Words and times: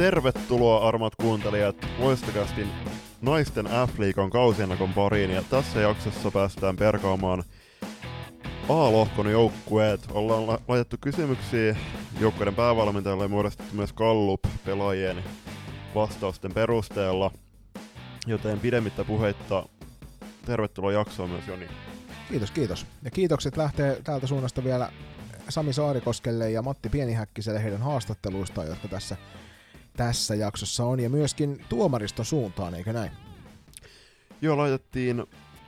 Tervetuloa 0.00 0.88
armat 0.88 1.16
kuuntelijat 1.16 1.76
Loistakastin 1.98 2.68
naisten 3.20 3.66
F-liikan 3.66 4.30
kausiennakon 4.30 4.92
pariin 4.92 5.30
ja 5.30 5.42
tässä 5.42 5.80
jaksossa 5.80 6.30
päästään 6.30 6.76
perkaamaan 6.76 7.44
A-lohkon 8.68 9.30
joukkueet. 9.30 10.00
Ollaan 10.10 10.46
la- 10.46 10.58
laitettu 10.68 10.96
kysymyksiä 11.00 11.76
joukkueiden 12.20 12.54
päävalmentajalle 12.54 13.24
ja 13.24 13.28
muodostettu 13.28 13.76
myös 13.76 13.92
Gallup 13.92 14.40
pelaajien 14.64 15.24
vastausten 15.94 16.54
perusteella. 16.54 17.30
Joten 18.26 18.60
pidemmittä 18.60 19.04
puheitta 19.04 19.68
tervetuloa 20.46 20.92
jaksoon 20.92 21.30
myös 21.30 21.48
Joni. 21.48 21.68
Kiitos, 22.28 22.50
kiitos. 22.50 22.86
Ja 23.02 23.10
kiitokset 23.10 23.56
lähtee 23.56 24.00
täältä 24.04 24.26
suunnasta 24.26 24.64
vielä 24.64 24.92
Sami 25.48 25.72
Saarikoskelle 25.72 26.50
ja 26.50 26.62
Matti 26.62 26.88
Pienihäkkiselle 26.88 27.62
heidän 27.62 27.82
haastatteluistaan, 27.82 28.66
jotka 28.66 28.88
tässä, 28.88 29.16
tässä 29.96 30.34
jaksossa 30.34 30.84
on, 30.84 31.00
ja 31.00 31.10
myöskin 31.10 31.64
tuomariston 31.68 32.24
suuntaan, 32.24 32.74
eikö 32.74 32.92
näin? 32.92 33.10
Joo, 34.42 34.56
laitettiin, 34.56 35.24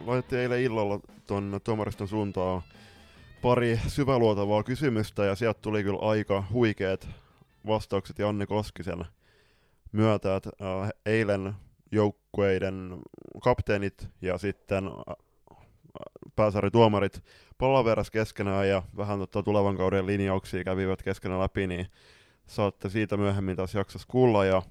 laitettiin 0.06 0.40
eilen 0.40 0.62
illalla 0.62 1.00
tuon 1.26 1.60
tuomariston 1.64 2.08
suuntaan 2.08 2.62
pari 3.42 3.80
syväluotavaa 3.88 4.62
kysymystä, 4.62 5.24
ja 5.24 5.34
sieltä 5.34 5.60
tuli 5.62 5.82
kyllä 5.82 5.98
aika 5.98 6.44
huikeat 6.52 7.08
vastaukset 7.66 8.18
Janne 8.18 8.46
Koskisen 8.46 9.04
myötä, 9.92 10.36
että 10.36 10.50
äh, 10.62 10.90
eilen 11.06 11.54
joukkueiden 11.92 12.98
kapteenit 13.42 14.08
ja 14.22 14.38
sitten 14.38 14.86
äh, 14.86 15.16
pääsarituomarit 16.36 17.24
palaveras 17.58 18.10
keskenään 18.10 18.68
ja 18.68 18.82
vähän 18.96 19.18
tota 19.18 19.42
tulevan 19.42 19.76
kauden 19.76 20.06
linjauksia 20.06 20.64
kävivät 20.64 21.02
keskenään 21.02 21.40
läpi, 21.40 21.66
niin 21.66 21.86
saatte 22.46 22.88
siitä 22.88 23.16
myöhemmin 23.16 23.56
tässä 23.56 23.78
jaksossa 23.78 24.08
kuulla. 24.10 24.44
Ja 24.44 24.62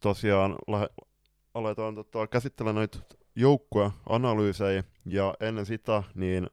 tosiaan 0.00 0.56
lähe- 0.68 1.06
aletaan 1.54 1.94
tota, 1.94 2.26
käsittelemään 2.26 2.74
noita 2.74 2.98
joukkueanalyysejä 3.36 4.84
ja 5.04 5.34
ennen 5.40 5.66
sitä 5.66 6.02
niin 6.14 6.50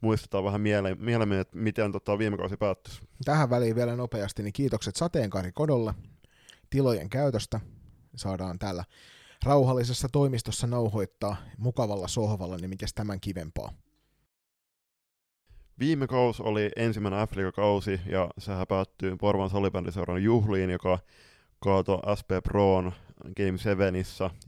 muistetaan 0.00 0.44
vähän 0.44 0.60
miele- 0.60 0.94
mielemmin, 0.94 1.38
että 1.38 1.56
miten 1.56 1.92
tota, 1.92 2.18
viime 2.18 2.36
kausi 2.36 2.56
päättyisi. 2.56 3.00
Tähän 3.24 3.50
väliin 3.50 3.76
vielä 3.76 3.96
nopeasti, 3.96 4.42
niin 4.42 4.52
kiitokset 4.52 4.96
Sateenkaari 4.96 5.52
Kodolle 5.52 5.94
tilojen 6.70 7.08
käytöstä. 7.08 7.60
Saadaan 8.16 8.58
täällä 8.58 8.84
rauhallisessa 9.44 10.08
toimistossa 10.12 10.66
nauhoittaa 10.66 11.36
mukavalla 11.58 12.08
sohvalla, 12.08 12.56
niin 12.56 12.70
mikäs 12.70 12.94
tämän 12.94 13.20
kivempaa. 13.20 13.72
Viime 15.78 16.06
kausi 16.06 16.42
oli 16.42 16.70
ensimmäinen 16.76 17.28
f 17.28 17.32
kausi 17.54 18.00
ja 18.06 18.30
sehän 18.38 18.66
päättyi 18.66 19.16
Porvan 19.20 19.50
salibändiseuran 19.50 20.22
juhliin, 20.22 20.70
joka 20.70 20.98
kaatoi 21.60 22.16
SP 22.18 22.30
Proon 22.44 22.92
Game 23.36 23.58
7 23.58 23.94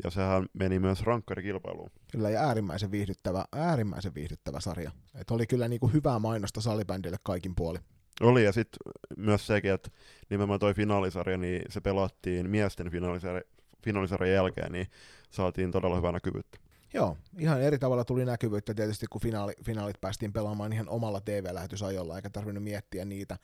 ja 0.04 0.10
sehän 0.10 0.46
meni 0.52 0.78
myös 0.78 1.02
rankkarikilpailuun. 1.02 1.90
Kyllä, 2.12 2.30
ja 2.30 2.40
äärimmäisen 2.40 2.90
viihdyttävä, 2.90 3.44
äärimmäisen 3.52 4.14
viihdyttävä 4.14 4.60
sarja. 4.60 4.90
Et 5.14 5.30
oli 5.30 5.46
kyllä 5.46 5.68
niinku 5.68 5.88
hyvää 5.88 6.18
mainosta 6.18 6.60
salibändille 6.60 7.16
kaikin 7.22 7.54
puoli. 7.54 7.78
Oli 8.20 8.44
ja 8.44 8.52
sitten 8.52 8.92
myös 9.16 9.46
sekin, 9.46 9.72
että 9.72 9.90
nimenomaan 10.30 10.60
toi 10.60 10.74
finaalisarja, 10.74 11.36
niin 11.38 11.62
se 11.68 11.80
pelattiin 11.80 12.50
miesten 12.50 12.90
finaalisarja, 12.90 13.42
finaalisarjan 13.84 14.34
jälkeen, 14.34 14.72
niin 14.72 14.86
saatiin 15.30 15.72
todella 15.72 15.96
hyvää 15.96 16.12
näkyvyyttä. 16.12 16.58
Joo, 16.94 17.16
ihan 17.38 17.62
eri 17.62 17.78
tavalla 17.78 18.04
tuli 18.04 18.24
näkyvyyttä 18.24 18.74
tietysti, 18.74 19.06
kun 19.10 19.20
finaali, 19.20 19.52
finaalit 19.64 20.00
päästiin 20.00 20.32
pelaamaan 20.32 20.72
ihan 20.72 20.88
omalla 20.88 21.20
TV-lähetysajolla, 21.20 22.16
eikä 22.16 22.30
tarvinnut 22.30 22.64
miettiä 22.64 23.04
niitä. 23.04 23.38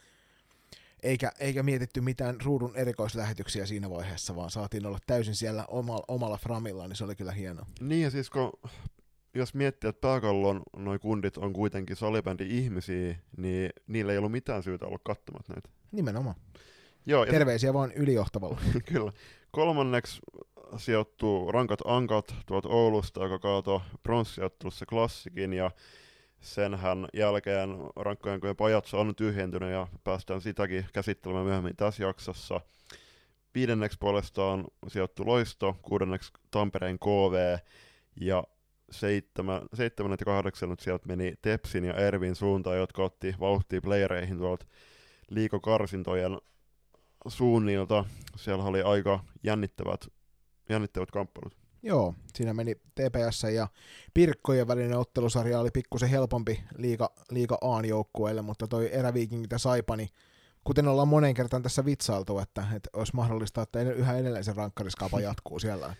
Eikä, 1.03 1.33
eikä 1.41 1.63
mietitty 1.63 2.01
mitään 2.01 2.37
ruudun 2.45 2.77
erikoislähetyksiä 2.77 3.67
siinä 3.67 3.91
vaiheessa, 3.91 4.37
vaan 4.37 4.51
saatiin 4.51 4.87
olla 4.87 4.99
täysin 5.07 5.35
siellä 5.35 5.65
omalla, 5.69 6.05
omalla 6.09 6.37
framilla, 6.37 6.89
niin 6.89 6.97
se 6.97 7.05
oli 7.05 7.17
kyllä 7.17 7.33
hienoa. 7.33 7.67
Niin 7.81 8.03
ja 8.03 8.11
siis 8.11 8.31
kun, 8.31 8.53
jos 9.35 9.55
miettii, 9.55 9.89
että 9.89 10.01
pääkallon 10.01 10.63
noi 10.77 10.99
kundit 10.99 11.37
on 11.37 11.53
kuitenkin 11.53 11.97
salibändi-ihmisiä, 11.97 13.17
niin 13.37 13.71
niillä 13.87 14.13
ei 14.13 14.19
ollut 14.19 14.33
mitään 14.33 14.63
syytä 14.63 14.87
olla 14.87 14.99
katsomat 15.05 15.49
näitä. 15.49 15.69
Nimenomaan. 15.93 16.37
Joo, 17.07 17.25
ja 17.25 17.33
Terveisiä 17.33 17.75
vaan 17.75 17.93
ylijohtavalle. 17.93 18.57
Kyllä. 18.93 19.13
Kolmanneksi 19.55 20.21
sijoittuu 20.77 21.53
Rankat 21.53 21.81
Ankat 21.85 22.35
tuolta 22.47 22.69
Oulusta, 22.69 23.23
joka 23.23 23.39
kaatoi 23.39 23.81
pronssiottelussa 24.03 24.87
klassikin, 24.87 25.53
ja 25.53 25.71
senhän 26.41 27.09
jälkeen 27.13 27.71
rankkojen 27.97 28.57
pajatso 28.57 29.01
on 29.01 29.15
tyhjentynyt, 29.15 29.71
ja 29.71 29.87
päästään 30.05 30.41
sitäkin 30.41 30.87
käsittelemään 30.93 31.47
myöhemmin 31.47 31.77
tässä 31.77 32.03
jaksossa. 32.03 32.61
Viidenneksi 33.55 33.99
puolestaan 34.01 34.65
sijoittuu 34.89 35.27
Loisto, 35.27 35.77
kuudenneksi 35.83 36.33
Tampereen 36.51 36.99
KV, 36.99 37.59
ja 38.21 38.45
seitsemän, 38.91 39.63
seitsemännet 39.75 40.21
ja 40.21 40.25
kahdeksannet 40.25 40.81
sieltä 40.81 41.07
meni 41.07 41.35
Tepsin 41.43 41.85
ja 41.85 41.95
Ervin 41.95 42.35
suuntaan, 42.35 42.77
jotka 42.77 43.03
otti 43.05 43.35
vauhtia 43.41 43.81
playereihin 43.81 44.39
tuolta 44.39 44.67
liikokarsintojen 45.31 46.39
suunnilta. 47.29 48.05
Siellä 48.37 48.65
oli 48.65 48.83
aika 48.83 49.25
jännittävät, 49.43 50.01
jännittävät 50.69 51.11
kamppailut. 51.11 51.57
Joo, 51.83 52.15
siinä 52.35 52.55
meni 52.55 52.75
TPS 52.75 53.43
ja 53.55 53.69
Pirkkojen 54.15 54.69
välinen 54.69 54.99
ottelusarja 54.99 55.61
oli 55.61 55.71
pikkusen 55.71 56.09
helpompi 56.09 56.65
liiga, 56.79 57.11
liiga 57.31 57.59
A 57.61 57.87
joukkueelle, 57.87 58.43
mutta 58.43 58.69
toi 58.69 58.89
eräviikingit 58.93 59.53
ja 59.53 59.59
Saipa, 59.59 59.97
niin 59.97 60.09
kuten 60.65 60.89
ollaan 60.89 61.09
monen 61.09 61.35
kertaan 61.35 61.63
tässä 61.63 61.85
vitsailtu, 61.85 62.39
että, 62.39 62.67
että 62.77 62.91
olisi 62.93 63.15
mahdollista, 63.17 63.63
että 63.63 63.81
yhä 63.83 64.17
edelleen 64.19 64.45
se 64.45 64.53
rankkariskaapa 64.53 65.21
jatkuu 65.21 65.59
siellä. 65.59 65.95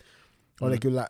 Oli 0.61 0.77
Mm. 0.77 0.81
kyllä 0.81 1.09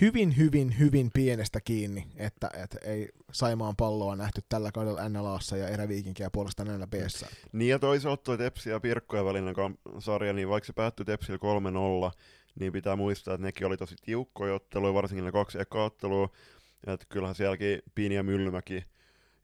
hyvin, 0.00 0.36
hyvin, 0.36 0.78
hyvin 0.78 1.10
pienestä 1.14 1.60
kiinni, 1.60 2.06
että, 2.16 2.50
että 2.62 2.78
ei 2.84 3.08
Saimaan 3.32 3.76
palloa 3.76 4.16
nähty 4.16 4.40
tällä 4.48 4.72
kaudella 4.72 5.08
NLAssa 5.08 5.56
ja 5.56 5.68
eräviikinkiä 5.68 6.30
puolestaan 6.30 6.80
NLBssä. 6.80 7.26
Niin 7.52 7.70
ja 7.70 7.78
toisaalta 7.78 8.22
toi 8.22 8.38
Tepsi 8.38 8.70
ja 8.70 8.80
Pirkkojen 8.80 9.24
välinen 9.24 9.54
sarja, 9.98 10.32
niin 10.32 10.48
vaikka 10.48 10.66
se 10.66 10.72
päättyi 10.72 11.06
Tepsillä 11.06 11.38
3-0, 12.10 12.12
niin 12.60 12.72
pitää 12.72 12.96
muistaa, 12.96 13.34
että 13.34 13.46
nekin 13.46 13.66
oli 13.66 13.76
tosi 13.76 13.96
tiukkoja 14.02 14.54
otteluja, 14.54 14.94
varsinkin 14.94 15.24
ne 15.24 15.32
kaksi 15.32 15.60
ekaa 15.60 15.84
ottelua. 15.84 16.28
Että 16.86 17.06
kyllähän 17.08 17.34
sielläkin 17.34 17.78
Piini 17.94 18.14
ja 18.14 18.22
Myllymäki, 18.22 18.84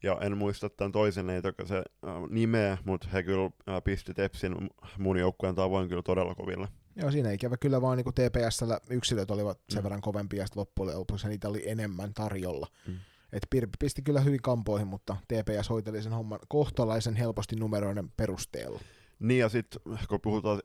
ja 0.03 0.19
en 0.21 0.37
muista 0.37 0.71
tämän 0.71 0.93
toisen 0.93 1.31
ei 1.31 1.43
toki 1.43 1.67
se 1.67 1.77
äh, 1.77 1.83
nimeä, 2.31 2.79
mutta 2.85 3.09
he 3.13 3.23
kyllä 3.23 3.45
äh, 3.45 3.83
pisti 3.85 4.15
Tepsin 4.15 4.57
mun 4.99 5.19
joukkueen 5.19 5.55
tavoin 5.55 5.89
kyllä 5.89 6.03
todella 6.03 6.35
koville. 6.35 6.69
Joo, 6.97 7.11
siinä 7.11 7.31
ikävä 7.31 7.57
kyllä 7.57 7.81
vaan 7.83 7.97
niin 7.97 8.05
TPSllä 8.15 8.81
yksilöt 8.91 9.31
olivat 9.31 9.59
sen 9.69 9.79
Mm. 9.79 9.83
verran 9.83 10.01
kovempia, 10.01 10.43
ja 10.43 10.47
loppujen 10.55 10.99
lopuksi 10.99 11.29
niitä 11.29 11.49
oli 11.49 11.69
enemmän 11.69 12.15
tarjolla. 12.15 12.67
Mm. 12.87 12.99
Et 13.33 13.47
Pirpi 13.51 13.73
pisti 13.79 14.03
kyllä 14.03 14.21
hyvin 14.21 14.43
kampoihin, 14.43 14.87
mutta 14.89 15.17
TPS 15.29 15.71
hoiteli 15.71 16.03
sen 16.03 16.13
homman 16.13 16.39
kohtalaisen 16.49 17.15
helposti 17.17 17.57
numeroiden 17.57 18.11
perusteella. 18.17 18.81
Niin 19.19 19.39
ja 19.39 19.49
sitten 19.49 19.81
kun 20.09 20.21
puhutaan 20.21 20.63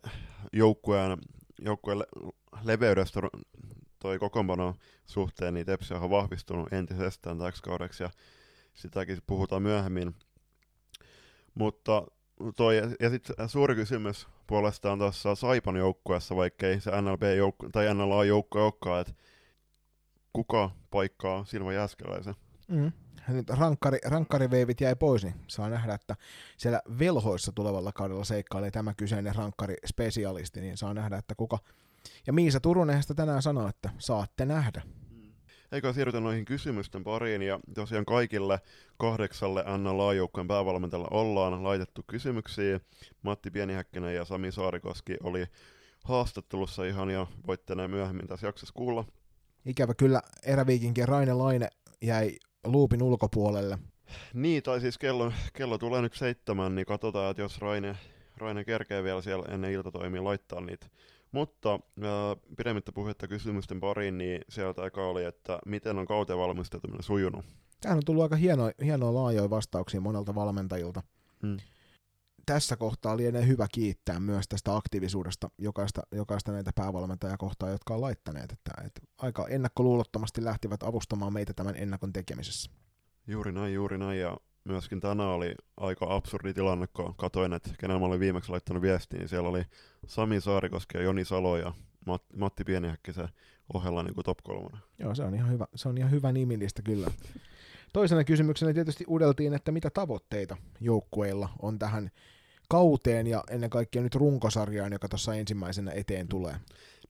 joukkueen, 0.54 1.18
joukkueen 1.62 2.00
le- 2.00 2.08
leveydestä 2.64 3.20
toi 4.00 4.20
kokoonpano 4.20 4.76
suhteen, 5.06 5.54
niin 5.54 5.66
Tepsi 5.66 5.94
on 5.94 6.10
vahvistunut 6.10 6.74
entisestään 6.74 7.40
täksi 7.40 7.64
kaudeksi 7.64 8.04
ja 8.04 8.10
sitäkin 8.74 9.18
puhutaan 9.28 9.62
myöhemmin. 9.62 10.16
Mutta 11.56 12.08
toi, 12.56 12.78
ja 13.00 13.10
sitten 13.10 13.50
suuri 13.50 13.76
kysymys 13.76 14.28
puolestaan 14.48 15.00
tuossa 15.00 15.36
Saipan 15.36 15.76
joukkueessa, 15.76 16.36
vaikkei 16.36 16.80
se 16.80 17.02
NLB 17.02 17.24
joukku, 17.38 17.70
tai 17.70 17.94
NLA 17.94 18.26
joukko 18.26 18.64
olekaan, 18.64 19.02
että 19.02 19.14
kuka 20.34 20.72
paikkaa 20.92 21.46
Silva 21.46 21.74
Jääskeläisen? 21.74 22.36
Mm. 22.68 22.92
Nyt 23.28 23.50
rankkari, 23.50 23.98
rankkariveivit 24.06 24.82
jäi 24.82 24.96
pois, 24.96 25.24
niin 25.24 25.36
saa 25.48 25.70
nähdä, 25.70 25.94
että 25.94 26.16
siellä 26.58 26.82
velhoissa 27.00 27.52
tulevalla 27.52 27.92
kaudella 27.92 28.24
seikkailee 28.24 28.72
tämä 28.72 28.94
kyseinen 28.94 29.36
rankkarispesialisti, 29.36 30.62
niin 30.62 30.78
saa 30.78 30.94
nähdä, 30.94 31.18
että 31.18 31.36
kuka. 31.36 31.60
Ja 32.28 32.34
Miisa 32.34 32.60
Turunen 32.60 33.02
sitä 33.02 33.14
tänään 33.14 33.42
sanoi, 33.42 33.70
että 33.70 33.90
saatte 33.98 34.46
nähdä. 34.46 34.82
Eikä 35.72 35.94
siirrytä 35.94 36.20
noihin 36.20 36.46
kysymysten 36.46 37.04
pariin, 37.04 37.42
ja 37.42 37.60
tosiaan 37.76 38.06
kaikille 38.06 38.60
kahdeksalle 38.98 39.64
NLA-joukkueen 39.78 40.48
päävalmentajalla 40.48 41.08
ollaan 41.12 41.64
laitettu 41.64 42.04
kysymyksiä. 42.08 42.80
Matti 43.22 43.52
Pienihäkkinen 43.52 44.16
ja 44.16 44.26
Sami 44.26 44.52
Saarikoski 44.52 45.18
oli 45.24 45.46
haastattelussa 46.04 46.86
ihan, 46.86 47.10
ja 47.10 47.28
voitte 47.48 47.76
ne 47.76 47.88
myöhemmin 47.88 48.28
tässä 48.28 48.48
jaksossa 48.48 48.74
kuulla. 48.74 49.06
Ikävä 49.66 49.94
kyllä 49.94 50.22
eräviikinkien 50.44 51.08
Raine 51.08 51.34
Laine 51.34 51.68
jäi 52.02 52.36
luupin 52.66 53.04
ulkopuolelle. 53.04 53.80
Niin, 54.34 54.64
tai 54.64 54.82
siis 54.82 54.98
kello, 54.98 55.32
kello 55.54 55.78
tulee 55.78 56.02
nyt 56.02 56.14
seitsemän, 56.14 56.76
niin 56.76 56.86
katsotaan, 56.86 57.32
että 57.32 57.42
jos 57.42 57.60
Raine, 57.60 57.98
Raine 58.38 58.66
kerkee 58.66 59.04
vielä 59.04 59.22
siellä 59.22 59.46
ennen 59.50 59.72
iltatoimia 59.72 60.24
laittaa 60.24 60.62
niitä. 60.62 60.88
Mutta 61.32 61.70
ää, 61.70 62.36
pidemmittä 62.58 62.92
puhetta 62.92 63.28
kysymysten 63.28 63.80
pariin, 63.80 64.18
niin 64.18 64.42
sieltä 64.50 64.86
eka 64.86 65.08
oli, 65.08 65.24
että 65.24 65.60
miten 65.66 65.98
on 65.98 66.06
kauteen 66.06 66.40
valmistautuminen 66.40 67.04
sujunut. 67.04 67.46
Tähän 67.82 67.98
on 67.98 68.06
tullut 68.06 68.24
aika 68.24 68.36
hieno, 68.36 68.72
hienoa 68.84 69.14
laajoja 69.14 69.50
vastauksia 69.50 70.02
monelta 70.02 70.36
valmentajilta. 70.36 71.04
Hmm. 71.42 71.58
tässä 72.46 72.78
kohtaa 72.78 73.18
lienee 73.18 73.48
hyvä 73.48 73.68
kiittää 73.74 74.20
myös 74.20 74.48
tästä 74.48 74.76
aktiivisuudesta 74.76 75.50
jokaista, 75.58 76.02
jokaista 76.12 76.52
näitä 76.52 76.72
päävalmentajakohtaa, 76.76 77.70
jotka 77.70 77.94
on 77.94 78.02
laittaneet, 78.02 78.52
että, 78.52 78.72
että 78.86 79.02
aika 79.18 79.48
ennakkoluulottomasti 79.48 80.44
lähtivät 80.44 80.84
avustamaan 80.84 81.34
meitä 81.34 81.54
tämän 81.54 81.76
ennakon 81.76 82.14
tekemisessä. 82.14 82.72
Juuri 83.28 83.52
näin, 83.52 83.74
juuri 83.74 83.98
näin, 83.98 84.20
ja 84.20 84.38
myöskin 84.66 85.00
tänään 85.00 85.30
oli 85.30 85.56
aika 85.78 86.16
absurdi 86.16 86.54
tilanne, 86.54 86.88
kun 86.88 87.16
katoin, 87.18 87.54
että 87.54 87.70
kenellä 87.80 88.00
mä 88.00 88.06
olin 88.06 88.20
viimeksi 88.20 88.52
laittanut 88.52 88.84
viestiä, 88.84 89.20
niin 89.20 89.30
siellä 89.30 89.50
oli 89.50 89.64
Sami 90.08 90.42
Saarikoski 90.42 90.98
ja 90.98 91.04
Joni 91.04 91.26
Salo 91.26 91.58
ja 91.58 91.74
Matti 92.36 92.64
Pienihäkkisen 92.64 93.30
ohella 93.74 94.04
niin 94.04 94.14
kuin 94.14 94.26
top 94.26 94.38
kolmonen. 94.44 94.82
Joo, 95.00 95.16
se 95.16 95.24
on 95.24 95.36
ihan 95.36 95.52
hyvä, 95.52 95.68
se 95.76 95.90
on 95.90 95.98
ihan 95.98 96.12
hyvä 96.12 96.32
nimilistä 96.32 96.82
kyllä. 96.82 97.08
Toisena 97.94 98.24
kysymyksenä 98.24 98.74
tietysti 98.74 99.04
uudeltiin, 99.08 99.54
että 99.54 99.72
mitä 99.72 99.90
tavoitteita 99.90 100.58
joukkueilla 100.82 101.50
on 101.62 101.80
tähän 101.80 102.12
kauteen 102.70 103.28
ja 103.28 103.44
ennen 103.50 103.70
kaikkea 103.70 104.02
nyt 104.02 104.16
runkosarjaan, 104.16 104.92
joka 104.92 105.10
tuossa 105.10 105.36
ensimmäisenä 105.36 105.92
eteen 105.92 106.28
tulee. 106.28 106.56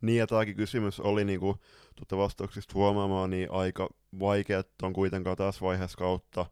Niin, 0.02 0.19
ja 0.19 0.28
tämäkin 0.28 0.56
kysymys 0.56 1.00
oli 1.00 1.25
niin 1.25 1.40
kuin, 1.40 1.57
tuota 1.96 2.18
vastauksista 2.24 2.74
huomaamaan, 2.74 3.30
niin 3.30 3.52
aika 3.52 3.90
vaikea 4.19 4.63
on 4.81 4.94
kuitenkaan 4.94 5.38
tässä 5.38 5.62
vaiheessa 5.62 5.98
kautta 5.98 6.46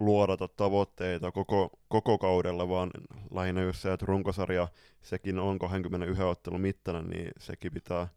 luodata 0.00 0.48
tavoitteita 0.48 1.32
koko, 1.32 1.70
koko 1.88 2.18
kaudella, 2.18 2.68
vaan 2.68 2.90
lähinnä 3.30 3.62
just 3.62 3.80
se, 3.80 3.92
että 3.92 4.06
runkosarja, 4.06 4.68
sekin 5.02 5.38
on 5.38 5.58
21 5.58 6.22
ottelun 6.22 6.60
mittainen, 6.60 7.10
niin 7.10 7.30
sekin 7.38 7.72
pitää, 7.72 8.08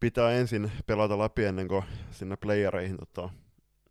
pitää 0.00 0.32
ensin 0.32 0.72
pelata 0.86 1.18
läpi 1.18 1.44
ennen 1.44 1.68
kuin 1.68 1.84
sinne 2.10 2.36
playereihin 2.36 2.96
tota, 2.96 3.30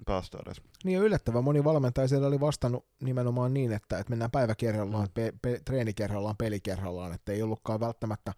päästä 0.05 0.37
edes. 0.45 0.61
Niin 0.83 0.99
yllättävän 0.99 1.43
moni 1.43 1.63
valmentaja 1.63 2.07
siellä 2.07 2.27
oli 2.27 2.39
vastannut 2.39 2.85
nimenomaan 3.03 3.53
niin, 3.53 3.71
että, 3.71 3.99
että 3.99 4.11
mennään 4.11 4.31
päivä 4.31 4.55
kerrallaan, 4.55 5.07
mm. 5.07 5.13
pe, 5.13 5.33
pe, 5.41 5.59
treeni 5.65 5.93
kerrallaan, 5.93 6.37
peli 6.37 6.59
kerrallaan, 6.59 7.13
että 7.13 7.31
ei 7.31 7.41
ollutkaan 7.41 7.79
välttämättä 7.79 8.33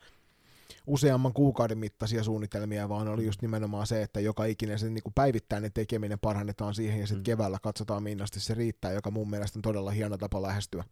useamman 0.88 1.34
kuukauden 1.34 1.78
mittaisia 1.78 2.24
suunnitelmia, 2.24 2.90
vaan 2.90 3.08
oli 3.08 3.26
just 3.26 3.42
nimenomaan 3.42 3.88
se, 3.88 4.02
että 4.02 4.20
joka 4.20 4.46
ikinen 4.46 4.80
se 4.80 4.90
niin 4.90 5.04
kuin 5.04 5.14
päivittäinen 5.14 5.74
tekeminen 5.74 6.20
parannetaan 6.20 6.76
siihen 6.76 7.00
ja 7.00 7.08
sitten 7.08 7.22
mm. 7.22 7.24
keväällä 7.24 7.58
katsotaan 7.62 8.04
millaisesti 8.04 8.40
se 8.40 8.54
riittää, 8.54 8.92
joka 8.92 9.12
mun 9.12 9.30
mielestä 9.30 9.60
on 9.60 9.62
todella 9.62 9.92
hieno 9.92 10.18
tapa 10.18 10.42
lähestyä. 10.42 10.84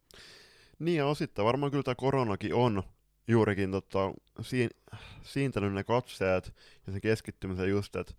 Niin 0.80 0.98
ja 0.98 1.06
osittain 1.06 1.46
varmaan 1.46 1.72
kyllä 1.72 1.84
tämä 1.84 1.96
koronakin 1.96 2.54
on 2.54 2.84
juurikin 3.28 3.72
tota, 3.72 4.14
siin, 4.42 4.70
siintänyt 5.24 5.74
ne 5.74 5.84
katseet 5.84 6.54
ja 6.88 6.94
se 6.94 7.00
keskittymisen 7.00 7.70
just, 7.70 7.96
että 7.96 8.14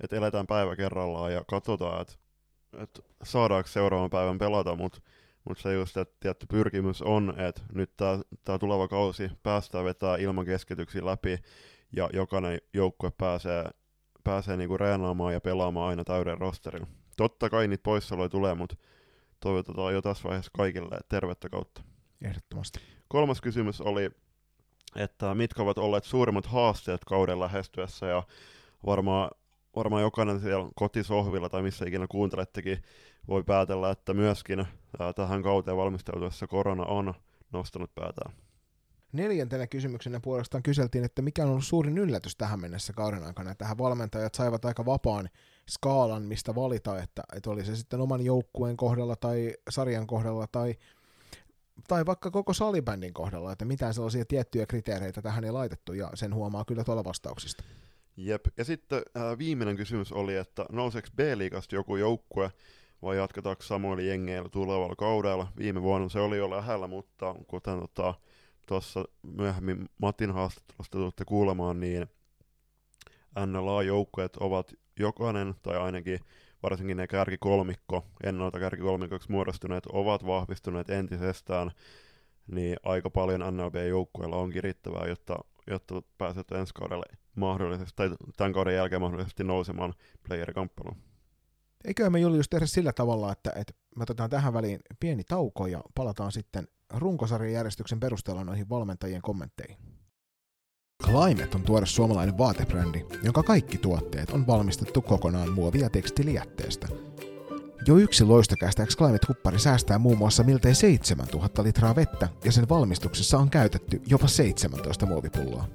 että 0.00 0.16
eletään 0.16 0.46
päivä 0.46 0.76
kerrallaan 0.76 1.32
ja 1.32 1.44
katsotaan, 1.50 2.02
että 2.02 2.14
et 2.78 3.00
saadaanko 3.22 3.68
seuraavan 3.68 4.10
päivän 4.10 4.38
pelata, 4.38 4.76
mutta 4.76 5.00
mut 5.44 5.58
se 5.58 5.74
just, 5.74 5.96
että 5.96 6.16
tietty 6.20 6.46
pyrkimys 6.46 7.02
on, 7.02 7.34
että 7.40 7.62
nyt 7.72 7.92
tämä 8.44 8.58
tuleva 8.58 8.88
kausi 8.88 9.30
päästään 9.42 9.84
vetää 9.84 10.16
ilman 10.16 10.44
keskityksiä 10.44 11.06
läpi 11.06 11.38
ja 11.96 12.10
jokainen 12.12 12.58
joukkue 12.74 13.12
pääsee, 13.18 13.64
pääsee 14.24 14.56
niinku 14.56 14.76
reenaamaan 14.76 15.32
ja 15.32 15.40
pelaamaan 15.40 15.88
aina 15.88 16.04
täyden 16.04 16.38
rosterin. 16.38 16.86
Totta 17.16 17.50
kai 17.50 17.68
niitä 17.68 17.82
poissaoloja 17.82 18.28
tulee, 18.28 18.54
mutta 18.54 18.76
toivotetaan 19.40 19.94
jo 19.94 20.02
tässä 20.02 20.24
vaiheessa 20.24 20.50
kaikille 20.56 20.98
tervettä 21.08 21.48
kautta. 21.48 21.82
Ehdottomasti. 22.24 22.80
Kolmas 23.08 23.40
kysymys 23.40 23.80
oli, 23.80 24.10
että 24.96 25.34
mitkä 25.34 25.62
ovat 25.62 25.78
olleet 25.78 26.04
suurimmat 26.04 26.46
haasteet 26.46 27.04
kauden 27.04 27.40
lähestyessä 27.40 28.06
ja 28.06 28.22
varmaan 28.86 29.30
varmaan 29.76 30.02
jokainen 30.02 30.40
siellä 30.40 30.68
kotisohvilla 30.74 31.48
tai 31.48 31.62
missä 31.62 31.84
ikinä 31.88 32.06
kuuntelettekin 32.06 32.82
voi 33.28 33.42
päätellä, 33.42 33.90
että 33.90 34.14
myöskin 34.14 34.66
tähän 35.16 35.42
kauteen 35.42 35.76
valmistautuessa 35.76 36.46
korona 36.46 36.84
on 36.84 37.14
nostanut 37.52 37.94
päätään. 37.94 38.32
Neljäntenä 39.12 39.66
kysymyksenä 39.66 40.20
puolestaan 40.20 40.62
kyseltiin, 40.62 41.04
että 41.04 41.22
mikä 41.22 41.44
on 41.44 41.50
ollut 41.50 41.64
suurin 41.64 41.98
yllätys 41.98 42.36
tähän 42.36 42.60
mennessä 42.60 42.92
kauden 42.92 43.24
aikana. 43.24 43.54
Tähän 43.54 43.78
valmentajat 43.78 44.34
saivat 44.34 44.64
aika 44.64 44.84
vapaan 44.84 45.28
skaalan, 45.70 46.22
mistä 46.22 46.54
valita, 46.54 46.98
että, 47.02 47.22
että 47.36 47.50
oli 47.50 47.64
se 47.64 47.76
sitten 47.76 48.00
oman 48.00 48.24
joukkueen 48.24 48.76
kohdalla 48.76 49.16
tai 49.16 49.54
sarjan 49.70 50.06
kohdalla 50.06 50.46
tai, 50.46 50.74
tai 51.88 52.06
vaikka 52.06 52.30
koko 52.30 52.52
salibändin 52.52 53.14
kohdalla, 53.14 53.52
että 53.52 53.64
mitään 53.64 53.94
sellaisia 53.94 54.24
tiettyjä 54.24 54.66
kriteereitä 54.66 55.22
tähän 55.22 55.44
ei 55.44 55.50
laitettu, 55.50 55.92
ja 55.92 56.10
sen 56.14 56.34
huomaa 56.34 56.64
kyllä 56.64 56.84
tuolla 56.84 57.04
vastauksista. 57.04 57.64
Jep. 58.16 58.44
Ja 58.56 58.64
sitten 58.64 59.02
äh, 59.16 59.38
viimeinen 59.38 59.76
kysymys 59.76 60.12
oli, 60.12 60.36
että 60.36 60.66
nouseeko 60.72 61.08
B-liigasta 61.16 61.74
joku 61.74 61.96
joukkue 61.96 62.50
vai 63.02 63.16
jatketaanko 63.16 63.62
samoilla 63.62 64.02
jengeillä 64.02 64.48
tulevalla 64.48 64.96
kaudella. 64.96 65.48
Viime 65.58 65.82
vuonna 65.82 66.08
se 66.08 66.20
oli 66.20 66.36
jo 66.36 66.50
lähellä, 66.50 66.86
mutta 66.86 67.34
kuten 67.46 67.78
tuossa 68.66 69.00
tota, 69.00 69.12
myöhemmin 69.22 69.88
Matin 69.98 70.30
haastattelusta 70.30 70.98
tulette 70.98 71.24
kuulemaan, 71.24 71.80
niin 71.80 72.06
NLA-joukkueet 73.46 74.36
ovat 74.36 74.72
jokainen, 74.98 75.54
tai 75.62 75.76
ainakin 75.76 76.20
varsinkin 76.62 76.96
ne 76.96 77.06
kärkikolmikko, 77.06 78.04
ennalta 78.24 78.58
kärkikolmikoksi 78.58 79.30
muodostuneet, 79.30 79.86
ovat 79.86 80.26
vahvistuneet 80.26 80.90
entisestään, 80.90 81.70
niin 82.46 82.76
aika 82.82 83.10
paljon 83.10 83.56
NLB-joukkueilla 83.56 84.36
on 84.36 84.50
kirittävää, 84.50 85.06
jotta, 85.06 85.38
jotta 85.70 86.02
pääset 86.18 86.52
ensi 86.52 86.74
kaudelle 86.74 87.04
mahdollisesti, 87.36 87.92
tai 87.96 88.10
tämän 88.36 88.52
kauden 88.52 88.74
jälkeen 88.74 89.00
mahdollisesti 89.00 89.44
nousemaan 89.44 89.94
playerikamppeluun. 90.28 91.11
Eikö 91.84 92.10
me 92.10 92.20
Julius 92.20 92.48
tehdä 92.48 92.66
sillä 92.66 92.92
tavalla, 92.92 93.32
että, 93.32 93.52
että 93.56 93.72
me 93.96 94.02
otetaan 94.02 94.30
tähän 94.30 94.54
väliin 94.54 94.80
pieni 95.00 95.24
tauko 95.24 95.66
ja 95.66 95.82
palataan 95.94 96.32
sitten 96.32 96.68
runkosarjan 96.94 97.52
järjestyksen 97.52 98.00
perusteella 98.00 98.44
noihin 98.44 98.68
valmentajien 98.68 99.22
kommentteihin. 99.22 99.76
Climate 101.04 101.56
on 101.56 101.62
tuore 101.62 101.86
suomalainen 101.86 102.38
vaatebrändi, 102.38 103.04
jonka 103.22 103.42
kaikki 103.42 103.78
tuotteet 103.78 104.30
on 104.30 104.46
valmistettu 104.46 105.02
kokonaan 105.02 105.52
muovia 105.52 105.90
tekstilijätteestä. 105.90 106.88
Jo 107.86 107.96
yksi 107.96 108.24
loistokästäks 108.24 108.96
Climate-huppari 108.96 109.58
säästää 109.58 109.98
muun 109.98 110.18
muassa 110.18 110.42
miltei 110.42 110.74
7000 110.74 111.62
litraa 111.62 111.96
vettä 111.96 112.28
ja 112.44 112.52
sen 112.52 112.68
valmistuksessa 112.68 113.38
on 113.38 113.50
käytetty 113.50 114.02
jopa 114.06 114.28
17 114.28 115.06
muovipulloa. 115.06 115.68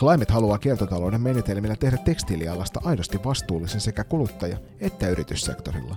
Climate 0.00 0.32
haluaa 0.32 0.58
kiertotalouden 0.58 1.20
menetelmillä 1.20 1.76
tehdä 1.76 1.96
tekstiilialasta 1.96 2.80
aidosti 2.84 3.24
vastuullisen 3.24 3.80
sekä 3.80 4.04
kuluttaja- 4.04 4.58
että 4.80 5.08
yrityssektorilla. 5.08 5.96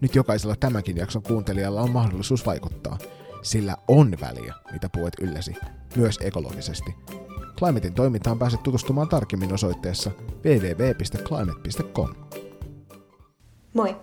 Nyt 0.00 0.14
jokaisella 0.14 0.56
tämänkin 0.56 0.96
jakson 0.96 1.22
kuuntelijalla 1.22 1.80
on 1.80 1.90
mahdollisuus 1.90 2.46
vaikuttaa, 2.46 2.98
sillä 3.42 3.76
on 3.88 4.16
väliä, 4.20 4.54
mitä 4.72 4.88
puet 4.88 5.14
ylläsi, 5.20 5.54
myös 5.96 6.18
ekologisesti. 6.22 6.94
Climatein 7.58 7.94
toimintaan 7.94 8.38
pääset 8.38 8.62
tutustumaan 8.62 9.08
tarkemmin 9.08 9.54
osoitteessa 9.54 10.10
www.climate.com. 10.44 12.14
Moi! 13.74 13.96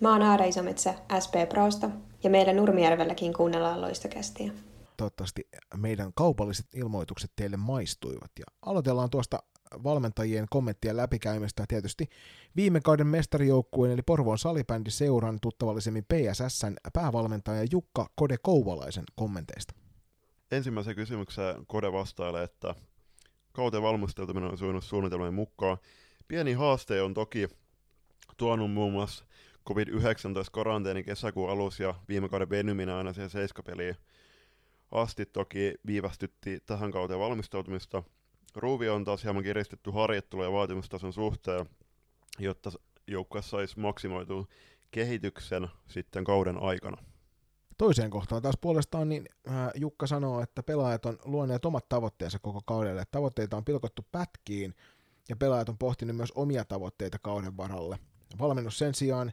Mä 0.00 0.12
oon 0.12 0.22
Aara 0.22 0.44
Isometsä 0.44 0.94
SP 1.24 1.34
Prosta 1.48 1.90
ja 2.22 2.30
meillä 2.30 2.52
Nurmijärvelläkin 2.52 3.32
kuunnellaan 3.32 3.80
loistokästiä 3.80 4.52
toivottavasti 4.96 5.48
meidän 5.76 6.12
kaupalliset 6.14 6.66
ilmoitukset 6.74 7.32
teille 7.36 7.56
maistuivat. 7.56 8.30
Ja 8.38 8.44
aloitellaan 8.62 9.10
tuosta 9.10 9.38
valmentajien 9.84 10.46
kommenttien 10.50 10.96
läpikäymistä 10.96 11.64
tietysti 11.68 12.08
viime 12.56 12.80
kauden 12.80 13.06
mestarijoukkueen 13.06 13.92
eli 13.92 14.02
Porvoon 14.02 14.38
salibändi 14.38 14.90
seuran 14.90 15.38
tuttavallisemmin 15.42 16.04
PSSn 16.04 16.76
päävalmentaja 16.92 17.66
Jukka 17.70 18.10
Kode 18.14 18.36
Kouvalaisen 18.42 19.04
kommenteista. 19.14 19.74
Ensimmäisen 20.50 20.94
kysymykseen 20.94 21.66
Kode 21.66 21.92
vastailee, 21.92 22.42
että 22.42 22.74
kauteen 23.52 23.82
valmistautuminen 23.82 24.50
on 24.50 24.58
sujunut 24.58 24.84
suunnitelmien 24.84 25.34
mukaan. 25.34 25.78
Pieni 26.28 26.52
haaste 26.52 27.02
on 27.02 27.14
toki 27.14 27.48
tuonut 28.36 28.72
muun 28.72 28.92
muassa 28.92 29.24
COVID-19 29.68 30.50
karanteeni 30.52 31.04
kesäkuun 31.04 31.50
alussa 31.50 31.82
ja 31.82 31.94
viime 32.08 32.28
kauden 32.28 32.50
venyminen 32.50 32.94
aina 32.94 33.12
siihen 33.12 33.30
seiskapeliin 33.30 33.96
asti 34.90 35.26
toki 35.26 35.74
viivästytti 35.86 36.60
tähän 36.66 36.90
kauteen 36.90 37.20
valmistautumista. 37.20 38.02
Ruuvi 38.54 38.88
on 38.88 39.04
taas 39.04 39.24
hieman 39.24 39.42
kiristetty 39.42 39.90
harjoittelu- 39.90 40.42
ja 40.42 40.52
vaatimustason 40.52 41.12
suhteen, 41.12 41.66
jotta 42.38 42.70
joukkue 43.06 43.42
saisi 43.42 43.80
maksimoitua 43.80 44.46
kehityksen 44.90 45.68
sitten 45.88 46.24
kauden 46.24 46.62
aikana. 46.62 46.96
Toiseen 47.78 48.10
kohtaan 48.10 48.42
taas 48.42 48.56
puolestaan 48.60 49.08
niin 49.08 49.28
äh, 49.48 49.70
Jukka 49.74 50.06
sanoo, 50.06 50.40
että 50.40 50.62
pelaajat 50.62 51.06
on 51.06 51.18
luoneet 51.24 51.64
omat 51.64 51.88
tavoitteensa 51.88 52.38
koko 52.38 52.60
kaudelle. 52.66 53.04
Tavoitteita 53.10 53.56
on 53.56 53.64
pilkottu 53.64 54.06
pätkiin 54.12 54.74
ja 55.28 55.36
pelaajat 55.36 55.68
on 55.68 55.78
pohtinut 55.78 56.16
myös 56.16 56.32
omia 56.34 56.64
tavoitteita 56.64 57.18
kauden 57.22 57.56
varalle. 57.56 57.98
Valmennus 58.38 58.78
sen 58.78 58.94
sijaan 58.94 59.32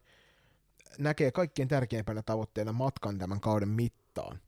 näkee 1.00 1.32
kaikkien 1.32 1.68
tärkeimpänä 1.68 2.22
tavoitteena 2.22 2.74
matkan 2.74 3.18
tämän 3.18 3.40
kauden 3.40 3.70
mittaan. 3.70 4.40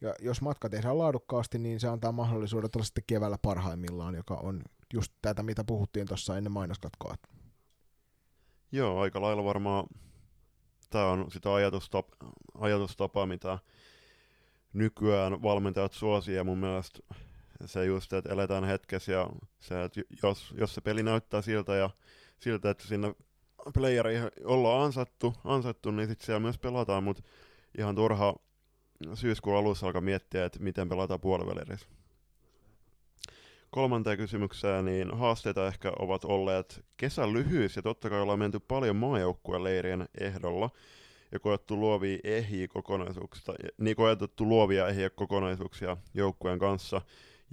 Ja 0.00 0.14
jos 0.20 0.42
matka 0.42 0.68
tehdään 0.68 0.98
laadukkaasti, 0.98 1.58
niin 1.58 1.80
se 1.80 1.88
antaa 1.88 2.12
mahdollisuudet 2.12 2.76
olla 2.76 2.84
sitten 2.84 3.04
keväällä 3.06 3.38
parhaimmillaan, 3.42 4.14
joka 4.14 4.34
on 4.34 4.62
just 4.94 5.12
tätä, 5.22 5.42
mitä 5.42 5.64
puhuttiin 5.64 6.06
tuossa 6.06 6.36
ennen 6.36 6.52
mainoskatkoa. 6.52 7.14
Joo, 8.72 9.00
aika 9.00 9.20
lailla 9.20 9.44
varmaan 9.44 9.86
tämä 10.90 11.06
on 11.06 11.30
sitä 11.30 11.54
ajatustapa, 11.54 12.16
ajatustapa 12.58 13.26
mitä, 13.26 13.58
nykyään 14.72 15.42
valmentajat 15.42 15.92
suosii 15.92 16.34
ja 16.34 16.44
mun 16.44 16.58
mielestä 16.58 16.98
se 17.64 17.84
just, 17.84 18.12
että 18.12 18.32
eletään 18.32 18.64
hetkessä 18.64 19.12
ja 19.12 19.30
se, 19.58 19.84
että 19.84 20.00
jos, 20.22 20.54
jos 20.58 20.74
se 20.74 20.80
peli 20.80 21.02
näyttää 21.02 21.42
siltä 21.42 21.74
ja 21.74 21.90
siltä, 22.38 22.70
että 22.70 22.84
sinne 22.84 23.14
playeri 23.74 24.14
ollaan 24.44 24.84
ansattu, 24.84 25.34
ansattu 25.44 25.90
niin 25.90 26.08
sitten 26.08 26.26
siellä 26.26 26.40
myös 26.40 26.58
pelataan, 26.58 27.04
mutta 27.04 27.22
ihan 27.78 27.94
turha 27.94 28.34
syyskuun 29.14 29.56
alussa 29.56 29.86
alkaa 29.86 30.00
miettiä, 30.00 30.44
että 30.44 30.58
miten 30.60 30.88
pelataan 30.88 31.20
puolivälirissä. 31.20 31.86
Kolmanteen 33.70 34.16
kysymykseen, 34.16 34.84
niin 34.84 35.16
haasteita 35.16 35.66
ehkä 35.66 35.92
ovat 35.98 36.24
olleet 36.24 36.84
kesän 36.96 37.32
lyhyys, 37.32 37.76
ja 37.76 37.82
totta 37.82 38.10
kai 38.10 38.20
ollaan 38.20 38.38
menty 38.38 38.60
paljon 38.60 38.96
maajoukkueen 38.96 39.64
leirien 39.64 40.08
ehdolla, 40.20 40.70
ja 41.32 41.38
koettu 41.38 41.80
luovia 41.80 42.18
ehiä 42.24 42.68
kokonaisuuksia, 42.68 43.54
niin 43.78 43.96
koettu 43.96 44.48
luovia 44.48 44.88
ehiä 44.88 45.10
kokonaisuuksia 45.10 45.96
joukkueen 46.14 46.58
kanssa, 46.58 47.00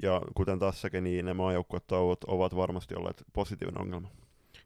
ja 0.03 0.21
kuten 0.35 0.59
tässäkin, 0.59 1.03
niin 1.03 1.25
ne 1.25 1.33
maajoukkuetauot 1.33 2.23
ovat 2.23 2.55
varmasti 2.55 2.95
olleet 2.95 3.23
positiivinen 3.33 3.81
ongelma. 3.81 4.07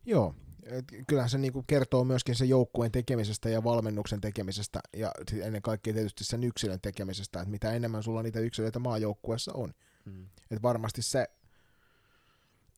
Joo, 0.05 0.35
et 0.71 0.85
kyllähän 1.07 1.29
se 1.29 1.37
niinku 1.37 1.63
kertoo 1.67 2.03
myöskin 2.03 2.35
se 2.35 2.45
joukkueen 2.45 2.91
tekemisestä 2.91 3.49
ja 3.49 3.63
valmennuksen 3.63 4.21
tekemisestä 4.21 4.79
ja 4.93 5.11
ennen 5.43 5.61
kaikkea 5.61 5.93
tietysti 5.93 6.23
sen 6.23 6.43
yksilön 6.43 6.81
tekemisestä, 6.81 7.39
että 7.39 7.51
mitä 7.51 7.71
enemmän 7.71 8.03
sulla 8.03 8.23
niitä 8.23 8.39
yksilöitä 8.39 8.79
maajoukkueessa 8.79 9.51
on. 9.53 9.73
Mm. 10.05 10.25
Et 10.51 10.61
varmasti 10.61 11.01
se 11.01 11.27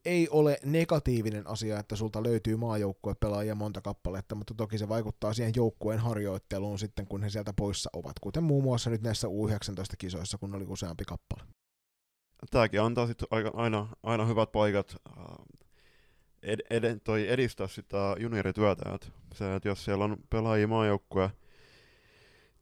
ei 0.05 0.29
ole 0.29 0.59
negatiivinen 0.65 1.47
asia, 1.47 1.79
että 1.79 1.95
sulta 1.95 2.23
löytyy 2.23 2.57
pelaajia 3.19 3.55
monta 3.55 3.81
kappaletta, 3.81 4.35
mutta 4.35 4.53
toki 4.53 4.77
se 4.77 4.89
vaikuttaa 4.89 5.33
siihen 5.33 5.53
joukkueen 5.55 5.99
harjoitteluun 5.99 6.79
sitten, 6.79 7.07
kun 7.07 7.23
he 7.23 7.29
sieltä 7.29 7.53
poissa 7.53 7.89
ovat, 7.93 8.19
kuten 8.21 8.43
muun 8.43 8.63
muassa 8.63 8.89
nyt 8.89 9.01
näissä 9.01 9.27
U19-kisoissa, 9.27 10.37
kun 10.37 10.55
oli 10.55 10.65
useampi 10.67 11.03
kappale. 11.05 11.43
Tämäkin 12.51 12.81
antaa 12.81 13.07
sitten 13.07 13.27
aina, 13.53 13.87
aina 14.03 14.25
hyvät 14.25 14.51
paikat 14.51 14.95
äh, 15.17 15.23
ed, 16.43 16.59
ed, 16.69 16.99
toi 17.03 17.29
edistää 17.29 17.67
sitä 17.67 18.15
juniorityötä. 18.19 18.95
Et 18.95 19.11
se, 19.35 19.55
että 19.55 19.69
jos 19.69 19.85
siellä 19.85 20.03
on 20.03 20.17
pelaajia 20.29 20.67
maajoukkue 20.67 21.31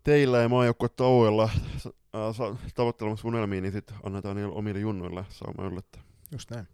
teillä 0.03 0.37
ja 0.37 0.49
maajoukkue 0.49 0.89
tauoilla 0.89 1.49
äh, 1.83 2.57
tavoittelemassa 2.75 3.27
unelmiin, 3.27 3.63
niin 3.63 3.73
sitten 3.73 3.97
annetaan 4.03 4.35
niille 4.35 4.53
omille 4.53 4.79
junnuille 4.79 5.25
sauma 5.29 5.63
yllättää. 5.63 6.01
Just 6.31 6.51
näin 6.51 6.67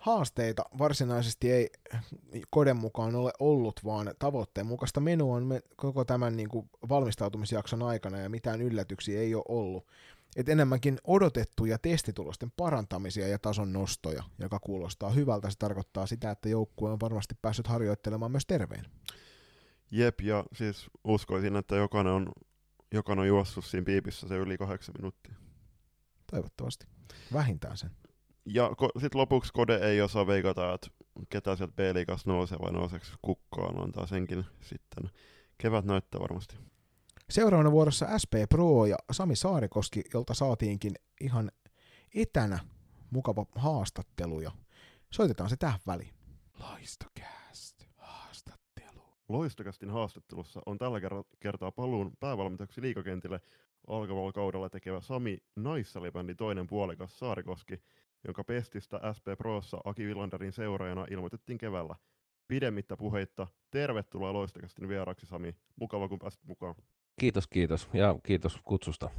haasteita 0.00 0.64
varsinaisesti 0.78 1.52
ei 1.52 1.70
koden 2.50 2.76
mukaan 2.76 3.14
ole 3.14 3.32
ollut, 3.40 3.80
vaan 3.84 4.14
tavoitteen 4.18 4.66
mukaista 4.66 5.00
menu 5.00 5.32
on 5.32 5.46
me, 5.46 5.60
koko 5.76 6.04
tämän 6.04 6.36
niin 6.36 6.48
kuin 6.48 6.70
valmistautumisjakson 6.88 7.82
aikana 7.82 8.18
ja 8.18 8.28
mitään 8.28 8.60
yllätyksiä 8.60 9.20
ei 9.20 9.34
ole 9.34 9.44
ollut. 9.48 9.86
Et 10.36 10.48
enemmänkin 10.48 10.98
odotettuja 11.04 11.78
testitulosten 11.78 12.52
parantamisia 12.56 13.28
ja 13.28 13.38
tason 13.38 13.72
nostoja, 13.72 14.22
joka 14.38 14.58
kuulostaa 14.58 15.10
hyvältä. 15.10 15.50
Se 15.50 15.58
tarkoittaa 15.58 16.06
sitä, 16.06 16.30
että 16.30 16.48
joukkue 16.48 16.90
on 16.90 17.00
varmasti 17.00 17.34
päässyt 17.42 17.66
harjoittelemaan 17.66 18.30
myös 18.30 18.46
terveen. 18.46 18.84
Jep, 19.90 20.20
ja 20.20 20.44
siis 20.54 20.90
uskoisin, 21.04 21.56
että 21.56 21.76
jokainen 21.76 22.12
on, 22.12 22.32
jokainen 22.94 23.20
on 23.20 23.28
juossut 23.28 23.64
siinä 23.64 23.84
piipissä 23.84 24.28
se 24.28 24.36
yli 24.36 24.58
kahdeksan 24.58 24.94
minuuttia. 24.98 25.34
Toivottavasti. 26.30 26.86
Vähintään 27.32 27.76
sen. 27.76 27.90
Ja 28.46 28.68
ko- 28.68 29.00
sitten 29.00 29.20
lopuksi 29.20 29.52
Kode 29.52 29.76
ei 29.76 30.00
osaa 30.00 30.26
veikata, 30.26 30.74
että 30.74 30.88
ketä 31.30 31.56
sieltä 31.56 31.72
B-liigasta 31.76 32.30
nousee 32.30 32.58
vai 32.58 32.72
nouseeko 32.72 33.06
kukkaan, 33.22 33.82
antaa 33.82 34.06
senkin 34.06 34.44
sitten. 34.60 35.10
Kevät 35.58 35.84
näyttää 35.84 36.20
varmasti. 36.20 36.56
Seuraavana 37.30 37.70
vuorossa 37.70 38.18
SP 38.22 38.34
Pro 38.48 38.86
ja 38.86 38.96
Sami 39.12 39.36
Saarikoski, 39.36 40.02
jolta 40.14 40.34
saatiinkin 40.34 40.94
ihan 41.20 41.50
etänä 42.14 42.58
mukava 43.10 43.46
haastattelu 43.54 44.40
ja 44.40 44.50
soitetaan 45.10 45.50
se 45.50 45.56
tähän 45.56 45.80
väliin. 45.86 46.14
Loistokääst 46.58 47.84
haastattelu. 47.96 49.02
Loistokästin 49.28 49.90
haastattelussa 49.90 50.60
on 50.66 50.78
tällä 50.78 51.00
kertaa 51.40 51.72
paluun 51.72 52.12
päävalmentajaksi 52.20 52.82
liikakentille 52.82 53.40
alkavalla 53.86 54.32
kaudella 54.32 54.70
tekevä 54.70 55.00
Sami 55.00 55.38
Naissalibändi 55.56 56.34
toinen 56.34 56.66
puolikas 56.66 57.18
Saarikoski– 57.18 57.82
jonka 58.24 58.44
pestistä 58.44 59.00
SP 59.16 59.26
Prossa 59.38 59.80
Aki 59.84 60.06
Villanderin 60.06 60.52
seuraajana 60.52 61.06
ilmoitettiin 61.10 61.58
keväällä. 61.58 61.96
Pidemmittä 62.48 62.96
puheitta, 62.96 63.46
tervetuloa 63.70 64.32
loistakastin 64.32 64.88
vieraksi 64.88 65.26
Sami. 65.26 65.56
Mukava 65.80 66.08
kun 66.08 66.18
pääsit 66.18 66.44
mukaan. 66.44 66.74
Kiitos, 67.20 67.46
kiitos 67.46 67.88
ja 67.92 68.18
kiitos 68.22 68.58
kutsusta. 68.64 69.10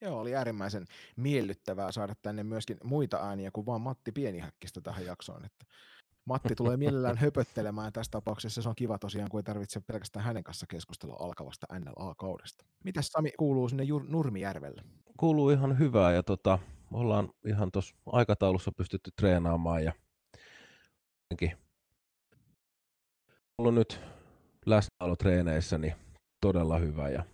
Joo, 0.00 0.20
oli 0.20 0.34
äärimmäisen 0.34 0.84
miellyttävää 1.16 1.92
saada 1.92 2.14
tänne 2.22 2.42
myöskin 2.44 2.76
muita 2.84 3.16
ääniä 3.16 3.50
kuin 3.50 3.66
vaan 3.66 3.80
Matti 3.80 4.12
Pienihäkkistä 4.12 4.80
tähän 4.80 5.04
jaksoon. 5.04 5.44
Että 5.44 5.66
Matti 6.24 6.54
tulee 6.54 6.76
mielellään 6.76 7.16
höpöttelemään 7.24 7.92
tässä 7.92 8.10
tapauksessa. 8.10 8.62
Se 8.62 8.68
on 8.68 8.74
kiva 8.74 8.98
tosiaan, 8.98 9.28
kun 9.30 9.40
ei 9.40 9.44
tarvitse 9.44 9.80
pelkästään 9.80 10.24
hänen 10.24 10.44
kanssa 10.44 10.66
keskustella 10.66 11.16
alkavasta 11.20 11.66
NLA-kaudesta. 11.78 12.64
Mitäs 12.84 13.06
Sami 13.06 13.32
kuuluu 13.38 13.68
sinne 13.68 13.84
Nurmijärvelle? 14.08 14.82
Kuuluu 15.16 15.50
ihan 15.50 15.78
hyvää 15.78 16.12
ja 16.12 16.22
tota, 16.22 16.58
ollaan 16.92 17.28
ihan 17.46 17.72
tuossa 17.72 17.94
aikataulussa 18.06 18.72
pystytty 18.72 19.10
treenaamaan 19.16 19.84
ja 19.84 19.92
ollut 23.58 23.74
nyt 23.74 24.00
läsnäolotreeneissä 24.66 25.78
niin 25.78 25.94
todella 26.40 26.78
hyvä 26.78 27.08
ja 27.08 27.24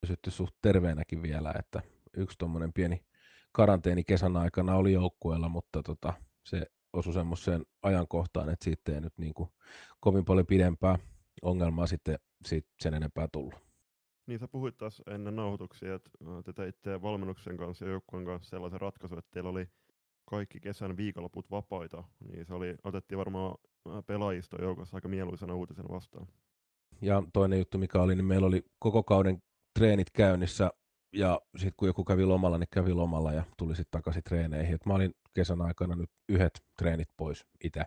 pysytty 0.00 0.30
suht 0.30 0.54
terveenäkin 0.62 1.22
vielä, 1.22 1.54
että 1.58 1.82
yksi 2.16 2.38
tuommoinen 2.38 2.72
pieni 2.72 3.04
karanteeni 3.52 4.04
kesän 4.04 4.36
aikana 4.36 4.74
oli 4.74 4.92
joukkueella, 4.92 5.48
mutta 5.48 5.82
tota, 5.82 6.12
se 6.44 6.66
osui 6.92 7.12
semmoiseen 7.12 7.66
ajankohtaan, 7.82 8.48
että 8.48 8.64
siitä 8.64 8.92
ei 8.94 9.00
nyt 9.00 9.18
niin 9.18 9.34
kuin 9.34 9.50
kovin 10.00 10.24
paljon 10.24 10.46
pidempää 10.46 10.98
ongelmaa 11.42 11.86
sitten 11.86 12.18
siitä 12.44 12.68
sen 12.80 12.94
enempää 12.94 13.28
tullut. 13.32 13.54
Niin 14.26 14.38
sä 14.38 14.48
puhuit 14.48 14.76
taas 14.76 15.02
ennen 15.06 15.36
nauhoituksia, 15.36 15.94
että 15.94 16.10
te 16.44 16.52
teitte 16.52 17.02
valmennuksen 17.02 17.56
kanssa 17.56 17.84
ja 17.84 17.90
joukkueen 17.90 18.26
kanssa 18.26 18.50
sellaisen 18.50 18.80
ratkaisun, 18.80 19.18
että 19.18 19.30
teillä 19.30 19.50
oli 19.50 19.68
kaikki 20.24 20.60
kesän 20.60 20.96
viikonloput 20.96 21.50
vapaita, 21.50 22.04
niin 22.20 22.46
se 22.46 22.54
oli, 22.54 22.76
otettiin 22.84 23.18
varmaan 23.18 23.58
pelaajista 24.06 24.62
joukossa 24.62 24.96
aika 24.96 25.08
mieluisena 25.08 25.54
uutisen 25.54 25.88
vastaan. 25.88 26.26
Ja 27.00 27.22
toinen 27.32 27.58
juttu, 27.58 27.78
mikä 27.78 28.02
oli, 28.02 28.14
niin 28.14 28.24
meillä 28.24 28.46
oli 28.46 28.64
koko 28.78 29.02
kauden 29.02 29.42
treenit 29.78 30.10
käynnissä, 30.10 30.70
ja 31.12 31.40
sitten 31.56 31.72
kun 31.76 31.88
joku 31.88 32.04
kävi 32.04 32.24
lomalla, 32.24 32.58
niin 32.58 32.68
kävi 32.70 32.92
lomalla 32.92 33.32
ja 33.32 33.44
tuli 33.56 33.76
sitten 33.76 33.98
takaisin 33.98 34.22
treeneihin. 34.22 34.74
Et 34.74 34.86
mä 34.86 34.94
olin 34.94 35.14
kesän 35.34 35.62
aikana 35.62 35.96
nyt 35.96 36.10
yhdet 36.28 36.62
treenit 36.78 37.08
pois 37.16 37.46
itse, 37.64 37.84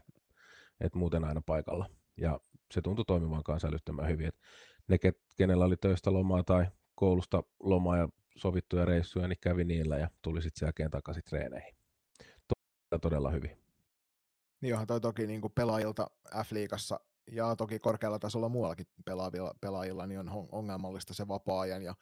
että 0.79 0.99
muuten 0.99 1.23
aina 1.23 1.41
paikalla. 1.45 1.89
Ja 2.17 2.39
se 2.73 2.81
tuntui 2.81 3.05
toimivan 3.05 3.43
kanssa 3.43 3.67
hyvin. 4.07 4.27
Et 4.27 4.35
ne, 4.87 4.97
kenellä 5.37 5.65
oli 5.65 5.77
töistä 5.77 6.13
lomaa 6.13 6.43
tai 6.43 6.65
koulusta 6.95 7.43
lomaa 7.59 7.97
ja 7.97 8.09
sovittuja 8.35 8.85
reissuja, 8.85 9.27
niin 9.27 9.37
kävi 9.41 9.63
niillä 9.63 9.97
ja 9.97 10.09
tuli 10.21 10.41
sitten 10.41 10.59
sen 10.59 10.65
jälkeen 10.65 10.91
takaisin 10.91 11.23
treeneihin. 11.23 11.75
Todella, 12.47 12.99
todella 13.01 13.31
hyvin. 13.31 13.57
Niin 14.61 14.73
onhan 14.73 14.87
toi 14.87 15.01
toki 15.01 15.27
niin 15.27 15.41
kuin 15.41 15.53
pelaajilta 15.53 16.07
F-liigassa 16.35 16.99
ja 17.31 17.55
toki 17.55 17.79
korkealla 17.79 18.19
tasolla 18.19 18.49
muuallakin 18.49 18.87
pelaavilla, 19.05 19.53
pelaajilla 19.61 20.07
niin 20.07 20.19
on 20.19 20.47
ongelmallista 20.51 21.13
se 21.13 21.27
vapaa-ajan 21.27 21.81
ja 21.81 21.95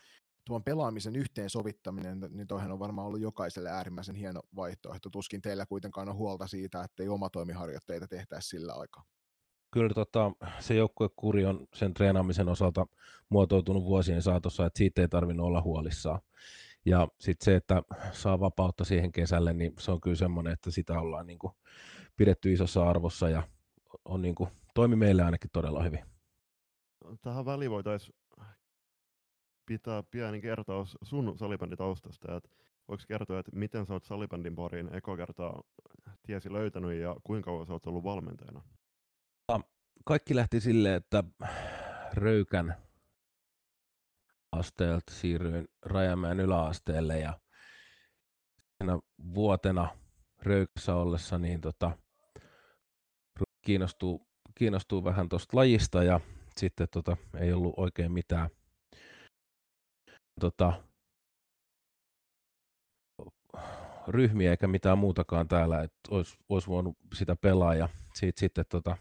tuon 0.45 0.63
pelaamisen 0.63 1.15
yhteensovittaminen, 1.15 2.19
niin 2.29 2.47
toihan 2.47 2.71
on 2.71 2.79
varmaan 2.79 3.07
ollut 3.07 3.21
jokaiselle 3.21 3.69
äärimmäisen 3.69 4.15
hieno 4.15 4.41
vaihtoehto. 4.55 5.09
Tuskin 5.09 5.41
teillä 5.41 5.65
kuitenkaan 5.65 6.09
on 6.09 6.15
huolta 6.15 6.47
siitä, 6.47 6.83
että 6.83 7.03
ei 7.03 7.09
omatoimiharjoitteita 7.09 8.07
tehtäisi 8.07 8.49
sillä 8.49 8.73
aikaa 8.73 9.03
kyllä 9.71 9.93
tota, 9.93 10.31
se 10.59 10.73
joukkuekuri 10.73 11.45
on 11.45 11.67
sen 11.73 11.93
treenaamisen 11.93 12.49
osalta 12.49 12.87
muotoutunut 13.29 13.83
vuosien 13.83 14.21
saatossa, 14.21 14.65
että 14.65 14.77
siitä 14.77 15.01
ei 15.01 15.07
tarvinnut 15.07 15.45
olla 15.47 15.61
huolissaan. 15.61 16.19
Ja 16.85 17.07
sitten 17.19 17.45
se, 17.45 17.55
että 17.55 17.83
saa 18.11 18.39
vapautta 18.39 18.83
siihen 18.83 19.11
kesälle, 19.11 19.53
niin 19.53 19.73
se 19.79 19.91
on 19.91 20.01
kyllä 20.01 20.15
semmoinen, 20.15 20.53
että 20.53 20.71
sitä 20.71 20.99
ollaan 20.99 21.27
niin 21.27 21.39
kuin 21.39 21.53
pidetty 22.17 22.53
isossa 22.53 22.89
arvossa 22.89 23.29
ja 23.29 23.43
on 24.05 24.21
niin 24.21 24.35
kuin, 24.35 24.49
toimi 24.73 24.95
meille 24.95 25.23
ainakin 25.23 25.49
todella 25.53 25.83
hyvin. 25.83 26.05
Tähän 27.21 27.45
väliin 27.45 27.71
voitaisiin 27.71 28.15
pitää 29.65 30.03
pieni 30.03 30.41
kertaus 30.41 30.97
sun 31.03 31.37
salibänditaustasta, 31.37 32.35
että 32.37 32.49
voiko 32.87 33.03
kertoa, 33.07 33.39
että 33.39 33.51
miten 33.55 33.85
sä 33.85 33.93
oot 33.93 34.03
salibändin 34.03 34.55
pariin 34.55 34.95
eko 34.95 35.17
kertaa 35.17 35.63
tiesi 36.25 36.53
löytänyt 36.53 36.99
ja 36.99 37.15
kuinka 37.23 37.45
kauan 37.45 37.65
sä 37.67 37.73
oot 37.73 37.85
ollut 37.85 38.03
valmentajana? 38.03 38.61
kaikki 40.05 40.35
lähti 40.35 40.59
silleen, 40.59 40.95
että 40.95 41.23
Röykän 42.13 42.75
asteelta 44.51 45.13
siirryin 45.13 45.67
Rajamäen 45.85 46.39
yläasteelle 46.39 47.19
ja 47.19 47.39
siinä 48.77 48.99
vuotena 49.33 49.89
Röykässä 50.41 50.95
ollessa 50.95 51.37
niin 51.37 51.61
tota, 51.61 51.97
kiinnostuu, 53.61 54.27
kiinnostuu 54.55 55.03
vähän 55.03 55.29
tuosta 55.29 55.57
lajista 55.57 56.03
ja 56.03 56.19
sitten 56.57 56.87
tota, 56.91 57.17
ei 57.37 57.53
ollut 57.53 57.73
oikein 57.77 58.11
mitään 58.11 58.49
tota, 60.39 60.73
ryhmiä 64.07 64.51
eikä 64.51 64.67
mitään 64.67 64.97
muutakaan 64.97 65.47
täällä, 65.47 65.81
että 65.81 65.99
olisi, 66.09 66.37
olisi 66.49 66.67
voinut 66.67 66.97
sitä 67.13 67.35
pelaa 67.35 67.75
ja 67.75 67.89
siitä 68.15 68.39
sitten 68.39 68.65
tota, 68.69 68.97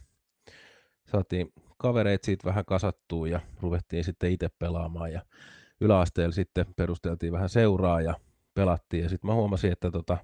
saatiin 1.07 1.53
kavereita 1.79 2.27
siitä 2.27 2.45
vähän 2.49 2.65
kasattua 2.65 3.29
ja 3.29 3.41
ruvettiin 3.61 4.05
sitten 4.05 4.33
itse 4.33 4.49
pelaamaan 4.59 5.13
ja 5.13 5.23
yläasteella 5.81 6.33
sitten 6.33 6.67
perusteltiin 6.77 7.33
vähän 7.33 7.49
seuraa 7.49 8.01
ja 8.01 8.15
pelattiin 8.55 9.03
ja 9.03 9.09
sitten 9.09 9.31
mä 9.31 9.35
huomasin, 9.35 9.73
että 9.73 9.91
tota, 9.91 10.19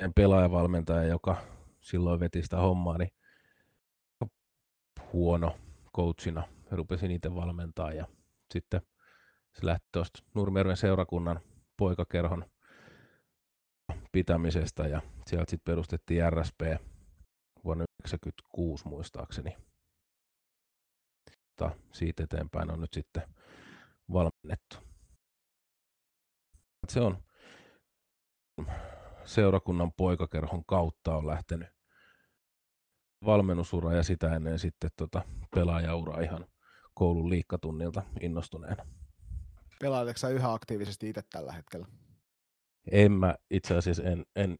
en 0.00 0.12
pelaajavalmentaja, 0.14 1.04
joka 1.04 1.36
silloin 1.80 2.20
veti 2.20 2.42
sitä 2.42 2.56
hommaa, 2.56 2.98
niin 2.98 3.10
huono 5.12 5.56
coachina. 5.96 6.48
Rupesin 6.70 7.10
itse 7.10 7.34
valmentaa 7.34 7.92
ja 7.92 8.06
sitten 8.52 8.80
se 9.54 9.66
lähti 9.66 9.86
tuosta 9.92 10.22
Nurmijärven 10.34 10.76
seurakunnan 10.76 11.40
poikakerhon 11.76 12.44
pitämisestä 14.12 14.82
ja 14.82 15.02
sieltä 15.26 15.50
sitten 15.50 15.72
perustettiin 15.72 16.32
RSP 16.32 16.60
vuonna 17.64 17.84
1996 18.02 18.88
muistaakseni. 18.88 19.56
Mutta 21.48 21.76
siitä 21.92 22.24
eteenpäin 22.24 22.70
on 22.70 22.80
nyt 22.80 22.92
sitten 22.92 23.22
valmennettu. 24.12 24.76
Se 26.88 27.00
on 27.00 27.24
seurakunnan 29.24 29.92
poikakerhon 29.92 30.64
kautta 30.64 31.16
on 31.16 31.26
lähtenyt 31.26 31.75
valmennusura 33.26 33.92
ja 33.92 34.02
sitä 34.02 34.36
ennen 34.36 34.58
sitten 34.58 34.90
tota 34.96 35.22
pelaajaura 35.54 36.20
ihan 36.20 36.46
koulun 36.94 37.30
liikkatunnilta 37.30 38.02
innostuneena. 38.20 38.86
Pelailetko 39.80 40.18
sä 40.18 40.28
yhä 40.28 40.52
aktiivisesti 40.52 41.08
itse 41.08 41.22
tällä 41.30 41.52
hetkellä? 41.52 41.86
En 42.90 43.12
mä 43.12 43.34
itse 43.50 43.76
asiassa 43.76 44.02
en, 44.02 44.24
en, 44.36 44.58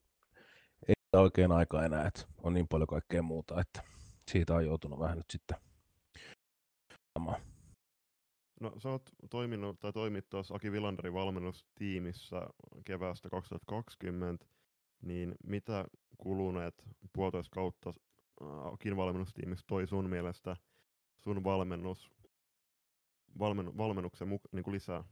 ei 0.88 0.94
oikein 1.12 1.52
aikaa 1.52 1.85
enää, 1.85 2.06
että 2.06 2.23
on 2.42 2.54
niin 2.54 2.68
paljon 2.68 2.87
kaikkea 2.87 3.23
muuta, 3.23 3.61
että 3.61 3.82
siitä 4.30 4.54
on 4.54 4.64
joutunut 4.64 4.99
vähän 4.99 5.16
nyt 5.16 5.26
sitten 5.30 5.56
No 8.61 8.73
sä 8.78 8.88
oot 8.88 9.11
toiminut 9.30 9.80
tai 9.80 9.92
toimit 9.92 10.28
tuossa 10.30 10.54
Aki 10.54 10.73
Villanderin 10.73 11.12
valmennustiimissä 11.12 12.49
keväästä 12.85 13.30
2020, 13.30 14.46
niin 15.02 15.35
mitä 15.44 15.85
kuluneet 16.18 16.75
puolitoista 17.12 17.54
kautta 17.54 17.94
äh, 18.42 18.72
Akin 18.72 18.96
valmennustiimissä 18.96 19.64
toi 19.68 19.86
sun 19.86 20.10
mielestä 20.10 20.56
sun 21.18 21.44
valmennus, 21.44 22.10
valmen, 23.38 23.76
valmennuksen 23.76 24.28
muka, 24.28 24.48
niin 24.52 24.62
kuin 24.64 24.74
lisää? 24.74 25.04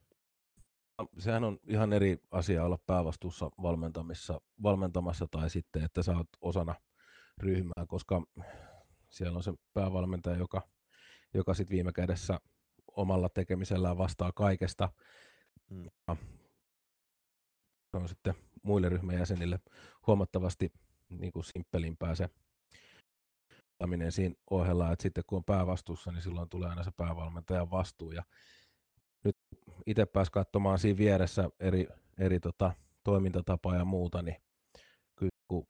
Sehän 1.19 1.45
on 1.45 1.59
ihan 1.67 1.93
eri 1.93 2.19
asia 2.31 2.65
olla 2.65 2.79
päävastuussa 2.87 3.51
valmentamissa, 3.63 4.41
valmentamassa 4.63 5.27
tai 5.31 5.51
sitten, 5.51 5.85
että 5.85 6.03
sä 6.03 6.17
oot 6.17 6.29
osana 6.41 6.75
ryhmää, 7.39 7.87
koska 7.89 8.23
siellä 9.09 9.37
on 9.37 9.43
se 9.43 9.53
päävalmentaja, 9.73 10.37
joka, 10.37 10.63
joka 11.35 11.55
sitten 11.55 11.75
viime 11.75 11.93
kädessä 11.93 12.41
omalla 12.97 13.29
tekemisellään 13.29 13.99
vastaa 13.99 14.33
kaikesta. 14.33 14.93
Mm. 15.71 15.89
Se 17.91 17.97
on 17.97 18.09
sitten 18.09 18.35
muille 18.63 18.89
ryhmän 18.89 19.19
jäsenille 19.19 19.59
huomattavasti 20.07 20.73
niin 21.09 21.33
kuin 21.33 21.45
simppelimpää 21.45 22.15
se 22.15 22.29
siinä 24.11 24.35
ohella, 24.51 24.93
että 24.93 25.03
sitten 25.03 25.25
kun 25.27 25.37
on 25.37 25.45
päävastuussa, 25.45 26.13
niin 26.13 26.23
silloin 26.23 26.49
tulee 26.49 26.69
aina 26.69 26.85
se 26.85 26.91
päävalmentajan 26.91 27.71
vastuu. 27.71 28.13
Ja 28.13 28.23
nyt 29.25 29.37
itse 29.87 30.07
pääsi 30.07 30.33
katsomaan 30.33 30.79
siinä 30.79 30.99
vieressä 30.99 31.51
eri, 31.61 31.89
eri 32.19 32.41
tota, 32.41 32.73
toimintatapaa 33.05 33.77
ja 33.77 33.85
muuta, 33.85 34.23
niin 34.23 34.37
kyllä 35.17 35.37
kun 35.49 35.67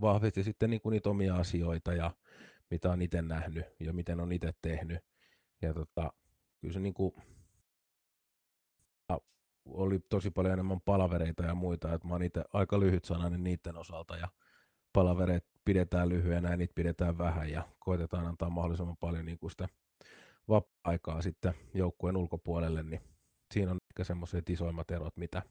vahvisti 0.00 0.44
sitten 0.44 0.70
niin 0.70 0.80
kuin 0.80 0.90
niitä 0.90 1.10
omia 1.10 1.36
asioita 1.36 1.92
ja 1.92 2.10
mitä 2.70 2.90
on 2.90 3.02
itse 3.02 3.22
nähnyt 3.22 3.64
ja 3.80 3.92
miten 3.92 4.20
on 4.20 4.32
itse 4.32 4.52
tehnyt. 4.62 5.04
Ja 5.62 5.74
tota, 5.74 6.12
kyllä 6.60 6.74
se 6.74 6.80
niin 6.80 6.94
kuin, 6.94 7.14
oli 9.64 9.98
tosi 9.98 10.30
paljon 10.30 10.52
enemmän 10.52 10.80
palavereita 10.80 11.42
ja 11.42 11.54
muita, 11.54 11.94
että 11.94 12.08
mä 12.08 12.14
oon 12.14 12.22
itse 12.22 12.44
aika 12.52 12.80
lyhyt 12.80 13.04
sananen 13.04 13.44
niiden 13.44 13.76
osalta 13.76 14.16
ja 14.16 14.28
palavereet 14.92 15.51
pidetään 15.64 16.08
lyhyenä 16.08 16.50
ja 16.50 16.56
niitä 16.56 16.74
pidetään 16.74 17.18
vähän 17.18 17.50
ja 17.50 17.68
koitetaan 17.78 18.26
antaa 18.26 18.50
mahdollisimman 18.50 18.96
paljon 18.96 19.24
niin 19.24 19.38
kuin 19.38 19.50
sitä 19.50 19.68
vapaa-aikaa 20.48 21.22
sitten 21.22 21.54
joukkueen 21.74 22.16
ulkopuolelle, 22.16 22.82
niin 22.82 23.00
siinä 23.54 23.70
on 23.70 23.78
ehkä 23.90 24.04
semmoiset 24.04 24.50
isoimmat 24.50 24.90
erot, 24.90 25.16
mitä 25.16 25.42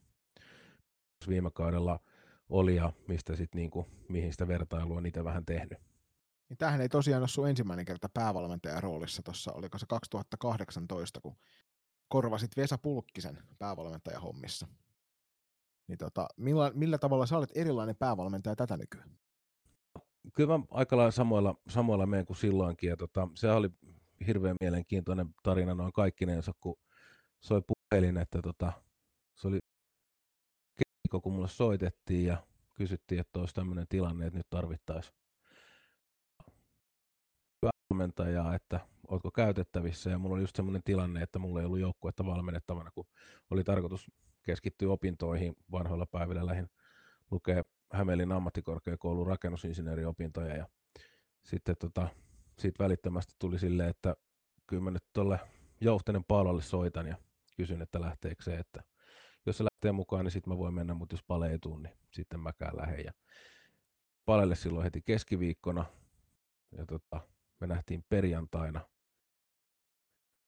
viime 1.28 1.52
kaudella 1.52 2.00
oli 2.50 2.76
ja 2.76 2.94
mistä 3.08 3.36
sit 3.36 3.56
niinku, 3.56 3.88
mihin 4.10 4.32
sitä 4.32 4.48
vertailua 4.48 4.98
on 4.98 5.06
itse 5.06 5.24
vähän 5.24 5.46
tehnyt. 5.46 5.78
Niin 6.50 6.58
tämähän 6.58 6.82
ei 6.82 6.90
tosiaan 6.90 7.22
ole 7.22 7.28
sun 7.28 7.50
ensimmäinen 7.50 7.86
kerta 7.86 8.10
päävalmentajan 8.10 8.84
roolissa 8.84 9.24
tuossa, 9.24 9.54
oliko 9.54 9.78
se 9.78 9.86
2018, 9.86 11.22
kun 11.22 11.36
korvasit 12.08 12.58
Vesa 12.58 12.78
Pulkkisen 12.78 13.38
päävalmentajan 13.60 14.22
hommissa. 14.22 14.68
Niin 15.88 15.98
tota, 15.98 16.28
millä, 16.38 16.72
millä 16.76 16.98
tavalla 16.98 17.26
sä 17.26 17.38
olet 17.38 17.52
erilainen 17.56 17.96
päävalmentaja 17.96 18.56
tätä 18.56 18.78
nykyään? 18.78 19.10
Kyllä 20.34 20.58
mä 20.58 20.64
aika 20.72 20.98
lailla 20.98 21.12
samoilla, 21.12 21.56
samoilla 21.70 22.06
menen 22.06 22.26
kuin 22.26 22.38
silloinkin. 22.38 22.90
Ja 22.90 22.98
tota, 22.98 23.28
se 23.36 23.52
oli 23.52 23.70
hirveän 24.28 24.56
mielenkiintoinen 24.62 25.30
tarina 25.44 25.76
noin 25.76 25.94
kaikkinensa, 25.94 26.52
kun 26.60 26.76
soi 27.40 27.62
puhelin, 27.62 28.18
että 28.18 28.42
tota, 28.42 28.74
se 29.36 29.48
oli 29.48 29.60
keikko, 30.78 31.22
kun 31.22 31.34
mulle 31.34 31.48
soitettiin 31.48 32.26
ja 32.26 32.38
kysyttiin, 32.76 33.22
että 33.22 33.40
olisi 33.40 33.56
tämmöinen 33.56 33.86
tilanne, 33.90 34.26
että 34.26 34.40
nyt 34.40 34.50
tarvittaisiin 34.50 35.16
valmentajaa, 37.92 38.56
että 38.56 38.80
oletko 39.08 39.32
käytettävissä. 39.32 40.10
Ja 40.10 40.18
mulla 40.18 40.36
oli 40.36 40.44
just 40.44 40.56
semmoinen 40.56 40.84
tilanne, 40.86 41.22
että 41.22 41.40
mulla 41.40 41.60
ei 41.60 41.66
ollut 41.66 41.80
joukkuetta 41.80 42.26
valmennettavana, 42.26 42.92
kun 42.92 43.06
oli 43.50 43.64
tarkoitus 43.64 44.12
keskittyä 44.44 44.92
opintoihin 44.92 45.56
vanhoilla 45.72 46.06
päivillä 46.06 46.46
lähin 46.46 46.70
lukee 47.32 47.64
Hämeenlinnan 47.94 48.38
ammattikorkeakoulun 48.38 49.28
rakennusinsinööriopintoja 49.28 50.56
ja 50.56 50.68
sitten 51.44 51.76
tota, 51.80 52.08
siitä 52.60 52.84
välittömästi 52.84 53.34
tuli 53.40 53.60
silleen, 53.60 53.90
että 53.90 54.16
kyllä 54.68 54.84
mä 54.84 54.92
nyt 54.92 55.04
tuolle 55.14 55.40
Jouhtenen 55.82 56.24
Paulalle 56.24 56.62
soitan 56.62 57.08
ja 57.08 57.16
kysyn, 57.58 57.82
että 57.82 58.02
lähteekö 58.02 58.44
se, 58.44 58.56
että 58.56 58.84
jos 59.46 59.58
se 59.58 59.64
lähtee 59.64 59.92
mukaan, 59.92 60.26
niin 60.26 60.32
sitten 60.32 60.54
mä 60.54 60.58
voin 60.58 60.74
mennä, 60.74 60.94
mutta 60.94 61.14
jos 61.14 61.24
Pale 61.28 61.52
ei 61.52 61.60
tuu, 61.60 61.78
niin 61.78 61.98
sitten 62.12 62.40
mäkään 62.40 62.78
lähden. 62.78 63.06
Ja 63.06 63.12
Palelle 64.26 64.56
silloin 64.56 64.84
heti 64.84 65.02
keskiviikkona, 65.02 65.86
ja 66.78 66.86
tota, 66.86 67.28
me 67.60 67.68
nähtiin 67.68 68.06
perjantaina. 68.10 68.82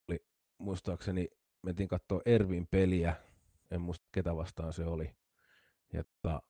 Oli, 0.10 0.26
muistaakseni 0.58 1.30
mentiin 1.62 1.88
katsoa 1.88 2.22
Ervin 2.26 2.68
peliä, 2.68 3.16
en 3.72 3.82
muista 3.82 4.08
ketä 4.12 4.36
vastaan 4.36 4.74
se 4.74 4.86
oli. 4.86 5.16
Ja 5.94 6.04
tota, 6.04 6.42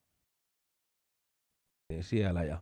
siellä 2.01 2.43
ja 2.43 2.61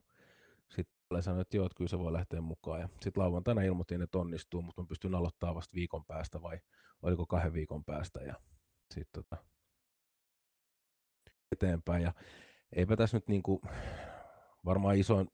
sitten 0.70 1.24
sanoin, 1.24 1.42
että 1.42 1.58
joo, 1.58 1.66
että 1.66 1.78
kyllä 1.78 1.90
se 1.90 2.00
voi 2.00 2.14
lähteä 2.14 2.42
mukaan. 2.42 2.90
Sitten 3.02 3.24
lauantaina 3.24 3.62
ilmoitin, 3.62 4.02
että 4.02 4.18
onnistuu, 4.18 4.62
mutta 4.62 4.82
mä 4.82 4.88
pystyn 4.88 5.16
aloittamaan 5.16 5.56
vasta 5.56 5.76
viikon 5.76 6.06
päästä 6.06 6.42
vai 6.42 6.60
oliko 7.02 7.26
kahden 7.26 7.54
viikon 7.54 7.86
päästä. 7.86 8.20
Ja 8.20 8.34
sitten 8.94 9.24
tota, 9.24 9.44
eteenpäin. 11.52 12.04
Ja 12.04 12.14
eipä 12.76 12.98
tässä 12.98 13.18
nyt 13.18 13.28
niinku, 13.28 13.62
varmaan 14.66 14.98
isoin 14.98 15.28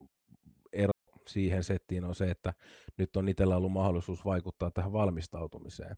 siihen 1.28 1.64
settiin 1.64 2.04
on 2.04 2.16
se, 2.16 2.32
että 2.32 2.54
nyt 2.98 3.16
on 3.16 3.30
itsellä 3.30 3.58
ollut 3.58 3.72
mahdollisuus 3.72 4.26
vaikuttaa 4.26 4.72
tähän 4.72 4.94
valmistautumiseen. 4.94 5.96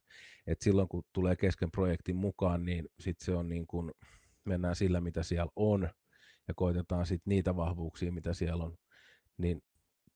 Et 0.48 0.62
silloin 0.62 0.88
kun 0.88 1.04
tulee 1.14 1.36
kesken 1.36 1.72
projektin 1.72 2.16
mukaan, 2.16 2.66
niin 2.66 2.90
sitten 3.00 3.26
se 3.26 3.36
on 3.36 3.50
niin 3.50 3.68
kuin, 3.68 3.92
mennään 4.46 4.76
sillä, 4.76 5.02
mitä 5.02 5.24
siellä 5.24 5.52
on, 5.56 5.90
ja 6.50 6.54
koitetaan 6.54 7.06
sitten 7.06 7.32
niitä 7.32 7.56
vahvuuksia, 7.56 8.12
mitä 8.12 8.34
siellä 8.34 8.64
on, 8.64 8.78
niin 9.38 9.62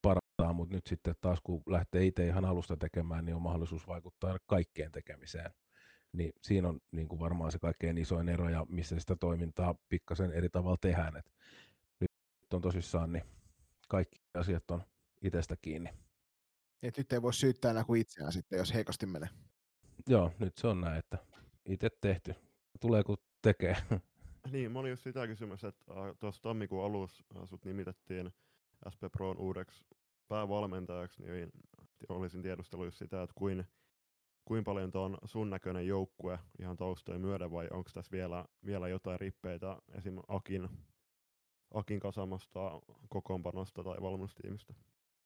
parantaa, 0.01 0.53
mutta 0.53 0.75
nyt 0.75 0.87
sitten 0.87 1.15
taas 1.21 1.39
kun 1.43 1.63
lähtee 1.67 2.05
itse 2.05 2.27
ihan 2.27 2.45
alusta 2.45 2.77
tekemään, 2.77 3.25
niin 3.25 3.35
on 3.35 3.41
mahdollisuus 3.41 3.87
vaikuttaa 3.87 4.37
kaikkeen 4.45 4.91
tekemiseen. 4.91 5.51
Niin 6.13 6.33
siinä 6.41 6.67
on 6.67 6.79
niin 6.91 7.07
kuin 7.07 7.19
varmaan 7.19 7.51
se 7.51 7.59
kaikkein 7.59 7.97
isoin 7.97 8.29
ero 8.29 8.49
ja 8.49 8.65
missä 8.69 8.99
sitä 8.99 9.15
toimintaa 9.15 9.75
pikkasen 9.89 10.31
eri 10.31 10.49
tavalla 10.49 10.77
tehdään. 10.81 11.17
Et 11.17 11.25
nyt 11.99 12.09
on 12.53 12.61
tosissaan, 12.61 13.11
niin 13.11 13.23
kaikki 13.89 14.21
asiat 14.33 14.71
on 14.71 14.83
itsestä 15.21 15.55
kiinni. 15.61 15.89
Et 16.81 16.97
nyt 16.97 17.13
ei 17.13 17.21
voi 17.21 17.33
syyttää 17.33 17.71
enää 17.71 17.83
kuin 17.83 18.01
itseään 18.01 18.31
sitten, 18.31 18.57
jos 18.57 18.73
heikosti 18.73 19.05
menee. 19.05 19.29
Joo, 20.07 20.31
nyt 20.39 20.57
se 20.57 20.67
on 20.67 20.81
näin, 20.81 20.99
että 20.99 21.17
itse 21.65 21.89
tehty. 22.01 22.35
Tulee 22.79 23.03
kun 23.03 23.17
tekee. 23.41 23.77
Niin, 24.51 24.71
mä 24.71 24.79
olin 24.79 24.89
just 24.89 25.03
sitä 25.03 25.27
kysymys, 25.27 25.63
että 25.63 25.83
äh, 25.91 26.15
tuossa 26.19 26.41
tammikuun 26.41 26.85
alussa 26.85 27.23
äh, 27.35 27.49
sut 27.49 27.65
nimitettiin 27.65 28.33
SP 28.93 29.01
Proon 29.11 29.37
uudeksi 29.37 29.85
päävalmentajaksi, 30.27 31.23
niin 31.23 31.51
olisin 32.09 32.41
tiedustellut 32.41 32.87
just 32.87 32.97
sitä, 32.97 33.23
että 33.23 33.33
kuin 33.35 33.65
kuinka 34.45 34.71
paljon 34.71 34.91
tuo 34.91 35.01
on 35.01 35.17
sun 35.25 35.49
näköinen 35.49 35.87
joukkue 35.87 36.39
ihan 36.59 36.77
taustojen 36.77 37.21
myöden 37.21 37.51
vai 37.51 37.67
onko 37.71 37.89
tässä 37.93 38.11
vielä, 38.11 38.45
vielä 38.65 38.87
jotain 38.87 39.19
rippeitä 39.19 39.77
esim. 39.97 40.19
Akin, 40.27 40.69
Akin 41.73 41.99
kasamasta 41.99 42.81
kokoonpanosta 43.09 43.83
tai 43.83 43.97
valmennustiimistä? 44.01 44.73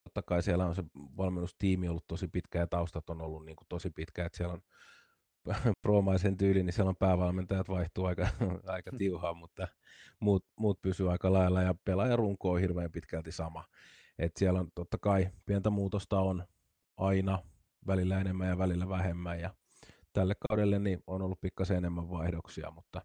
Totta 0.04 0.22
kai 0.22 0.42
siellä 0.42 0.66
on 0.66 0.74
se 0.74 0.84
valmennustiimi 0.96 1.88
ollut 1.88 2.06
tosi 2.06 2.28
pitkä 2.28 2.58
ja 2.58 2.66
taustat 2.66 3.10
on 3.10 3.20
ollut 3.20 3.44
niin 3.44 3.56
kuin 3.56 3.68
tosi 3.68 3.90
pitkä, 3.90 4.24
että 4.24 4.36
siellä 4.36 4.54
on 4.54 4.62
proomaisen 5.82 6.36
tyyli, 6.36 6.62
niin 6.62 6.72
siellä 6.72 6.88
on 6.88 6.96
päävalmentajat 6.96 7.68
vaihtuu 7.68 8.04
aika, 8.04 8.28
aika 8.66 8.90
tiuhaan, 8.98 9.36
mutta 9.36 9.68
muut, 10.20 10.44
muut 10.56 10.82
pysyy 10.82 11.12
aika 11.12 11.32
lailla 11.32 11.62
ja 11.62 11.74
pelaajarunko 11.84 12.50
on 12.50 12.60
hirveän 12.60 12.92
pitkälti 12.92 13.32
sama. 13.32 13.64
Et 14.18 14.36
siellä 14.36 14.60
on 14.60 14.68
totta 14.74 14.98
kai 14.98 15.28
pientä 15.46 15.70
muutosta 15.70 16.20
on 16.20 16.44
aina, 16.96 17.42
välillä 17.86 18.20
enemmän 18.20 18.48
ja 18.48 18.58
välillä 18.58 18.88
vähemmän 18.88 19.40
ja 19.40 19.54
tälle 20.12 20.34
kaudelle 20.48 20.78
niin 20.78 21.02
on 21.06 21.22
ollut 21.22 21.40
pikkasen 21.40 21.76
enemmän 21.76 22.10
vaihdoksia, 22.10 22.70
mutta 22.70 23.02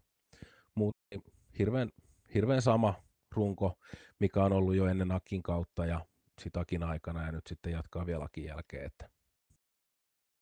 muut, 0.74 0.96
niin 1.10 1.22
hirveän, 1.58 1.90
hirveän 2.34 2.62
sama 2.62 2.94
runko, 3.34 3.78
mikä 4.18 4.44
on 4.44 4.52
ollut 4.52 4.74
jo 4.74 4.86
ennen 4.86 5.12
Akin 5.12 5.42
kautta 5.42 5.86
ja 5.86 6.06
sitä 6.40 6.60
Akin 6.60 6.82
aikana 6.82 7.26
ja 7.26 7.32
nyt 7.32 7.46
sitten 7.46 7.72
jatkaa 7.72 8.06
vielä 8.06 8.24
Akin 8.24 8.44
jälkeen. 8.44 8.86
Että. 8.86 9.13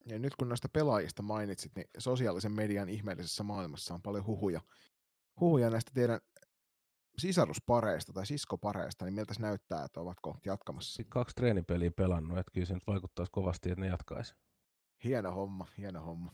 Ja 0.07 0.19
nyt 0.19 0.37
kun 0.37 0.49
näistä 0.49 0.69
pelaajista 0.69 1.23
mainitsit, 1.23 1.73
niin 1.77 1.87
sosiaalisen 1.99 2.53
median 2.53 2.89
ihmeellisessä 2.89 3.43
maailmassa 3.43 3.95
on 3.95 4.03
paljon 4.03 4.27
huhuja, 4.27 4.61
huhuja 5.41 5.71
näistä 5.71 5.91
teidän 5.95 6.21
sisaruspareista 7.19 8.13
tai 8.13 8.27
siskopareista, 8.27 9.05
niin 9.05 9.15
miltä 9.15 9.35
se 9.35 9.41
näyttää, 9.41 9.85
että 9.85 10.01
ovatko 10.01 10.37
jatkamassa? 10.47 10.93
Sitten 10.93 11.11
kaksi 11.11 11.35
treenipeliä 11.35 11.91
pelannut, 11.91 12.39
että 12.39 12.51
kyllä 12.53 12.67
se 12.67 12.75
nyt 12.75 12.87
vaikuttaisi 12.87 13.33
kovasti, 13.33 13.71
että 13.71 13.81
ne 13.81 13.87
jatkaisi. 13.87 14.35
Hieno 15.05 15.33
homma, 15.33 15.67
hieno 15.79 16.01
homma. 16.01 16.33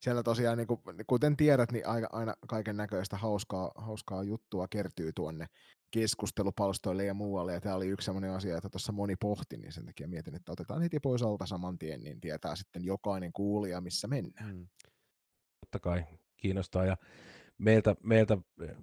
Siellä 0.00 0.22
tosiaan, 0.22 0.58
niin 0.58 0.66
kuin, 0.66 0.80
kuten 1.06 1.36
tiedät, 1.36 1.72
niin 1.72 1.86
aina, 1.86 2.06
aina 2.12 2.34
kaiken 2.48 2.76
näköistä 2.76 3.16
hauskaa, 3.16 3.72
hauskaa 3.74 4.22
juttua 4.22 4.68
kertyy 4.68 5.12
tuonne 5.12 5.46
keskustelupalstoille 5.90 7.04
ja 7.04 7.14
muualle, 7.14 7.52
ja 7.52 7.60
tämä 7.60 7.74
oli 7.74 7.88
yksi 7.88 8.04
sellainen 8.04 8.30
asia, 8.30 8.56
että 8.56 8.68
tuossa 8.68 8.92
moni 8.92 9.16
pohti, 9.16 9.56
niin 9.56 9.72
sen 9.72 9.86
takia 9.86 10.08
mietin, 10.08 10.34
että 10.34 10.52
otetaan 10.52 10.82
heti 10.82 11.00
pois 11.00 11.22
alta 11.22 11.46
saman 11.46 11.78
tien, 11.78 12.04
niin 12.04 12.20
tietää 12.20 12.56
sitten 12.56 12.84
jokainen 12.84 13.32
kuulija, 13.32 13.80
missä 13.80 14.06
mennään. 14.06 14.50
Hmm. 14.50 14.68
Totta 15.60 15.80
kai, 15.80 16.04
kiinnostaa, 16.36 16.84
ja 16.84 16.96
meiltä, 17.58 17.96
meiltä 18.02 18.38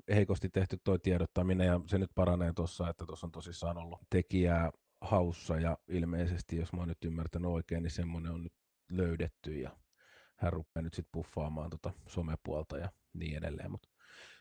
heikosti 0.10 0.50
tehty 0.50 0.78
tuo 0.84 0.98
tiedottaminen 0.98 1.68
ja 1.68 1.82
se 1.88 1.98
nyt 1.98 2.12
paranee 2.16 2.54
tuossa, 2.56 2.90
että 2.90 3.06
tuossa 3.06 3.28
on 3.28 3.32
tosissaan 3.32 3.78
ollut 3.78 4.00
tekijää 4.10 4.72
haussa 5.02 5.60
ja 5.60 5.78
ilmeisesti, 5.88 6.58
jos 6.58 6.74
mä 6.74 6.80
oon 6.80 6.88
nyt 6.88 7.06
ymmärtänyt 7.06 7.52
oikein, 7.52 7.84
niin 7.84 7.92
semmoinen 7.92 8.32
on 8.32 8.44
nyt 8.44 8.54
löydetty 8.92 9.60
ja 9.60 9.78
hän 10.36 10.54
rupeaa 10.54 10.84
nyt 10.84 10.94
sitten 10.94 11.12
puffaamaan 11.12 11.70
tota 11.70 11.94
somepuolta 12.08 12.78
ja 12.78 12.92
niin 13.14 13.38
edelleen. 13.38 13.72
Mutta 13.72 13.90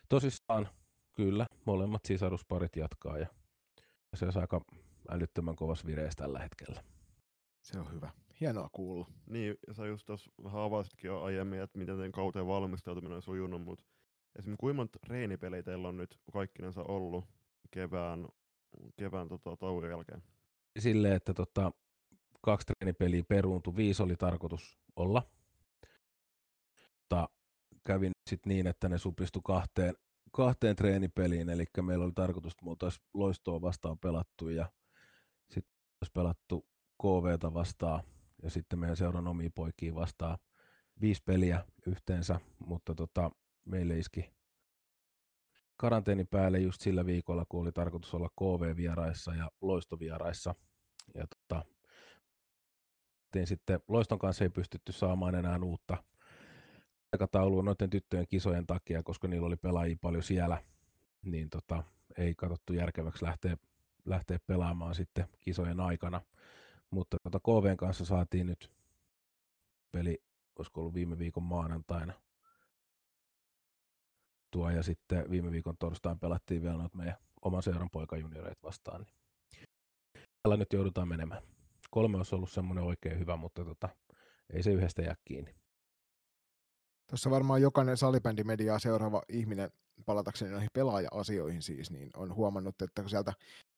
tosissaan 0.09 0.69
kyllä, 1.15 1.45
molemmat 1.65 2.05
sisarusparit 2.05 2.75
jatkaa 2.75 3.17
ja 3.17 3.27
se 4.15 4.25
on 4.25 4.31
aika 4.41 4.61
älyttömän 5.09 5.55
kovas 5.55 5.85
vireessä 5.85 6.17
tällä 6.17 6.39
hetkellä. 6.39 6.83
Se 7.61 7.79
on 7.79 7.91
hyvä. 7.91 8.11
Hienoa 8.39 8.69
kuulla. 8.71 9.07
Niin, 9.29 9.55
sä 9.71 9.85
just 9.85 10.05
tuossa 10.05 10.31
avasitkin 10.53 11.07
jo 11.07 11.21
aiemmin, 11.21 11.61
että 11.61 11.79
miten 11.79 11.95
teidän 11.95 12.11
kauteen 12.11 12.47
valmistautuminen 12.47 13.15
on 13.15 13.21
sujunut, 13.21 13.61
mutta 13.61 13.85
Esimerkiksi 14.39 14.59
kuinka 14.59 14.75
monta 14.75 14.99
reenipeliä 15.07 15.63
teillä 15.63 15.87
on 15.87 15.97
nyt 15.97 16.19
kaikkinensa 16.33 16.83
ollut 16.83 17.25
kevään, 17.71 18.27
kevään 18.97 19.27
tota, 19.27 19.57
tauon 19.57 19.89
jälkeen? 19.89 20.23
Silleen, 20.79 21.15
että 21.15 21.33
tota, 21.33 21.71
kaksi 22.41 22.65
treenipeliä 22.65 23.23
peruuntu, 23.27 23.75
viisi 23.75 24.03
oli 24.03 24.15
tarkoitus 24.15 24.77
olla. 24.95 25.23
Mutta 26.99 27.29
kävin 27.83 28.11
sitten 28.29 28.49
niin, 28.49 28.67
että 28.67 28.89
ne 28.89 28.97
supistu 28.97 29.41
kahteen, 29.41 29.95
kahteen 30.35 30.75
treenipeliin, 30.75 31.49
eli 31.49 31.65
meillä 31.81 32.05
oli 32.05 32.13
tarkoitus, 32.15 32.51
että 32.51 32.65
me 32.65 32.69
oltaisiin 32.69 33.05
loistoa 33.13 33.61
vastaan 33.61 33.99
pelattu 33.99 34.49
ja 34.49 34.71
sitten 35.49 35.73
olisi 36.01 36.11
pelattu 36.13 36.67
KVta 37.01 37.53
vastaan 37.53 38.03
ja 38.43 38.49
sitten 38.49 38.79
meidän 38.79 38.97
seuran 38.97 39.27
omia 39.27 39.49
poikia 39.55 39.95
vastaan 39.95 40.37
viisi 41.01 41.21
peliä 41.25 41.65
yhteensä, 41.85 42.39
mutta 42.59 42.95
tota, 42.95 43.31
meille 43.65 43.99
iski 43.99 44.33
karanteeni 45.77 46.25
päälle 46.25 46.59
just 46.59 46.81
sillä 46.81 47.05
viikolla, 47.05 47.45
kun 47.49 47.61
oli 47.61 47.71
tarkoitus 47.71 48.13
olla 48.13 48.29
KV-vieraissa 48.29 49.35
ja 49.35 49.51
Loistovieraissa. 49.61 50.55
Ja 51.15 51.27
tota, 51.27 51.65
sitten 53.45 53.79
Loiston 53.87 54.19
kanssa 54.19 54.43
ei 54.43 54.49
pystytty 54.49 54.91
saamaan 54.91 55.35
enää 55.35 55.59
uutta 55.63 56.03
aikataulua 57.13 57.63
noiden 57.63 57.89
tyttöjen 57.89 58.27
kisojen 58.27 58.67
takia, 58.67 59.03
koska 59.03 59.27
niillä 59.27 59.47
oli 59.47 59.55
pelaajia 59.55 59.97
paljon 60.01 60.23
siellä, 60.23 60.63
niin 61.21 61.49
tota, 61.49 61.83
ei 62.17 62.35
katsottu 62.35 62.73
järkeväksi 62.73 63.25
lähteä, 63.25 63.57
lähteä 64.05 64.39
pelaamaan 64.47 64.95
sitten 64.95 65.27
kisojen 65.39 65.79
aikana. 65.79 66.21
Mutta 66.89 67.17
tota 67.23 67.39
KVn 67.39 67.77
kanssa 67.77 68.05
saatiin 68.05 68.47
nyt 68.47 68.71
peli, 69.91 70.23
olisiko 70.55 70.81
ollut 70.81 70.93
viime 70.93 71.17
viikon 71.17 71.43
maanantaina, 71.43 72.13
tuo 74.51 74.69
ja 74.69 74.83
sitten 74.83 75.29
viime 75.29 75.51
viikon 75.51 75.77
torstain 75.77 76.19
pelattiin 76.19 76.61
vielä 76.61 76.77
noita 76.77 76.97
meidän 76.97 77.17
oman 77.41 77.63
seuran 77.63 77.89
poikajunioreita 77.89 78.63
vastaan. 78.63 79.01
Niin 79.01 79.13
tällä 80.43 80.57
nyt 80.57 80.73
joudutaan 80.73 81.07
menemään. 81.07 81.41
Kolme 81.89 82.17
olisi 82.17 82.35
ollut 82.35 82.51
semmoinen 82.51 82.83
oikein 82.83 83.19
hyvä, 83.19 83.35
mutta 83.35 83.65
tota, 83.65 83.89
ei 84.53 84.63
se 84.63 84.71
yhdestä 84.71 85.01
jää 85.01 85.15
kiinni. 85.25 85.62
Tuossa 87.09 87.29
varmaan 87.29 87.61
jokainen 87.61 87.97
salibändimediaa 87.97 88.79
seuraava 88.79 89.21
ihminen, 89.29 89.71
palatakseni 90.05 90.51
noihin 90.51 90.69
pelaaja-asioihin 90.73 91.61
siis, 91.61 91.91
niin 91.91 92.09
on 92.15 92.35
huomannut, 92.35 92.81
että 92.81 93.01
kun 93.01 93.09
sieltä 93.09 93.33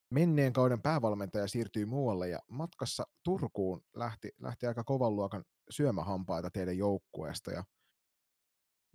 menneen 0.09 0.53
kauden 0.53 0.81
päävalmentaja 0.81 1.47
siirtyi 1.47 1.85
muualle 1.85 2.29
ja 2.29 2.39
matkassa 2.49 3.03
Turkuun 3.23 3.81
lähti, 3.95 4.31
lähti 4.41 4.67
aika 4.67 4.83
kovan 4.83 5.15
luokan 5.15 5.43
syömähampaita 5.69 6.51
teidän 6.51 6.77
joukkueesta 6.77 7.51
ja 7.51 7.63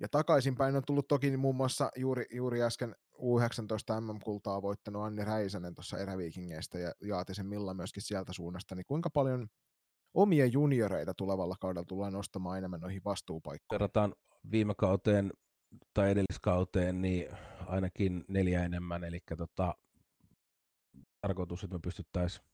ja 0.01 0.09
takaisinpäin 0.09 0.77
on 0.77 0.83
tullut 0.87 1.09
toki 1.09 1.37
muun 1.37 1.57
muassa 1.57 1.91
juuri, 1.97 2.27
juuri 2.31 2.63
äsken 2.63 2.95
U19 3.15 4.01
MM-kultaa 4.01 4.63
voittanut 4.63 5.03
Anni 5.03 5.25
Räisänen 5.25 5.75
tuossa 5.75 5.99
eräviikingeistä 5.99 6.79
ja 6.79 6.93
Jaatisen 7.03 7.47
Milla 7.47 7.75
myöskin 7.75 8.03
sieltä 8.03 8.33
suunnasta, 8.33 8.75
niin 8.75 8.85
kuinka 8.87 9.11
paljon 9.11 9.49
omia 10.15 10.47
junioreita 10.47 11.15
tulevalla 11.15 11.57
kaudella 11.61 11.85
tullaan 11.85 12.13
nostamaan 12.13 12.59
enemmän 12.59 12.81
noihin 12.81 13.03
vastuupaikkoihin? 13.05 13.81
Verrataan 13.81 14.15
viime 14.51 14.75
kauteen 14.79 15.33
tai 15.95 16.11
edelliskauteen, 16.11 17.03
niin 17.03 17.29
ainakin 17.67 18.25
neljä 18.29 18.65
enemmän, 18.65 19.05
eli 19.05 19.19
tota, 19.39 19.75
tarkoitus, 21.21 21.65
että 21.65 21.77
me 21.77 21.81
pystyttäisiin 21.85 22.45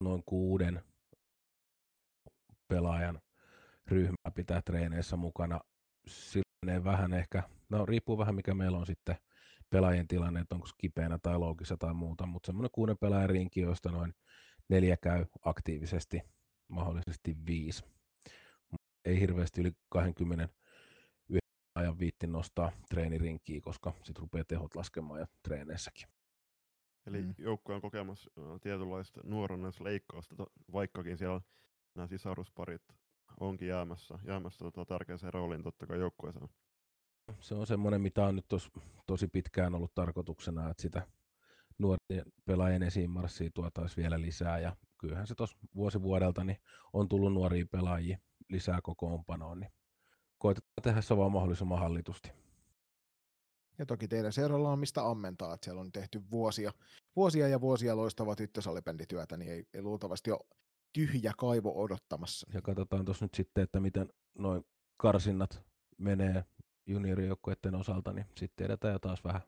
noin 0.00 0.22
kuuden 0.26 0.82
pelaajan 2.68 3.20
ryhmää 3.86 4.32
pitää 4.34 4.62
treeneissä 4.62 5.16
mukana 5.16 5.60
silleen 6.06 6.84
vähän 6.84 7.12
ehkä, 7.12 7.42
no 7.68 7.86
riippuu 7.86 8.18
vähän 8.18 8.34
mikä 8.34 8.54
meillä 8.54 8.78
on 8.78 8.86
sitten 8.86 9.16
pelaajien 9.70 10.08
tilanne, 10.08 10.40
että 10.40 10.54
onko 10.54 10.68
kipeänä 10.78 11.18
tai 11.22 11.38
loogissa 11.38 11.76
tai 11.76 11.94
muuta, 11.94 12.26
mutta 12.26 12.46
semmoinen 12.46 12.70
kuuden 12.72 12.98
pelaajan 13.00 13.30
rinki, 13.30 13.60
joista 13.60 13.90
noin 13.90 14.14
neljä 14.68 14.96
käy 14.96 15.24
aktiivisesti, 15.44 16.20
mahdollisesti 16.68 17.36
viisi. 17.46 17.84
Ei 19.04 19.20
hirveästi 19.20 19.60
yli 19.60 19.72
20 19.88 20.48
ajan 21.74 21.98
viitti 21.98 22.26
nostaa 22.26 22.72
treenirinkiä, 22.88 23.60
koska 23.60 23.92
sitten 23.96 24.20
rupeaa 24.20 24.44
tehot 24.44 24.74
laskemaan 24.74 25.20
ja 25.20 25.26
treeneissäkin. 25.42 26.08
Eli 27.06 27.22
mm. 27.22 27.34
joukkue 27.38 27.74
on 27.74 27.80
kokemassa 27.80 28.30
tietynlaista 28.62 29.20
nuoronnusleikkausta, 29.24 30.34
vaikkakin 30.72 31.18
siellä 31.18 31.40
nämä 31.94 32.06
sisarusparit 32.06 32.82
onkin 33.40 33.68
jäämässä, 33.68 34.18
jäämässä 34.24 34.58
tota 34.58 34.84
tärkeäseen 34.84 35.32
rooliin 35.32 35.62
totta 35.62 35.86
kai 35.86 35.98
joukkueeseen. 35.98 36.48
Se 37.40 37.54
on 37.54 37.66
semmoinen, 37.66 38.00
mitä 38.00 38.26
on 38.26 38.36
nyt 38.36 38.48
tos, 38.48 38.70
tosi 39.06 39.28
pitkään 39.28 39.74
ollut 39.74 39.94
tarkoituksena, 39.94 40.70
että 40.70 40.82
sitä 40.82 41.06
nuorten 41.78 42.22
pelaajien 42.44 42.82
esiinmarssia 42.82 43.50
tuotaisiin 43.54 44.02
vielä 44.02 44.20
lisää 44.20 44.58
ja 44.58 44.76
kyllähän 44.98 45.26
se 45.26 45.34
tuossa 45.34 45.58
vuosi 45.74 46.02
vuodelta 46.02 46.44
niin 46.44 46.58
on 46.92 47.08
tullut 47.08 47.32
nuoria 47.32 47.66
pelaajia 47.70 48.18
lisää 48.48 48.80
kokoonpanoon, 48.82 49.60
niin 49.60 49.72
koitetaan 50.38 50.82
tehdä 50.82 51.00
se 51.00 51.16
vaan 51.16 51.32
mahdollisimman 51.32 51.78
hallitusti. 51.78 52.32
Ja 53.78 53.86
toki 53.86 54.08
teidän 54.08 54.32
seuralla 54.32 54.72
on 54.72 54.78
mistä 54.78 55.06
ammentaa, 55.06 55.54
että 55.54 55.64
siellä 55.64 55.80
on 55.80 55.92
tehty 55.92 56.22
vuosia, 56.30 56.72
vuosia 57.16 57.48
ja 57.48 57.60
vuosia 57.60 57.96
loistavaa 57.96 58.36
tyttösalibändityötä, 58.36 59.36
niin 59.36 59.52
ei, 59.52 59.64
ei 59.74 59.82
luultavasti 59.82 60.30
ole 60.30 60.40
tyhjä 60.92 61.32
kaivo 61.38 61.82
odottamassa. 61.82 62.46
Ja 62.54 62.62
katsotaan 62.62 63.04
tuossa 63.04 63.24
nyt 63.24 63.34
sitten, 63.34 63.64
että 63.64 63.80
miten 63.80 64.08
noin 64.38 64.64
karsinnat 64.96 65.62
menee 65.98 66.44
juniorijoukkueiden 66.86 67.74
osalta, 67.74 68.12
niin 68.12 68.26
sitten 68.36 68.56
tiedetään 68.56 68.92
jo 68.92 68.98
taas 68.98 69.24
vähän, 69.24 69.42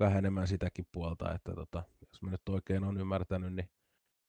vähän 0.00 0.18
enemmän 0.18 0.48
sitäkin 0.48 0.86
puolta, 0.92 1.34
että 1.34 1.54
tota, 1.54 1.82
jos 2.00 2.22
mä 2.22 2.30
nyt 2.30 2.48
oikein 2.48 2.84
on 2.84 3.00
ymmärtänyt, 3.00 3.54
niin 3.54 3.70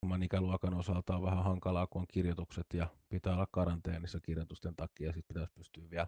oman 0.01 0.23
ikäluokan 0.23 0.73
osalta 0.73 1.15
on 1.15 1.23
vähän 1.23 1.43
hankalaa, 1.43 1.87
kun 1.87 2.01
on 2.01 2.07
kirjoitukset 2.07 2.65
ja 2.73 2.87
pitää 3.09 3.33
olla 3.33 3.47
karanteenissa 3.51 4.19
kirjoitusten 4.19 4.75
takia 4.75 5.07
ja 5.07 5.13
sitten 5.13 5.33
pitäisi 5.33 5.53
pystyä 5.53 5.89
vielä 5.89 6.07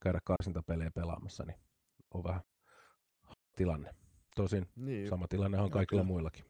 käydä 0.00 0.20
karsintapelejä 0.24 0.90
pelaamassa, 0.90 1.44
niin 1.44 1.58
on 2.14 2.24
vähän 2.24 2.42
tilanne. 3.56 3.94
Tosin 4.36 4.66
Niin, 4.76 5.08
sama 5.08 5.28
tilanne 5.28 5.58
on 5.58 5.70
kaikilla 5.70 6.02
kyllä. 6.02 6.12
muillakin. 6.12 6.44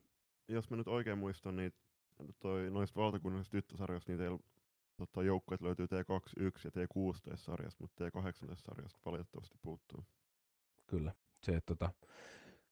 jos 0.49 0.71
mä 0.71 0.77
nyt 0.77 0.89
oikein 0.89 1.19
muistan, 1.19 1.57
niin 1.57 1.73
toi, 2.41 2.71
noista 2.71 3.01
valtakunnallisista 3.01 3.57
tyttösarjoista, 3.57 4.13
niin 4.13 4.19
teillä 4.19 4.39
tota, 4.97 5.23
joukkueet 5.23 5.61
löytyy 5.61 5.87
T21 5.87 6.61
ja 6.65 6.71
T16-sarjasta, 6.71 7.81
mutta 7.81 8.05
T18-sarjasta 8.05 9.01
valitettavasti 9.05 9.59
puuttuu. 9.63 10.05
Kyllä. 10.87 11.13
Se, 11.45 11.53
että 11.57 11.75
tota, 11.75 11.93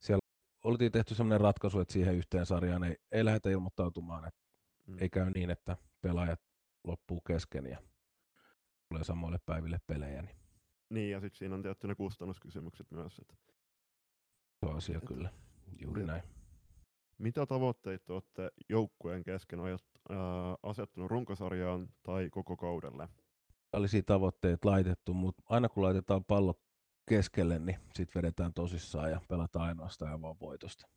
siellä 0.01 0.21
oltiin 0.65 0.93
tehty 0.93 1.15
sellainen 1.15 1.41
ratkaisu, 1.41 1.81
että 1.81 1.93
siihen 1.93 2.15
yhteen 2.15 2.47
sarjaan 2.47 2.85
ei, 2.85 2.97
ei 3.13 3.25
lähdetä 3.25 3.51
ilmoittautumaan, 3.51 4.25
että 4.29 4.43
Mm. 4.87 4.97
ei 5.01 5.11
käy 5.11 5.31
niin, 5.31 5.51
että 5.51 5.77
pelaajat 6.01 6.41
loppuu 6.85 7.21
kesken 7.21 7.67
ja 7.67 7.79
tulee 8.89 9.05
samoille 9.05 9.39
päiville 9.47 9.79
pelejä, 9.87 10.23
niin 10.23 10.37
Niin, 10.91 11.11
ja 11.11 11.21
sitten 11.21 11.39
siinä 11.39 11.55
on 11.55 11.63
tietty 11.63 11.87
ne 11.89 11.95
kustannuskysymykset 11.95 12.91
myös. 12.91 13.19
Että 13.19 13.35
se 14.61 14.67
on 14.67 14.77
asia 14.77 14.99
Et- 14.99 15.05
kyllä. 15.05 15.31
Juuri 15.81 16.01
et- 16.01 16.07
näin. 16.07 16.23
mitä 17.19 17.47
tavoitteita 17.47 18.13
olette 18.13 18.51
joukkueen 18.69 19.23
kesken 19.25 19.59
asettunut 20.63 21.11
runkosarjaan 21.11 21.89
tai 22.03 22.31
koko 22.31 22.57
kaudelle? 22.57 23.09
Tällaisia 23.71 24.03
tavoitteita 24.03 24.69
laitettu, 24.69 25.15
mutta 25.15 25.43
aina 25.47 25.69
kun 25.69 25.83
laitetaan 25.83 26.25
pallo 26.25 26.61
keskelle, 27.09 27.59
niin 27.59 27.79
sitten 27.95 28.23
vedetään 28.23 28.55
tosissaan 28.55 29.11
ja 29.11 29.21
pelataan 29.29 29.69
ainoastaan 29.69 30.12
ja 30.12 30.23
vaan 30.23 30.37
voitosta. 30.41 30.88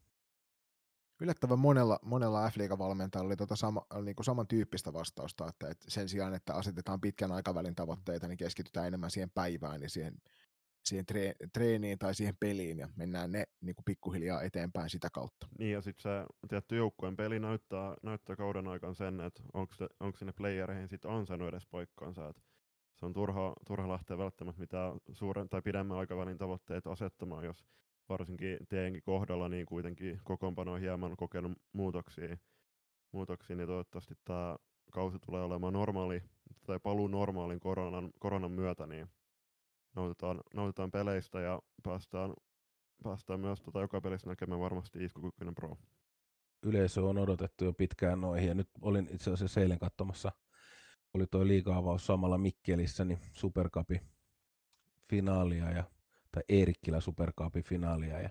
Yllättävän 1.21 1.59
monella, 1.59 1.99
monella 2.01 2.49
f 2.49 2.55
valmentajalla 2.77 3.27
oli 3.27 3.35
tota 3.35 3.55
sama, 3.55 3.85
niin 4.01 4.15
kuin 4.15 4.25
samantyyppistä 4.25 4.93
vastausta, 4.93 5.47
että, 5.47 5.69
että 5.69 5.85
sen 5.87 6.09
sijaan, 6.09 6.33
että 6.33 6.53
asetetaan 6.53 7.01
pitkän 7.01 7.31
aikavälin 7.31 7.75
tavoitteita, 7.75 8.27
niin 8.27 8.37
keskitytään 8.37 8.87
enemmän 8.87 9.11
siihen 9.11 9.29
päivään 9.33 9.81
ja 9.81 9.89
siihen, 9.89 10.13
siihen 10.85 11.05
tre, 11.05 11.33
treeniin 11.53 11.99
tai 11.99 12.15
siihen 12.15 12.37
peliin 12.39 12.79
ja 12.79 12.89
mennään 12.95 13.31
ne 13.31 13.43
niin 13.61 13.75
kuin 13.75 13.85
pikkuhiljaa 13.85 14.41
eteenpäin 14.41 14.89
sitä 14.89 15.09
kautta. 15.13 15.47
Niin, 15.59 15.71
ja 15.71 15.81
sitten 15.81 16.01
se 16.01 16.47
tietty 16.47 16.75
joukkueen 16.75 17.15
peli 17.15 17.39
näyttää, 17.39 17.95
näyttää 18.03 18.35
kauden 18.35 18.67
aikana 18.67 18.93
sen, 18.93 19.21
että 19.21 19.43
onko 19.99 20.17
sinne 20.17 20.33
playereihin 20.37 20.89
sitten 20.89 21.11
ansainnut 21.11 21.49
edes 21.49 21.67
paikkaansa. 21.71 22.29
Et 22.29 22.37
se 22.95 23.05
on 23.05 23.13
turha, 23.13 23.53
turha 23.67 23.89
lähteä 23.89 24.17
välttämättä 24.17 24.59
mitään 24.59 24.93
suuren 25.11 25.49
tai 25.49 25.61
pidemmän 25.61 25.97
aikavälin 25.97 26.37
tavoitteita 26.37 26.91
asettamaan, 26.91 27.45
jos 27.45 27.65
varsinkin 28.09 28.57
teidänkin 28.69 29.03
kohdalla 29.03 29.49
niin 29.49 29.65
kuitenkin 29.65 30.21
kokoonpano 30.23 30.73
on 30.73 30.79
hieman 30.79 31.17
kokenut 31.17 31.51
muutoksia, 31.73 32.37
muutoksia 33.11 33.55
niin 33.55 33.67
toivottavasti 33.67 34.15
tämä 34.25 34.55
kausi 34.91 35.19
tulee 35.19 35.43
olemaan 35.43 35.73
normaali, 35.73 36.23
tai 36.65 36.79
paluu 36.79 37.07
normaalin 37.07 37.59
koronan, 37.59 38.11
koronan 38.19 38.51
myötä, 38.51 38.87
niin 38.87 39.07
nautitaan, 39.95 40.41
nautitaan 40.53 40.91
peleistä 40.91 41.39
ja 41.39 41.61
päästään, 41.83 42.33
päästään 43.03 43.39
myös 43.39 43.61
tota 43.61 43.81
joka 43.81 44.01
pelissä 44.01 44.29
näkemään 44.29 44.61
varmasti 44.61 45.03
iskukykyinen 45.03 45.55
pro. 45.55 45.77
Yleisö 46.63 47.03
on 47.03 47.17
odotettu 47.17 47.65
jo 47.65 47.73
pitkään 47.73 48.21
noihin 48.21 48.47
ja 48.47 48.55
nyt 48.55 48.69
olin 48.81 49.07
itse 49.11 49.31
asiassa 49.31 49.61
eilen 49.61 49.79
katsomassa, 49.79 50.31
oli 51.15 51.27
toi 51.27 51.47
liiga-avaus 51.47 52.05
samalla 52.05 52.37
Mikkelissä, 52.37 53.05
niin 53.05 53.19
Supercupi 53.33 54.01
finaalia 55.09 55.71
ja, 55.71 55.83
tai 56.31 56.43
Eerikkilä 56.49 57.01
Supercupin 57.01 57.63
finaalia 57.63 58.21
ja 58.21 58.29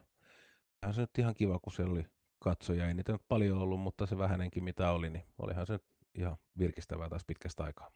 se 0.93 1.01
nyt 1.01 1.19
ihan 1.19 1.35
kiva, 1.35 1.59
kun 1.59 1.73
siellä 1.73 1.93
oli 1.93 2.07
katsoja, 2.39 2.89
ei 2.89 2.95
niitä 2.95 3.13
nyt 3.13 3.29
paljon 3.29 3.59
ollut, 3.59 3.81
mutta 3.81 4.07
se 4.07 4.19
vähänenkin 4.19 4.65
mitä 4.65 4.91
oli, 4.91 5.11
niin 5.11 5.25
olihan 5.39 5.67
se 5.67 5.73
nyt 5.73 5.85
ihan 6.15 6.37
virkistävää 6.59 7.09
taas 7.09 7.25
pitkästä 7.27 7.65
aikaa. 7.65 7.91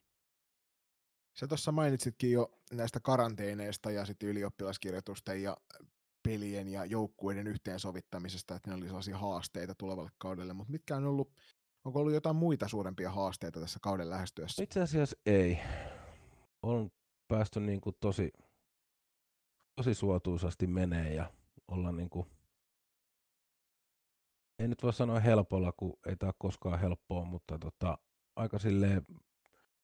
Sä 1.34 1.46
tuossa 1.46 1.72
mainitsitkin 1.72 2.32
jo 2.32 2.50
näistä 2.72 3.00
karanteeneista 3.00 3.90
ja 3.90 4.04
sitten 4.04 4.28
ylioppilaskirjoitusten 4.28 5.42
ja 5.42 5.56
pelien 6.22 6.68
ja 6.68 6.84
joukkueiden 6.84 7.46
yhteensovittamisesta, 7.46 8.54
että 8.56 8.70
ne 8.70 8.76
oli 8.76 8.86
sellaisia 8.86 9.18
haasteita 9.18 9.74
tulevalle 9.74 10.10
kaudelle, 10.18 10.52
mutta 10.52 10.72
mitkä 10.72 10.96
on 10.96 11.04
ollut, 11.04 11.32
onko 11.84 12.00
ollut 12.00 12.12
jotain 12.12 12.36
muita 12.36 12.68
suurempia 12.68 13.10
haasteita 13.10 13.60
tässä 13.60 13.78
kauden 13.82 14.10
lähestyessä? 14.10 14.62
Itse 14.62 14.80
asiassa 14.80 15.16
ei. 15.26 15.58
On 16.62 16.90
päästy 17.28 17.60
niin 17.60 17.80
kuin 17.80 17.96
tosi, 18.00 18.32
tosi 19.76 19.94
suotuisasti 19.94 20.66
menee 20.66 21.14
ja 21.14 21.32
ollaan 21.68 21.96
niin 21.96 22.10
kuin, 22.10 22.26
ei 24.58 24.68
nyt 24.68 24.82
voi 24.82 24.92
sanoa 24.92 25.20
helpolla, 25.20 25.72
kun 25.72 25.96
ei 26.06 26.16
tämä 26.16 26.32
koskaan 26.38 26.80
helppoa, 26.80 27.24
mutta 27.24 27.58
tota, 27.58 27.98
aika 28.36 28.58
silleen 28.58 29.06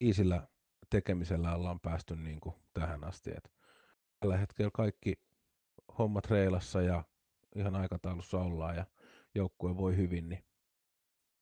iisillä 0.00 0.48
tekemisellä 0.90 1.54
ollaan 1.54 1.80
päästy 1.80 2.16
niin 2.16 2.40
kuin 2.40 2.54
tähän 2.72 3.04
asti. 3.04 3.30
Et 3.30 3.52
tällä 4.20 4.37
hetkellä 4.37 4.70
kaikki 4.74 5.14
hommat 5.98 6.26
reilassa 6.26 6.83
ja 6.83 7.04
ihan 7.57 7.76
aikataulussa 7.76 8.38
ollaan 8.38 8.76
ja 8.76 8.87
joukkue 9.35 9.76
voi 9.76 9.96
hyvin, 9.96 10.28
niin 10.28 10.44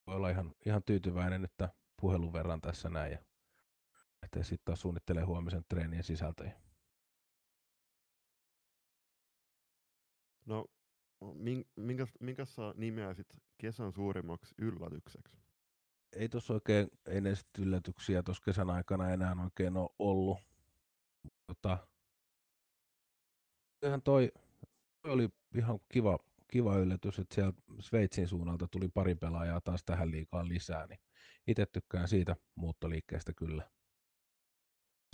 voi 0.07 0.17
olla 0.17 0.31
ihan, 0.31 0.55
ihan 0.67 0.83
tyytyväinen, 0.83 1.45
että 1.45 1.69
puhelun 2.01 2.33
verran 2.33 2.61
tässä 2.61 2.89
näin 2.89 3.13
ja 3.13 3.19
lähtee 4.23 4.45
sitten 4.45 4.65
taas 4.65 4.81
suunnittelee 4.81 5.25
huomisen 5.25 5.65
treenien 5.69 6.05
sisältöjä. 6.05 6.61
No, 10.47 10.67
min- 11.35 11.69
minkä, 11.77 12.07
minkä 12.21 12.45
sä 12.45 12.63
nimeäisit 12.77 13.27
kesän 13.59 13.93
suurimmaksi 13.93 14.55
yllätykseksi? 14.59 15.37
Ei 16.13 16.29
tuossa 16.29 16.55
oikein, 16.55 16.89
ei 17.07 17.21
ne 17.21 17.35
sit 17.35 17.59
yllätyksiä 17.59 18.23
tuossa 18.23 18.43
kesän 18.45 18.71
aikana 18.71 19.11
enää 19.11 19.37
oikein 19.45 19.77
ole 19.77 19.91
ollut. 19.99 20.39
Tota, 21.47 21.89
ihan 23.83 24.03
toi, 24.03 24.33
toi 25.03 25.13
oli 25.13 25.29
ihan 25.55 25.81
kiva, 25.89 26.19
kiva 26.53 26.77
yllätys, 26.77 27.19
että 27.19 27.35
sieltä 27.35 27.63
Sveitsin 27.81 28.29
suunnalta 28.29 28.69
tuli 28.69 28.89
pari 28.89 29.15
pelaajaa 29.15 29.61
taas 29.61 29.85
tähän 29.85 30.11
liikaan 30.11 30.49
lisää, 30.49 30.87
niin 30.87 31.01
itse 31.47 31.67
tykkään 31.67 32.09
siitä 32.09 32.37
muuttoliikkeestä 32.55 33.33
kyllä. 33.37 33.71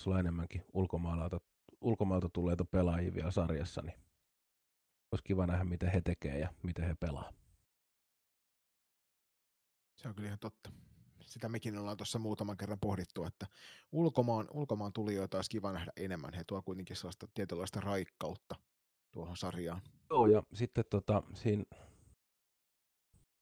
On 0.06 0.18
enemmänkin 0.18 0.64
ulkomailta, 0.72 1.40
ulkomailta 1.80 2.28
tulleita 2.28 2.64
pelaajia 2.64 3.14
vielä 3.14 3.30
sarjassa, 3.30 3.82
niin 3.82 4.00
olisi 5.12 5.24
kiva 5.24 5.46
nähdä, 5.46 5.64
miten 5.64 5.92
he 5.92 6.00
tekee 6.00 6.38
ja 6.38 6.52
miten 6.62 6.84
he 6.84 6.94
pelaa. 6.94 7.32
Se 9.96 10.08
on 10.08 10.14
kyllä 10.14 10.26
ihan 10.26 10.38
totta. 10.38 10.70
Sitä 11.20 11.48
mekin 11.48 11.78
ollaan 11.78 11.96
tuossa 11.96 12.18
muutaman 12.18 12.56
kerran 12.56 12.80
pohdittu, 12.80 13.24
että 13.24 13.46
ulkomaan, 13.92 14.48
ulkomaan 14.50 14.92
tulijoita 14.92 15.38
olisi 15.38 15.50
kiva 15.50 15.72
nähdä 15.72 15.92
enemmän. 15.96 16.34
He 16.34 16.44
tuo 16.44 16.62
kuitenkin 16.62 16.96
sellaista 16.96 17.28
tietynlaista 17.34 17.80
raikkautta 17.80 18.56
tuohon 19.10 19.36
sarjaan. 19.36 19.82
Joo, 20.10 20.26
ja 20.26 20.42
sitten 20.54 20.84
tota, 20.90 21.22
siinä 21.34 21.64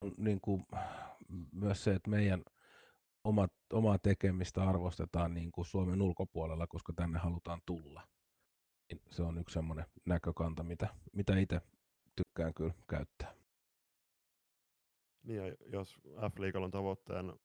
on 0.00 0.12
niin 0.18 0.40
kuin, 0.40 0.66
myös 1.52 1.84
se, 1.84 1.94
että 1.94 2.10
meidän 2.10 2.44
omat, 3.24 3.52
omaa 3.72 3.98
tekemistä 3.98 4.62
arvostetaan 4.62 5.34
niin 5.34 5.52
kuin 5.52 5.64
Suomen 5.64 6.02
ulkopuolella, 6.02 6.66
koska 6.66 6.92
tänne 6.92 7.18
halutaan 7.18 7.60
tulla. 7.66 8.08
Niin 8.92 9.02
se 9.10 9.22
on 9.22 9.38
yksi 9.38 9.54
semmoinen 9.54 9.86
näkökanta, 10.04 10.62
mitä, 10.62 10.88
mitä 11.12 11.38
itse 11.38 11.60
tykkään 12.16 12.54
kyllä 12.54 12.74
käyttää. 12.90 13.34
Niin, 15.22 15.38
ja 15.46 15.54
jos 15.66 15.94
F-liigalla 16.34 16.64
on 16.64 16.70
tavoitteena 16.70 17.36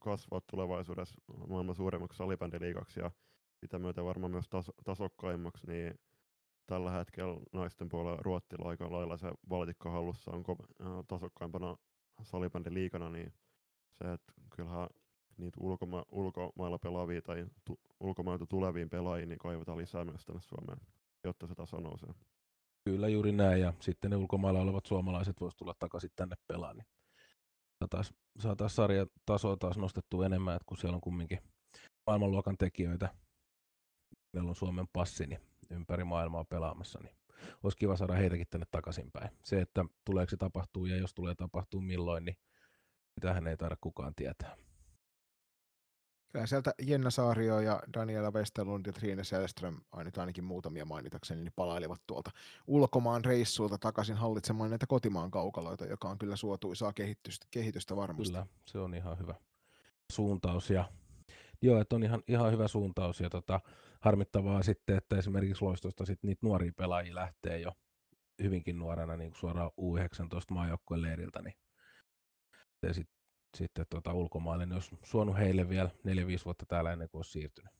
kasvaa 0.00 0.40
tulevaisuudessa 0.50 1.20
maailman 1.48 1.74
suurimmaksi 1.74 2.16
salibändiliigaksi 2.16 3.00
ja 3.00 3.10
sitä 3.60 3.78
myötä 3.78 4.04
varmaan 4.04 4.32
myös 4.32 4.48
taso- 4.48 4.74
tasokkaimmaksi, 4.84 5.66
niin 5.66 6.00
tällä 6.66 6.90
hetkellä 6.90 7.40
naisten 7.52 7.88
puolella 7.88 8.22
Ruottilla 8.22 8.68
aika 8.68 8.92
lailla 8.92 9.16
se 9.16 9.32
valtikko 9.50 9.90
hallussa 9.90 10.30
on 10.30 10.44
äh, 10.48 10.86
tasokkaimpana 11.08 11.76
salibändiliigana, 12.22 13.10
niin 13.10 13.32
se, 13.98 14.12
että 14.12 14.32
kyllähän 14.56 14.88
niitä 15.38 15.60
ulkoma- 15.60 16.06
ulkomailla 16.10 16.78
pelaavia 16.78 17.22
tai 17.22 17.46
tu- 17.64 17.80
ulkomailta 18.00 18.46
tuleviin 18.46 18.90
pelaajia 18.90 19.26
niin 19.26 19.38
kaivataan 19.38 19.78
lisää 19.78 20.04
myös 20.04 20.24
tänne 20.24 20.40
Suomeen, 20.42 20.78
jotta 21.24 21.46
se 21.46 21.54
taso 21.54 21.80
nousee. 21.80 22.14
Kyllä 22.84 23.08
juuri 23.08 23.32
näin, 23.32 23.60
ja 23.60 23.72
sitten 23.80 24.10
ne 24.10 24.16
ulkomailla 24.16 24.60
olevat 24.60 24.86
suomalaiset 24.86 25.40
voisivat 25.40 25.58
tulla 25.58 25.74
takaisin 25.78 26.10
tänne 26.16 26.36
pelaamaan, 26.46 26.76
niin 26.76 26.86
saataisiin 27.78 28.18
saatais 28.38 28.76
sarjan 28.76 29.06
tasoa 29.26 29.56
taas 29.56 29.78
nostettua 29.78 30.26
enemmän, 30.26 30.56
että 30.56 30.66
kun 30.66 30.76
siellä 30.76 30.94
on 30.94 31.00
kumminkin 31.00 31.38
maailmanluokan 32.06 32.56
tekijöitä, 32.58 33.08
meillä 34.32 34.48
on 34.48 34.56
Suomen 34.56 34.86
passi 34.92 35.26
niin 35.26 35.40
ympäri 35.70 36.04
maailmaa 36.04 36.44
pelaamassa, 36.44 36.98
niin 37.02 37.16
olisi 37.62 37.78
kiva 37.78 37.96
saada 37.96 38.12
heitäkin 38.12 38.46
tänne 38.50 38.66
takaisinpäin. 38.70 39.30
Se, 39.42 39.60
että 39.60 39.84
tuleeko 40.04 40.30
se 40.30 40.36
tapahtuu 40.36 40.86
ja 40.86 40.96
jos 40.96 41.14
tulee 41.14 41.34
tapahtuu 41.34 41.80
milloin, 41.80 42.24
niin 42.24 42.36
sitähän 43.14 43.46
ei 43.46 43.56
taida 43.56 43.76
kukaan 43.80 44.14
tietää. 44.14 44.56
Kyllä 46.32 46.46
sieltä 46.46 46.74
Jenna 46.82 47.10
Saario 47.10 47.60
ja 47.60 47.82
Daniela 47.94 48.30
Westerlund 48.30 48.86
ja 48.86 48.92
Trine 48.92 49.24
Selström, 49.24 49.80
nyt 49.96 50.18
ainakin 50.18 50.44
muutamia 50.44 50.84
mainitakseni, 50.84 51.42
niin 51.42 51.52
palailivat 51.56 52.02
tuolta 52.06 52.30
ulkomaan 52.66 53.24
reissuilta 53.24 53.78
takaisin 53.78 54.16
hallitsemaan 54.16 54.70
näitä 54.70 54.86
kotimaan 54.86 55.30
kaukaloita, 55.30 55.86
joka 55.86 56.08
on 56.08 56.18
kyllä 56.18 56.36
suotuisaa 56.36 56.92
kehitystä, 56.92 57.46
kehitystä 57.50 57.96
varmasti. 57.96 58.32
Kyllä, 58.32 58.46
se 58.66 58.78
on 58.78 58.94
ihan 58.94 59.18
hyvä 59.18 59.34
suuntaus. 60.12 60.70
Ja, 60.70 60.84
joo, 61.62 61.80
että 61.80 61.96
on 61.96 62.02
ihan, 62.02 62.22
ihan 62.28 62.52
hyvä 62.52 62.68
suuntaus 62.68 63.20
ja 63.20 63.30
tota, 63.30 63.60
harmittavaa 64.04 64.62
sitten, 64.62 64.96
että 64.96 65.16
esimerkiksi 65.16 65.64
loistosta 65.64 66.04
sit 66.04 66.22
niitä 66.22 66.46
nuoria 66.46 66.72
pelaajia 66.76 67.14
lähtee 67.14 67.60
jo 67.60 67.72
hyvinkin 68.42 68.78
nuorena 68.78 69.16
niin 69.16 69.34
suoraan 69.34 69.70
U19 69.80 70.54
maajoukkueen 70.54 71.02
leiriltä, 71.02 71.42
niin 71.42 71.54
sit, 72.92 73.08
sitten 73.56 73.86
tota, 73.90 74.12
ulkomaille, 74.12 74.66
niin 74.66 74.74
olisi 74.74 74.98
suonut 75.02 75.38
heille 75.38 75.68
vielä 75.68 75.90
4-5 76.40 76.44
vuotta 76.44 76.66
täällä 76.66 76.92
ennen 76.92 77.08
kuin 77.08 77.18
olisi 77.18 77.30
siirtynyt. 77.30 77.72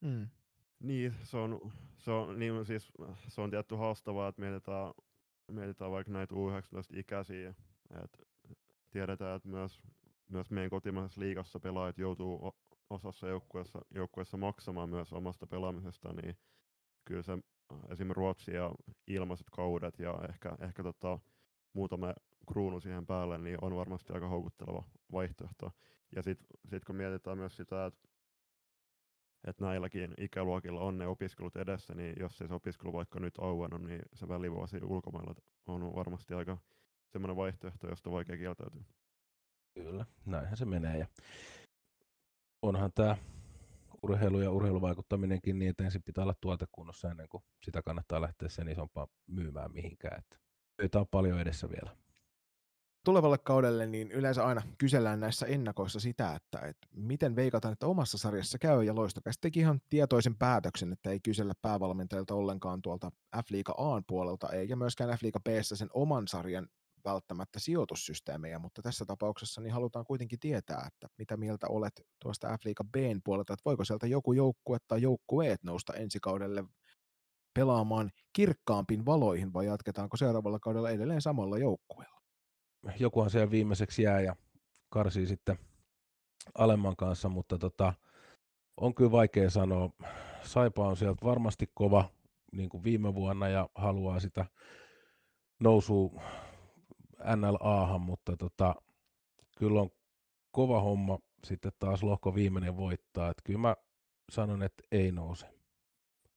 Mm. 0.00 0.28
Niin, 0.80 1.14
se 1.22 1.36
on, 1.36 1.72
se 1.98 2.10
on, 2.10 2.38
niin, 2.38 2.66
siis, 2.66 2.92
se 3.28 3.40
on 3.40 3.50
tietty 3.50 3.74
haastavaa, 3.74 4.28
että 4.28 4.40
mietitään, 4.42 4.92
mietitään 5.50 5.90
vaikka 5.90 6.12
näitä 6.12 6.34
U19-ikäisiä, 6.34 7.54
että 8.04 8.18
tiedetään, 8.90 9.36
että 9.36 9.48
myös, 9.48 9.82
myös 10.28 10.50
meidän 10.50 10.70
kotimaisessa 10.70 11.20
liigassa 11.20 11.60
pelaajat 11.60 11.98
joutuu 11.98 12.54
osassa 12.92 13.28
joukkueessa, 13.28 13.78
joukkueessa 13.90 14.36
maksamaan 14.36 14.88
myös 14.88 15.12
omasta 15.12 15.46
pelaamisesta, 15.46 16.12
niin 16.12 16.38
kyllä 17.04 17.22
se 17.22 17.32
esimerkiksi 17.90 18.14
Ruotsi 18.14 18.54
ja 18.54 18.70
ilmaiset 19.06 19.46
kaudet 19.50 19.98
ja 19.98 20.18
ehkä, 20.28 20.56
ehkä 20.60 20.82
tota, 20.82 21.18
muutama 21.72 22.14
kruunu 22.48 22.80
siihen 22.80 23.06
päälle, 23.06 23.38
niin 23.38 23.58
on 23.60 23.76
varmasti 23.76 24.12
aika 24.12 24.28
houkutteleva 24.28 24.84
vaihtoehto. 25.12 25.70
Ja 26.16 26.22
sitten 26.22 26.46
sit 26.70 26.84
kun 26.84 26.96
mietitään 26.96 27.38
myös 27.38 27.56
sitä, 27.56 27.86
että 27.86 28.08
että 29.46 29.64
näilläkin 29.64 30.14
ikäluokilla 30.18 30.80
on 30.80 30.98
ne 30.98 31.06
opiskelut 31.06 31.56
edessä, 31.56 31.94
niin 31.94 32.14
jos 32.20 32.42
ei 32.42 32.48
se 32.48 32.54
opiskelu 32.54 32.92
vaikka 32.92 33.20
nyt 33.20 33.34
auennut, 33.38 33.82
niin 33.82 34.02
se 34.14 34.28
välivuosi 34.28 34.78
ulkomailla 34.82 35.34
on 35.66 35.94
varmasti 35.94 36.34
aika 36.34 36.58
semmoinen 37.08 37.36
vaihtoehto, 37.36 37.88
josta 37.88 38.10
on 38.10 38.14
vaikea 38.14 38.36
kieltäytyä. 38.36 38.82
Kyllä, 39.74 40.06
näinhän 40.26 40.56
se 40.56 40.64
menee. 40.64 40.98
Ja 40.98 41.06
onhan 42.62 42.92
tämä 42.94 43.16
urheilu 44.02 44.40
ja 44.40 44.50
urheiluvaikuttaminenkin 44.50 45.58
niin, 45.58 45.70
että 45.70 45.84
ensin 45.84 46.02
pitää 46.02 46.24
olla 46.24 46.34
tuotekunnossa 46.40 47.10
ennen 47.10 47.28
kuin 47.28 47.42
sitä 47.64 47.82
kannattaa 47.82 48.20
lähteä 48.20 48.48
sen 48.48 48.68
isompaa 48.68 49.06
myymään 49.26 49.72
mihinkään. 49.72 50.18
Että 50.18 50.36
töitä 50.76 51.00
on 51.00 51.06
paljon 51.10 51.40
edessä 51.40 51.68
vielä. 51.70 51.96
Tulevalle 53.04 53.38
kaudelle 53.38 53.86
niin 53.86 54.12
yleensä 54.12 54.46
aina 54.46 54.62
kysellään 54.78 55.20
näissä 55.20 55.46
ennakoissa 55.46 56.00
sitä, 56.00 56.34
että, 56.34 56.66
että 56.66 56.88
miten 56.94 57.36
veikataan, 57.36 57.72
että 57.72 57.86
omassa 57.86 58.18
sarjassa 58.18 58.58
käy, 58.58 58.84
ja 58.84 58.94
Loistokäs 58.94 59.38
teki 59.40 59.60
ihan 59.60 59.80
tietoisen 59.88 60.36
päätöksen, 60.36 60.92
että 60.92 61.10
ei 61.10 61.20
kysellä 61.20 61.52
päävalmentajilta 61.62 62.34
ollenkaan 62.34 62.82
tuolta 62.82 63.10
F-liiga 63.36 63.74
A 63.76 64.02
puolelta, 64.06 64.48
eikä 64.48 64.76
myöskään 64.76 65.18
F-liiga 65.18 65.40
B 65.40 65.48
sen 65.62 65.88
oman 65.94 66.28
sarjan 66.28 66.68
välttämättä 67.04 67.60
sijoitussysteemejä, 67.60 68.58
mutta 68.58 68.82
tässä 68.82 69.04
tapauksessa 69.04 69.60
niin 69.60 69.72
halutaan 69.72 70.04
kuitenkin 70.04 70.38
tietää, 70.38 70.84
että 70.86 71.08
mitä 71.18 71.36
mieltä 71.36 71.66
olet 71.68 72.02
tuosta 72.22 72.48
F-liiga 72.48 72.84
B 72.84 72.94
puolelta, 73.24 73.52
että 73.52 73.62
voiko 73.64 73.84
sieltä 73.84 74.06
joku 74.06 74.32
joukkue 74.32 74.78
tai 74.88 75.02
joukkueet 75.02 75.62
nousta 75.62 75.94
ensi 75.94 76.18
kaudelle 76.22 76.64
pelaamaan 77.54 78.10
kirkkaampiin 78.32 79.06
valoihin 79.06 79.52
vai 79.52 79.66
jatketaanko 79.66 80.16
seuraavalla 80.16 80.58
kaudella 80.58 80.90
edelleen 80.90 81.22
samalla 81.22 81.58
joukkueella? 81.58 82.20
Jokuhan 82.98 83.30
siellä 83.30 83.50
viimeiseksi 83.50 84.02
jää 84.02 84.20
ja 84.20 84.36
karsii 84.90 85.26
sitten 85.26 85.58
alemman 86.54 86.96
kanssa, 86.96 87.28
mutta 87.28 87.58
tota, 87.58 87.94
on 88.76 88.94
kyllä 88.94 89.10
vaikea 89.10 89.50
sanoa. 89.50 89.90
Saipa 90.42 90.88
on 90.88 90.96
sieltä 90.96 91.24
varmasti 91.24 91.70
kova 91.74 92.10
niin 92.52 92.68
kuin 92.68 92.84
viime 92.84 93.14
vuonna 93.14 93.48
ja 93.48 93.68
haluaa 93.74 94.20
sitä 94.20 94.46
nousua 95.60 96.22
NLAhan, 97.36 98.00
mutta 98.00 98.36
tota, 98.36 98.74
kyllä 99.58 99.80
on 99.80 99.90
kova 100.50 100.80
homma 100.80 101.18
sitten 101.44 101.72
taas 101.78 102.02
lohko 102.02 102.34
viimeinen 102.34 102.76
voittaa. 102.76 103.30
Että 103.30 103.42
kyllä 103.44 103.58
mä 103.58 103.76
sanon, 104.30 104.62
että 104.62 104.82
ei 104.92 105.12
nouse. 105.12 105.46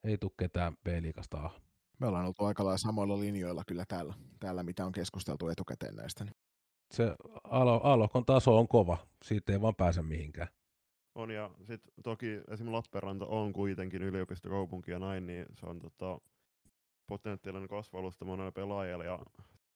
Ei 0.03 0.17
tule 0.17 0.31
ketään 0.39 0.77
B-liikasta 0.83 1.49
Me 1.99 2.07
ollaan 2.07 2.25
oltu 2.25 2.45
aika 2.45 2.63
lailla 2.63 2.77
samoilla 2.77 3.19
linjoilla 3.19 3.63
kyllä 3.67 3.85
täällä, 3.87 4.13
täällä 4.39 4.63
mitä 4.63 4.85
on 4.85 4.91
keskusteltu 4.91 5.47
etukäteen 5.47 5.95
näistä. 5.95 6.23
Niin. 6.23 6.35
Se 6.91 7.15
A-lohkon 7.43 8.25
taso 8.25 8.59
on 8.59 8.67
kova, 8.67 8.97
siitä 9.23 9.51
ei 9.51 9.61
vaan 9.61 9.75
pääse 9.75 10.01
mihinkään. 10.01 10.47
On 11.15 11.31
ja 11.31 11.51
sitten 11.57 11.93
toki 12.03 12.27
esimerkiksi 12.27 12.65
Lappeenranta 12.65 13.25
on 13.25 13.53
kuitenkin 13.53 14.01
yliopistokaupunki 14.01 14.91
ja 14.91 14.99
näin, 14.99 15.27
niin 15.27 15.45
se 15.53 15.65
on 15.65 15.79
tota, 15.79 16.19
potentiaalinen 17.07 17.69
kasvalusta 17.69 18.25
monelle 18.25 18.51
pelaajalle 18.51 19.05
ja 19.05 19.19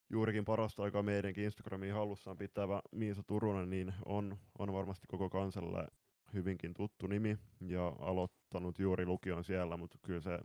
juurikin 0.09 0.45
parasta 0.45 0.83
aikaa 0.83 1.03
meidänkin 1.03 1.43
Instagramiin 1.43 1.93
hallussaan 1.93 2.37
pitävä 2.37 2.81
Miisa 2.91 3.23
Turunen, 3.23 3.69
niin 3.69 3.93
on, 4.05 4.37
on 4.59 4.73
varmasti 4.73 5.07
koko 5.07 5.29
kansalle 5.29 5.87
hyvinkin 6.33 6.73
tuttu 6.73 7.07
nimi 7.07 7.37
ja 7.61 7.87
aloittanut 7.99 8.79
juuri 8.79 9.05
lukion 9.05 9.43
siellä, 9.43 9.77
mutta 9.77 9.97
kyllä 10.01 10.21
se 10.21 10.39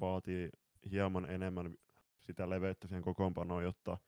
vaatii 0.00 0.50
hieman 0.90 1.30
enemmän 1.30 1.74
sitä 2.20 2.50
leveyttä 2.50 2.88
siihen 2.88 3.02
kokoonpanoon, 3.02 3.64
jotta 3.64 3.98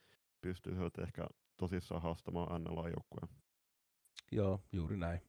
pystyy 0.41 0.75
ehkä 1.03 1.27
tosissaan 1.57 2.03
haastamaan 2.03 2.65
NLA-joukkueen. 2.65 3.29
Joo, 4.33 4.61
juuri 4.73 4.97
näin. 4.97 5.21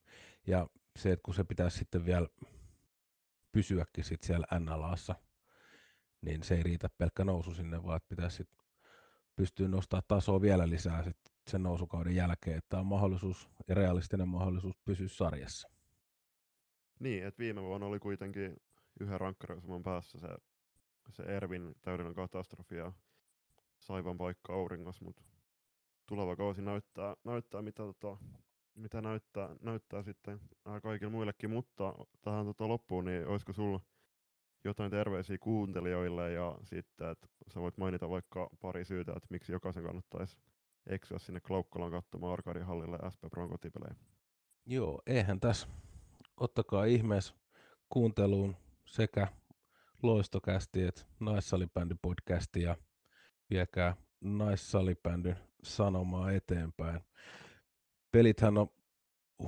Ja 0.46 0.68
se, 0.96 1.12
että 1.12 1.22
kun 1.22 1.34
se 1.34 1.44
pitäisi 1.44 1.78
sitten 1.78 2.06
vielä 2.06 2.28
pysyäkin 3.52 4.04
sit 4.04 4.22
siellä 4.22 4.46
NLAssa, 4.58 5.14
niin 6.20 6.42
se 6.42 6.54
ei 6.54 6.62
riitä 6.62 6.88
pelkkä 6.98 7.24
nousu 7.24 7.54
sinne, 7.54 7.82
vaan 7.82 8.00
pitäisi 8.08 8.36
sit 8.36 8.48
pystyy 9.38 9.68
nostamaan 9.68 10.02
tasoa 10.08 10.40
vielä 10.40 10.68
lisää 10.68 11.02
sit 11.02 11.16
sen 11.46 11.62
nousukauden 11.62 12.14
jälkeen, 12.14 12.58
että 12.58 12.78
on 12.78 12.86
mahdollisuus 12.86 13.48
ja 13.68 13.74
realistinen 13.74 14.28
mahdollisuus 14.28 14.76
pysyä 14.84 15.08
sarjassa. 15.08 15.68
Niin, 17.00 17.26
että 17.26 17.38
viime 17.38 17.62
vuonna 17.62 17.86
oli 17.86 17.98
kuitenkin 17.98 18.56
yhden 19.00 19.20
rankkariosuman 19.20 19.82
päässä 19.82 20.18
se, 20.18 20.28
se 21.10 21.22
Ervin 21.22 21.74
täydellinen 21.82 22.14
katastrofi 22.14 22.74
ja 22.76 22.92
Saivan 23.78 24.18
paikka 24.18 24.52
auringossa, 24.52 25.04
mutta 25.04 25.22
tuleva 26.06 26.36
kausi 26.36 26.62
näyttää, 26.62 27.16
näyttää 27.24 27.62
mitä, 27.62 27.82
tota, 27.82 28.16
mitä 28.74 29.00
näyttää, 29.00 29.56
näyttää 29.62 30.02
sitten 30.02 30.40
kaikille 30.82 31.12
muillekin, 31.12 31.50
mutta 31.50 31.94
tähän 32.20 32.46
tota 32.46 32.68
loppuun, 32.68 33.04
niin 33.04 33.26
olisiko 33.26 33.52
sulla 33.52 33.80
jotain 34.64 34.90
terveisiä 34.90 35.38
kuuntelijoille 35.40 36.32
ja 36.32 36.58
sitten, 36.62 37.10
että 37.10 37.26
sä 37.54 37.60
voit 37.60 37.76
mainita 37.76 38.08
vaikka 38.08 38.50
pari 38.60 38.84
syytä, 38.84 39.12
että 39.12 39.26
miksi 39.30 39.52
jokaisen 39.52 39.84
kannattaisi 39.84 40.36
eksyä 40.86 41.18
sinne 41.18 41.40
Klaukkalan 41.40 41.90
katsomaan 41.90 42.32
Arkadihallille 42.32 42.98
SP 43.14 43.22
Bron 43.30 43.48
kotipelejä. 43.48 43.94
Joo, 44.66 45.02
eihän 45.06 45.40
tässä. 45.40 45.68
Ottakaa 46.36 46.84
ihmeessä 46.84 47.34
kuunteluun 47.88 48.56
sekä 48.84 49.28
loistokästi 50.02 50.82
että 50.82 51.02
naissalibändi 51.20 51.94
podcasti 52.02 52.62
ja 52.62 52.76
viekää 53.50 53.96
naissalibändyn 54.20 55.36
sanomaa 55.62 56.30
eteenpäin. 56.30 57.00
Pelithän 58.12 58.58
on 58.58 58.68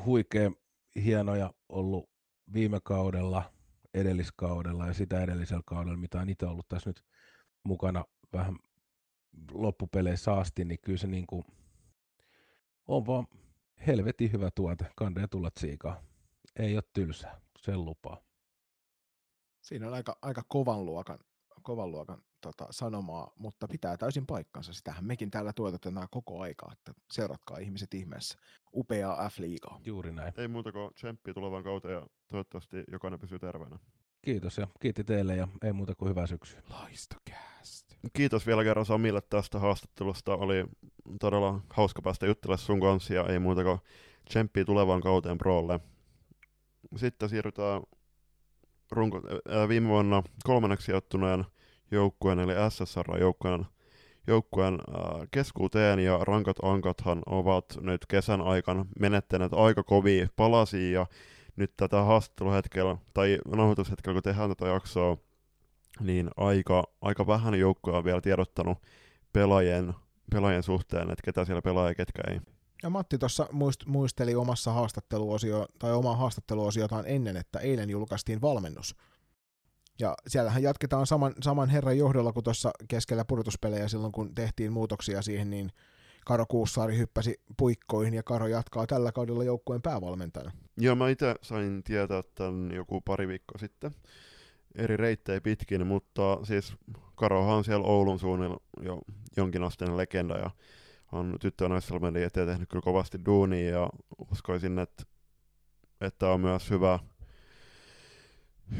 huikea 0.05 0.51
hienoja 0.97 1.53
ollut 1.69 2.11
viime 2.53 2.79
kaudella– 2.85 3.43
edelliskaudella 3.95 4.87
ja 4.87 4.95
sitä 4.95 5.23
edellisellä 5.23 5.63
kaudella, 5.67 5.97
mitä 5.97 6.21
on 6.21 6.29
itse 6.29 6.47
ollut 6.47 6.69
tässä 6.69 6.91
nyt 6.91 7.05
mukana 7.65 8.05
vähän 8.33 8.57
loppupeleissä 9.53 10.33
asti, 10.35 10.65
niin 10.65 10.79
kyllä 10.81 10.99
se 10.99 11.07
niin 11.07 11.27
kuin 11.27 11.45
on 12.87 13.07
vaan 13.07 13.27
helvetin 13.87 14.33
hyvä 14.33 14.51
tuote, 14.55 14.87
kandee 14.97 15.27
tulla 15.27 15.51
tsiikaa. 15.51 16.03
Ei 16.57 16.77
ole 16.77 16.83
tylsää, 16.93 17.41
sen 17.59 17.85
lupaa. 17.85 18.21
Siinä 19.61 19.87
on 19.87 19.95
aika, 19.95 20.19
aika 20.23 20.43
kovan 20.49 20.85
luokan, 20.85 21.19
kovan 21.63 21.91
luokan 21.91 22.23
tota, 22.41 22.67
sanomaa, 22.71 23.33
mutta 23.39 23.69
pitää 23.69 23.97
täysin 23.97 24.27
paikkansa. 24.27 24.73
Sitähän 24.73 25.05
mekin 25.05 25.31
täällä 25.31 25.53
tuotetaan 25.53 26.09
koko 26.11 26.41
aikaa, 26.41 26.71
että 26.73 26.93
seuratkaa 27.13 27.59
ihmiset 27.59 27.95
ihmeessä. 27.95 28.39
Upeaa 28.75 29.29
F-liigaa. 29.29 29.81
Juuri 29.85 30.13
näin. 30.13 30.33
Ei 30.37 30.49
muuta 30.49 30.73
kuin 30.73 30.95
tsemppiä 30.95 31.35
tulevan 31.35 31.65
kautta 31.65 31.91
ja 31.91 32.07
toivottavasti 32.29 32.85
jokainen 32.93 33.21
pysyy 33.21 33.39
terveenä. 33.39 33.79
Kiitos 34.23 34.59
ja 34.59 34.67
kiitti 34.81 35.05
teille 35.05 35.37
ja 35.37 35.49
ei 35.63 35.73
muuta 35.73 35.95
kuin 35.95 36.09
hyvää 36.09 36.27
syksyä. 36.27 36.63
Laistokääst. 36.71 37.95
Kiitos 38.13 38.47
vielä 38.47 38.65
kerran 38.65 38.87
Samille 38.87 39.21
tästä 39.21 39.59
haastattelusta. 39.59 40.35
Oli 40.35 40.65
todella 41.21 41.61
hauska 41.71 42.03
päästä 42.03 42.27
juttelemaan 42.27 42.59
sun 42.59 42.81
kanssa 42.81 43.15
ja 43.15 43.27
ei 43.27 43.39
muuta 43.39 43.65
kuin 43.65 43.79
tsemppiä 44.29 44.65
tulevaan 44.65 45.01
kauteen 45.01 45.39
Prolle. 45.39 45.81
Sitten 46.97 47.29
siirrytään 47.29 47.83
runko, 48.91 49.21
äh, 49.53 49.69
viime 49.69 49.89
vuonna 49.89 50.23
kolmanneksi 50.45 50.85
sijoittuneen 50.85 51.45
joukkueen 51.91 52.39
eli 52.39 52.53
SSR-joukkueen 52.71 53.67
joukkueen 54.27 54.75
äh, 54.75 55.29
keskuuteen, 55.31 55.99
ja 55.99 56.19
rankat 56.19 56.57
ankathan 56.63 57.23
ovat 57.27 57.65
nyt 57.81 58.07
kesän 58.07 58.41
aikana 58.41 58.87
menettäneet 58.99 59.53
aika 59.55 59.83
kovia 59.83 60.29
palasia, 60.37 61.01
ja 61.01 61.07
nyt 61.57 61.73
tätä 61.77 62.03
haastatteluhetkellä, 62.03 62.97
tai 63.15 63.39
nauhoitushetkellä, 63.57 64.15
kun 64.15 64.23
tehdään 64.23 64.49
tätä 64.49 64.67
jaksoa, 64.67 65.17
niin 66.01 66.31
aika, 66.37 66.85
aika 67.01 67.27
vähän 67.27 67.55
joukkoja 67.55 67.99
on 67.99 68.05
vielä 68.05 68.21
tiedottanut 68.21 68.79
pelaajien, 69.33 69.95
pelaajien 70.31 70.63
suhteen, 70.63 71.11
että 71.11 71.23
ketä 71.25 71.45
siellä 71.45 71.63
pelaa 71.63 71.89
ja 71.89 71.95
ketkä 71.95 72.23
ei. 72.29 72.41
Ja 72.83 72.91
Matti 72.91 73.19
tuossa 73.19 73.47
muist, 73.53 73.87
muisteli 73.87 74.35
omassa 74.35 74.73
haastatteluosio, 74.73 75.67
tai 75.79 75.93
omaa 75.93 76.17
haastatteluosiotaan 76.17 77.05
ennen, 77.07 77.37
että 77.37 77.59
eilen 77.59 77.91
julkaistiin 77.91 78.41
valmennus. 78.41 78.97
Ja 80.01 80.15
siellähän 80.27 80.63
jatketaan 80.63 81.07
saman, 81.07 81.35
saman 81.43 81.69
herran 81.69 81.99
johdolla 81.99 82.33
kuin 82.33 82.45
tuossa 82.45 82.71
keskellä 82.89 83.25
pudotuspelejä 83.25 83.89
silloin, 83.89 84.13
kun 84.13 84.35
tehtiin 84.35 84.73
muutoksia 84.73 85.23
siihen, 85.23 85.51
niin 85.51 85.73
Karo 86.27 86.47
Kuussaari 86.47 86.99
hyppäsi 86.99 87.41
puikkoihin 87.57 88.15
ja 88.15 88.23
Karo 88.23 88.47
jatkaa 88.47 88.87
tällä 88.87 89.13
kaudella 89.13 89.45
joukkueen 89.45 89.83
päävalmentajana. 89.83 90.53
Joo, 90.77 90.95
mä 90.95 91.09
itse 91.09 91.35
sain 91.43 91.83
tietää 91.85 92.23
tämän 92.35 92.73
joku 92.75 93.01
pari 93.01 93.29
viikkoa 93.29 93.59
sitten 93.59 93.91
eri 94.75 94.97
reittejä 94.97 95.41
pitkin, 95.41 95.87
mutta 95.87 96.39
siis 96.45 96.75
Karohan 97.15 97.57
on 97.57 97.65
siellä 97.65 97.87
Oulun 97.87 98.19
suunnilla 98.19 98.61
jo 98.83 98.99
jonkinasteinen 99.37 99.97
legenda 99.97 100.39
ja 100.39 100.51
on 101.13 101.37
tyttö- 101.41 101.65
ja 102.21 102.27
eteen 102.27 102.49
tehnyt 102.49 102.69
kyllä 102.69 102.83
kovasti 102.83 103.19
duunia 103.27 103.71
ja 103.71 103.91
uskoisin, 104.33 104.79
että, 104.79 105.03
että 106.01 106.29
on 106.29 106.41
myös 106.41 106.71
hyvä, 106.71 106.99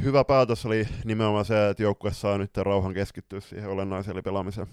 hyvä 0.03 0.25
päätös 0.25 0.67
oli 0.67 0.89
nimenomaan 1.05 1.45
se, 1.45 1.69
että 1.69 1.83
joukkue 1.83 2.13
saa 2.13 2.39
nyt 2.39 2.57
rauhan 2.57 2.95
keskittyä 2.95 3.41
siihen 3.41 3.71
olennaiselle 3.71 4.23
pelaamiseen. 4.23 4.67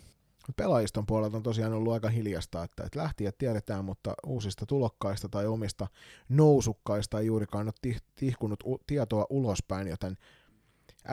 Pelaajiston 0.55 1.05
puolelta 1.05 1.37
on 1.37 1.43
tosiaan 1.43 1.73
ollut 1.73 1.93
aika 1.93 2.09
hiljasta, 2.09 2.63
että, 2.63 2.83
että 2.83 2.99
lähtijät 2.99 3.37
tiedetään, 3.37 3.85
mutta 3.85 4.13
uusista 4.25 4.65
tulokkaista 4.65 5.29
tai 5.29 5.47
omista 5.47 5.87
nousukkaista 6.29 7.19
ei 7.19 7.25
juurikaan 7.25 7.67
ole 7.67 7.95
tihkunut 8.15 8.63
tietoa 8.87 9.25
ulospäin, 9.29 9.87
joten 9.87 10.17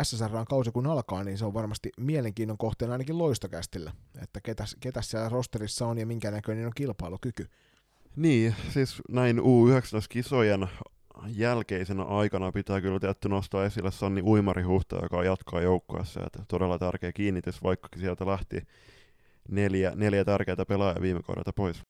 SSRn 0.02 0.44
kausi 0.48 0.70
kun 0.70 0.86
alkaa, 0.86 1.24
niin 1.24 1.38
se 1.38 1.44
on 1.44 1.54
varmasti 1.54 1.90
mielenkiinnon 2.00 2.58
kohteena 2.58 2.94
ainakin 2.94 3.18
loistokästillä, 3.18 3.92
että 4.22 4.40
ketäs, 4.40 4.76
ketäs 4.80 5.10
siellä 5.10 5.28
rosterissa 5.28 5.86
on 5.86 5.98
ja 5.98 6.06
minkä 6.06 6.30
näköinen 6.30 6.66
on 6.66 6.72
kilpailukyky. 6.74 7.46
Niin, 8.16 8.54
siis 8.70 9.02
näin 9.08 9.38
U19-kisojen 9.38 10.68
jälkeisenä 11.28 12.02
aikana 12.02 12.52
pitää 12.52 12.80
kyllä 12.80 13.00
tietty 13.00 13.28
nostaa 13.28 13.64
esille 13.64 13.90
Sanni 13.90 14.22
Uimarihuhta, 14.22 14.98
joka 15.02 15.24
jatkaa 15.24 15.60
joukkueessa. 15.60 16.20
Että 16.26 16.42
todella 16.48 16.78
tärkeä 16.78 17.12
kiinnitys, 17.12 17.62
vaikkakin 17.62 18.00
sieltä 18.00 18.26
lähti 18.26 18.62
neljä, 19.48 19.92
neljä 19.94 20.24
tärkeää 20.24 20.66
pelaajaa 20.68 21.02
viime 21.02 21.22
kaudelta 21.22 21.52
pois. 21.52 21.82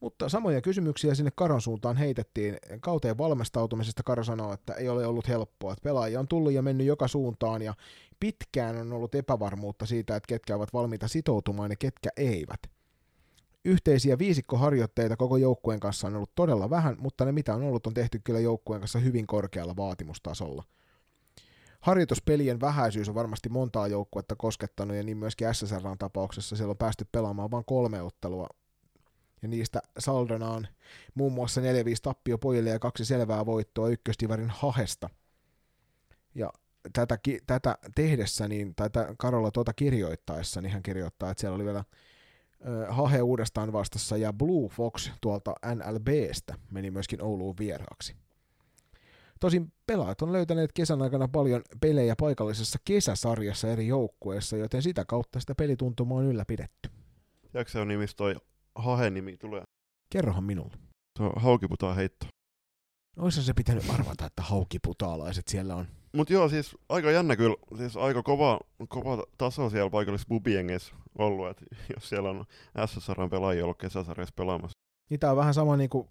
Mutta 0.00 0.28
samoja 0.28 0.60
kysymyksiä 0.60 1.14
sinne 1.14 1.30
Karon 1.34 1.60
suuntaan 1.60 1.96
heitettiin. 1.96 2.56
Kauteen 2.80 3.18
valmistautumisesta 3.18 4.02
Karo 4.02 4.24
sanoo, 4.24 4.52
että 4.52 4.72
ei 4.74 4.88
ole 4.88 5.06
ollut 5.06 5.28
helppoa. 5.28 5.72
Että 5.72 5.82
pelaajia 5.82 6.20
on 6.20 6.28
tullut 6.28 6.52
ja 6.52 6.62
mennyt 6.62 6.86
joka 6.86 7.08
suuntaan 7.08 7.62
ja 7.62 7.74
pitkään 8.20 8.76
on 8.76 8.92
ollut 8.92 9.14
epävarmuutta 9.14 9.86
siitä, 9.86 10.16
että 10.16 10.26
ketkä 10.28 10.56
ovat 10.56 10.72
valmiita 10.72 11.08
sitoutumaan 11.08 11.70
ja 11.70 11.76
ketkä 11.76 12.10
eivät. 12.16 12.77
Yhteisiä 13.64 14.18
viisikkoharjoitteita 14.18 15.16
koko 15.16 15.36
joukkueen 15.36 15.80
kanssa 15.80 16.06
on 16.06 16.16
ollut 16.16 16.34
todella 16.34 16.70
vähän, 16.70 16.96
mutta 16.98 17.24
ne 17.24 17.32
mitä 17.32 17.54
on 17.54 17.62
ollut 17.62 17.86
on 17.86 17.94
tehty 17.94 18.20
kyllä 18.24 18.40
joukkueen 18.40 18.80
kanssa 18.80 18.98
hyvin 18.98 19.26
korkealla 19.26 19.76
vaatimustasolla. 19.76 20.64
Harjoituspelien 21.80 22.60
vähäisyys 22.60 23.08
on 23.08 23.14
varmasti 23.14 23.48
montaa 23.48 23.88
joukkuetta 23.88 24.36
koskettanut 24.36 24.96
ja 24.96 25.02
niin 25.02 25.16
myöskin 25.16 25.54
SSRn 25.54 25.98
tapauksessa 25.98 26.56
siellä 26.56 26.70
on 26.70 26.78
päästy 26.78 27.06
pelaamaan 27.12 27.50
vain 27.50 27.64
kolme 27.64 28.02
ottelua 28.02 28.46
ja 29.42 29.48
niistä 29.48 29.82
saldona 29.98 30.50
on 30.50 30.66
muun 31.14 31.32
muassa 31.32 31.60
4-5 31.60 31.64
tappio 32.02 32.38
pojille 32.38 32.70
ja 32.70 32.78
kaksi 32.78 33.04
selvää 33.04 33.46
voittoa 33.46 33.88
ykköstivarin 33.88 34.50
hahesta. 34.50 35.10
Ja 36.34 36.52
tätä, 36.92 37.18
tätä 37.46 37.78
tehdessä, 37.94 38.48
niin, 38.48 38.74
tai 38.74 38.90
tätä 38.90 39.14
Karola 39.18 39.50
tuota 39.50 39.72
kirjoittaessa, 39.72 40.60
niin 40.60 40.72
hän 40.72 40.82
kirjoittaa, 40.82 41.30
että 41.30 41.40
siellä 41.40 41.54
oli 41.54 41.64
vielä 41.64 41.84
Hahe 42.88 43.22
uudestaan 43.22 43.72
vastassa 43.72 44.16
ja 44.16 44.32
Blue 44.32 44.68
Fox 44.68 45.10
tuolta 45.20 45.54
NLBstä 45.74 46.54
meni 46.70 46.90
myöskin 46.90 47.22
Ouluun 47.22 47.54
vieraaksi. 47.58 48.16
Tosin 49.40 49.72
pelaajat 49.86 50.22
on 50.22 50.32
löytäneet 50.32 50.72
kesän 50.72 51.02
aikana 51.02 51.28
paljon 51.28 51.62
pelejä 51.80 52.14
paikallisessa 52.20 52.78
kesäsarjassa 52.84 53.68
eri 53.68 53.86
joukkueissa, 53.86 54.56
joten 54.56 54.82
sitä 54.82 55.04
kautta 55.04 55.40
sitä 55.40 55.54
pelituntumaa 55.54 56.18
on 56.18 56.24
ylläpidetty. 56.24 56.90
Tiedätkö 57.52 57.72
se 57.72 57.80
on 57.80 57.88
nimistä 57.88 58.16
toi 58.16 58.36
hahen 58.74 59.14
nimi 59.14 59.36
tulee? 59.36 59.62
Kerrohan 60.10 60.44
minulle. 60.44 60.74
Se 61.18 61.22
on 61.22 61.32
haukiputaa 61.36 61.94
heitto. 61.94 62.26
Oissa 63.18 63.42
se 63.42 63.52
pitänyt 63.52 63.90
arvata, 63.90 64.26
että 64.26 64.42
haukiputaalaiset 64.42 65.48
siellä 65.48 65.76
on. 65.76 65.86
Mut 66.12 66.30
joo, 66.30 66.48
siis 66.48 66.76
aika 66.88 67.10
jännä 67.10 67.36
kyllä, 67.36 67.56
siis 67.76 67.96
aika 67.96 68.22
kova, 68.22 68.60
kova 68.88 69.24
taso 69.38 69.70
siellä 69.70 69.90
paikallisessa 69.90 70.28
bubiengissä 70.28 70.94
ollut, 71.18 71.48
että 71.48 71.64
jos 71.94 72.08
siellä 72.08 72.30
on 72.30 72.44
SSRn 72.86 73.30
pelaajia 73.30 73.64
ollut 73.64 73.78
kesäsarjassa 73.78 74.34
pelaamassa. 74.36 74.78
Niin 75.10 75.20
tää 75.20 75.30
on 75.30 75.36
vähän 75.36 75.54
sama 75.54 75.76
niin 75.76 75.90
kuin 75.90 76.08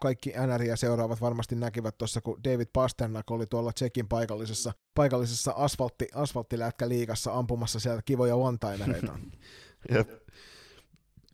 kaikki 0.00 0.32
NRiä 0.46 0.76
seuraavat 0.76 1.20
varmasti 1.20 1.54
näkivät 1.54 1.98
tuossa, 1.98 2.20
kun 2.20 2.40
David 2.44 2.66
Pasternak 2.72 3.30
oli 3.30 3.46
tuolla 3.46 3.72
Tsekin 3.72 4.08
paikallisessa, 4.08 4.72
paikallisessa 4.94 5.52
asfaltti, 5.56 6.08
asfalttilätkä 6.14 6.88
liigassa 6.88 7.32
ampumassa 7.32 7.80
sieltä 7.80 8.02
kivoja 8.04 8.34
one-timereita. 8.34 9.18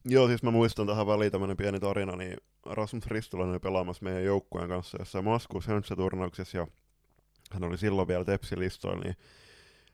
Joo, 0.08 0.28
siis 0.28 0.42
mä 0.42 0.50
muistan 0.50 0.86
tähän 0.86 1.06
väliin 1.06 1.32
tämmönen 1.32 1.56
pieni 1.56 1.80
tarina, 1.80 2.16
niin 2.16 2.36
Rasmus 2.66 3.06
Ristolainen 3.06 3.60
pelaamassa 3.60 4.04
meidän 4.04 4.24
joukkueen 4.24 4.68
kanssa 4.68 4.98
jossain 5.00 5.24
Maskuus 5.24 5.66
turnauksessa 5.96 6.58
ja 6.58 6.66
hän 7.52 7.64
oli 7.64 7.78
silloin 7.78 8.08
vielä 8.08 8.24
Tepsi-listoilla, 8.24 9.04
niin 9.04 9.16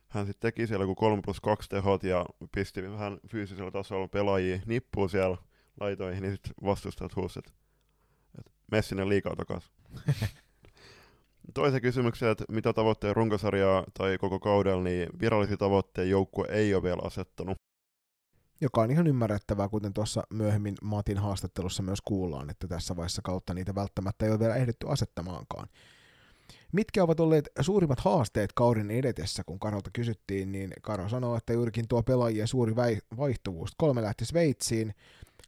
hän 0.08 0.26
sitten 0.26 0.52
teki 0.52 0.66
siellä 0.66 0.82
joku 0.82 0.94
3 0.94 1.22
plus 1.24 1.40
2 1.40 1.68
tehot 1.68 2.02
ja 2.02 2.26
pisti 2.54 2.90
vähän 2.90 3.18
fyysisellä 3.28 3.70
tasolla 3.70 4.08
pelaajia 4.08 4.60
nippuun 4.66 5.10
siellä 5.10 5.36
laitoihin, 5.80 6.22
niin 6.22 6.32
sitten 6.32 6.52
vastustajat 6.64 7.16
huusi, 7.16 7.38
että, 7.38 7.52
että 8.38 8.50
mene 8.70 8.82
sinne 8.82 9.08
liikaa 9.08 9.36
takaisin. 9.36 9.72
Toisen 11.54 11.82
kysymyksen, 11.82 12.28
että 12.28 12.44
mitä 12.48 12.72
tavoitteet 12.72 13.16
runkosarjaa 13.16 13.84
tai 13.98 14.18
koko 14.18 14.40
kaudella, 14.40 14.82
niin 14.82 15.08
virallisia 15.20 15.56
tavoitteita 15.56 16.10
joukkue 16.10 16.46
ei 16.50 16.74
ole 16.74 16.82
vielä 16.82 17.02
asettanut 17.04 17.56
joka 18.62 18.80
on 18.80 18.90
ihan 18.90 19.06
ymmärrettävää, 19.06 19.68
kuten 19.68 19.92
tuossa 19.92 20.22
myöhemmin 20.30 20.74
Matin 20.82 21.18
haastattelussa 21.18 21.82
myös 21.82 22.00
kuullaan, 22.00 22.50
että 22.50 22.68
tässä 22.68 22.96
vaiheessa 22.96 23.22
kautta 23.22 23.54
niitä 23.54 23.74
välttämättä 23.74 24.24
ei 24.24 24.30
ole 24.30 24.40
vielä 24.40 24.56
ehditty 24.56 24.86
asettamaankaan. 24.88 25.68
Mitkä 26.72 27.02
ovat 27.02 27.20
olleet 27.20 27.48
suurimmat 27.60 28.00
haasteet 28.00 28.52
kauden 28.52 28.90
edetessä, 28.90 29.44
kun 29.44 29.58
Karolta 29.58 29.90
kysyttiin, 29.92 30.52
niin 30.52 30.72
Karo 30.82 31.08
sanoi, 31.08 31.36
että 31.36 31.52
juurikin 31.52 31.88
tuo 31.88 32.02
pelaajien 32.02 32.48
suuri 32.48 32.76
vaihtuvuus. 33.16 33.70
Kolme 33.76 34.02
lähti 34.02 34.24
Sveitsiin, 34.24 34.94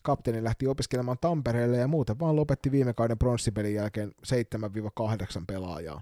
kapteeni 0.03 0.45
lähti 0.45 0.67
opiskelemaan 0.67 1.19
Tampereelle 1.21 1.77
ja 1.77 1.89
muuten 1.89 2.19
vaan 2.19 2.37
lopetti 2.37 2.71
viime 2.71 2.93
kauden 2.93 3.19
pronssipelin 3.19 3.75
jälkeen 3.75 4.13
7-8 4.27 5.45
pelaajaa 5.47 6.01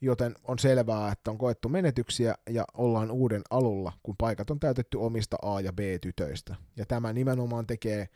joten 0.00 0.34
on 0.44 0.58
selvää, 0.58 1.12
että 1.12 1.30
on 1.30 1.38
koettu 1.38 1.68
menetyksiä 1.68 2.34
ja 2.50 2.64
ollaan 2.74 3.10
uuden 3.10 3.42
alulla, 3.50 3.92
kun 4.02 4.14
paikat 4.18 4.50
on 4.50 4.60
täytetty 4.60 4.96
omista 4.98 5.36
A- 5.42 5.60
ja 5.60 5.72
B-tytöistä. 5.72 6.56
Ja 6.76 6.86
tämä 6.86 7.12
nimenomaan 7.12 7.66
tekee 7.66 8.08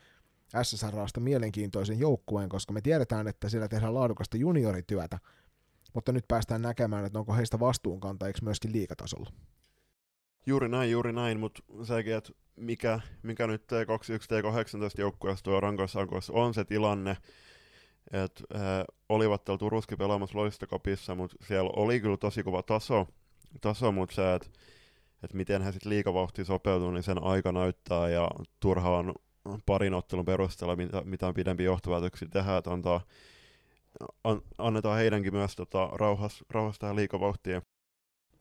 SSRasta 0.63 1.21
mielenkiintoisen 1.21 1.99
joukkueen, 1.99 2.49
koska 2.49 2.73
me 2.73 2.81
tiedetään, 2.81 3.29
että 3.29 3.49
siellä 3.49 3.69
tehdään 3.69 3.95
laadukasta 3.95 4.37
juniorityötä, 4.37 5.19
mutta 5.95 6.13
nyt 6.13 6.29
päästään 6.29 6.63
näkemään, 6.63 7.05
että 7.05 7.19
onko 7.19 7.35
heistä 7.35 7.61
vastuunkantajiksi 7.61 8.45
myöskin 8.45 8.73
liikatasolla. 8.73 9.31
Juuri 10.47 10.69
näin, 10.69 10.91
juuri 10.91 11.13
näin, 11.13 11.41
mutta 11.41 11.63
sekin, 11.83 12.15
että 12.15 12.33
mikä, 12.57 13.01
mikä 13.23 13.47
nyt 13.47 13.63
T21 13.63 14.95
T18 14.97 15.01
joukkueessa 15.01 15.45
tuo 15.45 15.61
rankoissa 15.61 16.01
on 16.31 16.55
se 16.55 16.65
tilanne, 16.65 17.17
että 18.13 18.45
äh, 18.55 18.61
olivat 19.09 19.45
täällä 19.45 19.59
Turuskin 19.59 19.99
pelaamassa 19.99 20.39
loistokapissa, 20.39 21.15
mutta 21.15 21.37
siellä 21.47 21.71
oli 21.77 22.01
kyllä 22.01 22.17
tosi 22.17 22.43
kova 22.43 22.63
taso, 22.63 23.07
taso 23.61 23.93
mutta 23.93 24.15
se, 24.15 24.35
että 24.35 24.49
et 25.23 25.35
miten 25.35 25.63
he 25.63 25.73
sitten 25.73 25.91
liikavauhtiin 25.91 26.45
sopeutuu, 26.47 26.91
niin 26.91 27.03
sen 27.03 27.23
aika 27.23 27.53
näyttää, 27.53 28.09
ja 28.09 28.29
turhaan 28.61 29.15
parin 29.67 29.95
ottelun 29.95 30.25
perusteella, 30.25 30.77
mitä, 31.05 31.27
on 31.27 31.35
pidempi 31.35 31.65
johtopäätöksiä 31.65 32.29
tehdä, 32.33 32.57
että 32.57 32.73
antaa, 32.73 33.01
an, 34.25 34.41
annetaan 34.59 34.99
heidänkin 34.99 35.35
myös 35.35 35.57
tota, 35.57 35.87
rauhas, 35.93 36.45
rauhas 36.51 36.79
tähän 36.79 36.97
liikavauhtiin. 36.97 37.63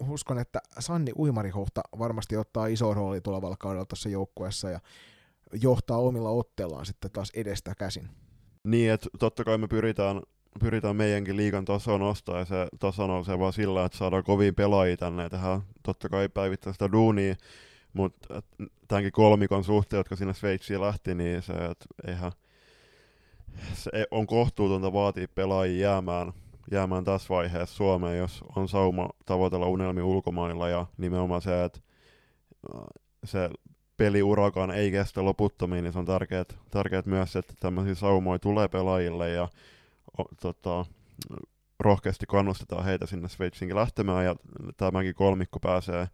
Uskon, 0.09 0.39
että 0.39 0.59
Sanni 0.79 1.11
Uimarihuhta 1.17 1.81
varmasti 1.99 2.37
ottaa 2.37 2.67
iso 2.67 2.93
rooli 2.93 3.21
tulevalla 3.21 3.55
kaudella 3.59 3.85
tuossa 3.85 4.09
joukkueessa 4.09 4.69
ja 4.69 4.79
johtaa 5.53 5.97
omilla 5.97 6.29
otteillaan 6.29 6.85
sitten 6.85 7.11
taas 7.11 7.31
edestä 7.35 7.75
käsin. 7.75 8.09
Niin, 8.63 8.91
että 8.91 9.09
totta 9.19 9.43
kai 9.43 9.57
me 9.57 9.67
pyritään, 9.67 10.21
pyritään 10.59 10.95
meidänkin 10.95 11.37
liikan 11.37 11.65
tasoa 11.65 11.97
nostaa 11.97 12.39
ja 12.39 12.45
se 12.45 12.67
taso 12.79 13.07
nousee 13.07 13.39
vaan 13.39 13.53
sillä, 13.53 13.85
että 13.85 13.97
saadaan 13.97 14.23
kovin 14.23 14.55
pelaajia 14.55 14.97
tänne 14.97 15.23
ja 15.23 15.29
tehdään 15.29 15.61
totta 15.83 16.09
kai 16.09 16.29
päivittäistä 16.29 16.91
duunia, 16.91 17.35
mutta 17.93 18.41
tämänkin 18.87 19.11
kolmikon 19.11 19.63
suhteen, 19.63 19.97
jotka 19.97 20.15
sinne 20.15 20.33
Sveitsiin 20.33 20.81
lähti, 20.81 21.15
niin 21.15 21.41
se, 21.41 21.53
että 21.53 21.85
eihän, 22.07 22.31
se 23.73 23.89
on 24.11 24.27
kohtuutonta 24.27 24.93
vaatia 24.93 25.27
pelaajia 25.35 25.89
jäämään, 25.89 26.33
jäämään 26.71 27.03
tässä 27.03 27.29
vaiheessa 27.29 27.75
Suomeen, 27.75 28.17
jos 28.17 28.43
on 28.55 28.67
sauma 28.67 29.09
tavoitella 29.25 29.67
unelmi 29.67 30.01
ulkomailla 30.01 30.69
ja 30.69 30.85
nimenomaan 30.97 31.41
se, 31.41 31.63
että 31.63 31.79
äh, 32.75 32.81
se 33.23 33.49
peliurakaan 33.97 34.71
ei 34.71 34.91
kestä 34.91 35.25
loputtomiin, 35.25 35.83
niin 35.83 35.93
se 35.93 35.99
on 35.99 36.05
tärkeää, 36.05 37.03
myös, 37.05 37.35
että 37.35 37.53
tämmöisiä 37.59 37.95
saumoja 37.95 38.39
tulee 38.39 38.67
pelaajille 38.67 39.29
ja 39.29 39.49
o, 40.19 40.23
tota, 40.41 40.85
rohkeasti 41.79 42.25
kannustetaan 42.25 42.85
heitä 42.85 43.05
sinne 43.05 43.29
Sveitsinkin 43.29 43.75
lähtemään 43.75 44.25
ja 44.25 44.35
tämäkin 44.77 45.15
kolmikko 45.15 45.59
pääsee 45.59 46.07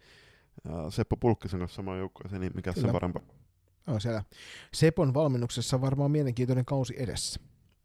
Seppo 0.89 1.17
Pulkkisen 1.17 1.59
kanssa 1.59 1.75
samaan 1.75 1.99
joukkueeseen, 1.99 2.41
niin 2.41 2.51
mikä 2.55 2.71
se 2.71 2.87
parempaa. 2.91 3.23
On 3.87 4.01
siellä 4.01 4.23
Sepon 4.73 5.13
valmennuksessa 5.13 5.81
varmaan 5.81 6.11
mielenkiintoinen 6.11 6.65
kausi 6.65 6.93
edessä. 6.97 7.39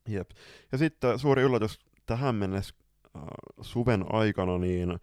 Jep. 0.08 0.30
Ja 0.72 0.78
sitten 0.78 1.18
suuri 1.18 1.42
yllätys 1.42 1.78
tähän 2.06 2.34
mennessä 2.34 2.74
äh, 3.16 3.22
suven 3.60 4.04
aikana, 4.08 4.58
niin 4.58 4.98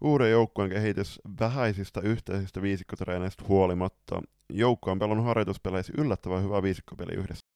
uuden 0.00 0.30
joukkueen 0.30 0.70
kehitys 0.70 1.20
vähäisistä 1.40 2.00
yhteisistä 2.00 2.62
viisikkotreeneistä 2.62 3.44
huolimatta. 3.48 4.22
Joukko 4.50 4.90
on 4.90 4.98
pelannut 4.98 5.26
harjoituspeleissä 5.26 5.92
yllättävän 5.98 6.42
hyvä 6.44 6.62
viisikkopeli 6.62 7.12
yhdessä. 7.14 7.46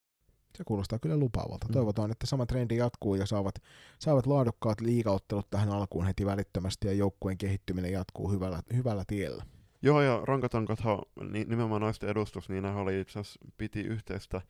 Se 0.59 0.65
kuulostaa 0.65 0.99
kyllä 0.99 1.17
lupaavalta. 1.17 1.69
Mm. 1.69 1.73
Toivotaan, 1.73 2.11
että 2.11 2.27
sama 2.27 2.47
trendi 2.47 2.77
jatkuu 2.77 3.15
ja 3.15 3.27
saavat, 3.27 3.55
saavat 3.99 4.27
laadukkaat 4.27 4.81
liigaottelut 4.81 5.51
tähän 5.51 5.69
alkuun 5.69 6.07
heti 6.07 6.27
välittömästi 6.27 6.87
ja 6.87 6.93
joukkueen 6.93 7.39
kehittyminen 7.39 7.93
jatkuu 7.93 8.31
hyvällä, 8.31 8.63
hyvällä 8.75 9.05
tiellä. 9.07 9.45
Joo, 9.83 10.03
ja 10.03 10.21
Rankatankathan, 10.25 10.99
nimenomaan 11.47 11.81
naisten 11.81 12.09
edustus, 12.09 12.49
niin 12.49 12.63
ne 12.63 12.71
oli 12.71 13.01
itse 13.01 13.19
asiassa 13.19 13.41
piti 13.57 13.81
yhteistä 13.81 14.41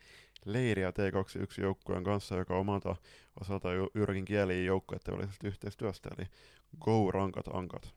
leiriä 0.44 0.90
T21 0.90 1.62
joukkueen 1.62 2.04
kanssa, 2.04 2.36
joka 2.36 2.58
omalta 2.58 2.96
osalta 3.40 3.68
Jyrkin 3.94 4.24
kieliin 4.24 4.66
joukkueiden 4.66 5.16
välisestä 5.16 5.48
yhteistyöstä, 5.48 6.10
eli 6.18 6.26
Go 6.80 7.10
Rankat 7.10 7.48
Ankat. 7.52 7.94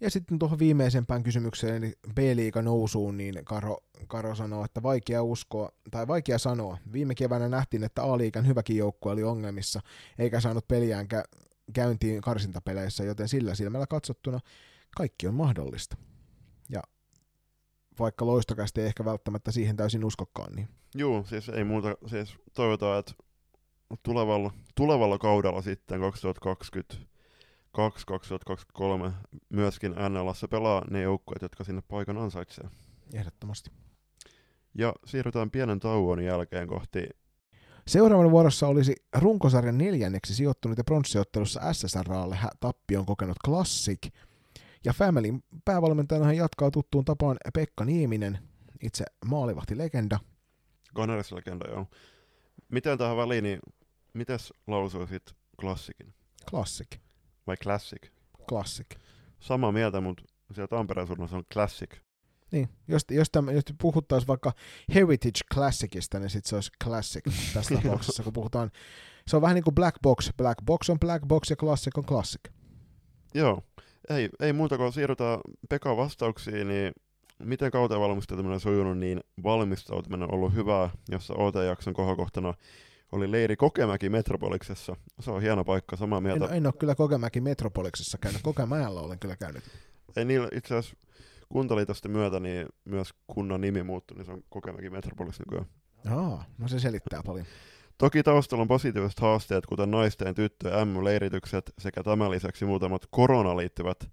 Ja 0.00 0.10
sitten 0.10 0.38
tuohon 0.38 0.58
viimeisempään 0.58 1.22
kysymykseen, 1.22 1.84
eli 1.84 1.92
B-liiga 2.14 2.62
nousuun, 2.62 3.16
niin 3.16 3.44
Karo, 3.44 3.76
Karo 4.06 4.34
sanoo, 4.34 4.64
että 4.64 4.82
vaikea 4.82 5.22
uskoa, 5.22 5.72
tai 5.90 6.06
vaikea 6.08 6.38
sanoa. 6.38 6.78
Viime 6.92 7.14
keväänä 7.14 7.48
nähtiin, 7.48 7.84
että 7.84 8.02
A-liigan 8.02 8.46
hyväkin 8.46 8.76
joukkue 8.76 9.12
oli 9.12 9.22
ongelmissa, 9.22 9.80
eikä 10.18 10.40
saanut 10.40 10.68
peliään 10.68 11.06
kä- 11.14 11.46
käyntiin 11.72 12.20
karsintapeleissä, 12.20 13.04
joten 13.04 13.28
sillä 13.28 13.54
silmällä 13.54 13.86
katsottuna 13.86 14.40
kaikki 14.96 15.26
on 15.26 15.34
mahdollista. 15.34 15.96
Vaikka 18.00 18.26
loistokästi 18.26 18.80
ei 18.80 18.86
ehkä 18.86 19.04
välttämättä 19.04 19.52
siihen 19.52 19.76
täysin 19.76 20.04
uskokkaan. 20.04 20.52
Niin. 20.56 20.68
Joo, 20.94 21.24
siis 21.24 21.48
ei 21.48 21.64
muuta, 21.64 21.96
siis 22.06 22.34
toivotaan, 22.54 22.98
että 22.98 23.12
tulevalla, 24.02 24.50
tulevalla 24.74 25.18
kaudella 25.18 25.62
sitten 25.62 26.00
2020 26.00 27.10
2023 27.72 29.12
myöskin 29.48 29.94
NLassa 30.08 30.48
pelaa 30.48 30.84
ne 30.90 31.02
joukkueet, 31.02 31.42
jotka 31.42 31.64
sinne 31.64 31.82
paikan 31.88 32.18
ansaitsee. 32.18 32.68
Ehdottomasti. 33.14 33.70
Ja 34.74 34.94
siirrytään 35.06 35.50
pienen 35.50 35.80
tauon 35.80 36.24
jälkeen 36.24 36.68
kohti 36.68 37.08
Seuraavana 37.86 38.30
vuorossa 38.30 38.66
olisi 38.66 38.96
runkosarjan 39.16 39.78
neljänneksi 39.78 40.34
sijoittunut 40.34 40.78
ja 40.78 40.84
pronssiottelussa 40.84 41.72
SSRAlle 41.72 42.38
tappion 42.60 43.06
kokenut 43.06 43.36
Classic. 43.44 43.98
Ja 44.84 44.92
Familyn 44.92 45.42
päävalmentajana 45.64 46.26
hän 46.26 46.36
jatkaa 46.36 46.70
tuttuun 46.70 47.04
tapaan 47.04 47.36
Pekka 47.54 47.84
Nieminen, 47.84 48.38
itse 48.82 49.04
maalivahti-legenda. 49.26 50.18
Gunners-legenda, 50.94 51.70
joo. 51.70 51.86
Miten 52.68 52.98
tähän 52.98 53.16
väliin, 53.16 53.44
niin 53.44 53.60
mites 54.14 54.52
lausuisit 54.66 55.34
klassikin? 55.60 56.14
Classic. 56.50 56.88
Vai 57.46 57.56
classic? 57.56 58.10
Classic. 58.48 58.86
Samaa 59.40 59.72
mieltä, 59.72 60.00
mutta 60.00 60.24
siellä 60.54 60.68
Tampereen 60.68 61.06
suunnassa 61.06 61.36
on 61.36 61.44
classic. 61.52 61.90
Niin, 62.52 62.68
jos, 62.88 63.02
jos, 63.10 63.30
tämän, 63.30 63.54
jos 63.54 63.64
puhuttaisiin 63.80 64.28
vaikka 64.28 64.52
Heritage 64.94 65.40
Classicista, 65.54 66.18
niin 66.18 66.30
sitten 66.30 66.48
se 66.48 66.54
olisi 66.54 66.70
Classic 66.84 67.24
tässä 67.54 67.74
tapauksessa, 67.74 68.22
kun 68.22 68.32
puhutaan. 68.32 68.70
Se 69.26 69.36
on 69.36 69.42
vähän 69.42 69.54
niin 69.54 69.64
kuin 69.64 69.74
Black 69.74 69.96
Box. 70.02 70.30
Black 70.36 70.64
Box 70.64 70.90
on 70.90 71.00
Black 71.00 71.26
Box 71.26 71.50
ja 71.50 71.56
Classic 71.56 71.98
on 71.98 72.04
Classic. 72.04 72.40
Joo, 73.34 73.62
ei, 74.08 74.28
ei 74.40 74.52
muuta 74.52 74.76
kuin 74.76 74.92
siirrytään 74.92 75.38
Pekan 75.68 75.96
vastauksiin, 75.96 76.68
niin 76.68 76.92
miten 77.44 77.70
kauteen 77.70 78.00
valmistautuminen 78.00 78.54
on 78.54 78.60
sujunut, 78.60 78.98
niin 78.98 79.20
valmistautuminen 79.42 80.28
on 80.28 80.34
ollut 80.34 80.54
hyvää, 80.54 80.90
jossa 81.08 81.34
OT-jakson 81.34 81.94
kohokohtana 81.94 82.54
oli 83.12 83.32
leiri 83.32 83.56
Kokemäki 83.56 84.08
Metropoliksessa. 84.08 84.96
Se 85.20 85.30
on 85.30 85.42
hieno 85.42 85.64
paikka, 85.64 85.96
samaa 85.96 86.20
mieltä. 86.20 86.44
En, 86.44 86.52
en 86.52 86.66
ole 86.66 86.74
kyllä 86.78 86.94
Kokemäki 86.94 87.40
Metropoliksessa 87.40 88.18
käynyt, 88.18 88.42
Kokemäellä 88.42 89.00
olen 89.00 89.18
kyllä 89.18 89.36
käynyt. 89.36 89.64
Ei 90.16 90.24
niillä 90.24 90.48
itse 90.52 90.76
asiassa 90.76 90.96
kuntaliitosten 91.48 92.10
myötä 92.10 92.40
niin 92.40 92.66
myös 92.84 93.14
kunnan 93.26 93.60
nimi 93.60 93.82
muuttui, 93.82 94.16
niin 94.16 94.26
se 94.26 94.32
on 94.32 94.42
Kokemäki 94.48 94.90
Metropolis 94.90 95.38
nykyään. 95.38 95.66
Aa, 96.10 96.44
no 96.58 96.68
se 96.68 96.78
selittää 96.78 97.22
paljon. 97.26 97.46
Toki 98.00 98.22
taustalla 98.22 98.62
on 98.62 98.68
positiiviset 98.68 99.20
haasteet, 99.20 99.66
kuten 99.66 99.90
naisten 99.90 100.26
ja 100.26 100.34
tyttöjen 100.34 100.88
M-leiritykset 100.88 101.72
sekä 101.78 102.02
tämän 102.02 102.30
lisäksi 102.30 102.64
muutamat 102.64 103.06
koronaan 103.10 103.56
liittyvät 103.56 104.10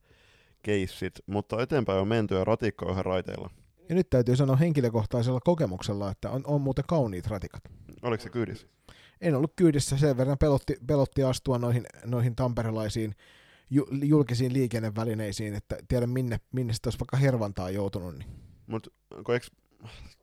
keissit, 0.63 1.13
mutta 1.25 1.61
eteenpäin 1.61 1.99
on 1.99 2.07
menty 2.07 2.35
ja 2.35 2.43
ratikka 2.43 2.85
on 2.85 3.05
raiteilla. 3.05 3.49
Ja 3.89 3.95
nyt 3.95 4.09
täytyy 4.09 4.35
sanoa 4.35 4.55
henkilökohtaisella 4.55 5.39
kokemuksella, 5.39 6.11
että 6.11 6.29
on, 6.29 6.41
on 6.45 6.61
muuten 6.61 6.85
kauniit 6.87 7.27
ratikat. 7.27 7.63
Oliko 8.01 8.23
se 8.23 8.29
kyydissä? 8.29 8.67
En 9.21 9.35
ollut 9.35 9.53
kyydissä, 9.55 9.97
sen 9.97 10.17
verran 10.17 10.37
pelotti, 10.37 10.77
pelotti 10.87 11.23
astua 11.23 11.57
noihin, 11.57 11.85
noihin 12.05 12.35
tamperelaisiin 12.35 13.15
julkisiin 14.03 14.53
liikennevälineisiin, 14.53 15.53
että 15.53 15.77
tiedä 15.87 16.07
minne, 16.07 16.39
minne 16.51 16.73
sitten 16.73 16.87
olisi 16.87 16.99
vaikka 16.99 17.17
hervantaa 17.17 17.69
joutunut. 17.69 18.17
Niin. 18.17 18.29
Mutta 18.67 18.89
eikö 19.17 19.47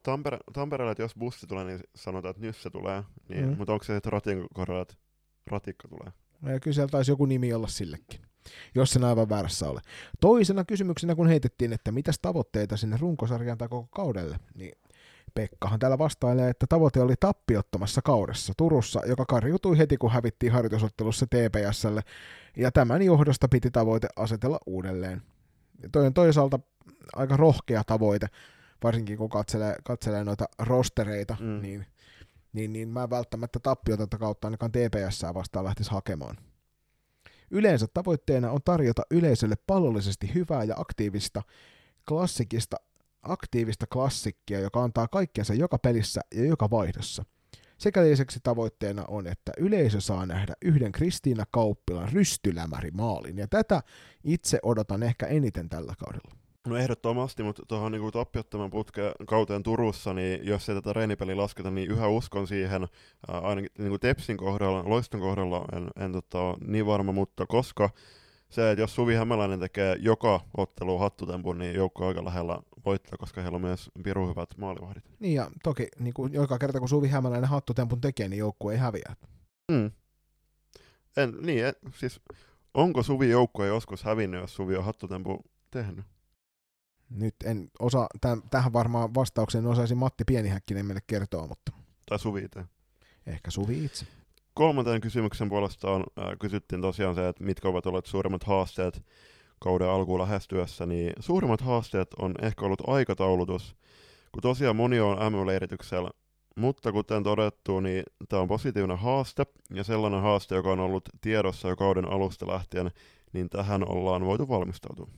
Tampere, 0.03 0.39
Tampereella, 0.53 0.93
että 0.93 1.03
jos 1.03 1.15
bussi 1.15 1.47
tulee, 1.47 1.65
niin 1.65 1.81
sanotaan, 1.95 2.31
että 2.31 2.43
nyt 2.43 2.57
se 2.57 2.71
tulee, 2.71 3.03
niin, 3.29 3.49
mm. 3.49 3.57
mutta 3.59 3.73
onko 3.73 3.85
se, 3.85 3.97
että 3.97 4.11
ratin 4.11 4.47
kohdalla, 4.55 4.83
että 4.83 4.95
ratikka 5.47 5.89
tulee? 5.89 6.13
No 6.41 6.53
ja 6.53 6.61
kyllä 6.61 6.75
siellä 6.75 6.91
taisi 6.91 7.11
joku 7.11 7.27
nimi 7.27 7.53
olla 7.53 7.67
sillekin, 7.67 8.21
jos 8.75 8.91
sen 8.91 9.05
aivan 9.05 9.29
väärässä 9.29 9.69
ole. 9.69 9.81
Toisena 10.21 10.65
kysymyksenä, 10.65 11.15
kun 11.15 11.29
heitettiin, 11.29 11.73
että 11.73 11.93
mitäs 11.93 12.19
tavoitteita 12.23 12.77
sinne 12.77 12.97
runkosarjaan 13.01 13.59
tai 13.59 13.69
koko 13.69 13.89
kaudelle, 13.91 14.39
niin 14.55 14.73
Pekkahan 15.35 15.79
täällä 15.79 15.99
vastailee, 15.99 16.51
että 16.51 16.67
tavoite 16.69 17.01
oli 17.01 17.15
tappiottomassa 17.21 18.03
kaudessa 18.03 18.53
Turussa, 18.57 19.01
joka 19.07 19.25
karjutui 19.27 19.79
heti 19.79 19.97
kun 19.97 20.11
hävittiin 20.11 20.53
harjoitusottelussa 20.53 21.27
TPSlle, 21.27 22.01
ja 22.57 22.73
tämän 22.73 23.03
johdosta 23.03 23.49
piti 23.49 23.71
tavoite 23.71 24.09
asetella 24.17 24.59
uudelleen. 24.67 25.23
Ja 25.83 25.89
toi 25.93 26.07
on 26.07 26.15
toisaalta 26.15 26.61
aika 27.17 27.37
rohkea 27.37 27.85
tavoite, 27.85 28.27
varsinkin 28.85 29.19
kun 29.19 29.29
katselee, 29.29 29.77
katselee 29.85 30.25
noita 30.25 30.45
rostereita, 30.59 31.37
mm. 31.41 31.63
niin, 31.63 31.87
niin, 32.53 32.73
niin 32.73 32.89
mä 32.89 33.11
välttämättä 33.11 33.59
tappiota 33.59 34.19
kautta 34.19 34.47
ainakaan 34.49 34.73
TPS 34.73 35.23
vastaan 35.35 35.65
lähtisi 35.65 35.91
hakemaan. 35.91 36.37
Yleensä 37.51 37.87
tavoitteena 37.95 38.51
on 38.51 38.61
tarjota 38.65 39.03
yleisölle 39.11 39.55
pallollisesti 39.67 40.35
hyvää 40.35 40.65
ja 40.65 40.75
aktiivista 40.79 41.43
klassikista 42.09 42.77
aktiivista 43.25 43.87
klassikkia, 43.87 44.61
joka 44.61 44.83
antaa 44.83 45.09
kaikkensa 45.09 45.55
joka 45.55 45.79
pelissä 45.79 46.21
ja 46.35 46.45
joka 46.45 46.71
vaihdossa. 46.71 47.25
Sekä 47.79 48.05
lisäksi 48.05 48.41
tavoitteena 48.43 49.05
on, 49.09 49.27
että 49.27 49.53
yleisö 49.59 50.01
saa 50.01 50.27
nähdä 50.27 50.55
yhden 50.63 50.93
Kristiina 50.93 51.45
Kauppilan 51.51 52.09
rystylämäri 52.13 52.91
maalin, 52.91 53.39
ja 53.39 53.49
tätä 53.49 53.83
itse 54.25 54.59
odotan 54.63 55.03
ehkä 55.03 55.27
eniten 55.27 55.69
tällä 55.69 55.95
kaudella. 55.99 56.44
No 56.69 56.77
ehdottomasti, 56.77 57.43
mutta 57.43 57.63
tuohon 57.69 57.93
niin 57.93 58.13
tappiottoman 58.13 58.71
putkeen 58.71 59.13
kauteen 59.27 59.63
Turussa, 59.63 60.15
niin 60.15 60.47
jos 60.47 60.69
ei 60.69 60.75
tätä 60.75 60.93
reenipeliä 60.93 61.37
lasketa, 61.37 61.71
niin 61.71 61.91
yhä 61.91 62.09
uskon 62.09 62.47
siihen, 62.47 62.87
ää, 63.29 63.39
ainakin 63.41 63.71
niin 63.79 63.89
kuin 63.89 64.01
Tepsin 64.01 64.37
kohdalla, 64.37 64.83
Loiston 64.87 65.21
kohdalla 65.21 65.65
en, 65.73 66.05
en 66.05 66.13
tota, 66.13 66.55
niin 66.67 66.87
varma, 66.87 67.13
mutta 67.13 67.47
koska 67.47 67.91
se, 68.49 68.71
että 68.71 68.83
jos 68.83 68.95
Suvi 68.95 69.15
Hämäläinen 69.15 69.61
tekee 69.61 69.97
joka 70.01 70.41
ottelu 70.57 70.99
hattutempun, 70.99 71.59
niin 71.59 71.75
joukko 71.75 72.07
aika 72.07 72.25
lähellä 72.25 72.59
voittaa, 72.85 73.19
koska 73.19 73.41
heillä 73.41 73.57
on 73.57 73.63
myös 73.63 73.91
piru 74.05 74.29
hyvät 74.29 74.49
maalivahdit. 74.57 75.05
Niin 75.19 75.35
ja 75.35 75.51
toki 75.63 75.89
niin 75.99 76.15
kuin 76.15 76.33
joka 76.33 76.59
kerta 76.59 76.79
kun 76.79 76.89
Suvi 76.89 77.09
Hämäläinen 77.09 77.49
hattutempun 77.49 78.01
tekee, 78.01 78.29
niin 78.29 78.39
joukkue 78.39 78.73
ei 78.73 78.79
häviä. 78.79 79.17
Mm. 79.71 79.91
En, 81.17 81.35
niin, 81.41 81.67
et, 81.67 81.79
siis 81.95 82.21
onko 82.75 83.03
Suvi 83.03 83.31
joukkue 83.31 83.67
joskus 83.67 84.05
hävinnyt, 84.05 84.41
jos 84.41 84.55
Suvi 84.55 84.77
on 84.77 84.85
hattutempu 84.85 85.45
tehnyt? 85.71 86.14
Nyt 87.11 87.35
en 87.45 87.71
osaa, 87.79 88.07
täm, 88.21 88.43
tähän 88.51 88.73
varmaan 88.73 89.15
vastauksen 89.15 89.67
osaisi 89.67 89.95
Matti 89.95 90.25
Pienihäkkinen 90.25 90.87
meille 90.87 91.03
kertoa, 91.07 91.47
mutta... 91.47 91.73
Tai 92.07 92.19
Suvi 92.19 92.45
itse. 92.45 92.65
Ehkä 93.27 93.51
Suvi 93.51 93.85
itse. 93.85 94.07
Kolmanteen 94.55 95.01
kysymyksen 95.01 95.49
puolesta 95.49 95.91
on, 95.91 96.05
äh, 96.19 96.25
kysyttiin 96.41 96.83
tosiaan 96.83 97.15
se, 97.15 97.29
että 97.29 97.45
mitkä 97.45 97.69
ovat 97.69 97.87
olleet 97.87 98.07
suurimmat 98.07 98.45
haasteet 98.45 99.05
kauden 99.59 99.89
alkuun 99.89 100.21
lähestyessä, 100.21 100.87
niin 100.87 101.13
suurimmat 101.21 101.61
haasteet 101.61 102.15
on 102.19 102.35
ehkä 102.43 102.65
ollut 102.65 102.89
aikataulutus, 102.89 103.77
kun 104.33 104.43
tosiaan 104.43 104.77
moni 104.77 105.01
on 105.01 105.33
MM-leirityksellä, 105.33 106.11
mutta 106.57 106.93
kuten 106.93 107.23
todettu, 107.23 107.81
niin 107.81 108.03
tämä 108.29 108.43
on 108.43 108.49
positiivinen 108.49 108.99
haaste, 108.99 109.47
ja 109.75 109.85
sellainen 109.85 110.23
haaste, 110.23 110.55
joka 110.55 110.73
on 110.73 110.81
ollut 110.81 111.09
tiedossa 111.21 111.69
jo 111.69 111.77
kauden 111.77 112.09
alusta 112.09 112.47
lähtien, 112.47 112.91
niin 113.33 113.51
tähän 113.51 113.89
ollaan 113.89 114.25
voitu 114.25 114.49
valmistautua. 114.49 115.09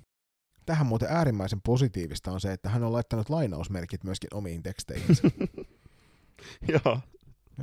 Tähän 0.67 0.87
muuten 0.87 1.09
äärimmäisen 1.11 1.61
positiivista 1.61 2.31
on 2.31 2.41
se, 2.41 2.53
että 2.53 2.69
hän 2.69 2.85
on 2.85 2.93
laittanut 2.93 3.31
lainausmerkit 3.31 4.05
myöskin 4.05 4.35
omiin 4.35 4.63
teksteihinsä. 4.63 5.23
Joo, 6.85 6.99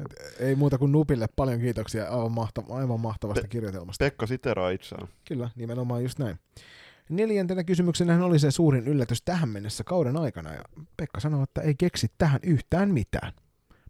Et 0.01 0.39
ei 0.39 0.55
muuta 0.55 0.77
kuin 0.77 0.91
Nupille 0.91 1.27
paljon 1.35 1.59
kiitoksia 1.59 2.09
aivan, 2.09 2.31
mahtava, 2.31 2.75
aivan 2.75 2.99
mahtavasta 2.99 3.41
Pe- 3.41 3.47
kirjoitelmasta. 3.47 4.05
Pekka 4.05 4.27
siteraa 4.27 4.69
itseään. 4.69 5.07
Kyllä, 5.27 5.49
nimenomaan 5.55 6.03
just 6.03 6.19
näin. 6.19 6.39
Neljäntenä 7.09 7.63
kysymyksenä 7.63 8.25
oli 8.25 8.39
se 8.39 8.51
suurin 8.51 8.87
yllätys 8.87 9.21
tähän 9.21 9.49
mennessä 9.49 9.83
kauden 9.83 10.17
aikana, 10.17 10.53
ja 10.53 10.63
Pekka 10.97 11.19
sanoi, 11.19 11.43
että 11.43 11.61
ei 11.61 11.75
keksi 11.75 12.11
tähän 12.17 12.39
yhtään 12.43 12.93
mitään. 12.93 13.33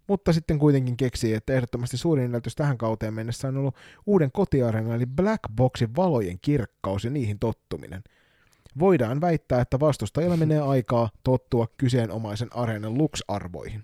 Mutta 0.07 0.33
sitten 0.33 0.59
kuitenkin 0.59 0.97
keksi, 0.97 1.33
että 1.33 1.53
ehdottomasti 1.53 1.97
suurin 1.97 2.25
yllätys 2.25 2.55
tähän 2.55 2.77
kauteen 2.77 3.13
mennessä 3.13 3.47
on 3.47 3.57
ollut 3.57 3.75
uuden 4.05 4.31
kotiareenan 4.31 4.95
eli 4.95 5.05
Black 5.05 5.41
Boxin 5.55 5.95
valojen 5.95 6.39
kirkkaus 6.41 7.03
ja 7.03 7.09
niihin 7.09 7.39
tottuminen. 7.39 8.03
Voidaan 8.79 9.21
väittää, 9.21 9.61
että 9.61 9.79
vastustajilla 9.79 10.37
menee 10.37 10.61
aikaa 10.61 11.09
tottua 11.23 11.67
kyseenomaisen 11.77 12.55
areenan 12.55 12.97
lux-arvoihin. 12.97 13.83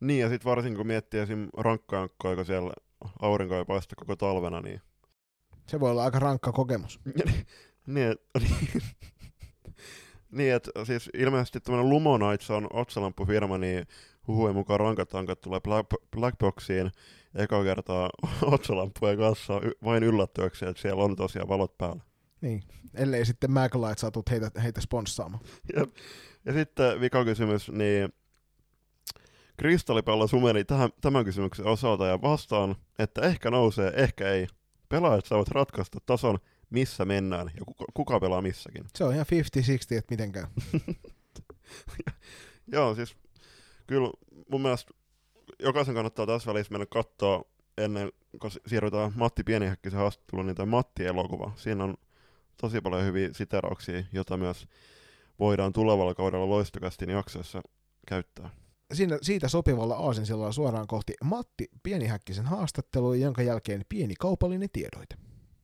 Niin, 0.00 0.20
ja 0.20 0.28
sitten 0.28 0.50
varsinkin 0.50 0.76
kun 0.76 0.86
miettii 0.86 1.20
esim. 1.20 1.48
rankkajankkoa, 1.56 2.30
joka 2.30 2.44
siellä 2.44 2.72
aurinko 3.20 3.56
ei 3.56 3.64
paista 3.64 3.96
koko 3.96 4.16
talvena, 4.16 4.60
niin... 4.60 4.80
Se 5.68 5.80
voi 5.80 5.90
olla 5.90 6.04
aika 6.04 6.18
rankka 6.18 6.52
kokemus. 6.52 7.00
niin, 7.86 8.10
et, 8.10 8.20
niin, 10.36 10.54
että 10.54 10.70
siis 10.84 11.10
ilmeisesti 11.14 11.60
tämmöinen 11.60 11.90
Lumonites 11.90 12.50
on 12.50 12.66
otsalampufirma, 12.72 13.58
niin 13.58 13.86
huhujen 14.26 14.56
mukaan 14.56 14.80
rankat 14.80 15.08
tankat 15.08 15.40
tulee 15.40 15.60
Black, 15.60 15.90
Blackboxiin 16.16 16.90
eka 17.34 17.64
kertaa 17.64 18.10
otsalampujen 18.42 19.18
kanssa 19.18 19.54
vain 19.84 20.02
yllättyäksi, 20.02 20.66
että 20.66 20.82
siellä 20.82 21.04
on 21.04 21.16
tosiaan 21.16 21.48
valot 21.48 21.78
päällä. 21.78 22.02
Niin, 22.40 22.62
ellei 22.94 23.26
sitten 23.26 23.50
Maglite 23.50 24.00
saatut 24.00 24.30
heitä, 24.30 24.50
heitä 24.62 24.80
sponssaamaan. 24.80 25.44
Ja 26.44 26.52
sitten 26.52 27.00
vika 27.00 27.24
kysymys, 27.24 27.70
niin 27.70 28.12
Kristallipallo 29.56 30.26
sumeni 30.26 30.64
tähän, 30.64 30.90
tämän 31.00 31.24
kysymyksen 31.24 31.66
osalta 31.66 32.06
ja 32.06 32.22
vastaan, 32.22 32.76
että 32.98 33.22
ehkä 33.22 33.50
nousee, 33.50 33.92
ehkä 33.96 34.30
ei. 34.30 34.46
Pelaajat 34.88 35.26
saavat 35.26 35.48
ratkaista 35.48 35.98
tason, 36.06 36.38
missä 36.70 37.04
mennään 37.04 37.50
ja 37.54 37.64
kuka, 37.64 37.84
kuka 37.94 38.20
pelaa 38.20 38.42
missäkin. 38.42 38.84
Se 38.94 39.04
on 39.04 39.14
ihan 39.14 39.26
50-60, 39.26 39.98
että 39.98 40.12
miten 40.12 40.32
käy. 40.32 40.46
Joo, 42.72 42.94
siis 42.94 43.16
kyllä 43.86 44.10
mun 44.50 44.62
mielestä 44.62 44.94
jokaisen 45.58 45.94
kannattaa 45.94 46.26
tässä 46.26 46.50
välissä 46.50 46.72
mennä 46.72 46.86
katsoa 46.86 47.44
ennen 47.78 48.12
kuin 48.40 48.52
siirrytään 48.66 49.12
Matti 49.14 49.44
Pienihäkkisen 49.44 50.00
haastatteluun, 50.00 50.46
niin 50.46 50.56
tämä 50.56 50.70
Matti-elokuva. 50.70 51.52
Siinä 51.56 51.84
on 51.84 51.94
tosi 52.60 52.80
paljon 52.80 53.04
hyviä 53.04 53.28
siterauksia, 53.32 54.02
joita 54.12 54.36
myös 54.36 54.66
voidaan 55.38 55.72
tulevalla 55.72 56.14
kaudella 56.14 56.48
loistokästin 56.48 57.10
jaksoissa 57.10 57.62
käyttää. 58.08 58.50
Siinä, 58.92 59.18
siitä 59.22 59.48
sopivalla 59.48 59.94
aasinsillalla 59.94 60.52
suoraan 60.52 60.86
kohti 60.86 61.14
Matti 61.24 61.68
Pienihäkkisen 61.82 62.46
haastattelua, 62.46 63.16
jonka 63.16 63.42
jälkeen 63.42 63.84
pieni 63.88 64.14
kaupallinen 64.14 64.68
tiedoite. 64.72 65.16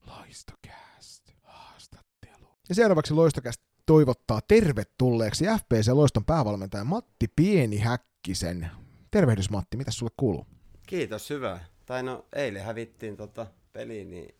Loistokääst 0.06 1.32
haastattelu. 1.42 2.46
Ja 2.68 2.74
seuraavaksi 2.74 3.14
Loistokäst 3.14 3.62
toivottaa 3.86 4.40
tervetulleeksi 4.48 5.44
FPC 5.44 5.88
Loiston 5.92 6.24
päävalmentaja 6.24 6.84
Matti 6.84 7.26
Pienihäkkisen. 7.36 8.70
Tervehdys 9.10 9.50
Matti, 9.50 9.76
mitä 9.76 9.90
sulle 9.90 10.12
kuuluu? 10.16 10.46
Kiitos, 10.86 11.30
hyvä. 11.30 11.60
Tai 11.86 12.02
no, 12.02 12.26
eilen 12.32 12.64
hävittiin 12.64 13.16
tota 13.16 13.46
peliä, 13.72 14.04
niin 14.04 14.34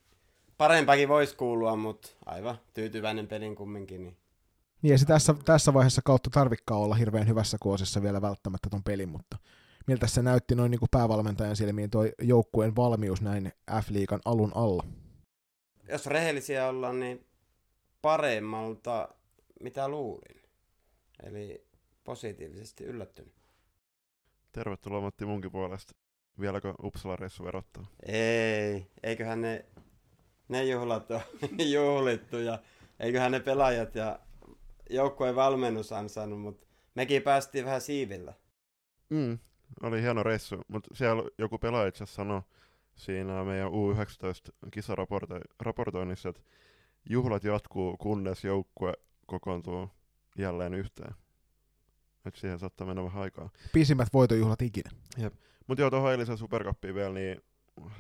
parempakin 0.62 1.08
voisi 1.08 1.36
kuulua, 1.36 1.76
mutta 1.76 2.08
aivan 2.26 2.58
tyytyväinen 2.74 3.28
pelin 3.28 3.54
kumminkin. 3.54 4.02
Niin. 4.02 4.16
Niin 4.82 4.92
ei 4.92 4.98
se 4.98 5.06
tässä, 5.06 5.34
tässä 5.44 5.74
vaiheessa 5.74 6.02
kautta 6.04 6.30
tarvikkaa 6.30 6.78
olla 6.78 6.94
hirveän 6.94 7.28
hyvässä 7.28 7.56
kuosissa 7.60 8.02
vielä 8.02 8.22
välttämättä 8.22 8.70
ton 8.70 8.82
pelin, 8.82 9.08
mutta 9.08 9.38
miltä 9.86 10.06
se 10.06 10.22
näytti 10.22 10.54
noin 10.54 10.70
niin 10.70 10.78
kuin 10.78 10.88
päävalmentajan 10.90 11.56
silmiin 11.56 11.90
toi 11.90 12.12
joukkueen 12.22 12.76
valmius 12.76 13.22
näin 13.22 13.52
F-liigan 13.70 14.20
alun 14.24 14.52
alla? 14.54 14.84
Jos 15.88 16.06
rehellisiä 16.06 16.68
ollaan, 16.68 17.00
niin 17.00 17.26
paremmalta 18.02 19.08
mitä 19.60 19.88
luulin. 19.88 20.42
Eli 21.22 21.66
positiivisesti 22.04 22.84
yllättynyt. 22.84 23.34
Tervetuloa 24.52 25.00
Matti 25.00 25.24
munkin 25.24 25.52
puolesta. 25.52 25.94
Vieläkö 26.40 26.74
Uppsala-reissu 26.82 27.44
verottaa? 27.44 27.86
Ei, 28.06 28.86
eiköhän 29.02 29.40
ne, 29.40 29.64
ne 30.49 30.64
juhlat 30.64 31.11
ole 31.11 31.22
juhlittu 31.72 32.38
ja 32.38 32.59
eiköhän 33.01 33.32
ne 33.32 33.40
pelaajat 33.40 33.95
ja 33.95 34.18
joukkueen 34.90 35.36
valmennus 35.36 35.93
ansainnut, 35.93 36.40
mutta 36.40 36.66
mekin 36.95 37.22
päästiin 37.22 37.64
vähän 37.64 37.80
siivillä. 37.80 38.34
Mm, 39.11 39.38
oli 39.82 40.03
hieno 40.03 40.22
reissu, 40.22 40.62
mutta 40.68 40.95
siellä 40.95 41.22
joku 41.38 41.59
pelaaja 41.59 41.88
itse 41.88 42.07
sanoi 42.07 42.43
siinä 42.95 43.45
meidän 43.45 43.68
U19-kisaraportoinnissa, 43.68 46.28
että 46.28 46.43
juhlat 47.11 47.45
jatkuu, 47.45 47.97
kunnes 47.97 48.45
joukkue 48.45 48.93
kokoontuu 49.26 49.90
jälleen 50.38 50.74
yhteen. 50.74 51.14
Et 52.24 52.34
siihen 52.34 52.59
saattaa 52.59 52.86
mennä 52.86 53.05
vähän 53.05 53.22
aikaa. 53.22 53.51
Pisimmät 53.72 54.09
voitojuhlat 54.12 54.62
ikinä. 54.62 54.90
Mutta 55.66 55.82
joo, 55.82 55.90
tuohon 55.90 56.11
eilisen 56.11 56.38
Supercuppiin 56.38 56.95
vielä, 56.95 57.14
niin 57.14 57.43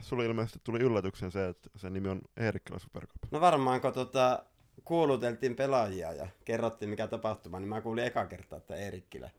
sulle 0.00 0.24
ilmeisesti 0.24 0.60
tuli 0.64 0.78
yllätyksen 0.78 1.30
se, 1.30 1.48
että 1.48 1.70
sen 1.76 1.92
nimi 1.92 2.08
on 2.08 2.20
Eerikkilä 2.36 2.78
Supercup. 2.78 3.22
No 3.30 3.40
varmaan 3.40 3.80
kun 3.80 3.92
tota, 3.92 4.44
kuuluteltiin 4.84 5.56
pelaajia 5.56 6.12
ja 6.12 6.28
kerrottiin 6.44 6.88
mikä 6.88 7.06
tapahtuma, 7.06 7.60
niin 7.60 7.68
mä 7.68 7.80
kuulin 7.80 8.04
eka 8.04 8.26
kertaa, 8.26 8.56
että 8.56 8.76
Eerikkilä. 8.76 9.30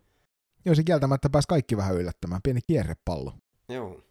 Joo, 0.65 0.75
se 0.75 0.83
kieltämättä 0.83 1.29
pääsi 1.29 1.47
kaikki 1.47 1.77
vähän 1.77 1.95
yllättämään. 1.95 2.41
Pieni 2.41 2.61
kierrepallo. 2.67 3.33
Joo. 3.69 4.01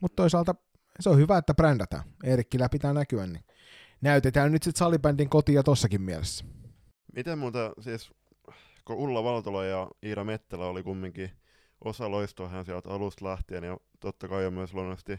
Mutta 0.00 0.16
toisaalta 0.16 0.54
se 1.00 1.10
on 1.10 1.18
hyvä, 1.18 1.38
että 1.38 1.54
brändätään. 1.54 2.04
Eerikkilä 2.24 2.68
pitää 2.68 2.92
näkyä, 2.92 3.26
niin 3.26 3.44
näytetään 4.00 4.52
nyt 4.52 4.62
sitten 4.62 4.78
salibändin 4.78 5.28
kotia 5.28 5.62
tossakin 5.62 6.02
mielessä. 6.02 6.44
Miten 7.14 7.38
muuta, 7.38 7.72
siis 7.80 8.10
kun 8.84 8.96
Ulla 8.96 9.24
Valtola 9.24 9.64
ja 9.64 9.90
Iida 10.02 10.24
Mettelä 10.24 10.66
oli 10.66 10.82
kumminkin 10.82 11.30
osa 11.84 12.10
loistoa 12.10 12.48
hän 12.48 12.64
sieltä 12.64 12.90
alusta 12.90 13.24
lähtien, 13.24 13.64
ja 13.64 13.76
totta 14.00 14.28
kai 14.28 14.46
on 14.46 14.54
myös 14.54 14.74
luonnollisesti 14.74 15.18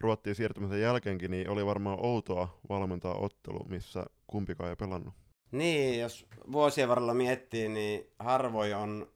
Ruottiin 0.00 0.36
siirtymisen 0.36 0.80
jälkeenkin, 0.80 1.30
niin 1.30 1.50
oli 1.50 1.66
varmaan 1.66 1.98
outoa 2.02 2.58
valmentaa 2.68 3.14
ottelu, 3.14 3.64
missä 3.68 4.06
kumpikaan 4.26 4.70
ei 4.70 4.76
pelannut. 4.76 5.14
Niin, 5.52 6.00
jos 6.00 6.26
vuosien 6.52 6.88
varrella 6.88 7.14
miettii, 7.14 7.68
niin 7.68 8.10
harvoin 8.18 8.76
on 8.76 9.12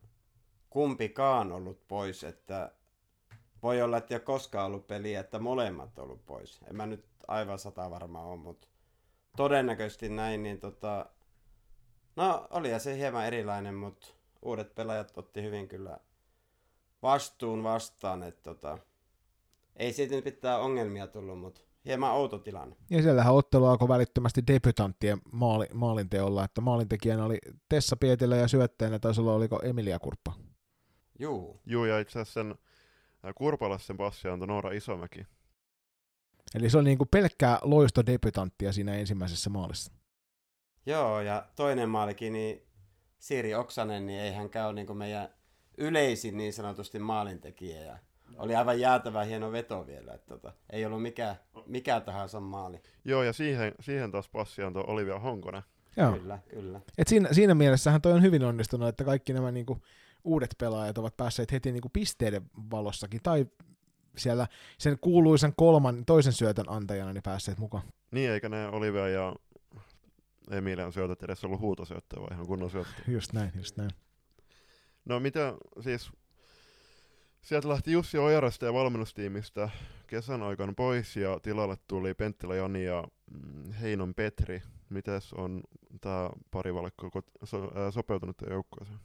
kumpikaan 0.70 1.52
ollut 1.52 1.88
pois, 1.88 2.24
että 2.24 2.72
voi 3.62 3.82
olla, 3.82 3.96
että 3.96 4.14
ei 4.14 4.16
ole 4.16 4.24
koskaan 4.24 4.66
ollut 4.66 4.86
peliä, 4.86 5.20
että 5.20 5.38
molemmat 5.38 5.98
on 5.98 6.04
ollut 6.04 6.26
pois. 6.26 6.60
En 6.70 6.76
mä 6.76 6.86
nyt 6.86 7.04
aivan 7.28 7.58
sata 7.58 7.90
varmaan 7.90 8.26
ole, 8.26 8.36
mutta 8.36 8.68
todennäköisesti 9.36 10.08
näin, 10.08 10.42
niin 10.42 10.60
tota... 10.60 11.06
No, 12.16 12.46
oli 12.50 12.80
se 12.80 12.96
hieman 12.96 13.26
erilainen, 13.26 13.74
mutta 13.74 14.08
uudet 14.42 14.74
pelaajat 14.74 15.18
otti 15.18 15.42
hyvin 15.42 15.68
kyllä 15.68 15.98
vastuun 17.02 17.62
vastaan, 17.62 18.22
että 18.22 18.42
tota... 18.42 18.78
Ei 19.76 19.92
siitä 19.92 20.14
nyt 20.14 20.24
pitää 20.24 20.58
ongelmia 20.58 21.06
tullut, 21.06 21.40
mutta 21.40 21.60
hieman 21.84 22.12
outo 22.12 22.38
tilanne. 22.38 22.76
Ja 22.90 23.02
siellähän 23.02 23.34
ottelu 23.34 23.64
alkoi 23.64 23.88
välittömästi 23.88 24.46
debutanttien 24.46 25.20
maali, 25.32 25.66
maalinteolla, 25.74 26.44
että 26.44 26.60
maalintekijänä 26.60 27.24
oli 27.24 27.38
Tessa 27.68 27.96
Pietilä 27.96 28.36
ja 28.36 28.48
syötteenä 28.48 28.98
taisi 28.98 29.20
olla, 29.20 29.34
oliko 29.34 29.60
Emilia 29.62 29.98
Kurppa. 29.98 30.32
Juu. 31.18 31.60
Juu, 31.66 31.84
ja 31.84 31.98
itse 31.98 32.20
asiassa 32.20 32.40
sen 32.40 32.50
äh, 33.24 33.34
Kurpalaisen 33.34 33.96
passia 33.96 34.32
antoi 34.32 34.48
Noora 34.48 34.70
Isomäki. 34.70 35.26
Eli 36.54 36.70
se 36.70 36.78
oli 36.78 36.84
niinku 36.84 37.06
pelkkää 37.06 37.58
loistodebutanttia 37.62 38.72
siinä 38.72 38.94
ensimmäisessä 38.94 39.50
maalissa. 39.50 39.92
Joo, 40.86 41.20
ja 41.20 41.46
toinen 41.56 41.88
maalikin, 41.88 42.32
niin 42.32 42.62
Siri 43.18 43.54
Oksanen, 43.54 44.06
niin 44.06 44.20
ei 44.20 44.32
hän 44.32 44.50
käy 44.50 44.72
niin 44.72 44.86
kuin 44.86 44.96
meidän 44.96 45.28
yleisin 45.78 46.36
niin 46.36 46.52
sanotusti 46.52 46.98
maalintekijä. 46.98 47.82
Ja 47.82 47.98
oli 48.36 48.54
aivan 48.54 48.80
jäätävä 48.80 49.24
hieno 49.24 49.52
veto 49.52 49.86
vielä, 49.86 50.12
että 50.12 50.26
tota, 50.28 50.52
ei 50.70 50.86
ollut 50.86 51.02
mikä, 51.02 51.36
mikä 51.66 52.00
tahansa 52.00 52.40
maali. 52.40 52.80
Joo, 53.04 53.22
ja 53.22 53.32
siihen, 53.32 53.74
siihen 53.80 54.10
taas 54.10 54.28
passi 54.28 54.62
antoi 54.62 54.84
Olivia 54.86 55.18
Honkonen. 55.18 55.62
Joo. 55.96 56.12
Kyllä, 56.12 56.38
kyllä. 56.48 56.80
Et 56.98 57.08
siinä, 57.08 57.28
siinä 57.32 57.54
mielessähän 57.54 58.02
toi 58.02 58.12
on 58.12 58.22
hyvin 58.22 58.44
onnistunut, 58.44 58.88
että 58.88 59.04
kaikki 59.04 59.32
nämä 59.32 59.52
niinku 59.52 59.82
uudet 60.24 60.54
pelaajat 60.58 60.98
ovat 60.98 61.16
päässeet 61.16 61.52
heti 61.52 61.72
niinku 61.72 61.88
pisteiden 61.88 62.42
valossakin, 62.70 63.20
tai 63.22 63.46
siellä 64.16 64.46
sen 64.78 64.98
kuuluisen 65.00 65.52
kolman 65.56 66.04
toisen 66.04 66.32
syötön 66.32 66.68
antajana 66.68 67.12
niin 67.12 67.22
päässeet 67.22 67.58
mukaan. 67.58 67.82
Niin, 68.10 68.30
eikä 68.30 68.48
ne 68.48 68.68
Olivia 68.68 69.08
ja 69.08 69.36
Emilian 70.50 70.92
syötöt 70.92 71.22
edes 71.22 71.44
ollut 71.44 71.60
huutosyöttöä, 71.60 72.20
vaan 72.20 72.32
ihan 72.32 72.46
kunnon 72.46 72.70
syöttöä. 72.70 73.04
Just 73.08 73.32
näin, 73.32 73.52
just 73.56 73.76
näin. 73.76 73.90
No 75.08 75.20
mitä 75.20 75.54
siis, 75.80 76.10
sieltä 77.42 77.68
lähti 77.68 77.92
Jussi 77.92 78.18
Ojarasta 78.18 78.66
ja 78.66 78.72
valmennustiimistä 78.72 79.68
kesän 80.06 80.42
aikana 80.42 80.72
pois 80.76 81.16
ja 81.16 81.40
tilalle 81.42 81.76
tuli 81.88 82.14
Penttilä 82.14 82.56
Jani 82.56 82.84
ja 82.84 83.04
mm, 83.30 83.72
Heinon 83.72 84.14
Petri. 84.14 84.62
Mites 84.90 85.32
on 85.32 85.62
tämä 86.00 86.30
parivalkko 86.50 87.10
so, 87.44 87.72
sopeutunut 87.90 88.36
joukkueeseen? 88.50 88.98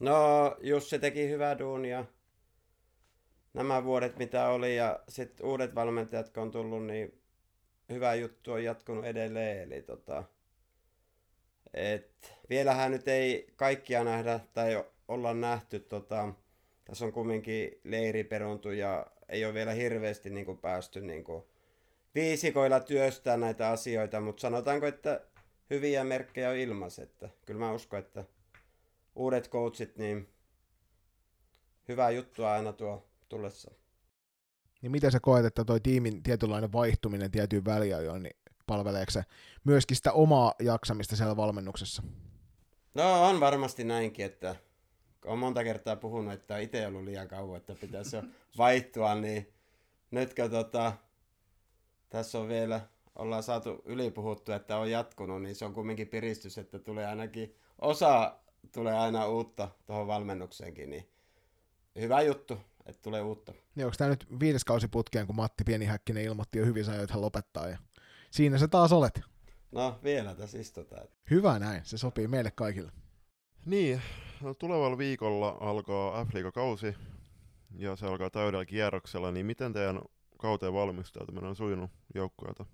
No, 0.00 0.56
Jussi 0.60 0.98
teki 0.98 1.28
hyvää 1.28 1.58
duunia 1.58 2.04
nämä 3.54 3.84
vuodet, 3.84 4.16
mitä 4.16 4.48
oli, 4.48 4.76
ja 4.76 5.00
sitten 5.08 5.46
uudet 5.46 5.74
valmentajat, 5.74 6.30
kun 6.30 6.42
on 6.42 6.50
tullut, 6.50 6.86
niin 6.86 7.20
hyvä 7.88 8.14
juttu 8.14 8.52
on 8.52 8.64
jatkunut 8.64 9.04
edelleen. 9.04 9.72
Eli 9.72 9.82
tota, 9.82 10.24
et 11.74 12.34
vielähän 12.50 12.90
nyt 12.90 13.08
ei 13.08 13.46
kaikkia 13.56 14.04
nähdä 14.04 14.40
tai 14.52 14.84
olla 15.08 15.34
nähty. 15.34 15.80
Tota, 15.80 16.34
tässä 16.84 17.04
on 17.04 17.12
kumminkin 17.12 17.80
leiri 17.84 18.24
peruntu 18.24 18.70
ja 18.70 19.06
ei 19.28 19.44
ole 19.44 19.54
vielä 19.54 19.72
hirveästi 19.72 20.30
niin 20.30 20.46
kuin 20.46 20.58
päästy 20.58 21.00
niin 21.00 21.24
kuin 21.24 21.44
viisikoilla 22.14 22.80
työstää 22.80 23.36
näitä 23.36 23.68
asioita, 23.68 24.20
mutta 24.20 24.40
sanotaanko, 24.40 24.86
että 24.86 25.20
hyviä 25.70 26.04
merkkejä 26.04 26.50
on 26.50 26.56
ilmassa. 26.56 27.02
Että 27.02 27.28
kyllä 27.46 27.60
mä 27.60 27.72
uskon, 27.72 27.98
että 27.98 28.24
uudet 29.14 29.50
coachit, 29.50 29.96
niin 29.96 30.28
hyvää 31.88 32.10
juttua 32.10 32.52
aina 32.52 32.72
tuo 32.72 33.08
tullessa. 33.28 33.70
Niin 34.82 34.92
miten 34.92 35.12
sä 35.12 35.20
koet, 35.20 35.44
että 35.44 35.64
toi 35.64 35.80
tiimin 35.80 36.22
tietynlainen 36.22 36.72
vaihtuminen 36.72 37.30
tiettyyn 37.30 37.64
väliajoin, 37.64 38.22
niin 38.22 38.36
palveleeko 38.66 39.10
se 39.10 39.24
myöskin 39.64 39.96
sitä 39.96 40.12
omaa 40.12 40.54
jaksamista 40.60 41.16
siellä 41.16 41.36
valmennuksessa? 41.36 42.02
No 42.94 43.28
on 43.28 43.40
varmasti 43.40 43.84
näinkin, 43.84 44.26
että 44.26 44.56
olen 45.24 45.38
monta 45.38 45.64
kertaa 45.64 45.96
puhunut, 45.96 46.34
että 46.34 46.58
itse 46.58 46.86
ollut 46.86 47.04
liian 47.04 47.28
kauan, 47.28 47.56
että 47.56 47.74
pitäisi 47.74 48.16
jo 48.16 48.22
vaihtua, 48.58 49.14
niin 49.14 49.52
nytkö 50.10 50.48
tota, 50.48 50.92
tässä 52.08 52.38
on 52.38 52.48
vielä, 52.48 52.80
ollaan 53.16 53.42
saatu 53.42 53.82
ylipuhuttu, 53.84 54.52
että 54.52 54.78
on 54.78 54.90
jatkunut, 54.90 55.42
niin 55.42 55.54
se 55.54 55.64
on 55.64 55.74
kumminkin 55.74 56.08
piristys, 56.08 56.58
että 56.58 56.78
tulee 56.78 57.06
ainakin 57.06 57.54
osa 57.78 58.38
tulee 58.72 58.94
aina 58.94 59.26
uutta 59.26 59.68
tuohon 59.86 60.06
valmennukseenkin, 60.06 60.90
niin 60.90 61.08
hyvä 62.00 62.22
juttu, 62.22 62.58
että 62.86 63.02
tulee 63.02 63.22
uutta. 63.22 63.52
Niin 63.74 63.84
onko 63.84 63.96
tämä 63.98 64.10
nyt 64.10 64.26
viides 64.40 64.64
kausi 64.64 64.88
putkeen, 64.88 65.26
kun 65.26 65.36
Matti 65.36 65.64
Pienihäkkinen 65.64 66.24
ilmoitti 66.24 66.58
jo 66.58 66.64
hyvin 66.64 66.90
että 66.90 67.14
hän 67.14 67.22
lopettaa 67.22 67.68
ja 67.68 67.78
siinä 68.30 68.58
sä 68.58 68.68
taas 68.68 68.92
olet. 68.92 69.20
No 69.72 70.00
vielä 70.04 70.34
tässä 70.34 70.58
istutaan. 70.58 71.08
Hyvä 71.30 71.58
näin, 71.58 71.84
se 71.84 71.98
sopii 71.98 72.28
meille 72.28 72.50
kaikille. 72.50 72.92
Niin, 73.66 74.02
tulevalla 74.58 74.98
viikolla 74.98 75.56
alkaa 75.60 76.24
f 76.24 76.28
kausi 76.54 76.94
ja 77.76 77.96
se 77.96 78.06
alkaa 78.06 78.30
täydellä 78.30 78.64
kierroksella, 78.64 79.32
niin 79.32 79.46
miten 79.46 79.72
teidän 79.72 80.02
kauteen 80.38 80.72
valmistautuminen 80.72 81.48
on 81.50 81.56
sujunut 81.56 81.90
joukkueelta? 82.14 82.66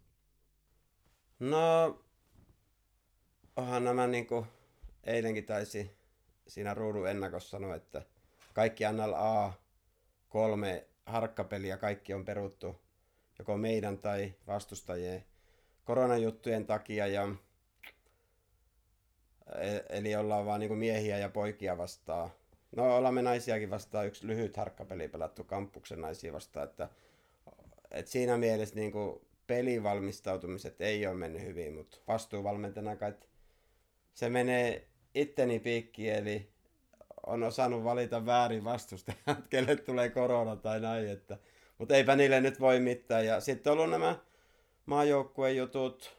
No, 1.38 1.98
onhan 3.56 3.84
nämä 3.84 4.06
niinku 4.06 4.46
eilenkin 5.04 5.44
taisi 5.44 5.90
siinä 6.48 6.74
ruudun 6.74 7.08
ennakossa 7.08 7.50
sanoa, 7.50 7.74
että 7.74 8.02
kaikki 8.54 8.84
NLA 8.92 9.52
kolme 10.28 10.86
harkkapeliä 11.06 11.76
kaikki 11.76 12.14
on 12.14 12.24
peruttu 12.24 12.80
joko 13.38 13.56
meidän 13.56 13.98
tai 13.98 14.34
vastustajien 14.46 15.24
koronajuttujen 15.84 16.66
takia 16.66 17.06
ja 17.06 17.28
eli 19.88 20.16
ollaan 20.16 20.46
vaan 20.46 20.61
niinku 20.61 20.74
miehiä 20.74 21.18
ja 21.18 21.28
poikia 21.28 21.78
vastaan. 21.78 22.30
No 22.76 22.96
ollaan 22.96 23.14
me 23.14 23.22
naisiakin 23.22 23.70
vastaan 23.70 24.07
yksi 24.07 24.26
lyhyt 24.26 24.57
harkkapeli 24.57 25.09
pelattu 25.09 25.44
kampuksen 25.44 26.01
naisia 26.01 26.32
vastaan, 26.32 26.68
että 26.68 26.88
et 27.90 28.07
siinä 28.07 28.36
mielessä 28.36 28.74
niinku 28.74 29.26
pelivalmistautumiset 29.46 30.80
ei 30.80 31.07
ole 31.07 31.14
mennyt 31.14 31.42
hyvin, 31.42 31.74
mutta 31.74 31.98
vastuuvalmentajana 32.09 32.96
kai 32.96 33.14
se 34.14 34.28
menee 34.28 34.88
itteni 35.14 35.59
piikki, 35.59 36.11
eli 36.11 36.51
on 37.26 37.42
osannut 37.42 37.84
valita 37.84 38.26
väärin 38.26 38.64
vastustajat, 38.64 39.48
kelle 39.51 39.76
tulee 39.76 40.11
korona 40.11 40.57
tai 40.57 40.80
näin, 40.80 41.09
että, 41.09 41.38
mutta 41.78 41.96
eipä 41.96 42.16
niille 42.16 42.40
nyt 42.40 42.61
voi 42.61 42.80
mitään. 42.80 43.26
Ja 43.26 43.40
sitten 43.40 43.72
on 43.72 43.78
ollut 43.78 43.90
nämä 43.90 44.18
maajoukkueen 44.86 45.57
jutut, 45.57 46.16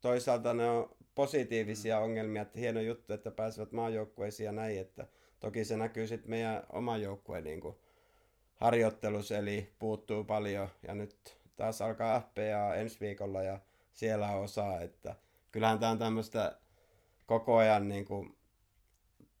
toisaalta 0.00 0.54
ne 0.54 0.70
on 0.70 0.95
positiivisia 1.16 1.98
ongelmia, 1.98 2.42
että 2.42 2.58
hieno 2.58 2.80
juttu, 2.80 3.12
että 3.12 3.30
pääsevät 3.30 3.72
maajoukkueisiin 3.72 4.44
ja 4.44 4.52
näin, 4.52 4.80
että 4.80 5.06
toki 5.40 5.64
se 5.64 5.76
näkyy 5.76 6.06
sitten 6.06 6.30
meidän 6.30 6.62
oma 6.72 6.96
joukkueen 6.96 7.44
niin 7.44 7.60
harjoittelussa, 8.54 9.36
eli 9.36 9.72
puuttuu 9.78 10.24
paljon 10.24 10.68
ja 10.82 10.94
nyt 10.94 11.36
taas 11.56 11.82
alkaa 11.82 12.20
FPA 12.20 12.74
ensi 12.74 13.00
viikolla 13.00 13.42
ja 13.42 13.60
siellä 13.92 14.30
on 14.30 14.44
osa, 14.44 14.80
että 14.80 15.16
kyllähän 15.52 15.78
tämä 15.78 15.92
on 15.92 15.98
tämmöistä 15.98 16.58
koko 17.26 17.56
ajan 17.56 17.88
niin 17.88 18.04
kuin 18.04 18.36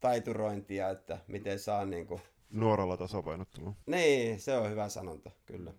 taiturointia, 0.00 0.90
että 0.90 1.18
miten 1.26 1.58
saa 1.58 1.84
niin 1.84 2.06
kuin... 2.06 2.20
Nuoralla 2.50 2.96
tasapainottelua. 2.96 3.74
Niin, 3.86 4.40
se 4.40 4.56
on 4.56 4.70
hyvä 4.70 4.88
sanonta, 4.88 5.30
kyllä. 5.46 5.72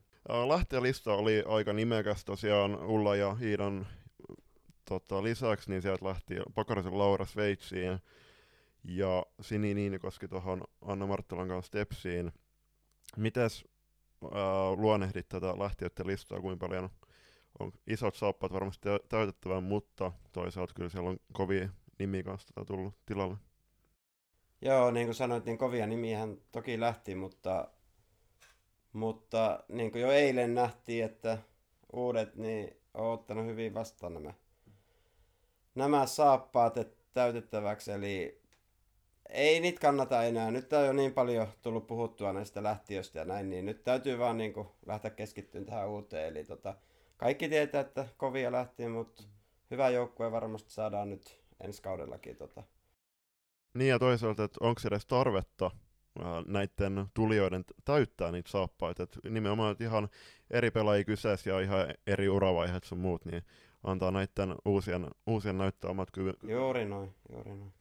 Lähtijälista 0.48 1.14
oli 1.14 1.44
aika 1.48 1.74
nimekäs 1.74 2.26
tosiaan 2.26 2.86
Ulla 2.86 3.16
ja 3.16 3.38
Iidan 3.42 3.88
tota, 4.90 5.24
lisäksi, 5.24 5.70
niin 5.70 5.82
sieltä 5.82 6.06
lähti 6.06 6.36
Pakarisen 6.56 6.98
Laura 6.98 7.26
Sveitsiin 7.26 8.00
ja 8.84 9.26
Sini 9.42 9.74
Niinikoski 9.74 10.28
tuohon 10.28 10.64
Anna 10.82 11.08
Marttelan 11.08 11.48
kanssa 11.48 11.68
Stepsiin. 11.68 12.32
Mites 13.18 13.66
ää, 14.24 14.72
luonehdit 14.76 15.30
tätä 15.30 15.60
lähtiöiden 15.60 16.08
listaa, 16.08 16.42
kuinka 16.42 16.68
paljon 16.68 16.90
on 17.60 17.72
isot 17.88 18.16
saappaat 18.16 18.54
varmasti 18.54 18.90
täytettävän, 19.10 19.64
mutta 19.64 20.12
toisaalta 20.32 20.74
kyllä 20.74 20.90
siellä 20.90 21.10
on 21.10 21.18
kovia 21.34 21.70
nimiä 22.00 22.24
kanssa 22.24 22.54
tätä 22.54 22.66
tullut 22.66 22.94
tilalle. 23.06 23.38
Joo, 24.62 24.92
niin 24.92 25.08
kuin 25.08 25.16
sanoit, 25.16 25.46
niin 25.46 25.58
kovia 25.58 25.88
nimiähän 25.88 26.38
toki 26.52 26.80
lähti, 26.80 27.16
mutta, 27.16 27.68
mutta 28.94 29.64
niin 29.70 29.92
kuin 29.92 30.02
jo 30.02 30.12
eilen 30.12 30.54
nähtiin, 30.56 31.06
että 31.06 31.38
uudet 31.94 32.36
niin 32.36 32.78
on 32.94 33.12
ottanut 33.14 33.46
hyvin 33.46 33.74
vastaan 33.74 34.14
nämä, 34.14 34.34
nämä 35.78 36.06
saappaat 36.06 36.76
täytettäväksi, 37.14 37.92
eli 37.92 38.42
ei 39.30 39.60
niitä 39.60 39.80
kannata 39.80 40.24
enää. 40.24 40.52
Nyt 40.52 40.74
on 40.74 40.86
jo 40.86 40.94
niin 40.94 41.14
paljon 41.14 41.48
tullut 41.62 41.88
puhuttua 41.88 42.34
näistä 42.34 42.64
lähtiöistä 42.64 43.20
ja 43.20 43.26
näin, 43.26 43.50
niin 43.50 43.66
nyt 43.66 43.84
täytyy 43.84 44.20
vaan 44.20 44.38
niin 44.38 44.54
kuin 44.54 44.68
lähteä 44.86 45.12
keskittymään 45.12 45.66
tähän 45.66 45.90
uuteen. 45.90 46.28
Eli 46.28 46.44
tota, 46.44 46.76
kaikki 47.18 47.50
tietää, 47.50 47.82
että 47.82 48.08
kovia 48.18 48.52
lähti, 48.52 48.88
mutta 48.88 49.24
hyvä 49.72 49.90
joukkue 49.90 50.32
varmasti 50.32 50.72
saadaan 50.72 51.10
nyt 51.10 51.42
ensi 51.64 51.82
kaudellakin 51.82 52.36
tota, 52.36 52.64
niin 53.74 53.90
ja 53.90 54.00
toisaalta, 54.00 54.44
että 54.44 54.58
onko 54.62 54.82
edes 54.88 55.06
tarvetta 55.06 55.72
näiden 56.48 57.06
tulijoiden 57.14 57.66
täyttää 57.86 58.32
niitä 58.32 58.50
saappaita. 58.50 59.04
Et 59.04 59.20
nimenomaan 59.30 59.72
että 59.72 59.84
ihan 59.84 60.10
eri 60.52 60.72
pelaajia 60.72 61.04
kyseessä 61.04 61.50
ja 61.50 61.60
ihan 61.60 61.94
eri 62.08 62.30
uravaiheet 62.30 62.84
sun 62.84 62.98
muut, 62.98 63.26
niin 63.26 63.44
antaa 63.84 64.12
näiden 64.12 64.56
uusien, 64.66 65.08
uusien 65.28 65.58
näyttää 65.58 65.92
omat 65.92 66.12
kyvyt. 66.12 66.44
Juuri 66.44 66.86
noin, 66.86 67.16
juuri 67.32 67.56
noin. 67.56 67.74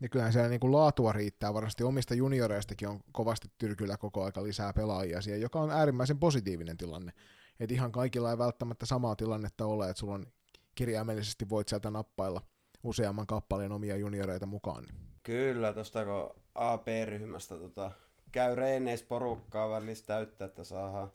Ja 0.00 0.08
kyllähän 0.08 0.32
siellä 0.32 0.48
niin 0.48 0.60
kuin 0.60 0.72
laatua 0.72 1.12
riittää. 1.12 1.54
Varmasti 1.54 1.84
omista 1.84 2.14
junioreistakin 2.14 2.88
on 2.88 3.00
kovasti 3.12 3.48
tyrkyllä 3.58 3.96
koko 3.96 4.24
aika 4.24 4.42
lisää 4.42 4.72
pelaajia 4.72 5.20
siihen, 5.20 5.40
joka 5.40 5.60
on 5.60 5.70
äärimmäisen 5.70 6.18
positiivinen 6.18 6.76
tilanne. 6.76 7.12
Et 7.60 7.72
ihan 7.72 7.92
kaikilla 7.92 8.30
ei 8.30 8.38
välttämättä 8.38 8.86
samaa 8.86 9.16
tilannetta 9.16 9.66
ole, 9.66 9.90
että 9.90 10.00
sulla 10.00 10.14
on 10.14 10.26
kirjaimellisesti 10.74 11.48
voit 11.48 11.68
sieltä 11.68 11.90
nappailla– 11.90 12.40
useamman 12.86 13.26
kappaleen 13.26 13.72
omia 13.72 13.96
junioreita 13.96 14.46
mukaan. 14.46 14.86
Kyllä, 15.22 15.72
tuosta 15.72 16.04
kun 16.04 16.42
AP-ryhmästä 16.54 17.58
tota, 17.58 17.90
käy 18.32 18.54
reeneis 18.54 19.02
porukkaa 19.02 19.70
välistä 19.70 20.06
täyttä, 20.06 20.44
että 20.44 20.64
saadaan 20.64 21.12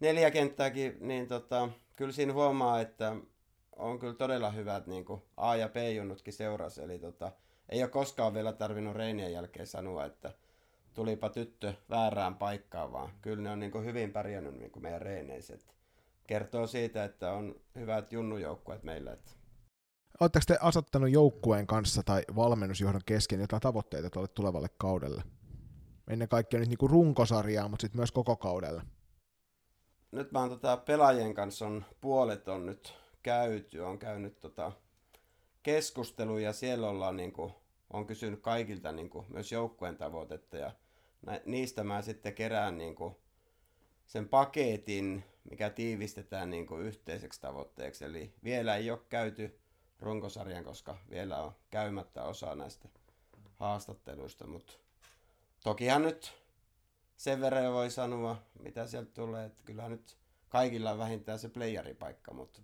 neljä 0.00 0.30
kenttääkin, 0.30 0.96
niin 1.00 1.26
tota, 1.26 1.68
kyllä 1.98 2.12
siinä 2.12 2.32
huomaa, 2.32 2.80
että 2.80 3.16
on 3.76 3.98
kyllä 3.98 4.14
todella 4.14 4.50
hyvät 4.50 4.86
niin 4.86 5.04
kuin 5.04 5.22
A- 5.36 5.56
ja 5.56 5.68
B-junnutkin 5.68 6.32
seurasi, 6.32 6.82
eli 6.82 6.98
tota, 6.98 7.32
ei 7.68 7.82
ole 7.82 7.90
koskaan 7.90 8.34
vielä 8.34 8.52
tarvinnut 8.52 8.96
reinien 8.96 9.32
jälkeen 9.32 9.66
sanoa, 9.66 10.04
että 10.04 10.34
tulipa 10.94 11.28
tyttö 11.28 11.74
väärään 11.90 12.34
paikkaan, 12.34 12.92
vaan 12.92 13.10
kyllä 13.22 13.42
ne 13.42 13.50
on 13.50 13.60
niin 13.60 13.72
kuin 13.72 13.84
hyvin 13.84 14.12
pärjännyt 14.12 14.54
niin 14.54 14.70
kuin 14.70 14.82
meidän 14.82 15.02
reineiset. 15.02 15.74
Kertoo 16.26 16.66
siitä, 16.66 17.04
että 17.04 17.32
on 17.32 17.54
hyvät 17.74 18.12
junnujoukkueet 18.12 18.82
meillä. 18.82 19.12
Että 19.12 19.30
Oletteko 20.20 20.44
te 20.46 20.58
asettanut 20.60 21.10
joukkueen 21.10 21.66
kanssa 21.66 22.02
tai 22.02 22.22
valmennusjohdon 22.36 23.00
kesken 23.06 23.40
jotain 23.40 23.62
tavoitteita 23.62 24.10
tuolle 24.10 24.28
tulevalle 24.28 24.68
kaudelle? 24.78 25.22
Ennen 26.08 26.28
kaikkea 26.28 26.60
nyt 26.60 26.68
niinku 26.68 26.88
runkosarjaa, 26.88 27.68
mutta 27.68 27.82
sitten 27.82 27.98
myös 27.98 28.12
koko 28.12 28.36
kaudelle. 28.36 28.82
Nyt 30.12 30.32
mä 30.32 30.40
oon 30.40 30.48
tota, 30.48 30.76
pelaajien 30.76 31.34
kanssa 31.34 31.66
on 31.66 31.84
puolet 32.00 32.48
on 32.48 32.66
nyt 32.66 32.94
käyty, 33.22 33.80
on 33.80 33.98
käynyt 33.98 34.40
tota 34.40 34.72
keskusteluja, 35.62 36.52
siellä 36.52 36.88
ollaan 36.88 37.16
niin 37.16 37.32
kuin, 37.32 37.52
on 37.90 38.06
kysynyt 38.06 38.40
kaikilta 38.40 38.92
niin 38.92 39.10
kuin, 39.10 39.26
myös 39.28 39.52
joukkueen 39.52 39.96
tavoitetta 39.96 40.56
ja 40.56 40.72
nä, 41.26 41.40
niistä 41.46 41.84
mä 41.84 42.02
sitten 42.02 42.34
kerään 42.34 42.78
niin 42.78 42.94
kuin, 42.94 43.16
sen 44.06 44.28
paketin, 44.28 45.24
mikä 45.50 45.70
tiivistetään 45.70 46.50
niin 46.50 46.66
kuin, 46.66 46.82
yhteiseksi 46.82 47.40
tavoitteeksi. 47.40 48.04
Eli 48.04 48.32
vielä 48.44 48.76
ei 48.76 48.90
ole 48.90 49.00
käyty 49.08 49.58
runkosarjan, 50.00 50.64
koska 50.64 50.98
vielä 51.10 51.42
on 51.42 51.52
käymättä 51.70 52.22
osa 52.22 52.54
näistä 52.54 52.88
haastatteluista, 53.54 54.46
mutta 54.46 54.72
tokihan 55.64 56.02
nyt 56.02 56.32
sen 57.18 57.40
verran 57.40 57.64
jo 57.64 57.72
voi 57.72 57.90
sanoa, 57.90 58.36
mitä 58.62 58.86
sieltä 58.86 59.10
tulee, 59.14 59.46
että 59.46 59.62
kyllä 59.64 59.88
nyt 59.88 60.16
kaikilla 60.48 60.90
on 60.90 60.98
vähintään 60.98 61.38
se 61.38 61.48
playeripaikka, 61.48 62.34
mutta 62.34 62.60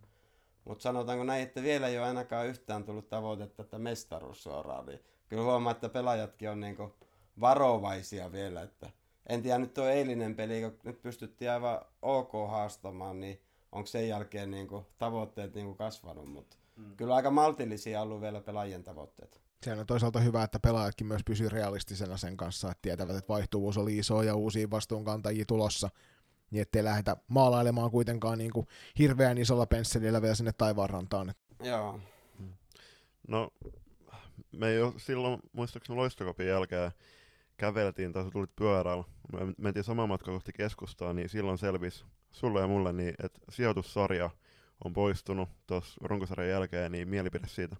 mutta 0.65 0.83
sanotaanko 0.83 1.25
näin, 1.25 1.43
että 1.43 1.63
vielä 1.63 1.89
ei 1.89 1.99
ole 1.99 2.07
ainakaan 2.07 2.47
yhtään 2.47 2.85
tullut 2.85 3.09
tavoitetta, 3.09 3.63
että 3.63 3.79
mestaruus 3.79 4.43
suoraan. 4.43 4.87
Niin 4.87 5.01
kyllä 5.29 5.43
huomaa, 5.43 5.71
että 5.71 5.89
pelaajatkin 5.89 6.51
on 6.51 6.61
niinku 6.61 6.95
varovaisia 7.41 8.33
vielä. 8.33 8.63
Että 8.63 8.91
en 9.27 9.43
tiedä, 9.43 9.59
nyt 9.59 9.75
tuo 9.75 9.87
eilinen 9.87 10.35
peli, 10.35 10.61
kun 10.61 10.79
nyt 10.85 11.03
pystyttiin 11.03 11.51
aivan 11.51 11.81
ok 12.03 12.33
haastamaan, 12.33 13.21
niin 13.21 13.41
onko 13.73 13.87
sen 13.87 14.09
jälkeen 14.09 14.51
niinku 14.51 14.87
tavoitteet 14.99 15.55
niinku 15.55 15.75
kasvanut. 15.75 16.27
Mutta 16.27 16.57
mm. 16.77 16.97
kyllä 16.97 17.15
aika 17.15 17.31
maltillisia 17.31 18.03
ollut 18.03 18.21
vielä 18.21 18.41
pelaajien 18.41 18.85
tavoitteet. 18.85 19.41
Se 19.65 19.73
on 19.73 19.87
toisaalta 19.87 20.21
hyvä, 20.21 20.43
että 20.43 20.61
pelaajatkin 20.61 21.07
myös 21.07 21.23
pysyvät 21.25 21.53
realistisena 21.53 22.17
sen 22.17 22.37
kanssa, 22.37 22.71
että 22.71 22.83
tietävät, 22.83 23.17
että 23.17 23.29
vaihtuvuus 23.29 23.79
oli 23.79 23.99
iso 23.99 24.23
ja 24.23 24.35
uusia 24.35 24.71
vastuunkantajia 24.71 25.45
tulossa, 25.45 25.91
niin 26.51 26.63
ettei 26.63 26.85
lähdetä 26.85 27.17
maalailemaan 27.29 27.91
kuitenkaan 27.91 28.39
niin 28.39 28.51
kuin 28.51 28.67
hirveän 28.99 29.39
isolla 29.39 29.67
pensselillä 29.67 30.23
vielä 30.23 30.35
sinne 30.35 30.53
taivaanrantaan. 30.53 31.35
Joo. 31.63 32.01
No, 33.29 33.51
me 34.53 34.69
ei 34.69 34.83
ole 34.83 34.93
silloin, 34.97 35.41
muistaakseni 35.53 35.97
loistokopin 35.97 36.47
jälkeen, 36.47 36.93
käveltiin 37.57 38.13
tai 38.13 38.31
tulit 38.31 38.57
pyörällä, 38.57 39.05
me 39.33 39.55
mentiin 39.59 39.85
saman 39.85 40.09
matka 40.09 40.33
kohti 40.33 40.53
keskustaa, 40.53 41.13
niin 41.13 41.29
silloin 41.29 41.59
selvisi 41.59 42.05
sulle 42.31 42.61
ja 42.61 42.67
mulle, 42.67 42.93
niin, 42.93 43.15
että 43.23 43.41
sijoitussarja 43.49 44.31
on 44.85 44.93
poistunut 44.93 45.49
tuossa 45.67 46.01
runkosarjan 46.05 46.51
jälkeen, 46.51 46.93
niin 46.93 47.09
mielipide 47.09 47.47
siitä. 47.47 47.77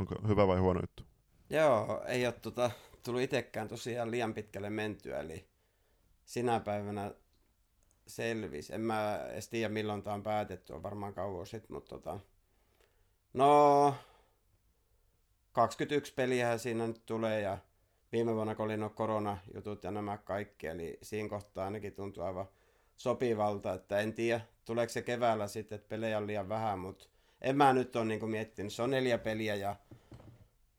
Onko 0.00 0.14
hyvä 0.28 0.46
vai 0.46 0.58
huono 0.58 0.80
juttu? 0.80 1.02
Joo, 1.50 2.04
ei 2.06 2.26
ole 2.26 2.34
tota, 2.42 2.70
tullut 3.02 3.22
itsekään 3.22 3.68
tosiaan 3.68 4.10
liian 4.10 4.34
pitkälle 4.34 4.70
mentyä, 4.70 5.20
eli 5.20 5.48
sinä 6.24 6.60
päivänä 6.60 7.14
selvisi. 8.06 8.74
En 8.74 8.80
mä 8.80 9.26
edes 9.32 9.48
tiedä 9.48 9.68
milloin 9.68 10.02
tämä 10.02 10.14
on 10.14 10.22
päätetty, 10.22 10.72
on 10.72 10.82
varmaan 10.82 11.14
kauan 11.14 11.46
sitten, 11.46 11.76
mutta 11.76 11.88
tota, 11.88 12.20
no 13.32 13.94
21 15.52 16.14
peliä 16.14 16.58
siinä 16.58 16.86
nyt 16.86 17.06
tulee 17.06 17.40
ja 17.40 17.58
viime 18.12 18.34
vuonna 18.34 18.54
kun 18.54 18.64
oli 18.64 18.76
no 18.76 18.90
koronajutut 18.90 19.84
ja 19.84 19.90
nämä 19.90 20.18
kaikki, 20.18 20.66
eli 20.66 20.98
siinä 21.02 21.28
kohtaa 21.28 21.64
ainakin 21.64 21.94
tuntuu 21.94 22.24
aivan 22.24 22.46
sopivalta, 22.96 23.74
että 23.74 23.98
en 23.98 24.14
tiedä, 24.14 24.40
tuleeko 24.64 24.92
se 24.92 25.02
keväällä 25.02 25.48
sitten, 25.48 25.76
että 25.76 25.88
pelejä 25.88 26.18
on 26.18 26.26
liian 26.26 26.48
vähän, 26.48 26.78
mutta 26.78 27.08
en 27.44 27.56
mä 27.56 27.72
nyt 27.72 27.96
ole 27.96 28.04
niin 28.04 28.30
miettinyt, 28.30 28.72
se 28.72 28.82
on 28.82 28.90
neljä 28.90 29.18
peliä 29.18 29.54
ja 29.54 29.76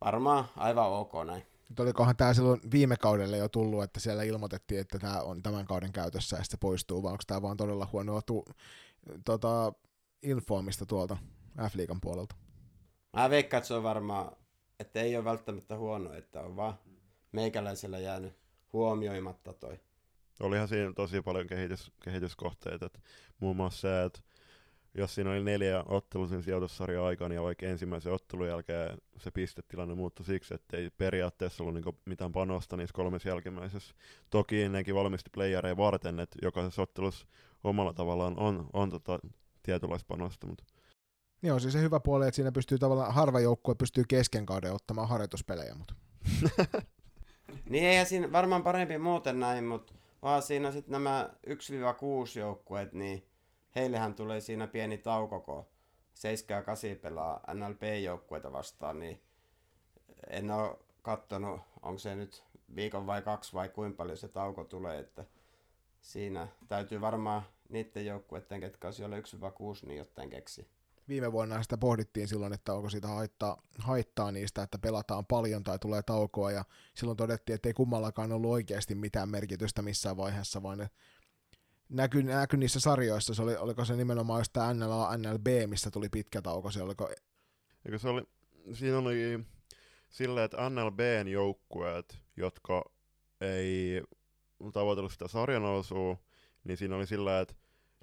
varmaan 0.06 0.46
aivan 0.58 0.92
ok 0.92 1.14
näin. 1.26 1.44
Mutta 1.70 1.84
olikohan 1.84 2.16
tämä 2.16 2.34
silloin 2.34 2.62
viime 2.72 2.98
kaudelle 2.98 3.38
jo 3.38 3.50
tullut, 3.50 3.84
että 3.84 4.00
siellä 4.00 4.24
ilmoitettiin, 4.24 4.82
että 4.82 5.00
tämä 5.00 5.22
on 5.22 5.44
tämän 5.44 5.66
kauden 5.66 5.92
käytössä 5.92 6.38
ja 6.38 6.44
sitten 6.44 6.60
poistuu, 6.60 7.04
vai 7.04 7.12
onko 7.12 7.24
tämä 7.28 7.42
vaan 7.42 7.58
todella 7.58 7.90
huonoa 7.92 8.22
tu- 8.22 8.46
tota, 9.26 9.74
infoamista 10.24 10.86
tuolta 10.86 11.18
F-liigan 11.70 12.02
puolelta? 12.02 12.36
Mä 13.14 13.30
veikkaan, 13.30 13.60
että 13.60 13.68
se 13.68 13.74
on 13.74 13.84
varmaan, 13.84 14.32
että 14.80 15.02
ei 15.02 15.16
ole 15.16 15.26
välttämättä 15.26 15.78
huono, 15.78 16.14
että 16.14 16.42
on 16.42 16.56
vaan 16.56 16.80
meikäläisellä 17.32 18.00
jäänyt 18.00 18.34
huomioimatta 18.74 19.54
toi. 19.54 19.80
Olihan 20.40 20.68
siinä 20.68 20.94
tosi 20.94 21.22
paljon 21.22 21.48
kehitys, 21.48 21.92
kehityskohteita, 22.04 22.86
että 22.86 23.00
muun 23.40 23.56
muassa 23.56 23.82
se, 23.82 24.04
että 24.04 24.20
jos 24.98 25.16
siinä 25.16 25.30
oli 25.30 25.44
neljä 25.44 25.84
ottelua 25.88 26.28
sen 26.28 26.44
sijoitussarjan 26.44 27.04
aikana 27.04 27.34
ja 27.34 27.44
vaikka 27.44 27.66
ensimmäisen 27.66 28.14
ottelun 28.14 28.48
jälkeen 28.48 28.98
se 29.18 29.32
pistetilanne 29.32 29.96
muuttui 29.96 30.26
siksi, 30.26 30.54
että 30.54 30.78
ei 30.78 30.90
periaatteessa 30.90 31.64
ollut 31.64 31.74
niinku 31.74 31.96
mitään 32.06 32.32
panosta 32.32 32.78
niissä 32.78 32.94
kolmessa 32.94 33.30
jälkimmäisessä. 33.30 33.96
Toki 34.30 34.62
ennenkin 34.62 34.96
valmisti 34.96 35.30
playereja 35.34 35.78
varten, 35.78 36.20
että 36.20 36.40
jokaisessa 36.42 36.82
ottelussa 36.82 37.28
omalla 37.64 37.94
tavallaan 37.94 38.40
on, 38.40 38.70
on 38.74 38.90
tota 38.90 39.20
tietynlaista 39.64 40.08
panosta. 40.08 40.48
Mutta... 40.48 40.64
Joo, 41.44 41.60
siis 41.60 41.74
se 41.74 41.82
hyvä 41.82 42.00
puoli, 42.00 42.28
että 42.28 42.36
siinä 42.36 42.52
pystyy 42.52 42.78
tavallaan, 42.78 43.14
harva 43.14 43.40
joukkue 43.40 43.76
pystyy 43.76 44.04
kesken 44.08 44.46
kauden 44.46 44.74
ottamaan 44.74 45.10
harjoituspelejä, 45.10 45.76
mutta... 45.76 45.96
niin 47.70 47.84
eihän 47.84 48.06
siinä 48.06 48.32
varmaan 48.32 48.64
parempi 48.64 48.98
muuten 48.98 49.40
näin, 49.40 49.64
mutta 49.64 49.94
vaan 50.22 50.42
siinä 50.42 50.72
sitten 50.72 50.92
nämä 50.92 51.30
1-6 51.48 51.52
joukkueet, 52.40 52.94
niin 52.94 53.24
heillehän 53.76 54.16
tulee 54.16 54.42
siinä 54.42 54.68
pieni 54.68 54.98
tauko, 54.98 55.40
kun 55.40 55.66
7 56.14 56.58
ja 56.58 56.64
8 56.64 56.90
pelaa 57.02 57.42
NLP-joukkueita 57.54 58.52
vastaan, 58.52 59.00
niin 59.00 59.22
en 60.30 60.52
ole 60.52 60.78
kattonut, 61.02 61.62
onko 61.82 62.00
se 62.00 62.16
nyt 62.16 62.44
viikon 62.76 63.08
vai 63.08 63.22
kaksi 63.22 63.54
vai 63.54 63.70
kuinka 63.70 63.98
paljon 63.98 64.18
se 64.18 64.28
tauko 64.28 64.64
tulee, 64.64 65.00
että 65.00 65.26
siinä 66.02 66.48
täytyy 66.68 67.02
varmaan 67.02 67.44
niiden 67.70 68.06
joukkueiden, 68.06 68.60
ketkä 68.60 68.88
on 68.88 68.94
siellä 68.94 69.20
1-6, 69.20 69.22
niin 69.88 69.98
jotain 69.98 70.30
keksi. 70.30 70.68
Viime 71.08 71.32
vuonna 71.32 71.64
sitä 71.64 71.78
pohdittiin 71.78 72.28
silloin, 72.28 72.54
että 72.54 72.74
onko 72.74 72.90
siitä 72.90 73.08
haittaa, 73.08 73.62
haittaa 73.78 74.32
niistä, 74.32 74.64
että 74.64 74.78
pelataan 74.78 75.26
paljon 75.26 75.64
tai 75.64 75.80
tulee 75.80 76.04
taukoa, 76.04 76.52
ja 76.52 76.66
silloin 76.94 77.18
todettiin, 77.18 77.56
että 77.56 77.70
ei 77.70 77.74
kummallakaan 77.74 78.32
ollut 78.32 78.52
oikeasti 78.52 78.96
mitään 78.96 79.30
merkitystä 79.30 79.82
missään 79.82 80.18
vaiheessa, 80.18 80.64
vaan 80.64 80.78
ne 80.78 80.90
näkyi, 81.90 82.24
näky 82.24 82.58
niissä 82.58 82.80
sarjoissa, 82.80 83.34
se 83.34 83.42
oli, 83.42 83.58
oliko 83.58 83.86
se 83.86 83.96
nimenomaan 83.96 84.40
just 84.40 84.54
tämä 84.54 84.74
NLA, 84.74 85.18
NLB, 85.18 85.48
missä 85.68 85.92
tuli 85.92 86.10
pitkä 86.10 86.42
tauko, 86.42 86.72
se 86.72 86.82
oliko... 86.82 87.10
Eikö 87.86 88.00
se 88.00 88.10
oli, 88.10 88.24
siinä 88.74 88.98
oli 88.98 89.40
silleen, 90.10 90.46
että 90.46 90.70
NLBn 90.70 91.28
joukkueet, 91.28 92.22
jotka 92.38 92.92
ei 93.42 94.04
tavoitellut 94.74 95.12
sitä 95.12 95.28
sarjanousua, 95.28 96.18
niin 96.64 96.78
siinä 96.78 96.96
oli 96.96 97.08
sillä, 97.08 97.40
että 97.40 97.56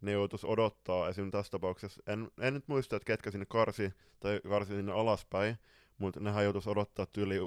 ne 0.03 0.13
joutuisi 0.13 0.47
odottaa, 0.47 1.09
esim. 1.09 1.31
tässä 1.31 1.51
tapauksessa, 1.51 2.03
en, 2.07 2.31
en 2.41 2.55
nyt 2.55 2.69
muista, 2.69 2.97
että 2.97 3.07
ketkä 3.07 3.31
sinne 3.31 3.47
karsi, 3.49 3.93
tai 4.21 4.41
karsi 4.49 4.73
sinne 4.75 4.93
alaspäin, 4.93 5.59
mutta 5.99 6.21
nehän 6.21 6.45
joutuisi 6.45 6.71
odottaa 6.71 7.07
tyyli 7.07 7.41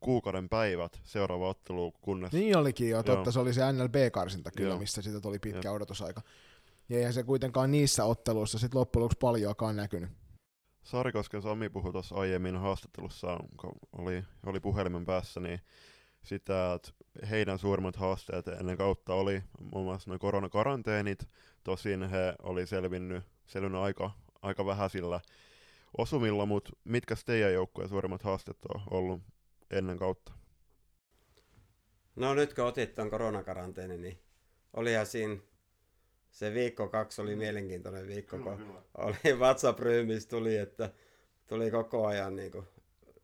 kuukauden 0.00 0.48
päivät 0.48 1.00
seuraava 1.04 1.48
ottelu, 1.48 1.92
kunnes... 2.00 2.32
Niin 2.32 2.56
olikin 2.56 2.90
jo, 2.90 3.02
totta, 3.02 3.26
joo. 3.26 3.32
se 3.32 3.40
oli 3.40 3.54
se 3.54 3.72
NLB-karsinta 3.72 4.50
kyllä, 4.50 4.70
joo. 4.70 4.78
missä 4.78 5.02
siitä 5.02 5.20
tuli 5.20 5.38
pitkä 5.38 5.68
joo. 5.68 5.74
odotusaika. 5.74 6.22
Ja 6.88 6.98
eihän 6.98 7.12
se 7.12 7.22
kuitenkaan 7.22 7.70
niissä 7.70 8.04
otteluissa 8.04 8.58
sitten 8.58 8.80
loppujen 8.80 9.02
lopuksi 9.02 9.18
paljoakaan 9.18 9.76
näkynyt. 9.76 10.10
Sarikosken 10.82 11.42
Sami 11.42 11.68
puhui 11.68 11.92
tuossa 11.92 12.14
aiemmin 12.14 12.56
haastattelussa, 12.56 13.38
kun 13.60 13.72
oli, 13.92 14.24
oli 14.46 14.60
puhelimen 14.60 15.04
päässä, 15.04 15.40
niin 15.40 15.60
sitä, 16.22 16.72
että 16.74 16.90
heidän 17.30 17.58
suurimmat 17.58 17.96
haasteet 17.96 18.48
ennen 18.48 18.76
kautta 18.76 19.14
oli 19.14 19.42
muun 19.72 19.84
muassa 19.84 20.10
noin 20.10 20.20
koronakaranteenit. 20.20 21.28
Tosin 21.64 22.02
he 22.02 22.34
oli 22.42 22.66
selvinnyt, 22.66 23.24
selvinnyt 23.46 23.80
aika, 23.80 24.10
aika 24.42 24.66
vähäisillä 24.66 25.20
osumilla, 25.98 26.46
mutta 26.46 26.70
mitkä 26.84 27.14
teidän 27.26 27.52
joukkueen 27.52 27.88
suurimmat 27.88 28.22
haasteet 28.22 28.58
on 28.74 28.82
ollut 28.90 29.22
ennen 29.70 29.98
kautta? 29.98 30.32
No 32.16 32.34
nyt 32.34 32.54
kun 32.54 32.64
otit 32.64 32.94
tuon 32.94 33.10
koronakaranteeni, 33.10 33.98
niin 33.98 34.18
olihan 34.74 35.06
siinä 35.06 35.36
se 36.30 36.54
viikko 36.54 36.88
kaksi 36.88 37.22
oli 37.22 37.36
mielenkiintoinen 37.36 38.06
viikko, 38.06 38.36
kyllä, 38.36 38.50
kun 38.50 38.66
kyllä. 38.66 38.82
oli 38.98 39.38
whatsapp 39.38 39.80
tuli, 40.28 40.56
että 40.56 40.90
tuli 41.46 41.70
koko 41.70 42.06
ajan 42.06 42.36
niin 42.36 42.52
kuin, 42.52 42.66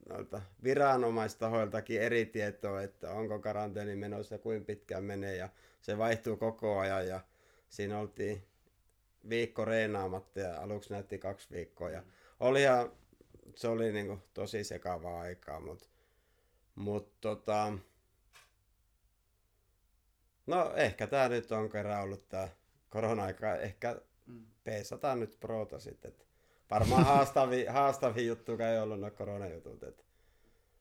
noilta 0.08 0.42
viranomaistahoiltakin 0.64 2.00
eri 2.00 2.26
tietoa, 2.26 2.82
että 2.82 3.10
onko 3.10 3.38
karanteeni 3.38 3.96
menossa 3.96 4.34
ja 4.34 4.38
kuinka 4.38 4.64
pitkään 4.64 5.04
menee 5.04 5.36
ja 5.36 5.48
se 5.80 5.98
vaihtuu 5.98 6.36
koko 6.36 6.78
ajan 6.78 7.08
ja 7.08 7.20
siinä 7.68 7.98
oltiin 7.98 8.42
viikko 9.28 9.64
reenaamatta 9.64 10.40
ja 10.40 10.60
aluksi 10.60 10.92
näytti 10.92 11.18
kaksi 11.18 11.50
viikkoa 11.50 11.90
ja 11.90 12.02
olihan, 12.40 12.92
se 13.54 13.68
oli 13.68 13.92
niin 13.92 14.06
kuin, 14.06 14.22
tosi 14.34 14.64
sekavaa 14.64 15.20
aikaa, 15.20 15.60
mutta 15.60 15.88
mutta 16.76 17.16
tota, 17.20 17.72
no 20.46 20.72
ehkä 20.74 21.06
tämä 21.06 21.28
nyt 21.28 21.52
on 21.52 21.70
kerran 21.70 22.02
ollut 22.02 22.28
tämä 22.28 22.48
korona-aika. 22.88 23.56
Ehkä 23.56 24.00
mm. 24.26 24.46
P100 24.68 25.18
nyt 25.18 25.36
proota 25.40 25.78
sitten. 25.78 26.08
Et 26.08 26.26
varmaan 26.70 27.04
haastavi, 27.14 27.66
haastavi 27.66 28.26
juttu 28.26 28.52
ei 28.52 28.78
ollut 28.78 29.00
no 29.00 29.10
koronajutut. 29.10 30.06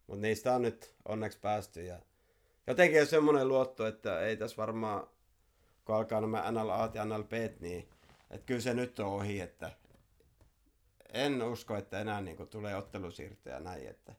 Mutta 0.07 0.21
niistä 0.21 0.55
on 0.55 0.61
nyt 0.61 0.95
onneksi 1.05 1.39
päästy. 1.39 1.83
Ja 1.83 1.99
jotenkin 2.67 3.01
on 3.01 3.07
semmoinen 3.07 3.47
luotto, 3.47 3.87
että 3.87 4.19
ei 4.19 4.37
tässä 4.37 4.57
varmaan, 4.57 5.07
kun 5.85 5.95
alkaa 5.95 6.21
nämä 6.21 6.51
NLA 6.51 6.91
ja 6.93 7.05
NLP, 7.05 7.31
niin 7.59 7.89
että 8.31 8.45
kyllä 8.45 8.61
se 8.61 8.73
nyt 8.73 8.99
on 8.99 9.05
ohi, 9.05 9.39
että 9.39 9.71
en 11.13 11.43
usko, 11.43 11.75
että 11.75 11.99
enää 11.99 12.21
niin 12.21 12.37
kuin, 12.37 12.49
tulee 12.49 12.75
ottelusiirtoja 12.75 13.59
näin, 13.59 13.87
että 13.87 14.15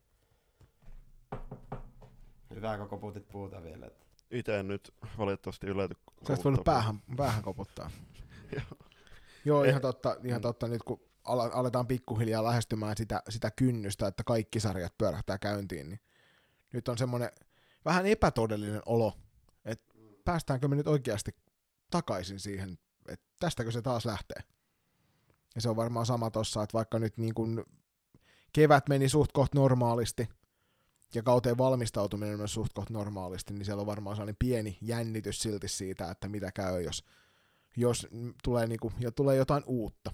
hyvä, 2.54 2.78
kun 2.78 2.88
koputit 2.88 3.28
puuta 3.28 3.62
vielä. 3.62 3.86
Että... 3.86 4.06
Itse 4.30 4.58
en 4.58 4.68
nyt 4.68 4.94
valitettavasti 5.18 5.66
ylety 5.66 5.96
Sä 6.26 6.34
et 6.34 6.44
voinut 6.44 6.64
päähän, 6.64 7.02
päähän 7.16 7.42
koputtaa. 7.42 7.90
Joo, 9.44 9.64
ihan 9.64 9.80
totta, 9.80 10.16
ihan 10.24 10.40
totta. 10.40 10.68
Nyt 10.68 10.82
kun 10.82 11.00
ala- 11.24 11.50
aletaan 11.52 11.86
pikkuhiljaa 11.86 12.44
lähestymään 12.44 12.96
sitä, 12.96 13.22
sitä 13.28 13.50
kynnystä, 13.50 14.06
että 14.06 14.24
kaikki 14.24 14.60
sarjat 14.60 14.98
pyörähtää 14.98 15.38
käyntiin, 15.38 15.88
niin 15.88 16.00
nyt 16.72 16.88
on 16.88 16.98
semmoinen 16.98 17.30
vähän 17.84 18.06
epätodellinen 18.06 18.82
olo, 18.86 19.12
että 19.64 19.94
päästäänkö 20.24 20.68
me 20.68 20.76
nyt 20.76 20.86
oikeasti 20.86 21.36
takaisin 21.90 22.40
siihen, 22.40 22.78
että 23.08 23.26
tästäkö 23.38 23.70
se 23.70 23.82
taas 23.82 24.06
lähtee. 24.06 24.40
Ja 25.54 25.60
se 25.60 25.68
on 25.68 25.76
varmaan 25.76 26.06
sama 26.06 26.30
tossa, 26.30 26.62
että 26.62 26.74
vaikka 26.74 26.98
nyt 26.98 27.16
niin 27.16 27.34
kun 27.34 27.64
kevät 28.52 28.88
meni 28.88 29.08
suht 29.08 29.32
koht 29.32 29.54
normaalisti, 29.54 30.28
ja 31.14 31.22
kauteen 31.22 31.58
valmistautuminen 31.58 32.34
on 32.34 32.38
myös 32.40 32.54
suht 32.54 32.72
koht 32.72 32.90
normaalisti, 32.90 33.54
niin 33.54 33.64
siellä 33.64 33.80
on 33.80 33.86
varmaan 33.86 34.16
sellainen 34.16 34.36
pieni 34.38 34.78
jännitys 34.80 35.42
silti 35.42 35.68
siitä, 35.68 36.10
että 36.10 36.28
mitä 36.28 36.52
käy, 36.52 36.82
jos, 36.82 37.04
jos 37.76 38.08
tulee, 38.44 38.66
niinku, 38.66 38.92
ja 38.98 39.12
tulee 39.12 39.36
jotain 39.36 39.62
uutta. 39.66 40.12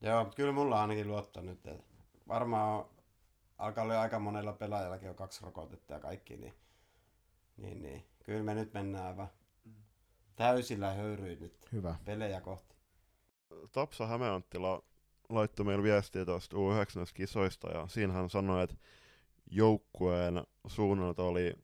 Joo, 0.00 0.24
mutta 0.24 0.36
kyllä 0.36 0.52
mulla 0.52 0.74
on 0.74 0.80
ainakin 0.80 1.08
luotto 1.08 1.40
nyt. 1.40 1.66
Että 1.66 1.84
varmaan 2.28 2.78
on, 2.78 2.90
alkaa 3.58 3.84
olla 3.84 4.00
aika 4.00 4.18
monella 4.18 4.52
pelaajallakin 4.52 5.10
on 5.10 5.16
kaksi 5.16 5.42
rokotetta 5.42 5.94
ja 5.94 6.00
kaikki, 6.00 6.36
niin, 6.36 6.54
niin, 7.56 7.82
niin. 7.82 8.04
kyllä 8.24 8.42
me 8.42 8.54
nyt 8.54 8.72
mennään 8.74 9.06
aivan 9.06 9.28
täysillä 10.36 10.94
höyryyn 10.94 11.40
nyt 11.40 11.68
Hyvä. 11.72 11.94
pelejä 12.04 12.40
kohti. 12.40 12.76
Tapsa 13.72 14.06
Hämeenanttila 14.06 14.82
laittoi 15.28 15.66
meille 15.66 15.82
viestiä 15.82 16.24
tuosta 16.24 16.56
U19-kisoista 16.56 17.70
ja 17.70 17.86
siinä 17.88 18.12
hän 18.12 18.30
sanoi, 18.30 18.64
että 18.64 18.76
joukkueen 19.50 20.44
suunnalta 20.66 21.22
oli 21.22 21.54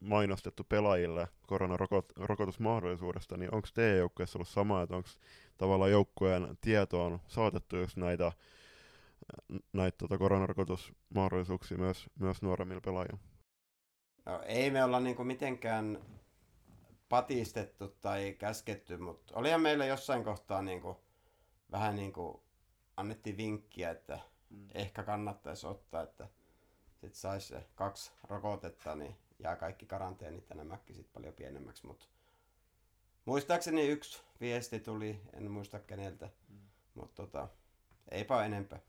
mainostettu 0.00 0.64
pelaajille 0.64 1.28
koronarokotusmahdollisuudesta, 1.46 3.36
niin 3.36 3.54
onko 3.54 3.68
teidän 3.74 3.98
joukkueessa 3.98 4.38
ollut 4.38 4.48
sama, 4.48 4.82
että 4.82 4.96
onko 4.96 5.08
tavallaan 5.58 5.90
joukkueen 5.90 6.58
tietoon 6.60 7.20
saatettu 7.28 7.76
just 7.76 7.96
näitä, 7.96 8.32
näitä 9.72 9.98
tota 9.98 10.18
koronarokotusmahdollisuuksia 10.18 11.78
myös, 11.78 12.06
myös 12.18 12.42
nuoremmilla 12.42 12.80
pelaajilla? 12.80 13.18
No, 14.26 14.42
ei 14.46 14.70
me 14.70 14.84
olla 14.84 15.00
niinku 15.00 15.24
mitenkään 15.24 15.98
patistettu 17.08 17.88
tai 17.88 18.36
käsketty, 18.38 18.96
mutta 18.96 19.34
olihan 19.36 19.60
meillä 19.60 19.86
jossain 19.86 20.24
kohtaa 20.24 20.62
niinku, 20.62 21.00
vähän 21.70 21.96
niinku 21.96 22.42
annettiin 22.96 23.36
vinkkiä, 23.36 23.90
että 23.90 24.18
mm. 24.50 24.68
ehkä 24.74 25.02
kannattaisi 25.02 25.66
ottaa, 25.66 26.02
että 26.02 26.28
sit 27.00 27.14
saisi 27.14 27.54
kaksi 27.74 28.12
rokotetta, 28.28 28.94
niin 28.94 29.16
jää 29.38 29.56
kaikki 29.56 29.86
karanteenit 29.86 30.50
ja 30.50 30.56
nämäkin 30.56 30.96
sit 30.96 31.12
paljon 31.12 31.34
pienemmäksi, 31.34 31.86
mutta 31.86 32.06
muistaakseni 33.24 33.88
yksi 33.88 34.22
viesti 34.40 34.80
tuli, 34.80 35.20
en 35.32 35.50
muista 35.50 35.78
keneltä, 35.78 36.30
mm. 36.48 36.58
mutta 36.94 37.22
tota, 37.22 37.48
eipä 38.10 38.44
enempää. 38.44 38.80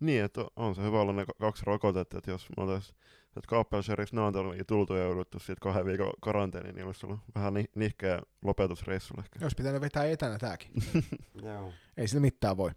Niin, 0.00 0.24
että 0.24 0.44
on 0.56 0.74
se 0.74 0.82
hyvä 0.82 1.00
olla 1.00 1.12
ne 1.12 1.24
kaksi 1.40 1.62
rokotetta, 1.66 2.18
että 2.18 2.30
jos 2.30 2.48
me 2.56 2.62
oltaisiin 2.62 2.96
että 3.36 3.48
Kappelsheriff 3.48 4.12
Naantaliin 4.12 4.66
tultu 4.66 4.94
ja 4.94 5.02
jouduttu 5.02 5.38
siitä 5.38 5.60
kahden 5.60 5.86
viikon 5.86 6.12
karanteeniin, 6.20 6.74
niin 6.74 6.86
olisi 6.86 7.06
ollut 7.06 7.20
vähän 7.34 7.54
ni- 7.54 7.70
nihkeä 7.74 8.20
lopetusreissu 8.44 9.14
ehkä. 9.18 9.38
Olisi 9.42 9.56
pitänyt 9.56 9.80
vetää 9.80 10.04
etänä 10.04 10.38
tääkin. 10.38 10.70
Joo. 11.42 11.72
Ei 11.96 12.08
sillä 12.08 12.20
mitään 12.20 12.56
voi. 12.56 12.70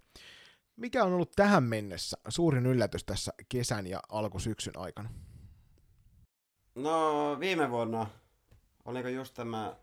Mikä 0.75 1.03
on 1.03 1.13
ollut 1.13 1.31
tähän 1.35 1.63
mennessä 1.63 2.17
suurin 2.29 2.65
yllätys 2.65 3.03
tässä 3.03 3.33
kesän 3.49 3.87
ja 3.87 3.99
alkusyksyn 4.09 4.77
aikana? 4.77 5.09
No 6.75 7.37
viime 7.39 7.71
vuonna, 7.71 8.07
oliko 8.85 9.07
just 9.07 9.33
tämä 9.33 9.75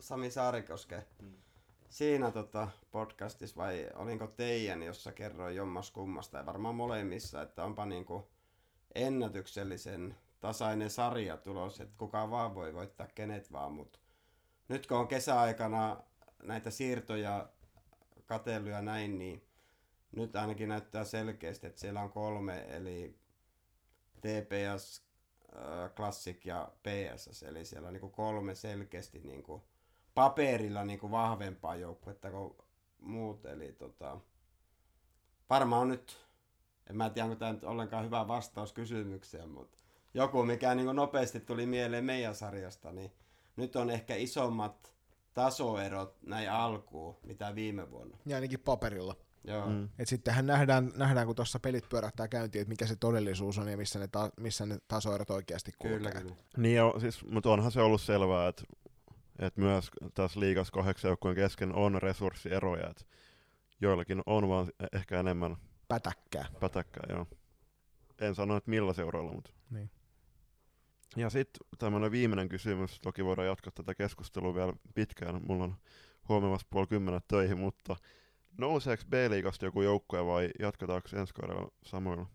Sami 0.00 0.30
Saarikoske 0.30 1.06
mm. 1.22 1.32
siinä 1.88 2.30
tota, 2.30 2.68
podcastissa 2.90 3.56
vai 3.56 3.90
olinko 3.94 4.26
teidän, 4.26 4.82
jossa 4.82 5.12
kerroin 5.12 5.56
jommas 5.56 5.90
kummasta 5.90 6.38
ja 6.38 6.46
varmaan 6.46 6.74
molemmissa, 6.74 7.42
että 7.42 7.64
onpa 7.64 7.86
niinku 7.86 8.28
ennätyksellisen 8.94 10.16
tasainen 10.40 10.90
sarja 10.90 11.36
tulos, 11.36 11.80
että 11.80 11.94
kuka 11.98 12.30
vaan 12.30 12.54
voi 12.54 12.74
voittaa 12.74 13.06
kenet 13.14 13.52
vaan, 13.52 13.72
mutta 13.72 13.98
nyt 14.68 14.86
kun 14.86 14.96
on 14.96 15.08
kesäaikana 15.08 16.02
näitä 16.42 16.70
siirtoja 16.70 17.48
katelluja 18.26 18.82
näin, 18.82 19.18
niin 19.18 19.51
nyt 20.16 20.36
ainakin 20.36 20.68
näyttää 20.68 21.04
selkeästi, 21.04 21.66
että 21.66 21.80
siellä 21.80 22.00
on 22.00 22.12
kolme, 22.12 22.66
eli 22.68 23.18
TPS, 24.20 25.02
Classic 25.96 26.44
ja 26.44 26.72
PSS, 26.82 27.42
eli 27.42 27.64
siellä 27.64 27.86
on 27.86 27.92
niin 27.92 28.00
kuin 28.00 28.12
kolme 28.12 28.54
selkeästi 28.54 29.20
niin 29.24 29.42
kuin 29.42 29.62
paperilla 30.14 30.84
niin 30.84 30.98
kuin 30.98 31.10
vahvempaa 31.10 31.76
joukkuetta 31.76 32.30
kuin 32.30 32.54
muut, 33.00 33.46
eli 33.46 33.72
tota, 33.72 34.20
varmaan 35.50 35.88
nyt, 35.88 36.26
en 36.90 36.96
mä 36.96 37.10
tiedä, 37.10 37.24
onko 37.24 37.36
tämä 37.36 37.52
nyt 37.52 37.64
ollenkaan 37.64 38.04
hyvä 38.04 38.28
vastaus 38.28 38.72
kysymykseen, 38.72 39.48
mutta 39.48 39.78
joku, 40.14 40.44
mikä 40.44 40.74
niin 40.74 40.96
nopeasti 40.96 41.40
tuli 41.40 41.66
mieleen 41.66 42.04
meidän 42.04 42.34
sarjasta, 42.34 42.92
niin 42.92 43.12
nyt 43.56 43.76
on 43.76 43.90
ehkä 43.90 44.14
isommat 44.14 44.94
tasoerot 45.34 46.22
näin 46.22 46.50
alkuun, 46.50 47.16
mitä 47.22 47.54
viime 47.54 47.90
vuonna. 47.90 48.18
Ja 48.26 48.36
ainakin 48.36 48.60
paperilla. 48.60 49.16
Joo. 49.44 49.70
Mm. 49.70 49.88
Et 49.98 50.08
sittenhän 50.08 50.46
nähdään, 50.46 50.92
nähdään, 50.96 51.26
kun 51.26 51.36
tuossa 51.36 51.60
pelit 51.60 51.88
pyörähtää 51.88 52.28
käyntiin, 52.28 52.62
että 52.62 52.68
mikä 52.72 52.86
se 52.86 52.96
todellisuus 52.96 53.58
on 53.58 53.68
ja 53.68 53.76
missä 53.76 53.98
ne, 53.98 54.08
ta, 54.08 54.30
missä 54.40 54.66
ne 54.66 54.78
tasoerot 54.88 55.30
oikeasti 55.30 55.72
kulkee. 55.78 55.98
Kyllä, 55.98 56.10
kyllä. 56.10 56.34
Niin 56.56 56.76
jo, 56.76 56.94
siis, 57.00 57.24
mutta 57.24 57.50
onhan 57.50 57.72
se 57.72 57.80
ollut 57.80 58.00
selvää, 58.02 58.48
että, 58.48 58.62
että 59.38 59.60
myös 59.60 59.90
tässä 60.14 60.40
liigas 60.40 60.70
kahdeksan 60.70 61.08
joukkueen 61.08 61.36
kesken 61.36 61.74
on 61.74 62.02
resurssieroja, 62.02 62.90
että 62.90 63.04
joillakin 63.80 64.22
on 64.26 64.48
vaan 64.48 64.68
ehkä 64.92 65.20
enemmän 65.20 65.56
pätäkkää. 65.88 66.46
Pätäkkää, 66.60 67.04
joo. 67.08 67.26
En 68.20 68.34
sano, 68.34 68.56
että 68.56 68.70
millä 68.70 68.92
seuroilla, 68.92 69.32
mutta... 69.32 69.50
Niin. 69.70 69.90
Ja 71.16 71.30
sitten 71.30 71.66
tämmöinen 71.78 72.10
viimeinen 72.10 72.48
kysymys, 72.48 73.00
toki 73.00 73.24
voidaan 73.24 73.48
jatkaa 73.48 73.72
tätä 73.74 73.94
keskustelua 73.94 74.54
vielä 74.54 74.72
pitkään, 74.94 75.40
mulla 75.46 75.64
on 75.64 75.76
huomioimassa 76.28 76.66
puoli 76.70 76.86
kymmenet 76.86 77.28
töihin, 77.28 77.58
mutta 77.58 77.96
nouseeko 78.58 79.02
B-liigasta 79.10 79.64
joku 79.64 79.82
joukkue 79.82 80.26
vai 80.26 80.50
jatketaanko 80.58 81.08
ensi 81.16 81.34
kaudella 81.34 81.70
samoilla 81.82 82.26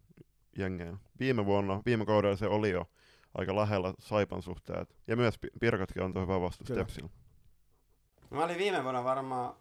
jengeillä? 0.57 0.97
Viime 1.19 1.45
vuonna, 1.45 1.81
viime 1.85 2.05
kaudella 2.05 2.35
se 2.35 2.47
oli 2.47 2.69
jo 2.69 2.85
aika 3.33 3.55
lähellä 3.55 3.93
Saipan 3.99 4.41
suhteet, 4.41 4.95
ja 5.07 5.15
myös 5.15 5.39
Pirkatkin 5.59 6.03
antoi 6.03 6.21
hyvää 6.21 6.41
vastus 6.41 6.67
Tepsillä. 6.67 7.09
Mä 8.29 8.43
olin 8.43 8.57
viime 8.57 8.83
vuonna 8.83 9.03
varmaan, 9.03 9.55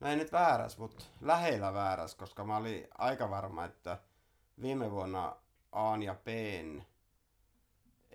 no 0.00 0.08
ei 0.08 0.16
nyt 0.16 0.32
vääräs, 0.32 0.78
mutta 0.78 1.04
lähellä 1.20 1.72
vääräs, 1.72 2.14
koska 2.14 2.44
mä 2.44 2.56
olin 2.56 2.88
aika 2.98 3.30
varma, 3.30 3.64
että 3.64 3.98
viime 4.62 4.90
vuonna 4.90 5.36
A 5.72 5.96
ja 5.96 6.14
B 6.14 6.28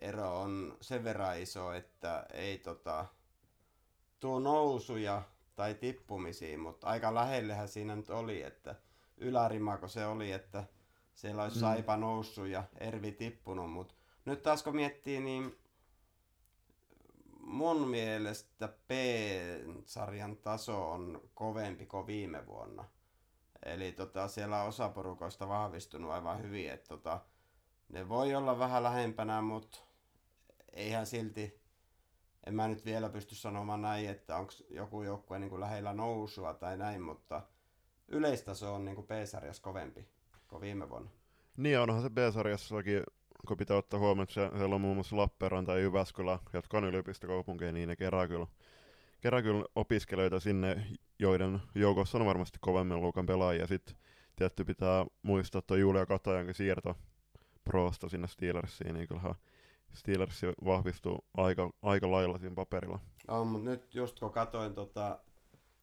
ero 0.01 0.41
on 0.41 0.77
sen 0.81 1.03
verran 1.03 1.39
iso, 1.39 1.73
että 1.73 2.25
ei 2.33 2.57
tota, 2.57 3.05
tuu 4.19 4.39
nousuja 4.39 5.21
tai 5.59 5.75
tippumisiin, 5.75 6.59
mutta 6.59 6.87
aika 6.87 7.13
lähellähän 7.13 7.67
siinä 7.67 7.95
nyt 7.95 8.09
oli, 8.09 8.41
että 8.41 8.75
ylärimako 9.17 9.87
se 9.87 10.05
oli, 10.05 10.31
että 10.31 10.63
siellä 11.15 11.43
olisi 11.43 11.57
mm. 11.57 11.59
Saipa 11.59 11.97
noussut 11.97 12.47
ja 12.47 12.63
Ervi 12.77 13.11
tippunut, 13.11 13.71
mutta 13.71 13.93
nyt 14.25 14.43
taas 14.43 14.63
kun 14.63 14.75
miettii, 14.75 15.19
niin 15.19 15.59
mun 17.39 17.87
mielestä 17.87 18.67
P-sarjan 18.67 20.37
taso 20.37 20.91
on 20.91 21.21
kovempi 21.33 21.85
kuin 21.85 22.07
viime 22.07 22.45
vuonna. 22.47 22.85
Eli 23.65 23.91
tota, 23.91 24.27
siellä 24.27 24.61
on 24.61 24.67
osa 24.67 24.89
porukoista 24.89 25.47
vahvistunut 25.47 26.11
aivan 26.11 26.43
hyvin, 26.43 26.71
että 26.71 26.87
tota, 26.87 27.21
ne 27.89 28.09
voi 28.09 28.35
olla 28.35 28.59
vähän 28.59 28.83
lähempänä, 28.83 29.41
mutta 29.41 29.79
eihän 30.73 31.05
silti, 31.05 31.58
en 32.47 32.55
mä 32.55 32.67
nyt 32.67 32.85
vielä 32.85 33.09
pysty 33.09 33.35
sanomaan 33.35 33.81
näin, 33.81 34.09
että 34.09 34.37
onko 34.37 34.53
joku 34.69 35.03
joukkue 35.03 35.39
niin 35.39 35.49
kuin 35.49 35.59
lähellä 35.59 35.93
nousua 35.93 36.53
tai 36.53 36.77
näin, 36.77 37.01
mutta 37.01 37.41
yleistaso 38.07 38.75
on 38.75 38.85
niin 38.85 38.95
kuin 38.95 39.07
B-sarjassa 39.07 39.63
kovempi 39.63 40.07
kuin 40.47 40.61
viime 40.61 40.89
vuonna. 40.89 41.09
Niin 41.57 41.79
onhan 41.79 42.01
se 42.01 42.09
B-sarjassakin, 42.09 43.03
kun 43.47 43.57
pitää 43.57 43.77
ottaa 43.77 43.99
huomioon, 43.99 44.23
että 44.23 44.57
siellä 44.57 44.75
on 44.75 44.81
muun 44.81 44.97
muassa 44.97 45.17
Lappeenranta 45.17 45.71
ja 45.71 45.79
Jyväskylä, 45.79 46.39
jotka 46.53 46.77
on 46.77 46.83
yliopistokaupunkeja, 46.83 47.71
niin 47.71 47.89
ne 47.89 47.95
kerää 47.95 48.27
kyllä, 48.27 48.47
kerää 49.21 49.41
kyllä 49.41 49.65
opiskelijoita 49.75 50.39
sinne, 50.39 50.85
joiden 51.19 51.59
joukossa 51.75 52.17
on 52.17 52.25
varmasti 52.25 52.57
kovemmin 52.61 53.01
luokan 53.01 53.25
pelaajia. 53.25 53.67
Sitten 53.67 53.95
tietty 54.35 54.63
pitää 54.63 55.05
muistaa 55.21 55.61
tuo 55.61 55.77
Julia 55.77 56.05
Katajankin 56.05 56.55
siirto 56.55 56.95
Prosta 57.63 58.09
sinne 58.09 58.27
Steelersiin, 58.27 58.93
niin 58.93 59.07
kyllähän 59.07 59.35
Steelers 59.93 60.41
vahvistuu 60.65 61.25
aika, 61.37 61.69
aika 61.81 62.11
lailla 62.11 62.37
siinä 62.37 62.55
paperilla. 62.55 62.99
On, 63.27 63.47
mutta 63.47 63.69
nyt 63.69 63.95
just 63.95 64.19
kun 64.19 64.31
katoin 64.31 64.73
tota 64.73 65.19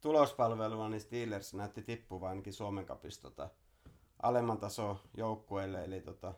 tulospalvelua, 0.00 0.88
niin 0.88 1.00
Steelers 1.00 1.54
näytti 1.54 1.82
tippuvan 1.82 2.28
ainakin 2.28 2.52
Suomen 2.52 2.86
kapista 2.86 3.22
tota, 3.22 3.50
alemman 4.22 4.58
taso 4.58 5.00
joukkueelle, 5.16 5.84
eli 5.84 6.00
tota, 6.00 6.34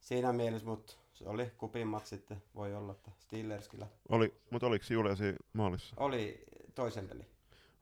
siinä 0.00 0.32
mielessä, 0.32 0.66
mutta 0.66 0.92
se 1.12 1.28
oli 1.28 1.52
kupimmat 1.56 2.06
sitten, 2.06 2.42
voi 2.54 2.74
olla, 2.74 2.92
että 2.92 3.10
Steelerskillä 3.18 3.86
Oli, 4.08 4.34
mutta 4.50 4.66
oliko 4.66 4.84
Juliasi 4.90 5.34
maalissa? 5.52 5.94
oli 5.98 6.44
toisen 6.74 7.08
peli. 7.08 7.26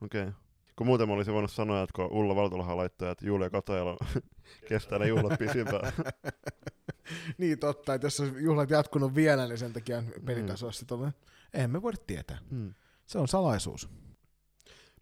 Okei. 0.00 0.22
Okay. 0.22 0.32
Kun 0.76 0.86
muuten 0.86 1.08
mä 1.08 1.14
olisin 1.14 1.34
voinut 1.34 1.50
sanoa, 1.50 1.82
että 1.82 1.92
kun 1.96 2.12
Ulla 2.12 2.36
Valtolahan 2.36 2.76
laittaa, 2.76 3.10
että 3.10 3.26
Julia 3.26 3.50
Katajala 3.50 3.96
kestää 4.68 4.98
ne 4.98 5.06
juhlat 5.06 5.38
pisimpään. 5.38 5.92
niin 7.38 7.58
totta, 7.58 7.94
että 7.94 8.06
jos 8.06 8.22
juhlat 8.40 8.70
jatkunut 8.70 9.14
vielä, 9.14 9.46
niin 9.46 9.58
sen 9.58 9.72
takia 9.72 10.02
pelitaso 10.24 10.66
olisi 10.66 10.78
sitten 10.78 11.12
Eihän 11.54 11.70
me 11.70 11.82
voida 11.82 11.98
tietää. 12.06 12.38
Hmm. 12.50 12.74
Se 13.06 13.18
on 13.18 13.28
salaisuus. 13.28 13.88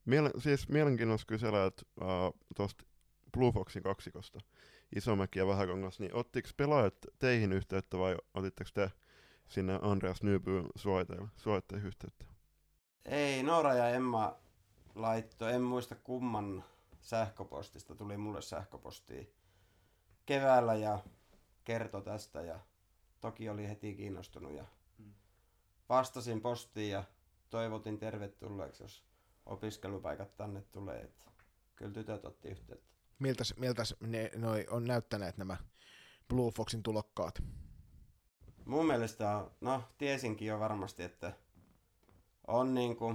Mielen, 0.05 0.33
siis 0.39 0.69
mielenkiintoista 0.69 1.27
kysellä, 1.27 1.67
että 1.67 1.83
uh, 2.01 2.41
tuosta 2.57 2.85
Blue 3.33 3.53
Foxin 3.53 3.83
kaksikosta, 3.83 4.39
Isomäki 4.97 5.39
ja 5.39 5.47
Vähäkangas, 5.47 6.01
niin 6.01 6.15
ottiko 6.15 6.49
pelaajat 6.57 6.95
teihin 7.19 7.53
yhteyttä 7.53 7.99
vai 7.99 8.17
otitteko 8.35 8.71
te 8.75 8.91
sinne 9.49 9.79
Andreas 9.83 10.23
Nybyyn 10.23 10.67
suojatteille 11.37 11.87
yhteyttä? 11.87 12.25
Ei, 13.05 13.43
Noora 13.43 13.75
ja 13.75 13.89
Emma 13.89 14.39
laitto, 14.95 15.49
en 15.49 15.63
muista 15.63 15.95
kumman 15.95 16.65
sähköpostista, 17.01 17.95
tuli 17.95 18.17
mulle 18.17 18.43
sähköpostia 18.43 19.25
keväällä 20.27 20.75
ja 20.75 20.99
kertoi 21.71 22.03
tästä 22.03 22.41
ja 22.41 22.61
toki 23.21 23.49
oli 23.49 23.69
heti 23.69 23.95
kiinnostunut 23.95 24.53
ja 24.53 24.65
vastasin 25.89 26.41
postiin 26.41 26.91
ja 26.91 27.05
toivotin 27.51 27.99
tervetulleeksi, 27.99 28.83
jos 28.83 29.05
opiskelupaikat 29.47 30.37
tänne 30.37 30.63
tulee. 30.73 31.01
Että 31.03 31.25
kyllä 31.77 31.93
tytöt 31.93 32.25
otti 32.25 32.49
yhteyttä. 32.49 32.91
Miltäs, 33.19 33.55
miltäs 33.57 33.97
ne 34.01 34.31
noi 34.37 34.67
on 34.71 34.85
näyttäneet 34.85 35.37
nämä 35.37 35.57
Blue 36.29 36.51
Foxin 36.51 36.83
tulokkaat? 36.83 37.43
Mun 38.65 38.87
mielestä, 38.87 39.45
no 39.61 39.83
tiesinkin 39.99 40.49
jo 40.49 40.61
varmasti, 40.61 41.03
että 41.03 41.33
on 42.47 42.75
niinku, 42.75 43.15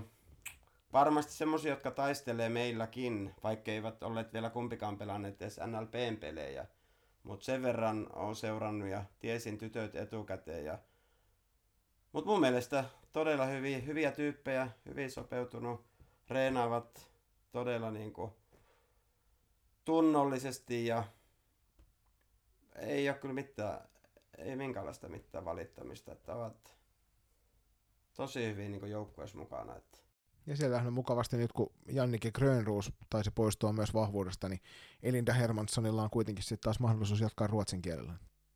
varmasti 0.94 1.34
semmosia, 1.34 1.72
jotka 1.72 1.92
taistelee 1.92 2.50
meilläkin, 2.50 3.36
vaikka 3.44 3.72
eivät 3.72 4.04
olleet 4.04 4.34
vielä 4.34 4.50
kumpikaan 4.50 4.98
pelanneet 4.98 5.42
edes 5.42 5.60
NLP-pelejä. 5.68 6.66
Mutta 7.26 7.46
sen 7.46 7.64
verran 7.64 8.08
on 8.14 8.36
seurannut 8.36 8.90
ja 8.90 9.04
tiesin 9.20 9.58
tytöt 9.58 9.96
etukäteen. 9.96 10.66
Ja... 10.66 10.80
Mutta 12.12 12.30
mun 12.30 12.40
mielestä 12.40 12.86
todella 13.14 13.46
hyviä, 13.46 13.80
hyviä 13.80 14.12
tyyppejä, 14.12 14.70
hyvin 14.86 15.12
sopeutunut, 15.12 15.86
reenaavat 16.30 17.10
todella 17.52 17.92
niinku 17.92 18.34
tunnollisesti 19.86 20.86
ja 20.86 21.04
ei 22.76 23.10
ole 23.10 23.18
kyllä 23.18 23.34
mitään, 23.34 23.88
ei 24.38 24.56
minkäänlaista 24.56 25.10
mitään 25.10 25.46
valittamista, 25.46 26.12
että 26.12 26.36
ovat 26.36 26.76
tosi 28.14 28.46
hyvin 28.46 28.72
niin 28.72 28.90
joukkueessa 28.90 29.38
mukana. 29.38 29.76
Että. 29.76 30.05
Ja 30.48 30.58
siellähän 30.58 30.88
on 30.88 30.94
mukavasti 30.94 31.38
nyt, 31.38 31.54
kun 31.54 31.74
Jannike 31.88 32.32
Grönruus 32.32 32.92
taisi 33.10 33.32
poistua 33.32 33.74
myös 33.74 33.94
vahvuudesta, 33.94 34.50
niin 34.50 34.62
Elinda 35.04 35.34
Hermanssonilla 35.34 36.04
on 36.04 36.10
kuitenkin 36.10 36.44
sitten 36.44 36.64
taas 36.64 36.80
mahdollisuus 36.80 37.22
jatkaa 37.22 37.48
ruotsin 37.48 37.82
kielellä. 37.82 38.14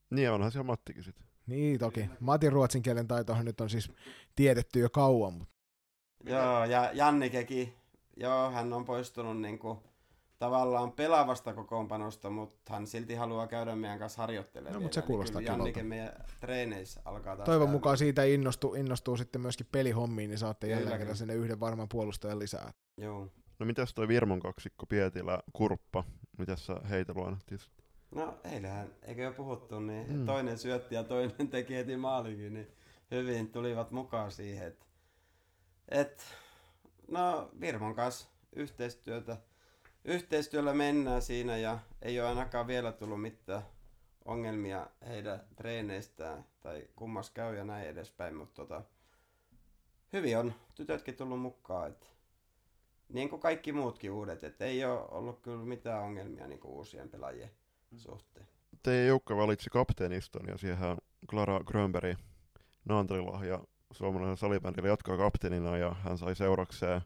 Niin 0.10 0.32
onhan 0.32 0.52
siellä 0.52 0.68
Mattikin 0.68 1.04
sitten. 1.04 1.26
Niin 1.48 1.80
toki. 1.80 2.10
Matin 2.20 2.52
ruotsin 2.52 2.82
kielen 2.82 3.08
taitohan 3.08 3.46
nyt 3.46 3.62
on 3.62 3.70
siis 3.70 3.92
tiedetty 4.36 4.80
jo 4.80 4.90
kauan. 4.90 5.34
Mutta... 5.34 5.54
Joo, 6.26 6.66
ja 6.66 6.92
Jannikekin, 6.94 7.74
joo, 8.18 8.52
hän 8.52 8.74
on 8.74 8.86
poistunut 8.86 9.42
niin 9.42 9.60
kuin 9.60 9.80
tavallaan 10.40 10.92
pelaavasta 10.92 11.54
kokoonpanosta, 11.54 12.30
mutta 12.30 12.74
hän 12.74 12.88
silti 12.88 13.16
haluaa 13.16 13.48
käydä 13.48 13.76
meidän 13.76 14.00
kanssa 14.00 14.22
harjoittelemaan. 14.22 14.74
No, 14.74 14.82
mutta 14.82 14.96
se 14.96 15.02
kuulostaa 15.02 15.42
Jannike 15.42 15.84
meidän 15.84 16.14
treeneissä 16.40 17.02
alkaa 17.06 17.36
taas 17.36 17.46
Toivon 17.46 17.70
mukaan 17.70 17.98
siitä 17.98 18.24
innostuu, 18.24 18.74
innostuu 18.74 19.18
sitten 19.18 19.42
myöskin 19.42 19.68
pelihommiin, 19.72 20.30
niin 20.30 20.38
saatte 20.38 20.68
Kyllä, 20.68 20.80
jälleen 20.80 20.98
kerran 20.98 21.18
sinne 21.18 21.34
yhden 21.34 21.60
varman 21.60 21.90
puolustajan 21.90 22.40
lisää. 22.40 22.72
Joo. 22.98 23.28
No 23.60 23.66
mitäs 23.66 23.94
toi 23.94 24.08
Virmon 24.08 24.40
kaksikko, 24.40 24.86
Pietilä, 24.86 25.40
Kurppa, 25.54 26.04
mitäs 26.38 26.66
sä 26.66 26.76
heitä 26.90 27.14
luonnehtit? 27.16 27.62
No 28.16 28.40
eilähän, 28.44 28.96
eikö 29.02 29.22
jo 29.22 29.32
puhuttu, 29.32 29.80
niin 29.80 30.14
mm. 30.14 30.26
toinen 30.26 30.58
syötti 30.58 30.96
ja 30.96 31.04
toinen 31.04 31.48
teki 31.52 31.76
heti 31.76 31.98
maalikin, 31.98 32.54
niin 32.54 32.68
hyvin 33.12 33.52
tulivat 33.52 33.92
mukaan 33.92 34.32
siihen, 34.32 34.68
että 34.68 34.86
et, 35.90 36.24
no 37.08 37.52
Virmon 37.60 37.96
kanssa 37.96 38.28
yhteistyötä 38.56 39.38
yhteistyöllä 40.10 40.74
mennään 40.74 41.22
siinä 41.22 41.57
ja 41.57 41.80
ei 42.01 42.20
ole 42.20 42.30
ainakaan 42.30 42.68
vielä 42.68 42.91
tullut 42.91 43.22
mitään 43.22 43.62
ongelmia 44.26 44.88
heidän 45.07 45.41
treeneistään 45.55 46.45
tai 46.62 46.88
kummas 46.95 47.30
käy 47.30 47.55
ja 47.55 47.64
näin 47.64 47.88
edespäin, 47.88 48.36
mutta 48.36 48.55
tota, 48.55 48.82
hyvin 50.14 50.38
on 50.38 50.53
tytötkin 50.76 51.16
tullut 51.16 51.41
mukaan, 51.41 51.89
että 51.89 52.05
niin 53.10 53.30
kuin 53.30 53.41
kaikki 53.41 53.72
muutkin 53.72 54.12
uudet, 54.12 54.43
että 54.43 54.66
ei 54.66 54.86
ole 54.86 55.07
ollut 55.12 55.39
kyllä 55.41 55.66
mitään 55.66 56.03
ongelmia 56.03 56.47
niin 56.47 56.60
kuin 56.60 56.72
uusien 56.72 57.10
pelaajien 57.10 57.51
mm. 57.91 57.97
suhteen. 57.97 58.47
Teidän 58.84 59.07
joukko 59.07 59.38
valitsi 59.38 59.70
kapteeniston 59.70 60.47
ja 60.47 60.57
siihen 60.57 60.97
Clara 61.30 61.60
Grönberg 61.60 62.18
Naantalilla 62.86 63.45
ja 63.45 63.60
suomalainen 63.91 64.38
salibändillä 64.38 64.89
jatkaa 64.89 65.18
kapteenina 65.18 65.78
ja 65.78 65.93
hän 65.93 66.18
sai 66.18 66.36
seurakseen 66.36 67.01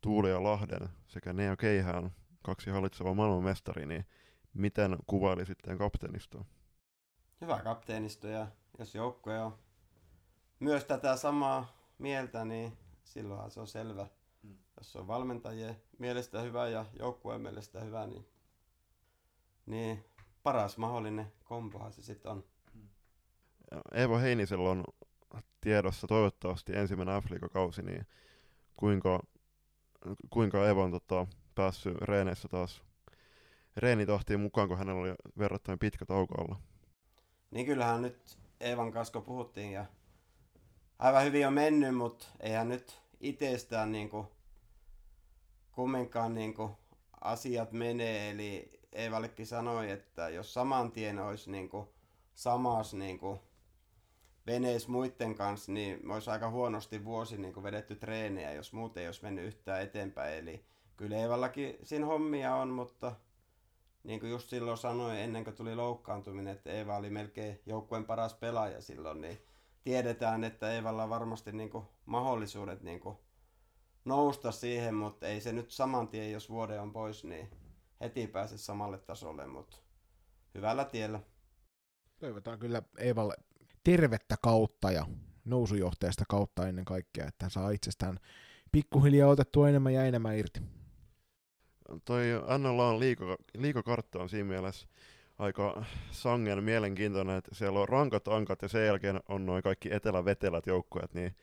Tuuli 0.00 0.30
ja 0.30 0.42
Lahden 0.42 0.88
sekä 1.06 1.32
Neo 1.32 1.56
Keihään 1.56 2.10
kaksi 2.42 2.70
hallitsevaa 2.70 3.14
maailmanmestari, 3.14 3.86
niin 3.86 4.06
miten 4.54 4.96
kuvaili 5.06 5.46
sitten 5.46 5.78
kapteenistoa? 5.78 6.44
Hyvä 7.40 7.58
kapteenisto 7.58 8.28
ja 8.28 8.46
jos 8.78 8.94
joukkue 8.94 9.40
on 9.40 9.58
myös 10.60 10.84
tätä 10.84 11.16
samaa 11.16 11.76
mieltä, 11.98 12.44
niin 12.44 12.78
silloinhan 13.04 13.50
se 13.50 13.60
on 13.60 13.66
selvä. 13.66 14.06
Mm. 14.42 14.58
Jos 14.78 14.96
on 14.96 15.06
valmentajien 15.06 15.82
mielestä 15.98 16.40
hyvä 16.40 16.68
ja 16.68 16.84
joukkueen 16.98 17.40
mielestä 17.40 17.80
hyvä, 17.80 18.06
niin, 18.06 18.28
niin 19.66 20.04
paras 20.42 20.78
mahdollinen 20.78 21.32
kompohan 21.44 21.92
se 21.92 22.02
sitten 22.02 22.32
on. 22.32 22.44
Mm. 22.74 22.88
Eeva 23.92 24.18
Heinisellä 24.18 24.70
on 24.70 24.84
tiedossa 25.60 26.06
toivottavasti 26.06 26.76
ensimmäinen 26.76 27.22
f 27.22 27.26
kausi 27.52 27.82
niin 27.82 28.06
kuinka, 28.76 29.22
kuinka 30.30 30.66
Eeva 30.66 30.84
on 30.84 30.90
tota, 30.90 31.26
päässyt 31.60 31.96
reeneissä 31.96 32.48
taas 32.48 32.82
reenitahtiin 33.76 34.40
mukaan, 34.40 34.68
kun 34.68 34.78
hänellä 34.78 35.00
oli 35.00 35.14
verrattain 35.38 35.78
pitkä 35.78 36.06
tauko 36.06 36.34
alla. 36.42 36.60
Niin 37.50 37.66
kyllähän 37.66 38.02
nyt 38.02 38.38
Eevan 38.60 38.92
kanssa 38.92 39.20
puhuttiin 39.20 39.72
ja 39.72 39.86
aivan 40.98 41.24
hyvin 41.24 41.46
on 41.46 41.52
mennyt, 41.52 41.96
mutta 41.96 42.26
eihän 42.40 42.68
nyt 42.68 43.00
itsestään 43.20 43.92
niin 43.92 44.10
kuin, 44.10 44.26
kumminkaan 45.72 46.34
niin 46.34 46.54
kuin, 46.54 46.72
asiat 47.20 47.72
menee. 47.72 48.30
Eli 48.30 48.80
Eevallekin 48.92 49.46
sanoi, 49.46 49.90
että 49.90 50.28
jos 50.28 50.54
saman 50.54 50.92
tien 50.92 51.18
olisi 51.18 51.50
niin 51.50 51.68
kuin, 51.68 51.88
samassa 52.34 52.96
niin 52.96 53.18
kuin, 53.18 53.40
veneessä 54.46 54.90
muiden 54.90 55.34
kanssa, 55.34 55.72
niin 55.72 56.10
olisi 56.10 56.30
aika 56.30 56.50
huonosti 56.50 57.04
vuosi 57.04 57.38
niin 57.38 57.54
kuin, 57.54 57.64
vedetty 57.64 57.96
treenejä, 57.96 58.52
jos 58.52 58.72
muuten 58.72 59.00
ei 59.00 59.08
olisi 59.08 59.22
mennyt 59.22 59.44
yhtään 59.44 59.82
eteenpäin. 59.82 60.38
Eli 60.38 60.64
kyllä 61.00 61.16
Eevallakin 61.16 61.78
siinä 61.82 62.06
hommia 62.06 62.54
on, 62.54 62.68
mutta 62.68 63.16
niin 64.04 64.20
kuin 64.20 64.30
just 64.30 64.48
silloin 64.48 64.78
sanoin 64.78 65.18
ennen 65.18 65.44
kuin 65.44 65.56
tuli 65.56 65.74
loukkaantuminen, 65.74 66.56
että 66.56 66.70
Eeva 66.70 66.96
oli 66.96 67.10
melkein 67.10 67.60
joukkueen 67.66 68.04
paras 68.04 68.34
pelaaja 68.34 68.80
silloin, 68.80 69.20
niin 69.20 69.38
tiedetään, 69.84 70.44
että 70.44 70.72
Eevalla 70.72 71.02
on 71.02 71.10
varmasti 71.10 71.52
niin 71.52 71.70
kuin 71.70 71.84
mahdollisuudet 72.06 72.82
niin 72.82 73.00
kuin 73.00 73.16
nousta 74.04 74.52
siihen, 74.52 74.94
mutta 74.94 75.26
ei 75.26 75.40
se 75.40 75.52
nyt 75.52 75.70
saman 75.70 76.08
tien, 76.08 76.32
jos 76.32 76.50
vuode 76.50 76.80
on 76.80 76.92
pois, 76.92 77.24
niin 77.24 77.50
heti 78.00 78.26
pääse 78.26 78.58
samalle 78.58 78.98
tasolle, 78.98 79.46
mutta 79.46 79.76
hyvällä 80.54 80.84
tiellä. 80.84 81.20
Toivotaan 82.18 82.58
kyllä 82.58 82.82
Eevalle 82.98 83.34
tervettä 83.84 84.36
kautta 84.42 84.90
ja 84.90 85.06
nousujohteesta 85.44 86.24
kautta 86.28 86.68
ennen 86.68 86.84
kaikkea, 86.84 87.26
että 87.26 87.44
hän 87.44 87.50
saa 87.50 87.70
itsestään 87.70 88.18
pikkuhiljaa 88.72 89.30
otettua 89.30 89.68
enemmän 89.68 89.94
ja 89.94 90.04
enemmän 90.04 90.38
irti 90.38 90.79
toi 92.04 92.24
NLA 92.58 92.88
on 92.88 93.00
liiko, 93.00 93.36
liikokartta 93.56 94.18
on 94.18 94.28
siinä 94.28 94.48
mielessä 94.48 94.88
aika 95.38 95.84
sangen 96.10 96.64
mielenkiintoinen, 96.64 97.36
että 97.36 97.54
siellä 97.54 97.80
on 97.80 97.88
rankat 97.88 98.28
ankat 98.28 98.62
ja 98.62 98.68
sen 98.68 98.86
jälkeen 98.86 99.20
on 99.28 99.46
noin 99.46 99.62
kaikki 99.62 99.92
etelävetelät 99.92 100.66
joukkueet, 100.66 101.14
niin 101.14 101.36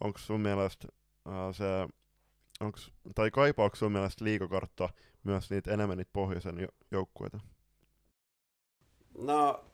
onko 0.00 0.18
sun 0.18 0.40
mielestä 0.40 0.88
uh, 1.26 1.54
se, 1.54 1.64
onks, 2.60 2.92
tai 3.14 3.30
kaipaako 3.30 3.76
sun 3.76 3.92
mielestä 3.92 4.24
liikokartta 4.24 4.88
myös 5.24 5.50
niitä 5.50 5.72
enemmän 5.72 5.98
niitä 5.98 6.10
pohjoisen 6.12 6.60
jo- 6.60 6.68
joukkueita? 6.90 7.40
No, 9.18 9.64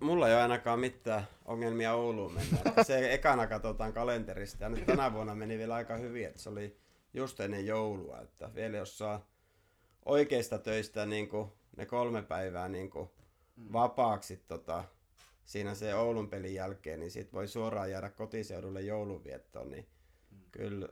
mulla 0.00 0.28
ei 0.28 0.34
ole 0.34 0.42
ainakaan 0.42 0.80
mitään 0.80 1.26
ongelmia 1.44 1.94
Ouluun 1.94 2.34
mennä. 2.34 2.58
se 2.82 3.12
ekana 3.14 3.46
katsotaan 3.46 3.92
kalenterista 3.92 4.64
ja 4.64 4.68
nyt 4.68 4.86
tänä 4.86 5.12
vuonna 5.12 5.34
meni 5.34 5.58
vielä 5.58 5.74
aika 5.74 5.96
hyvin, 5.96 6.26
että 6.26 6.38
se 6.38 6.48
oli 6.48 6.81
just 7.14 7.40
ennen 7.40 7.66
joulua, 7.66 8.20
että 8.20 8.54
vielä 8.54 8.76
jos 8.76 8.98
saa 8.98 9.26
oikeista 10.04 10.58
töistä 10.58 11.06
niin 11.06 11.28
kuin 11.28 11.52
ne 11.76 11.86
kolme 11.86 12.22
päivää 12.22 12.68
niin 12.68 12.90
kuin 12.90 13.10
vapaaksi 13.72 14.36
tota, 14.36 14.84
siinä 15.44 15.74
se 15.74 15.94
Oulun 15.94 16.28
pelin 16.28 16.54
jälkeen, 16.54 17.00
niin 17.00 17.10
sit 17.10 17.32
voi 17.32 17.48
suoraan 17.48 17.90
jäädä 17.90 18.10
kotiseudulle 18.10 18.80
joulunviettoon, 18.80 19.70
niin 19.70 19.86
kyllä 20.50 20.88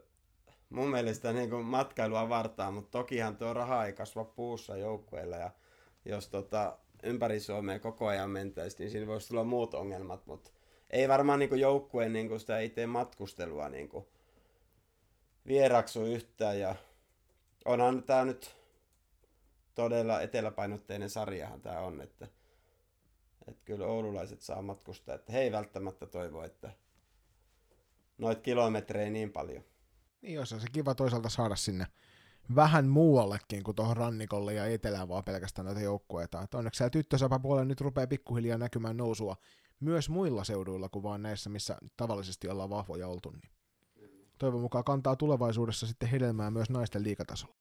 mun 0.70 0.90
mielestä 0.90 1.32
niin 1.32 1.50
kuin 1.50 1.64
matkailua 1.64 2.28
vartaa, 2.28 2.70
mutta 2.70 2.98
tokihan 2.98 3.36
tuo 3.36 3.54
raha 3.54 3.86
ei 3.86 3.92
kasva 3.92 4.24
puussa 4.24 4.76
joukkueilla 4.76 5.36
ja 5.36 5.50
jos 6.04 6.28
tota, 6.28 6.78
ympäri 7.02 7.40
Suomea 7.40 7.78
koko 7.78 8.06
ajan 8.06 8.30
mentäisiin, 8.30 8.78
niin 8.78 8.90
siinä 8.90 9.06
voisi 9.06 9.28
tulla 9.28 9.44
muut 9.44 9.74
ongelmat, 9.74 10.26
mutta 10.26 10.50
ei 10.90 11.08
varmaan 11.08 11.38
niin 11.38 11.60
joukkueen 11.60 12.12
niin 12.12 12.40
sitä 12.40 12.60
itse 12.60 12.86
matkustelua 12.86 13.68
niin 13.68 13.88
kuin 13.88 14.06
vieraksu 15.46 16.04
yhtään 16.04 16.60
ja 16.60 16.74
onhan 17.64 18.02
tämä 18.02 18.24
nyt 18.24 18.56
todella 19.74 20.20
eteläpainotteinen 20.20 21.10
sarjahan 21.10 21.60
tämä 21.60 21.80
on, 21.80 22.00
että, 22.00 22.28
että 23.48 23.62
kyllä 23.64 23.86
oululaiset 23.86 24.42
saa 24.42 24.62
matkustaa, 24.62 25.14
että 25.14 25.32
he 25.32 25.40
ei 25.40 25.52
välttämättä 25.52 26.06
toivo, 26.06 26.42
että 26.42 26.72
noit 28.18 28.40
kilometrejä 28.40 29.10
niin 29.10 29.32
paljon. 29.32 29.64
Niin 30.22 30.34
jos 30.34 30.52
on 30.52 30.60
se 30.60 30.66
kiva 30.72 30.94
toisaalta 30.94 31.28
saada 31.28 31.56
sinne 31.56 31.86
vähän 32.54 32.88
muuallekin 32.88 33.62
kuin 33.62 33.74
tuohon 33.74 33.96
rannikolle 33.96 34.54
ja 34.54 34.66
etelään 34.66 35.08
vaan 35.08 35.24
pelkästään 35.24 35.66
näitä 35.66 35.80
joukkueita. 35.80 36.42
Että 36.42 36.58
onneksi 36.58 36.78
siellä 36.78 36.90
tyttösäpäpuolella 36.90 37.64
nyt 37.64 37.80
rupeaa 37.80 38.06
pikkuhiljaa 38.06 38.58
näkymään 38.58 38.96
nousua 38.96 39.36
myös 39.80 40.08
muilla 40.08 40.44
seuduilla 40.44 40.88
kuin 40.88 41.02
vaan 41.02 41.22
näissä, 41.22 41.50
missä 41.50 41.76
tavallisesti 41.96 42.48
ollaan 42.48 42.70
vahvoja 42.70 43.08
oltu. 43.08 43.30
Niin 43.30 43.50
toivon 44.40 44.60
mukaan 44.60 44.84
kantaa 44.84 45.16
tulevaisuudessa 45.16 45.86
sitten 45.86 46.08
hedelmää 46.08 46.50
myös 46.50 46.70
naisten 46.70 47.02
liikatasolla. 47.02 47.54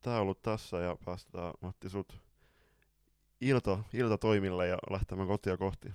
Tämä 0.00 0.16
on 0.16 0.22
ollut 0.22 0.42
tässä 0.42 0.76
ja 0.76 0.96
päästetään 1.04 1.52
Matti 1.60 1.90
sut 1.90 2.20
ilta, 3.40 3.78
iltatoimille 3.92 4.66
ja 4.66 4.78
lähtemään 4.90 5.28
kotia 5.28 5.56
kohti. 5.56 5.88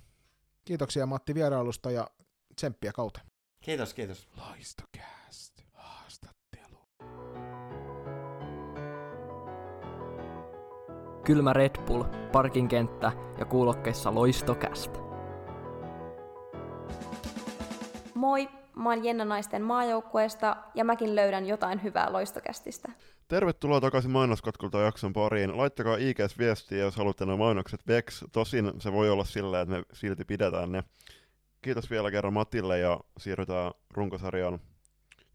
Kiitoksia 0.64 1.06
Matti 1.06 1.34
vierailusta 1.34 1.90
ja 1.90 2.10
tsemppiä 2.56 2.92
kautta. 2.92 3.20
Kiitos, 3.60 3.94
kiitos. 3.94 4.28
Loistokääst. 4.36 5.62
Haastattelu. 5.72 6.78
Kylmä 11.24 11.52
Red 11.52 11.84
Bull, 11.86 12.04
parkinkenttä 12.32 13.12
ja 13.38 13.44
kuulokkeissa 13.44 14.14
loistokäst. 14.14 14.90
Moi, 18.14 18.48
mä 18.76 18.88
oon 18.88 19.04
Jenna 19.04 19.24
Naisten 19.24 19.62
maajoukkueesta 19.62 20.56
ja 20.74 20.84
mäkin 20.84 21.16
löydän 21.16 21.46
jotain 21.46 21.82
hyvää 21.82 22.12
loistokästistä. 22.12 22.92
Tervetuloa 23.28 23.80
takaisin 23.80 24.10
mainoskatkulta 24.10 24.80
jakson 24.80 25.12
pariin. 25.12 25.56
Laittakaa 25.56 25.96
IGS 25.96 26.38
viestiä, 26.38 26.78
jos 26.78 26.96
haluatte 26.96 27.26
nämä 27.26 27.36
mainokset 27.36 27.86
veksi. 27.86 28.24
Tosin 28.32 28.72
se 28.78 28.92
voi 28.92 29.10
olla 29.10 29.24
silleen, 29.24 29.62
että 29.62 29.74
me 29.74 29.82
silti 29.92 30.24
pidetään 30.24 30.72
ne. 30.72 30.84
Kiitos 31.62 31.90
vielä 31.90 32.10
kerran 32.10 32.32
Matille 32.32 32.78
ja 32.78 33.00
siirrytään 33.18 33.72
runkosarjaan 33.94 34.58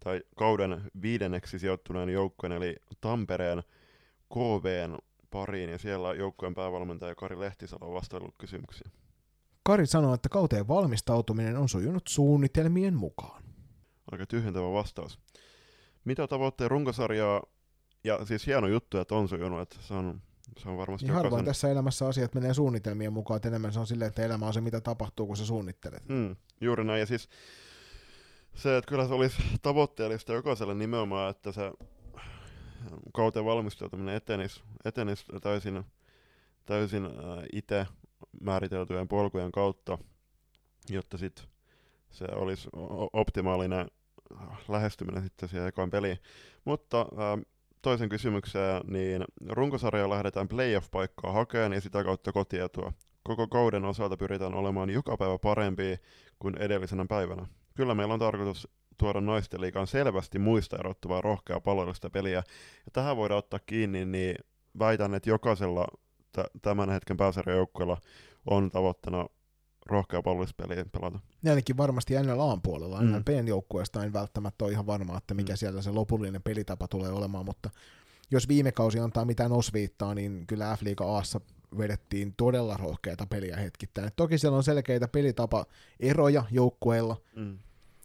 tai 0.03 0.21
kauden 0.37 0.81
viidenneksi 1.01 1.59
sijoittuneen 1.59 2.09
joukkueen 2.09 2.53
eli 2.53 2.75
Tampereen 3.01 3.63
KVn 4.33 4.97
pariin 5.31 5.69
ja 5.69 5.77
siellä 5.77 6.13
joukkueen 6.13 6.53
päävalmentaja 6.53 7.15
Kari 7.15 7.39
Lehtisalo 7.39 7.87
on 7.87 7.93
vastaillut 7.93 8.35
kysymyksiin. 8.37 8.91
Kari 9.63 9.87
sanoi, 9.87 10.15
että 10.15 10.29
kauteen 10.29 10.67
valmistautuminen 10.67 11.57
on 11.57 11.69
sujunut 11.69 12.03
suunnitelmien 12.07 12.93
mukaan. 12.93 13.43
Aika 14.11 14.25
tyhjentävä 14.25 14.71
vastaus. 14.71 15.19
Mitä 16.05 16.27
tavoitteet 16.27 16.71
runkosarjaa, 16.71 17.43
ja 18.03 18.25
siis 18.25 18.47
hieno 18.47 18.67
juttu, 18.67 18.97
että 18.97 19.15
on 19.15 19.27
sujunut, 19.29 19.61
että 19.61 19.75
se 19.81 19.93
on, 19.93 20.21
se 20.57 20.69
on 20.69 20.77
varmasti 20.77 21.05
Niin 21.05 21.13
harvoin 21.13 21.31
jokaisen... 21.31 21.45
tässä 21.45 21.71
elämässä 21.71 22.07
asiat 22.07 22.33
menee 22.33 22.53
suunnitelmien 22.53 23.13
mukaan, 23.13 23.35
että 23.35 23.47
enemmän 23.47 23.73
se 23.73 23.79
on 23.79 23.87
silleen, 23.87 24.09
että 24.09 24.25
elämä 24.25 24.47
on 24.47 24.53
se, 24.53 24.61
mitä 24.61 24.81
tapahtuu, 24.81 25.27
kun 25.27 25.37
sä 25.37 25.45
suunnittelet. 25.45 26.09
Mm, 26.09 26.35
juuri 26.61 26.83
näin, 26.83 26.99
ja 26.99 27.05
siis 27.05 27.29
se, 28.55 28.77
että 28.77 28.89
kyllä 28.89 29.07
se 29.07 29.13
olisi 29.13 29.43
tavoitteellista 29.61 30.33
jokaiselle 30.33 30.73
nimenomaan, 30.73 31.29
että 31.29 31.51
se 31.51 31.71
kauteen 33.13 33.45
valmistautuminen 33.45 34.15
etenisi, 34.15 34.61
etenisi 34.85 35.25
täysin, 35.41 35.83
täysin 36.65 37.05
äh, 37.05 37.11
itse 37.53 37.87
määriteltyjen 38.41 39.07
polkujen 39.07 39.51
kautta, 39.51 39.97
jotta 40.89 41.17
sit 41.17 41.47
se 42.09 42.25
olisi 42.35 42.69
optimaalinen 43.13 43.87
lähestyminen 44.67 45.23
sitten 45.23 45.49
siihen 45.49 45.67
ekaan 45.67 45.89
peliin. 45.89 46.17
Mutta 46.65 47.01
äh, 47.01 47.45
toisen 47.81 48.09
kysymykseen, 48.09 48.81
niin 48.87 49.25
runkosarjaa 49.49 50.09
lähdetään 50.09 50.47
playoff-paikkaa 50.47 51.31
hakemaan 51.31 51.73
ja 51.73 51.81
sitä 51.81 52.03
kautta 52.03 52.31
kotietua. 52.31 52.93
Koko 53.23 53.47
kauden 53.47 53.85
osalta 53.85 54.17
pyritään 54.17 54.53
olemaan 54.53 54.89
joka 54.89 55.17
päivä 55.17 55.37
parempi 55.37 55.97
kuin 56.39 56.57
edellisenä 56.57 57.05
päivänä. 57.09 57.47
Kyllä 57.75 57.95
meillä 57.95 58.13
on 58.13 58.19
tarkoitus 58.19 58.67
tuoda 58.97 59.21
naisten 59.21 59.61
liikaan 59.61 59.87
selvästi 59.87 60.39
muista 60.39 60.77
erottuvaa 60.77 61.21
rohkeaa 61.21 61.61
pallollista 61.61 62.09
peliä. 62.09 62.35
Ja 62.85 62.91
tähän 62.93 63.17
voidaan 63.17 63.37
ottaa 63.37 63.59
kiinni, 63.65 64.05
niin 64.05 64.35
väitän, 64.79 65.13
että 65.13 65.29
jokaisella 65.29 65.87
tämän 66.61 66.89
hetken 66.89 67.17
pääsarjajoukkueella 67.17 67.97
on 68.45 68.71
tavoitteena 68.71 69.25
rohkea 69.85 70.21
pallollista 70.21 70.63
peliä 70.67 70.85
pelata. 70.91 71.19
Ja 71.43 71.51
ainakin 71.51 71.77
varmasti 71.77 72.13
NLAn 72.23 72.61
puolella. 72.61 73.01
Mm. 73.01 73.07
NLPn 73.11 73.47
joukkueesta 73.47 74.03
en 74.03 74.13
välttämättä 74.13 74.65
ole 74.65 74.71
ihan 74.71 74.85
varma, 74.87 75.17
että 75.17 75.33
mikä 75.33 75.53
Mm. 75.53 75.57
siellä 75.57 75.81
se 75.81 75.91
lopullinen 75.91 76.43
pelitapa 76.43 76.87
tulee 76.87 77.11
olemaan, 77.11 77.45
mutta 77.45 77.69
jos 78.31 78.47
viime 78.47 78.71
kausi 78.71 78.99
antaa 78.99 79.25
mitään 79.25 79.51
osviittaa, 79.51 80.15
niin 80.15 80.47
kyllä 80.47 80.75
F-liiga 80.75 81.05
Aassa 81.05 81.41
vedettiin 81.77 82.33
todella 82.37 82.77
rohkeita 82.77 83.25
peliä 83.29 83.57
hetkittäin. 83.57 84.07
Et 84.07 84.15
toki 84.15 84.37
siellä 84.37 84.57
on 84.57 84.63
selkeitä 84.63 85.07
pelitapa-eroja 85.07 86.43
joukkueilla, 86.51 87.17
Mm. 87.35 87.57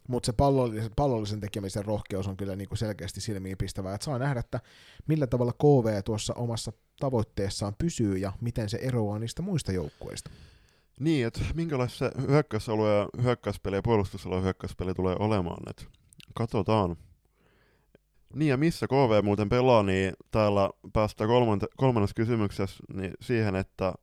Mutta 0.07 0.25
se 0.25 0.33
pallollisen, 0.33 0.91
pallollisen 0.95 1.39
tekemisen 1.39 1.85
rohkeus 1.85 2.27
on 2.27 2.37
kyllä 2.37 2.55
niin 2.55 2.67
kuin 2.67 2.77
selkeästi 2.77 3.21
silmiin 3.21 3.57
pistävää. 3.57 3.95
Et 3.95 4.01
saa 4.01 4.19
nähdä, 4.19 4.39
että 4.39 4.59
millä 5.07 5.27
tavalla 5.27 5.53
KV 5.53 6.03
tuossa 6.05 6.33
omassa 6.33 6.71
tavoitteessaan 6.99 7.75
pysyy 7.77 8.17
ja 8.17 8.33
miten 8.41 8.69
se 8.69 8.77
eroaa 8.81 9.19
niistä 9.19 9.41
muista 9.41 9.71
joukkueista. 9.71 10.29
Niin, 10.99 11.27
että 11.27 11.39
minkälaista 11.55 12.11
hyökkäysalue 12.27 12.97
ja 12.97 13.07
hyökkäyspeli 13.23 13.75
ja 13.75 13.81
puolustusalue 13.81 14.41
hyökkäyspeli 14.41 14.93
tulee 14.93 15.15
olemaan, 15.19 15.69
että 15.69 15.83
katsotaan. 16.33 16.95
Niin 18.33 18.49
ja 18.49 18.57
missä 18.57 18.87
KV 18.87 19.23
muuten 19.23 19.49
pelaa, 19.49 19.83
niin 19.83 20.13
täällä 20.31 20.69
päästään 20.93 21.29
kolmante- 21.29 21.73
kolmannessa 21.77 22.13
kysymyksessä 22.13 22.83
niin 22.93 23.13
siihen, 23.21 23.55
että 23.55 23.93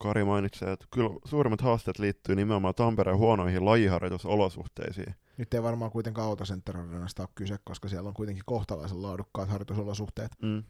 Kari 0.00 0.24
mainitsee, 0.24 0.72
että 0.72 0.86
kyllä 0.90 1.10
suurimmat 1.24 1.60
haasteet 1.60 1.98
liittyy 1.98 2.36
nimenomaan 2.36 2.74
Tampereen 2.74 3.18
huonoihin 3.18 3.64
lajiharjoitusolosuhteisiin. 3.64 5.14
Nyt 5.40 5.54
ei 5.54 5.62
varmaan 5.62 5.90
kuitenkaan 5.90 6.28
Autocenter 6.28 6.76
Arenasta 6.76 7.22
ole 7.22 7.28
kyse, 7.34 7.56
koska 7.64 7.88
siellä 7.88 8.08
on 8.08 8.14
kuitenkin 8.14 8.44
kohtalaisen 8.46 9.02
laadukkaat 9.02 9.48
harjoitusolosuhteet. 9.48 10.32
Mm. 10.42 10.64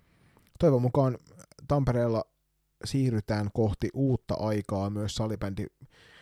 Toivon 0.58 0.82
mukaan 0.82 1.18
Tampereella 1.68 2.24
siirrytään 2.84 3.50
kohti 3.54 3.88
uutta 3.94 4.34
aikaa 4.34 4.90
myös 4.90 5.14
salibändi, 5.14 5.66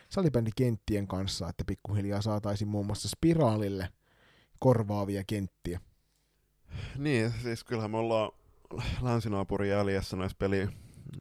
salibändikenttien 0.09 1.07
kanssa, 1.07 1.49
että 1.49 1.63
pikkuhiljaa 1.67 2.21
saataisiin 2.21 2.67
muun 2.67 2.85
muassa 2.85 3.09
spiraalille 3.09 3.89
korvaavia 4.59 5.23
kenttiä. 5.27 5.79
Niin, 6.97 7.31
siis 7.31 7.63
kyllähän 7.63 7.91
me 7.91 7.97
ollaan 7.97 8.31
länsinaapurin 9.01 9.69
jäljessä 9.69 10.17
näissä 10.17 10.37
peli, 10.39 10.67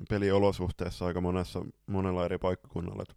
peliolosuhteissa 0.09 1.07
aika 1.07 1.21
monessa, 1.21 1.65
monella 1.87 2.25
eri 2.25 2.39
paikkakunnalla. 2.39 3.03
Et 3.03 3.17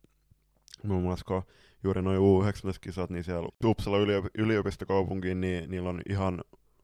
muun 0.84 1.04
muassa 1.04 1.26
kun 1.26 1.44
juuri 1.84 2.02
noin 2.02 2.20
U19-kisat, 2.20 3.10
niin 3.10 3.24
siellä 3.24 3.50
Uppsala 3.66 3.98
yliop- 3.98 4.32
yliopistokaupunkiin, 4.38 5.42
niin 5.42 5.72
niillä 5.72 5.90
on 5.90 6.02
ihan, 6.10 6.42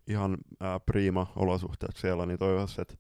ihan 0.08 0.38
ää, 0.60 0.80
prima 0.80 1.32
olosuhteet 1.36 1.96
siellä, 1.96 2.26
niin 2.26 2.40
toivoisin, 2.40 2.82
että 2.82 2.96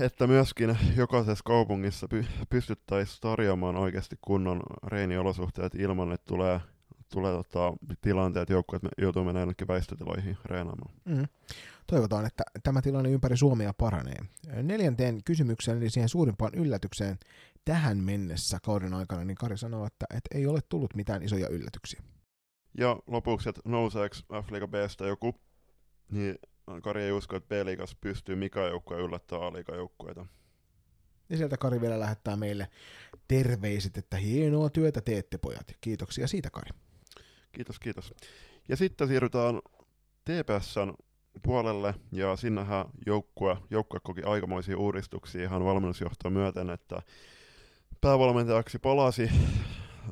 että 0.00 0.26
myöskin 0.26 0.78
jokaisessa 0.96 1.44
kaupungissa 1.44 2.06
py- 2.14 2.46
pystyttäisiin 2.50 3.20
tarjoamaan 3.20 3.76
oikeasti 3.76 4.16
kunnon 4.20 4.60
reeniolosuhteet 4.86 5.74
ilman, 5.74 6.12
että 6.12 6.26
tulee, 6.26 6.60
tulee 7.12 7.32
tota, 7.32 7.72
tilanteet, 8.00 8.50
joukkueet 8.50 8.82
joutuu 8.98 9.24
menemään 9.24 9.42
jonnekin 9.42 9.68
väistötiloihin 9.68 10.36
reenaamaan. 10.44 10.94
Mm. 11.04 11.26
Toivotaan, 11.86 12.26
että 12.26 12.44
tämä 12.62 12.82
tilanne 12.82 13.10
ympäri 13.10 13.36
Suomea 13.36 13.72
paranee. 13.72 14.18
Neljänteen 14.62 15.24
kysymykseen, 15.24 15.78
eli 15.78 15.90
siihen 15.90 16.08
suurimpaan 16.08 16.54
yllätykseen 16.54 17.18
tähän 17.66 17.98
mennessä 17.98 18.58
kauden 18.62 18.94
aikana, 18.94 19.24
niin 19.24 19.34
Kari 19.34 19.56
sanoo, 19.56 19.86
että, 19.86 20.06
että 20.10 20.38
ei 20.38 20.46
ole 20.46 20.60
tullut 20.68 20.94
mitään 20.94 21.22
isoja 21.22 21.48
yllätyksiä. 21.48 22.02
Ja 22.78 22.96
lopuksi, 23.06 23.48
että 23.48 23.60
nouseeko 23.64 24.16
F-liiga 24.32 24.68
Bstä 24.68 25.06
joku, 25.06 25.34
niin 26.10 26.38
Kari 26.82 27.02
ei 27.02 27.12
usko, 27.12 27.36
että 27.36 27.48
B-liigassa 27.48 27.96
pystyy 28.00 28.36
mikä 28.36 28.60
joukkue 28.60 28.96
yllättää 28.96 29.38
A-liigajoukkueita. 29.38 30.26
Ja 31.28 31.36
sieltä 31.36 31.56
Kari 31.56 31.80
vielä 31.80 32.00
lähettää 32.00 32.36
meille 32.36 32.68
terveiset, 33.28 33.96
että 33.96 34.16
hienoa 34.16 34.70
työtä 34.70 35.00
teette 35.00 35.38
pojat. 35.38 35.66
Kiitoksia 35.80 36.26
siitä 36.26 36.50
Kari. 36.50 36.70
Kiitos, 37.52 37.78
kiitos. 37.78 38.14
Ja 38.68 38.76
sitten 38.76 39.08
siirrytään 39.08 39.60
TPSn 40.24 40.94
puolelle, 41.42 41.94
ja 42.12 42.36
sinnehän 42.36 42.84
joukkue, 43.06 43.56
joukkue 43.70 44.00
koki 44.02 44.22
aikamoisia 44.22 44.78
uudistuksia 44.78 45.42
ihan 45.42 45.64
valmennusjohtoa 45.64 46.30
myöten, 46.30 46.70
että 46.70 47.02
päävalmentajaksi 48.00 48.78
palasi 48.78 49.30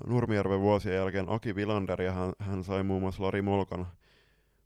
Nurmijärven 0.06 0.60
vuosien 0.60 0.96
jälkeen 0.96 1.28
Aki 1.28 1.54
Vilander, 1.54 2.02
ja 2.02 2.12
hän, 2.12 2.32
hän 2.38 2.64
sai 2.64 2.82
muun 2.82 3.02
muassa 3.02 3.22
Lari 3.22 3.42
Molkan 3.42 3.86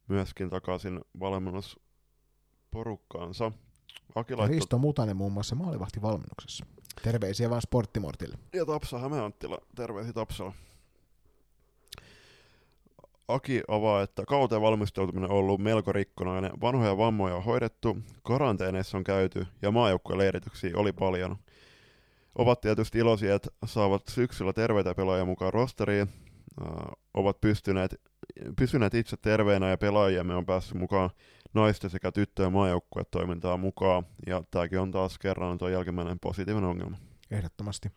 myöskin 0.08 0.50
takaisin 0.50 1.00
valmennusporukkaansa. 1.20 3.52
Aki 4.14 4.32
Ja 4.32 4.38
laittoi, 4.38 4.56
Risto 4.56 4.78
Mutanen 4.78 5.16
muun 5.16 5.32
muassa 5.32 5.54
maalivahti 5.54 6.02
valmennuksessa. 6.02 6.66
Terveisiä 7.02 7.50
vaan 7.50 7.62
Sporttimortille. 7.62 8.38
ja 8.54 8.66
Tapsa 8.66 8.98
Hämeenanttila, 8.98 9.58
terveisiä 9.76 10.12
Tapsala. 10.12 10.52
Aki 13.28 13.62
avaa, 13.68 14.02
että 14.02 14.24
kauteen 14.28 14.62
valmistautuminen 14.62 15.30
on 15.30 15.36
ollut 15.36 15.60
melko 15.60 15.92
rikkonainen. 15.92 16.50
Vanhoja 16.60 16.96
vammoja 16.96 17.34
on 17.34 17.44
hoidettu, 17.44 17.96
karanteeneissa 18.22 18.98
on 18.98 19.04
käyty 19.04 19.46
ja 19.62 19.70
maajoukkueen 19.70 20.18
leirityksiä 20.18 20.76
oli 20.76 20.92
paljon. 20.92 21.36
Ovat 22.38 22.60
tietysti 22.60 22.98
iloisia, 22.98 23.34
että 23.34 23.50
saavat 23.66 24.02
syksyllä 24.08 24.52
terveitä 24.52 24.94
pelaajia 24.94 25.24
mukaan 25.24 25.52
rosteriin. 25.52 26.08
Ovat 27.14 27.40
pystyneet, 27.40 28.00
pysyneet 28.56 28.94
itse 28.94 29.16
terveenä 29.16 29.70
ja 29.70 29.78
pelaajiamme 29.78 30.34
on 30.34 30.46
päässyt 30.46 30.78
mukaan 30.78 31.10
naisten 31.54 31.90
sekä 31.90 32.12
tyttöjen 32.12 32.52
maajoukkuetoimintaa 32.52 33.56
mukaan. 33.56 34.06
Ja 34.26 34.42
tämäkin 34.50 34.80
on 34.80 34.90
taas 34.90 35.18
kerran 35.18 35.58
tuo 35.58 35.68
jälkimmäinen 35.68 36.18
positiivinen 36.18 36.70
ongelma. 36.70 36.96
Ehdottomasti. 37.30 37.92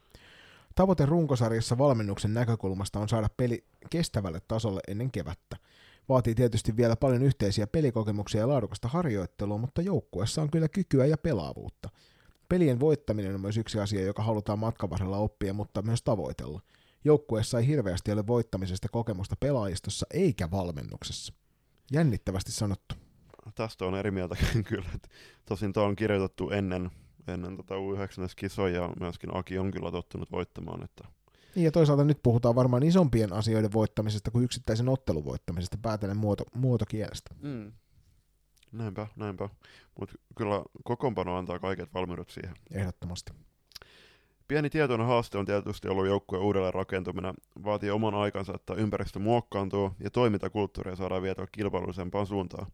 Tavoite 0.75 1.05
runkosarjassa 1.05 1.77
valmennuksen 1.77 2.33
näkökulmasta 2.33 2.99
on 2.99 3.09
saada 3.09 3.27
peli 3.37 3.63
kestävälle 3.89 4.41
tasolle 4.47 4.81
ennen 4.87 5.11
kevättä. 5.11 5.57
Vaatii 6.09 6.35
tietysti 6.35 6.77
vielä 6.77 6.95
paljon 6.95 7.23
yhteisiä 7.23 7.67
pelikokemuksia 7.67 8.41
ja 8.41 8.47
laadukasta 8.47 8.87
harjoittelua, 8.87 9.57
mutta 9.57 9.81
joukkueessa 9.81 10.41
on 10.41 10.51
kyllä 10.51 10.67
kykyä 10.67 11.05
ja 11.05 11.17
pelaavuutta. 11.17 11.89
Pelien 12.51 12.79
voittaminen 12.79 13.35
on 13.35 13.41
myös 13.41 13.57
yksi 13.57 13.79
asia, 13.79 14.05
joka 14.05 14.23
halutaan 14.23 14.59
matkan 14.59 14.89
varrella 14.89 15.17
oppia, 15.17 15.53
mutta 15.53 15.81
myös 15.81 16.03
tavoitella. 16.03 16.61
Joukkueessa 17.03 17.59
ei 17.59 17.67
hirveästi 17.67 18.11
ole 18.11 18.27
voittamisesta 18.27 18.89
kokemusta 18.89 19.35
pelaajistossa 19.39 20.05
eikä 20.13 20.51
valmennuksessa. 20.51 21.33
Jännittävästi 21.91 22.51
sanottu. 22.51 22.95
tästä 23.55 23.85
on 23.85 23.95
eri 23.95 24.11
mieltä 24.11 24.35
kyllä. 24.69 24.89
Tosin 25.45 25.73
tuo 25.73 25.83
on 25.83 25.95
kirjoitettu 25.95 26.49
ennen, 26.49 26.91
ennen 27.27 27.57
tota 27.57 27.75
U19-kisoja 27.75 28.81
ja 28.81 28.89
myöskin 28.99 29.37
Aki 29.37 29.57
on 29.57 29.71
kyllä 29.71 29.91
tottunut 29.91 30.31
voittamaan. 30.31 30.83
Että 30.83 31.03
Niin 31.55 31.65
ja 31.65 31.71
toisaalta 31.71 32.03
nyt 32.03 32.19
puhutaan 32.23 32.55
varmaan 32.55 32.83
isompien 32.83 33.33
asioiden 33.33 33.73
voittamisesta 33.73 34.31
kuin 34.31 34.43
yksittäisen 34.43 34.89
ottelun 34.89 35.25
voittamisesta 35.25 35.77
päätellen 35.81 36.17
muoto, 36.17 36.43
muotokielestä. 36.55 37.35
mm. 37.41 37.71
Näinpä, 38.71 39.07
näinpä. 39.15 39.49
Mutta 39.99 40.15
kyllä 40.37 40.63
kokoonpano 40.83 41.37
antaa 41.37 41.59
kaiket 41.59 41.93
valmiudet 41.93 42.29
siihen. 42.29 42.55
Ehdottomasti. 42.71 43.33
Pieni 44.47 44.69
tietoinen 44.69 45.07
haaste 45.07 45.37
on 45.37 45.45
tietysti 45.45 45.87
ollut 45.87 46.07
joukkueen 46.07 46.43
uudelleen 46.43 46.73
rakentuminen. 46.73 47.33
Vaatii 47.63 47.91
oman 47.91 48.13
aikansa, 48.13 48.53
että 48.55 48.73
ympäristö 48.73 49.19
muokkaantuu 49.19 49.91
ja 49.99 50.09
toimintakulttuuria 50.09 50.95
saadaan 50.95 51.21
vietyä 51.21 51.47
kilpailullisempaan 51.51 52.27
suuntaan. 52.27 52.67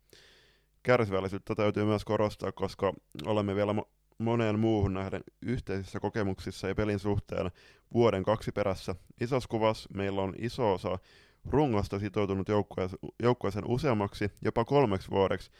Kärsivällisyyttä 0.84 1.56
täytyy 1.56 1.86
myös 1.86 2.06
korostaa, 2.06 2.52
koska 2.52 2.94
olemme 3.26 3.56
vielä 3.56 3.72
mo- 3.74 3.88
moneen 4.18 4.60
muuhun 4.60 4.94
nähden 4.94 5.24
yhteisissä 5.42 6.00
kokemuksissa 6.00 6.68
ja 6.68 6.76
pelin 6.76 7.00
suhteen 7.00 7.52
vuoden 7.94 8.24
kaksi 8.24 8.52
perässä. 8.52 8.96
Isossa 9.22 9.50
kuvassa 9.50 9.90
meillä 9.94 10.22
on 10.22 10.34
iso 10.38 10.74
osa 10.74 11.00
rungosta 11.46 12.00
sitoutunut 12.00 12.50
joukkueeseen, 12.50 13.00
joukkueeseen 13.24 13.68
useammaksi, 13.68 14.32
jopa 14.42 14.66
kolmeksi 14.66 15.12
vuodeksi, 15.12 15.52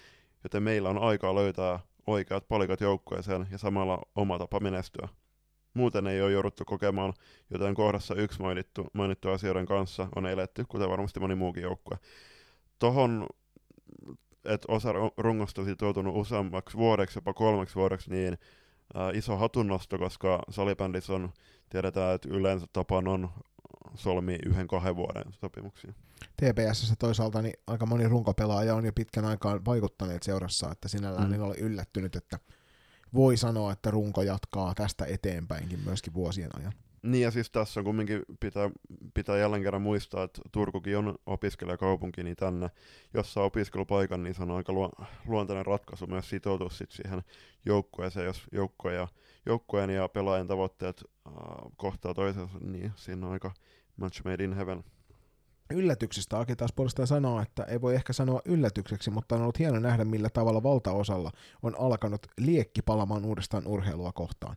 joten 0.44 0.64
meillä 0.64 0.90
on 0.90 0.98
aikaa 0.98 1.36
löytää 1.36 1.80
oikeat 2.08 2.48
palikat 2.48 2.82
joukkueeseen 2.82 3.48
ja 3.52 3.58
samalla 3.58 4.02
oma 4.16 4.40
tapa 4.40 4.60
menestyä. 4.60 5.08
Muuten 5.74 6.08
ei 6.08 6.22
ole 6.22 6.32
jouduttu 6.32 6.66
kokemaan, 6.66 7.14
joten 7.50 7.76
kohdassa 7.76 8.16
yksi 8.16 8.42
mainittu, 8.42 8.88
mainittu 8.94 9.30
asioiden 9.30 9.66
kanssa 9.66 10.08
on 10.16 10.26
eletty, 10.26 10.66
kuten 10.68 10.90
varmasti 10.90 11.20
moni 11.20 11.36
muukin 11.36 11.64
joukkue. 11.64 11.98
Tohon, 12.80 13.28
että 14.46 14.66
osa 14.68 14.92
ru- 14.92 15.14
rungosta 15.18 15.62
on 15.62 15.68
sitoutunut 15.68 16.16
useammaksi 16.16 16.78
vuodeksi, 16.78 17.18
jopa 17.18 17.34
kolmeksi 17.34 17.76
vuodeksi, 17.76 18.10
niin 18.10 18.38
iso 19.14 19.38
hatunnosto, 19.38 19.98
koska 19.98 20.40
salibändissä 20.50 21.14
on, 21.14 21.34
tiedetään, 21.70 22.16
että 22.16 22.30
yleensä 22.32 22.66
tapana 22.74 23.12
on 23.12 23.30
solmi 23.96 24.38
yhden 24.46 24.68
kahden 24.68 24.96
vuoden 24.96 25.34
sopimuksia. 25.34 25.94
TPSssä 26.38 26.96
toisaalta 27.00 27.42
niin 27.42 27.60
aika 27.68 27.86
moni 27.86 28.08
runkopelaaja 28.08 28.76
on 28.76 28.86
jo 28.86 28.92
pitkän 28.94 29.26
aikaa 29.26 29.66
vaikuttaneet 29.66 30.24
seurassa, 30.24 30.72
että 30.72 30.88
sinällään 30.88 31.28
mm. 31.28 31.34
en 31.34 31.42
ole 31.42 31.56
yllättynyt, 31.58 32.16
että 32.16 32.40
voi 33.14 33.38
sanoa, 33.38 33.72
että 33.72 33.92
runko 33.92 34.22
jatkaa 34.22 34.74
tästä 34.76 35.06
eteenpäinkin 35.06 35.80
myöskin 35.86 36.14
vuosien 36.14 36.50
ajan. 36.60 36.74
Niin 37.04 37.24
ja 37.24 37.32
siis 37.32 37.52
tässä 37.52 37.84
kumminkin 37.84 38.22
pitää, 38.40 38.70
pitää 39.14 39.38
jälleen 39.38 39.64
kerran 39.64 39.82
muistaa, 39.82 40.24
että 40.24 40.42
Turkukin 40.52 40.98
on 40.98 41.16
opiskelijakaupunki, 41.26 42.24
niin 42.24 42.36
tänne, 42.36 42.70
jos 43.14 43.34
saa 43.34 43.44
opiskelupaikan, 43.44 44.24
niin 44.24 44.36
se 44.36 44.44
on 44.44 44.52
aika 44.52 44.74
luo, 44.74 44.92
luontainen 45.28 45.66
ratkaisu 45.66 46.08
myös 46.08 46.30
sitoutua 46.30 46.70
sit 46.70 46.92
siihen 46.92 47.22
joukkueeseen, 47.66 48.26
jos 48.26 48.44
joukkue 48.52 48.94
ja, 48.94 49.08
joukkueen 49.46 49.90
ja 49.90 50.08
pelaajan 50.08 50.48
tavoitteet 50.48 51.04
äh, 51.28 51.34
kohtaa 51.78 52.14
toisensa, 52.14 52.58
niin 52.60 52.92
siinä 52.96 53.26
on 53.26 53.34
aika 53.34 53.52
match 53.98 54.26
made 54.26 54.44
in 54.44 54.54
heaven. 54.54 54.84
Yllätyksistä 55.74 56.40
Aki 56.40 56.56
taas 56.56 56.74
puolestaan 56.74 57.08
sanoo, 57.08 57.42
että 57.42 57.64
ei 57.64 57.82
voi 57.82 57.96
ehkä 57.96 58.14
sanoa 58.14 58.42
yllätykseksi, 58.46 59.12
mutta 59.12 59.36
on 59.36 59.42
ollut 59.42 59.60
hieno 59.60 59.80
nähdä, 59.80 60.06
millä 60.06 60.30
tavalla 60.30 60.64
valtaosalla 60.64 61.32
on 61.64 61.80
alkanut 61.80 62.28
liekki 62.38 62.82
palamaan 62.82 63.26
uudestaan 63.26 63.68
urheilua 63.68 64.12
kohtaan. 64.12 64.56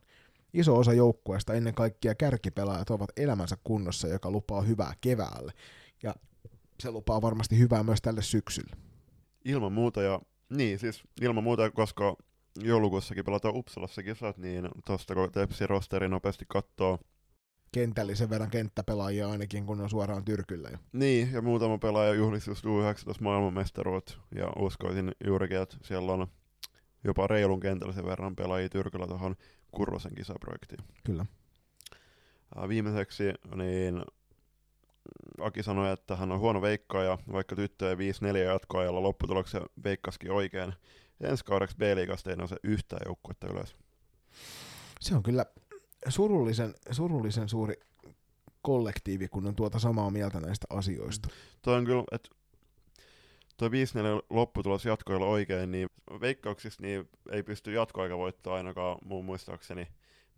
Iso 0.53 0.77
osa 0.77 0.93
joukkueesta, 0.93 1.53
ennen 1.53 1.73
kaikkea 1.73 2.15
kärkipelaajat, 2.15 2.89
ovat 2.89 3.09
elämänsä 3.17 3.57
kunnossa, 3.63 4.07
joka 4.07 4.31
lupaa 4.31 4.61
hyvää 4.61 4.93
keväälle. 5.01 5.53
Ja 6.03 6.15
se 6.79 6.91
lupaa 6.91 7.21
varmasti 7.21 7.57
hyvää 7.57 7.83
myös 7.83 8.01
tälle 8.01 8.21
syksylle. 8.21 8.75
Ilman 9.45 9.73
muuta, 9.73 10.01
ja 10.01 10.21
niin 10.49 10.79
siis 10.79 11.03
ilman 11.21 11.43
muuta, 11.43 11.71
koska 11.71 12.15
joulukuussakin 12.63 13.25
pelataan 13.25 13.55
Uppsalassa 13.55 14.03
kisat, 14.03 14.37
niin 14.37 14.69
tuosta 14.85 15.15
kun 15.15 15.31
Tepsi 15.31 15.67
rosteri 15.67 16.07
nopeasti 16.07 16.45
katsoo, 16.47 16.99
Kentällisen 17.71 18.29
verran 18.29 18.49
kenttäpelaajia 18.49 19.29
ainakin, 19.29 19.65
kun 19.65 19.81
on 19.81 19.89
suoraan 19.89 20.25
tyrkyllä 20.25 20.69
jo. 20.69 20.77
Niin, 20.93 21.31
ja 21.33 21.41
muutama 21.41 21.77
pelaaja 21.77 22.13
juhlisi 22.13 22.49
just 22.49 22.65
U19 22.65 23.21
maailmanmestaruut, 23.21 24.19
ja 24.35 24.47
uskoisin 24.59 25.11
juurikin, 25.25 25.57
että 25.57 25.77
siellä 25.83 26.11
on 26.11 26.27
jopa 27.03 27.27
reilun 27.27 27.59
kentällisen 27.59 28.05
verran 28.05 28.35
pelaajia 28.35 28.69
Tyrkyllä 28.69 29.07
tuohon 29.07 29.35
Kurrosen 29.71 30.15
kisaprojektiin. 30.15 30.83
Kyllä. 31.03 31.25
Ää, 32.55 32.69
Viimeiseksi, 32.69 33.23
niin 33.55 34.01
Aki 35.41 35.63
sanoi, 35.63 35.91
että 35.91 36.15
hän 36.15 36.31
on 36.31 36.39
huono 36.39 36.61
veikkaaja, 36.61 37.17
vaikka 37.31 37.55
tyttöjen 37.55 37.97
5-4 37.97 38.01
jatkoajalla 38.37 39.03
lopputuloksen 39.03 39.61
veikkaskin 39.83 40.31
oikein. 40.31 40.73
Ensi 41.21 41.45
kaudeksi 41.45 41.77
B-liigasta 41.77 42.29
ei 42.29 42.35
nouse 42.35 42.55
yhtään 42.63 43.01
joukkuetta 43.05 43.47
ylös. 43.47 43.75
Se 44.99 45.15
on 45.15 45.23
kyllä 45.23 45.45
surullisen, 46.07 46.73
surullisen 46.91 47.49
suuri 47.49 47.75
kollektiivi, 48.61 49.27
kun 49.27 49.47
on 49.47 49.55
tuota 49.55 49.79
samaa 49.79 50.11
mieltä 50.11 50.39
näistä 50.39 50.65
asioista. 50.69 51.29
Toi 51.61 51.77
on 51.77 51.85
kyllä, 51.85 52.03
että 52.11 52.29
toi 53.61 53.69
5-4 53.69 53.73
lopputulos 54.29 54.85
jatkoilla 54.85 55.25
oikein, 55.25 55.71
niin 55.71 55.87
veikkauksissa 56.21 56.81
niin 56.81 57.09
ei 57.31 57.43
pysty 57.43 57.73
jatkoaika 57.73 58.17
voittaa 58.17 58.55
ainakaan 58.55 58.97
muun 59.05 59.25
muistaakseni 59.25 59.87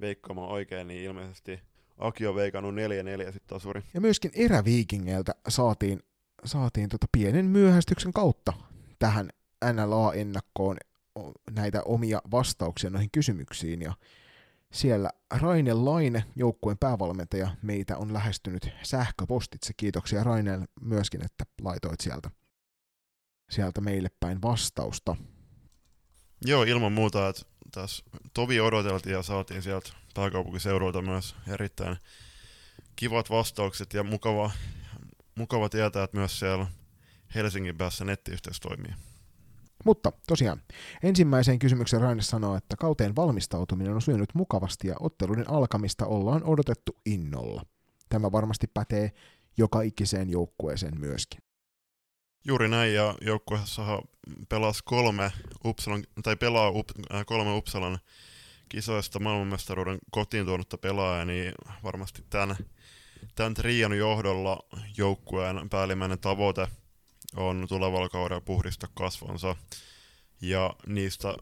veikkaamaan 0.01 0.49
oikein, 0.51 0.87
niin 0.87 1.03
ilmeisesti 1.03 1.59
Aki 1.97 2.27
on 2.27 2.35
veikannut 2.35 2.75
4-4 2.75 2.77
sitten 3.25 3.47
tasuri. 3.47 3.81
Ja 3.93 4.01
myöskin 4.01 4.31
eräviikingeiltä 4.33 5.35
saatiin, 5.47 5.99
saatiin 6.45 6.89
tota 6.89 7.07
pienen 7.11 7.45
myöhästyksen 7.45 8.13
kautta 8.13 8.53
tähän 8.99 9.29
NLA-ennakkoon 9.73 10.77
näitä 11.51 11.83
omia 11.83 12.21
vastauksia 12.31 12.89
noihin 12.89 13.11
kysymyksiin. 13.11 13.81
Ja 13.81 13.93
siellä 14.71 15.09
Raine 15.41 15.73
Laine, 15.73 16.23
joukkueen 16.35 16.77
päävalmentaja, 16.77 17.49
meitä 17.61 17.97
on 17.97 18.13
lähestynyt 18.13 18.69
sähköpostitse. 18.83 19.73
Kiitoksia 19.77 20.23
Rainelle 20.23 20.65
myöskin, 20.81 21.25
että 21.25 21.43
laitoit 21.61 21.99
sieltä, 22.01 22.29
sieltä 23.49 23.81
meille 23.81 24.09
päin 24.19 24.41
vastausta. 24.41 25.15
Joo, 26.45 26.63
ilman 26.63 26.91
muuta, 26.91 27.29
että 27.29 27.41
tässä 27.71 28.03
tovi 28.33 28.59
odoteltiin 28.59 29.13
ja 29.13 29.23
saatiin 29.23 29.61
sieltä 29.61 29.89
pääkaupunkiseudulta 30.13 31.01
myös 31.01 31.35
erittäin 31.47 31.97
kivat 32.95 33.29
vastaukset 33.29 33.93
ja 33.93 34.03
mukava, 34.03 34.51
mukava 35.35 35.69
tietää, 35.69 36.03
että 36.03 36.17
myös 36.17 36.39
siellä 36.39 36.67
Helsingin 37.35 37.77
päässä 37.77 38.05
nettiyhteys 38.05 38.59
toimii. 38.59 38.93
Mutta 39.85 40.11
tosiaan, 40.27 40.61
ensimmäiseen 41.03 41.59
kysymykseen 41.59 42.01
Raine 42.01 42.21
sanoo, 42.21 42.55
että 42.55 42.75
kauteen 42.77 43.15
valmistautuminen 43.15 43.93
on 43.93 44.01
sujunut 44.01 44.29
mukavasti 44.33 44.87
ja 44.87 44.95
otteluiden 44.99 45.49
alkamista 45.49 46.05
ollaan 46.05 46.43
odotettu 46.43 46.97
innolla. 47.05 47.65
Tämä 48.09 48.31
varmasti 48.31 48.67
pätee 48.73 49.11
joka 49.57 49.81
ikiseen 49.81 50.29
joukkueeseen 50.29 50.99
myöskin. 50.99 51.39
Juuri 52.45 52.69
näin, 52.69 52.93
ja 52.93 53.15
joukkueessa 53.21 54.01
pelasi 54.49 54.83
kolme 54.85 55.31
Uppsalan, 55.65 56.03
tai 56.23 56.35
pelaa 56.35 56.69
up, 56.69 56.89
äh, 57.13 57.25
kolme 57.25 57.55
Uppsalan 57.55 57.99
kisoista 58.69 59.19
maailmanmestaruuden 59.19 59.99
kotiin 60.11 60.45
tuonutta 60.45 60.77
pelaajaa, 60.77 61.25
niin 61.25 61.53
varmasti 61.83 62.23
tämän, 62.29 62.55
tämän 63.35 63.53
trion 63.53 63.97
johdolla 63.97 64.59
joukkueen 64.97 65.69
päällimmäinen 65.69 66.19
tavoite 66.19 66.67
on 67.35 67.65
tulevalla 67.69 68.09
kaudella 68.09 68.41
puhdistaa 68.41 68.89
kasvonsa. 68.93 69.55
Ja 70.41 70.75
niistä, 70.87 71.35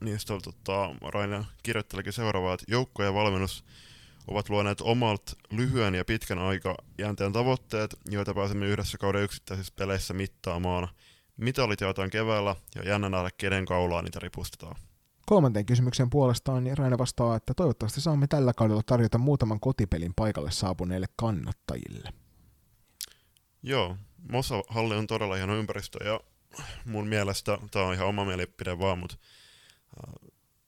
niistä 0.00 0.34
tota, 0.44 0.94
Raine 1.02 1.44
kirjoittelikin 1.62 2.12
seuraavaa, 2.12 2.54
että 2.54 2.66
joukko 2.68 3.02
ja 3.02 3.14
valmennus 3.14 3.64
ovat 4.28 4.48
luoneet 4.48 4.80
omat 4.80 5.22
lyhyen 5.50 5.94
ja 5.94 6.04
pitkän 6.04 6.38
aikajänteen 6.38 7.32
tavoitteet, 7.32 7.96
joita 8.10 8.34
pääsemme 8.34 8.66
yhdessä 8.66 8.98
kauden 8.98 9.22
yksittäisissä 9.22 9.72
peleissä 9.76 10.14
mittaamaan. 10.14 10.88
Mitalit 11.36 11.80
jaetaan 11.80 12.10
keväällä 12.10 12.56
ja 12.74 12.88
jännä 12.88 13.08
nähdä, 13.08 13.30
kenen 13.38 13.64
kaulaa 13.64 14.02
niitä 14.02 14.18
ripustetaan. 14.18 14.76
Kolmanteen 15.26 15.66
kysymyksen 15.66 16.10
puolestaan 16.10 16.64
niin 16.64 16.78
Raina 16.78 16.98
vastaa, 16.98 17.36
että 17.36 17.54
toivottavasti 17.54 18.00
saamme 18.00 18.26
tällä 18.26 18.52
kaudella 18.52 18.82
tarjota 18.86 19.18
muutaman 19.18 19.60
kotipelin 19.60 20.12
paikalle 20.16 20.50
saapuneille 20.50 21.06
kannattajille. 21.16 22.12
Joo, 23.62 23.96
Mossa 24.32 24.54
halli 24.68 24.96
on 24.96 25.06
todella 25.06 25.34
hieno 25.34 25.56
ympäristö 25.56 26.04
ja 26.04 26.20
mun 26.84 27.06
mielestä, 27.06 27.58
tämä 27.70 27.84
on 27.84 27.94
ihan 27.94 28.08
oma 28.08 28.24
mielipide 28.24 28.78
vaan, 28.78 28.98
mutta 28.98 29.16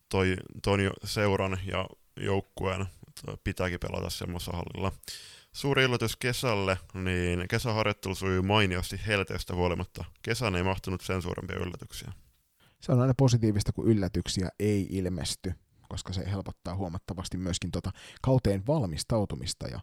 toi, 0.08 0.36
toi 0.62 0.90
seuran 1.04 1.58
ja 1.66 1.86
joukkueen 2.16 2.86
pitääkin 3.44 3.80
pelata 3.80 4.10
semmoisessa 4.10 4.52
hallilla. 4.52 4.92
Suuri 5.52 5.82
yllätys 5.82 6.16
kesälle, 6.16 6.78
niin 6.94 7.48
kesäharjoittelu 7.48 8.14
sujui 8.14 8.42
mainiosti 8.42 9.00
helteestä 9.06 9.54
huolimatta. 9.54 10.04
Kesän 10.22 10.54
ei 10.54 10.62
mahtunut 10.62 11.00
sen 11.00 11.22
suurempia 11.22 11.56
yllätyksiä. 11.56 12.12
Se 12.80 12.92
on 12.92 13.00
aina 13.00 13.14
positiivista, 13.16 13.72
kun 13.72 13.86
yllätyksiä 13.86 14.48
ei 14.58 14.86
ilmesty, 14.90 15.54
koska 15.88 16.12
se 16.12 16.30
helpottaa 16.30 16.76
huomattavasti 16.76 17.36
myöskin 17.36 17.70
tota 17.70 17.90
kauteen 18.22 18.66
valmistautumista. 18.66 19.68
Ja 19.68 19.80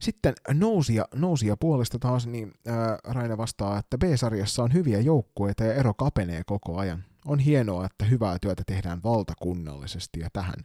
sitten 0.00 0.34
nousia, 0.54 1.04
nousia 1.14 1.56
puolesta 1.56 1.98
taas, 1.98 2.26
niin 2.26 2.52
ää, 2.66 2.98
Raina 3.04 3.36
vastaa, 3.36 3.78
että 3.78 3.98
B-sarjassa 3.98 4.62
on 4.62 4.72
hyviä 4.72 5.00
joukkueita 5.00 5.64
ja 5.64 5.74
ero 5.74 5.94
kapenee 5.94 6.42
koko 6.46 6.78
ajan. 6.78 7.04
On 7.24 7.38
hienoa, 7.38 7.86
että 7.86 8.04
hyvää 8.04 8.38
työtä 8.38 8.62
tehdään 8.66 9.02
valtakunnallisesti 9.02 10.20
ja 10.20 10.28
tähän 10.32 10.64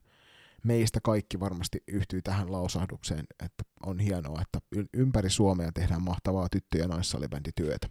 meistä 0.66 1.00
kaikki 1.04 1.40
varmasti 1.40 1.84
yhtyy 1.88 2.22
tähän 2.22 2.52
lausahdukseen, 2.52 3.26
että 3.46 3.64
on 3.86 4.00
hienoa, 4.00 4.42
että 4.42 4.60
ympäri 4.94 5.30
Suomea 5.30 5.72
tehdään 5.72 6.02
mahtavaa 6.02 6.50
tyttö- 6.50 6.78
ja 6.78 6.88
naissalibändityötä. 6.88 7.90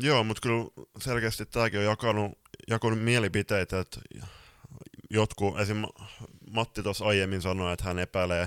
Joo, 0.00 0.24
mutta 0.24 0.40
kyllä 0.40 0.64
selkeästi 1.00 1.46
tämäkin 1.46 1.78
on 1.78 1.84
jakanut, 1.84 2.38
jakanut 2.68 3.02
mielipiteitä, 3.02 3.80
että 3.80 4.00
jotkut, 5.10 5.60
esim. 5.60 5.82
Matti 6.50 6.82
tuossa 6.82 7.04
aiemmin 7.04 7.42
sanoi, 7.42 7.72
että 7.72 7.84
hän 7.84 7.98
epäilee, 7.98 8.46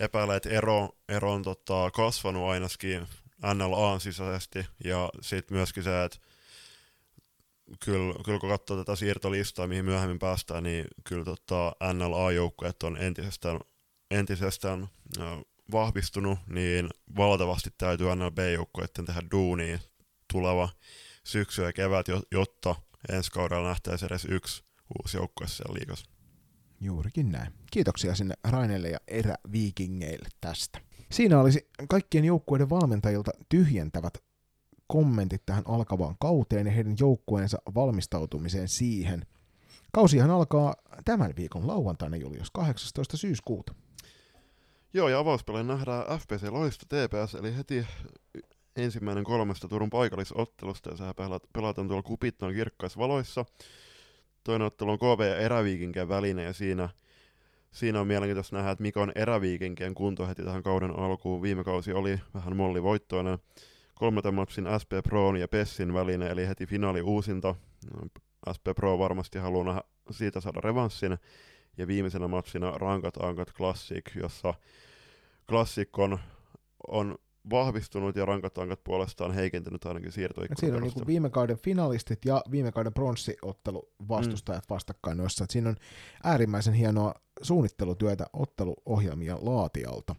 epäilee 0.00 0.36
että 0.36 0.50
ero, 0.50 0.88
ero 1.08 1.32
on 1.32 1.42
tota, 1.42 1.90
kasvanut 1.90 2.50
ainakin 2.50 3.06
NLAn 3.54 4.00
sisäisesti, 4.00 4.66
ja 4.84 5.10
sitten 5.20 5.56
myöskin 5.56 5.82
se, 5.82 6.04
että 6.04 6.18
kyllä, 7.84 8.14
kyllä 8.24 8.38
kun 8.38 8.48
katsoo 8.48 8.76
tätä 8.76 8.96
siirtolistaa, 8.96 9.66
mihin 9.66 9.84
myöhemmin 9.84 10.18
päästään, 10.18 10.62
niin 10.62 10.84
kyllä 11.04 11.24
tota 11.24 11.72
NLA-joukkueet 11.92 12.82
on 12.82 12.96
entisestään, 12.96 13.60
entisestään 14.10 14.88
vahvistunut, 15.72 16.38
niin 16.48 16.88
valtavasti 17.16 17.70
täytyy 17.78 18.06
NLB-joukkueiden 18.16 19.04
tehdä 19.04 19.22
duunia 19.30 19.78
tuleva 20.32 20.68
syksy 21.24 21.62
ja 21.62 21.72
kevät, 21.72 22.06
jotta 22.32 22.74
ensi 23.08 23.30
kaudella 23.30 23.68
nähtäisi 23.68 24.06
edes 24.06 24.24
yksi 24.24 24.64
uusi 24.98 25.16
joukkue 25.16 25.48
siellä 25.48 25.74
liigassa. 25.74 26.10
Juurikin 26.80 27.32
näin. 27.32 27.52
Kiitoksia 27.70 28.14
sinne 28.14 28.34
Rainelle 28.44 28.88
ja 28.88 28.98
eräviikingeille 29.08 30.28
tästä. 30.40 30.80
Siinä 31.10 31.40
olisi 31.40 31.68
kaikkien 31.88 32.24
joukkueiden 32.24 32.70
valmentajilta 32.70 33.30
tyhjentävät 33.48 34.18
kommentit 34.92 35.42
tähän 35.46 35.62
alkavaan 35.66 36.16
kauteen 36.20 36.66
ja 36.66 36.72
heidän 36.72 36.94
joukkueensa 37.00 37.58
valmistautumiseen 37.74 38.68
siihen. 38.68 39.26
Kausihan 39.92 40.30
alkaa 40.30 40.74
tämän 41.04 41.32
viikon 41.36 41.66
lauantaina, 41.66 42.16
Julius, 42.16 42.50
18. 42.50 43.16
syyskuuta. 43.16 43.74
Joo, 44.94 45.08
ja 45.08 45.18
avauspelejä 45.18 45.62
nähdään 45.62 46.20
FPC 46.20 46.48
Loisto 46.50 46.86
TPS, 46.86 47.34
eli 47.34 47.56
heti 47.56 47.86
ensimmäinen 48.76 49.24
kolmesta 49.24 49.68
Turun 49.68 49.90
paikallisottelusta, 49.90 50.90
ja 50.90 50.96
sehän 50.96 51.14
pelataan 51.52 51.88
tuolla 51.88 52.02
Kupittaan 52.02 52.54
kirkkaisvaloissa. 52.54 53.44
Toinen 54.44 54.66
ottelu 54.66 54.90
on 54.90 54.98
KV 54.98 55.20
ja 55.20 55.36
eräviikinkien 55.36 56.08
välinen, 56.08 56.44
ja 56.44 56.52
siinä, 56.52 56.88
siinä 57.70 58.00
on 58.00 58.06
mielenkiintoista 58.06 58.56
nähdä, 58.56 58.70
että 58.70 58.82
mikä 58.82 59.00
on 59.00 59.12
eräviikinkien 59.14 59.94
kunto 59.94 60.26
heti 60.26 60.42
tähän 60.42 60.62
kauden 60.62 60.98
alkuun. 60.98 61.42
Viime 61.42 61.64
kausi 61.64 61.92
oli 61.92 62.20
vähän 62.34 62.56
molli 62.56 62.82
kolmelta 64.02 64.32
matsin 64.32 64.66
SP 64.82 64.92
Proon 65.08 65.36
ja 65.36 65.48
Pessin 65.48 65.94
välinen, 65.94 66.30
eli 66.30 66.48
heti 66.48 66.66
finaali 66.66 67.02
uusinta. 67.02 67.54
SP 68.56 68.66
Pro 68.76 68.98
varmasti 68.98 69.38
haluaa 69.38 69.82
siitä 70.10 70.40
saada 70.40 70.60
revanssin. 70.60 71.18
Ja 71.76 71.86
viimeisenä 71.86 72.28
matsina 72.28 72.78
Rankat 72.78 73.16
Ankat 73.16 73.52
Classic, 73.52 74.14
jossa 74.14 74.54
Classic 75.48 75.98
on, 75.98 76.18
on 76.88 77.18
vahvistunut 77.50 78.16
ja 78.16 78.24
Rankat 78.24 78.58
Ankat 78.58 78.84
puolestaan 78.84 79.34
heikentynyt 79.34 79.86
ainakin 79.86 80.12
siirtoikkunan 80.12 80.60
Siinä 80.60 80.76
on 80.76 80.82
niin 80.82 81.06
viime 81.06 81.30
kauden 81.30 81.58
finalistit 81.58 82.24
ja 82.24 82.42
viime 82.50 82.72
kauden 82.72 82.94
pronssiottelu 82.94 83.88
vastustajat 84.08 84.64
mm. 84.64 84.74
vastakkain 84.74 85.16
noissa. 85.16 85.46
Siinä 85.50 85.68
on 85.68 85.76
äärimmäisen 86.24 86.74
hienoa 86.74 87.14
suunnittelutyötä 87.42 88.26
otteluohjelmia 88.32 89.38
laatialta. 89.40 90.14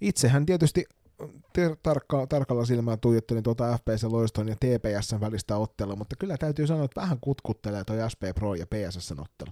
Itsehän 0.00 0.46
tietysti 0.46 0.84
tarkka, 1.82 2.26
tarkalla 2.26 2.64
silmällä 2.64 2.96
tuijottelin 2.96 3.42
tuota 3.42 3.78
FPS 3.78 4.04
Loiston 4.04 4.48
ja 4.48 4.56
TPSn 4.56 5.20
välistä 5.20 5.56
ottelua, 5.56 5.96
mutta 5.96 6.16
kyllä 6.16 6.36
täytyy 6.38 6.66
sanoa, 6.66 6.84
että 6.84 7.00
vähän 7.00 7.18
kutkuttelee 7.20 7.84
toi 7.84 8.10
SP 8.12 8.22
Pro 8.34 8.54
ja 8.54 8.66
PSS 8.66 9.12
ottelu. 9.12 9.50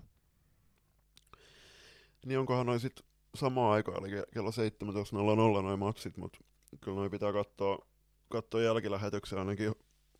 Niin 2.26 2.38
onkohan 2.38 2.66
noin 2.66 2.80
sitten 2.80 3.06
samaa 3.34 3.72
aikaa, 3.72 3.98
eli 3.98 4.08
kello 4.34 4.50
17.00 4.50 5.62
noin 5.62 5.78
matsit, 5.78 6.16
mutta 6.16 6.38
kyllä 6.80 6.96
noin 6.96 7.10
pitää 7.10 7.32
katsoa, 7.32 7.86
katsoa 8.28 8.62
jälkilähetyksen 8.62 9.38
ainakin 9.38 9.74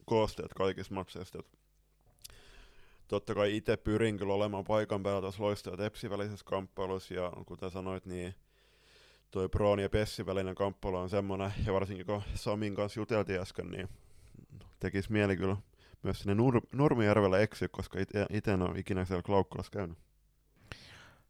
koosteet 0.04 0.54
kaikista 0.54 0.94
matseista. 0.94 1.38
Totta 3.08 3.34
kai 3.34 3.56
itse 3.56 3.76
pyrin 3.76 4.18
kyllä 4.18 4.34
olemaan 4.34 4.64
paikan 4.64 5.02
päällä 5.02 5.20
tuossa 5.20 5.42
Loisto 5.42 5.70
ja 5.70 5.76
Tepsi 5.76 6.10
välisessä 6.10 6.44
kamppailussa, 6.44 7.14
ja 7.14 7.32
kuten 7.46 7.70
sanoit, 7.70 8.06
niin 8.06 8.34
toi 9.32 9.48
Proon 9.48 9.78
ja 9.78 9.90
Pessin 9.90 10.26
välinen 10.26 10.54
kamppailu 10.54 10.96
on 10.96 11.10
semmoinen, 11.10 11.52
ja 11.66 11.72
varsinkin 11.72 12.06
kun 12.06 12.22
Samin 12.34 12.74
kanssa 12.74 13.00
juteltiin 13.00 13.40
äsken, 13.40 13.70
niin 13.70 13.88
tekisi 14.80 15.12
mieli 15.12 15.36
kyllä 15.36 15.56
myös 16.02 16.18
sinne 16.18 16.34
Nur- 16.34 16.66
Nurmijärvelle 16.72 17.42
eksyä, 17.42 17.68
koska 17.68 17.98
itse 18.30 18.52
en 18.52 18.62
ole 18.62 18.78
ikinä 18.78 19.04
siellä 19.04 19.22
Klaukkulassa 19.22 19.72
käynyt. 19.72 19.98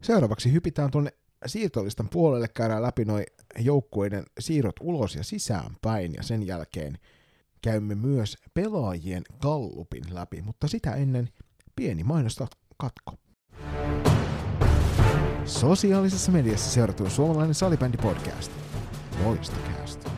Seuraavaksi 0.03 0.53
hypitään 0.53 0.91
tuonne 0.91 1.13
siirtolistan 1.47 2.09
puolelle, 2.09 2.49
käydään 2.49 2.83
läpi 2.83 3.05
noin 3.05 3.25
joukkueiden 3.59 4.25
siirrot 4.41 4.77
ulos 4.81 5.15
ja 5.15 5.25
sisään 5.25 5.77
päin, 5.83 6.15
ja 6.15 6.23
sen 6.23 6.47
jälkeen 6.47 6.99
käymme 7.63 7.95
myös 7.95 8.37
pelaajien 8.55 9.23
kallupin 9.39 10.05
läpi, 10.11 10.43
mutta 10.43 10.69
sitä 10.69 10.95
ennen 10.95 11.29
pieni 11.77 12.05
mainosta 12.05 12.47
katko. 12.77 13.15
Sosiaalisessa 15.45 16.33
mediassa 16.33 16.71
seurattu 16.71 17.11
suomalainen 17.11 17.55
salibändi 17.55 17.97
podcast. 17.97 18.53
Loistokäästä. 19.25 20.11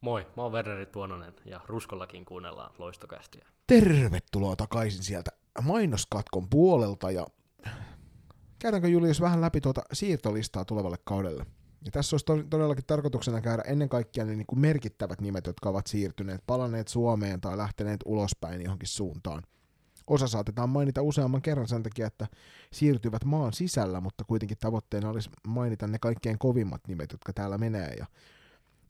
Moi, 0.00 0.26
mä 0.36 0.42
oon 0.42 0.52
Verneri 0.52 0.86
Tuononen 0.86 1.34
ja 1.44 1.60
Ruskollakin 1.66 2.24
kuunnellaan 2.24 2.72
Loistokästiä. 2.78 3.46
Tervetuloa 3.66 4.56
takaisin 4.56 5.02
sieltä 5.02 5.30
mainoskatkon 5.62 6.48
puolelta 6.48 7.10
ja 7.10 7.26
käydäänkö 8.58 8.88
Julius 8.88 9.20
vähän 9.20 9.40
läpi 9.40 9.60
tuota 9.60 9.82
siirtolistaa 9.92 10.64
tulevalle 10.64 10.98
kaudelle? 11.04 11.46
Ja 11.84 11.90
tässä 11.90 12.14
olisi 12.14 12.46
todellakin 12.50 12.84
tarkoituksena 12.86 13.40
käydä 13.40 13.62
ennen 13.62 13.88
kaikkea 13.88 14.24
ne 14.24 14.36
niin 14.36 14.46
kuin 14.46 14.60
merkittävät 14.60 15.20
nimet, 15.20 15.46
jotka 15.46 15.68
ovat 15.68 15.86
siirtyneet, 15.86 16.42
palanneet 16.46 16.88
Suomeen 16.88 17.40
tai 17.40 17.56
lähteneet 17.56 18.00
ulospäin 18.04 18.62
johonkin 18.62 18.88
suuntaan– 18.88 19.42
Osa 20.06 20.28
saatetaan 20.28 20.68
mainita 20.68 21.02
useamman 21.02 21.42
kerran 21.42 21.68
sen 21.68 21.82
takia, 21.82 22.06
että 22.06 22.26
siirtyvät 22.72 23.24
maan 23.24 23.52
sisällä, 23.52 24.00
mutta 24.00 24.24
kuitenkin 24.24 24.58
tavoitteena 24.58 25.10
olisi 25.10 25.30
mainita 25.46 25.86
ne 25.86 25.98
kaikkein 25.98 26.38
kovimmat 26.38 26.80
nimet, 26.88 27.12
jotka 27.12 27.32
täällä 27.32 27.58
menee. 27.58 27.94
Ja 27.98 28.06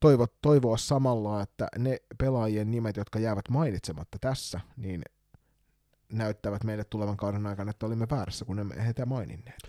toivo, 0.00 0.26
toivoa 0.42 0.76
samalla, 0.76 1.42
että 1.42 1.68
ne 1.78 1.96
pelaajien 2.18 2.70
nimet, 2.70 2.96
jotka 2.96 3.18
jäävät 3.18 3.48
mainitsematta 3.48 4.18
tässä, 4.20 4.60
niin 4.76 5.02
näyttävät 6.12 6.64
meille 6.64 6.84
tulevan 6.84 7.16
kauden 7.16 7.46
aikana, 7.46 7.70
että 7.70 7.86
olimme 7.86 8.06
väärässä, 8.10 8.44
kun 8.44 8.58
emme 8.58 8.84
heitä 8.84 9.06
maininneet. 9.06 9.60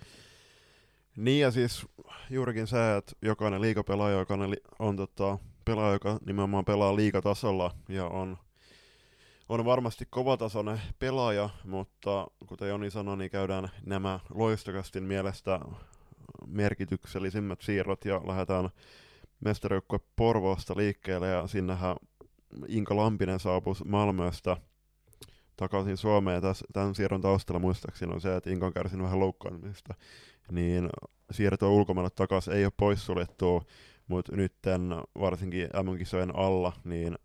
Niin 1.16 1.40
ja 1.40 1.50
siis 1.50 1.86
juurikin 2.30 2.66
se, 2.66 2.96
että 2.96 3.12
jokainen 3.22 3.60
liikapelaaja, 3.60 4.18
joka 4.18 4.34
on 4.78 4.96
tota, 4.96 5.38
pelaaja, 5.64 5.92
joka 5.92 6.18
nimenomaan 6.26 6.64
pelaa 6.64 6.96
liigatasolla 6.96 7.74
ja 7.88 8.06
on, 8.06 8.38
on 9.48 9.64
varmasti 9.64 10.06
kovatasoinen 10.10 10.80
pelaaja, 10.98 11.50
mutta 11.64 12.26
kuten 12.46 12.68
Joni 12.68 12.90
sanoi, 12.90 13.16
niin 13.16 13.30
käydään 13.30 13.68
nämä 13.86 14.20
loistokastin 14.34 15.02
mielestä 15.02 15.60
merkityksellisimmät 16.46 17.60
siirrot 17.60 18.04
ja 18.04 18.20
lähdetään 18.26 18.68
mestarijoukkue 19.44 20.00
Porvoosta 20.16 20.74
liikkeelle 20.76 21.28
ja 21.28 21.46
sinnehän 21.46 21.96
Inka 22.68 22.96
Lampinen 22.96 23.40
saapui 23.40 23.74
Malmöstä 23.84 24.56
takaisin 25.56 25.96
Suomeen. 25.96 26.42
Tämän 26.72 26.94
siirron 26.94 27.20
taustalla 27.20 27.58
muistaakseni 27.58 28.14
on 28.14 28.20
se, 28.20 28.36
että 28.36 28.50
Inka 28.50 28.66
on 28.66 28.72
kärsinyt 28.72 29.04
vähän 29.04 29.20
loukkaantumista, 29.20 29.94
niin 30.50 30.90
siirtoa 31.30 31.68
ulkomaille 31.68 32.10
takaisin 32.10 32.52
ei 32.52 32.64
ole 32.64 32.72
poissuljettua, 32.76 33.62
mutta 34.08 34.36
nyt 34.36 34.54
varsinkin 35.20 35.68
MM-kisojen 35.82 36.36
alla, 36.36 36.72
niin 36.84 37.18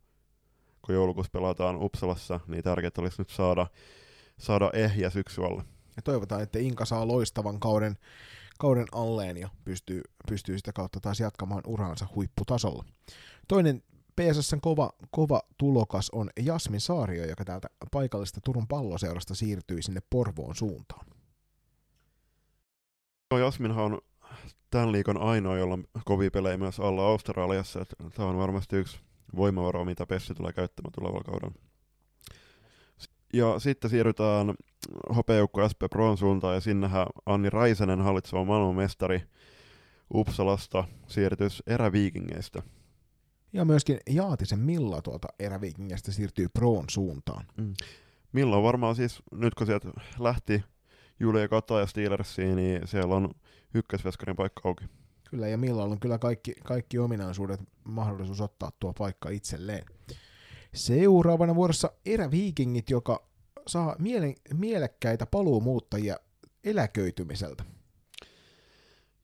kun 0.88 0.96
joulukuussa 0.96 1.32
pelataan 1.32 1.84
Uppsalassa, 1.84 2.40
niin 2.48 2.64
tärkeää 2.64 2.92
olisi 2.98 3.22
nyt 3.22 3.30
saada, 3.30 3.68
saada 4.38 4.70
ehjä 4.74 5.10
syksyllä. 5.10 5.64
Ja 5.96 6.02
toivotaan, 6.02 6.42
että 6.42 6.60
Inka 6.60 6.86
saa 6.86 7.08
loistavan 7.08 7.60
kauden, 7.60 7.98
kauden 8.60 8.86
alleen 8.92 9.38
ja 9.38 9.50
pystyy, 9.66 10.02
pystyy 10.30 10.58
sitä 10.58 10.74
kautta 10.74 11.00
taas 11.00 11.20
jatkamaan 11.20 11.62
uraansa 11.68 12.08
huipputasolla. 12.16 12.86
Toinen 13.48 13.84
PSSn 14.16 14.62
kova, 14.62 14.90
kova 15.12 15.42
tulokas 15.58 16.10
on 16.10 16.30
Jasmin 16.40 16.82
Saario, 16.82 17.26
joka 17.26 17.46
täältä 17.46 17.68
paikallista 17.92 18.42
Turun 18.44 18.68
palloseurasta 18.68 19.36
siirtyi 19.36 19.82
sinne 19.82 20.02
Porvoon 20.10 20.56
suuntaan. 20.56 21.06
Joo, 23.32 23.40
Jasminhan 23.40 23.86
on 23.86 24.02
tämän 24.70 24.92
liikan 24.92 25.18
ainoa, 25.18 25.58
jolla 25.58 25.74
on 25.74 25.84
kovia 26.06 26.32
pelejä 26.32 26.58
myös 26.58 26.80
alla 26.80 27.08
Australiassa. 27.08 27.86
Tämä 28.16 28.30
on 28.30 28.38
varmasti 28.38 28.76
yksi 28.76 29.00
voimavaro, 29.36 29.86
mitä 29.86 30.06
Pessi 30.06 30.34
tulee 30.34 30.54
käyttämään 30.54 30.92
tulevalla 30.92 31.24
kaudella. 31.24 31.56
Ja 33.34 33.60
sitten 33.60 33.90
siirrytään 33.90 34.54
hopeajoukko 35.16 35.70
SP 35.72 35.82
Proon 35.92 36.18
suuntaan, 36.18 36.56
ja 36.56 36.62
sinnehän 36.62 37.08
Anni 37.26 37.50
Raisenen 37.50 38.02
hallitseva 38.02 38.46
maailmanmestari 38.46 39.22
Uppsalasta 40.14 40.84
siirtys 41.08 41.64
eräviikingeistä. 41.68 42.64
Ja 43.54 43.66
myöskin 43.66 44.00
Jaatisen 44.10 44.60
Milla 44.60 45.02
tuolta 45.02 45.28
eräviikingeistä 45.40 46.12
siirtyy 46.12 46.48
Proon 46.50 46.86
suuntaan. 46.90 47.46
Mm. 47.58 47.74
Milla 48.32 48.58
on 48.58 48.64
varmaan 48.64 48.96
siis, 48.96 49.24
nyt 49.32 49.56
kun 49.56 49.68
sieltä 49.68 49.90
lähti 50.20 50.64
Julia 51.20 51.48
Kata 51.48 51.80
ja 51.80 51.86
Steelersiin, 51.86 52.56
niin 52.56 52.88
siellä 52.88 53.16
on 53.16 53.32
ykkösveskarin 53.74 54.36
paikka 54.36 54.62
auki. 54.70 54.86
Kyllä, 55.30 55.48
ja 55.48 55.58
Millalla 55.58 55.92
on 55.94 56.00
kyllä 56.00 56.18
kaikki, 56.18 56.54
kaikki 56.64 57.00
ominaisuudet 57.00 57.60
mahdollisuus 57.84 58.42
ottaa 58.42 58.72
tuo 58.80 58.94
paikka 58.94 59.30
itselleen. 59.30 59.86
Seuraavana 60.74 61.56
vuorossa 61.56 61.92
eräviikingit, 62.06 62.90
joka 62.90 63.28
saa 63.68 63.96
mielen, 64.00 64.36
mielekkäitä 64.54 65.26
paluumuuttajia 65.26 66.18
eläköitymiseltä. 66.64 67.64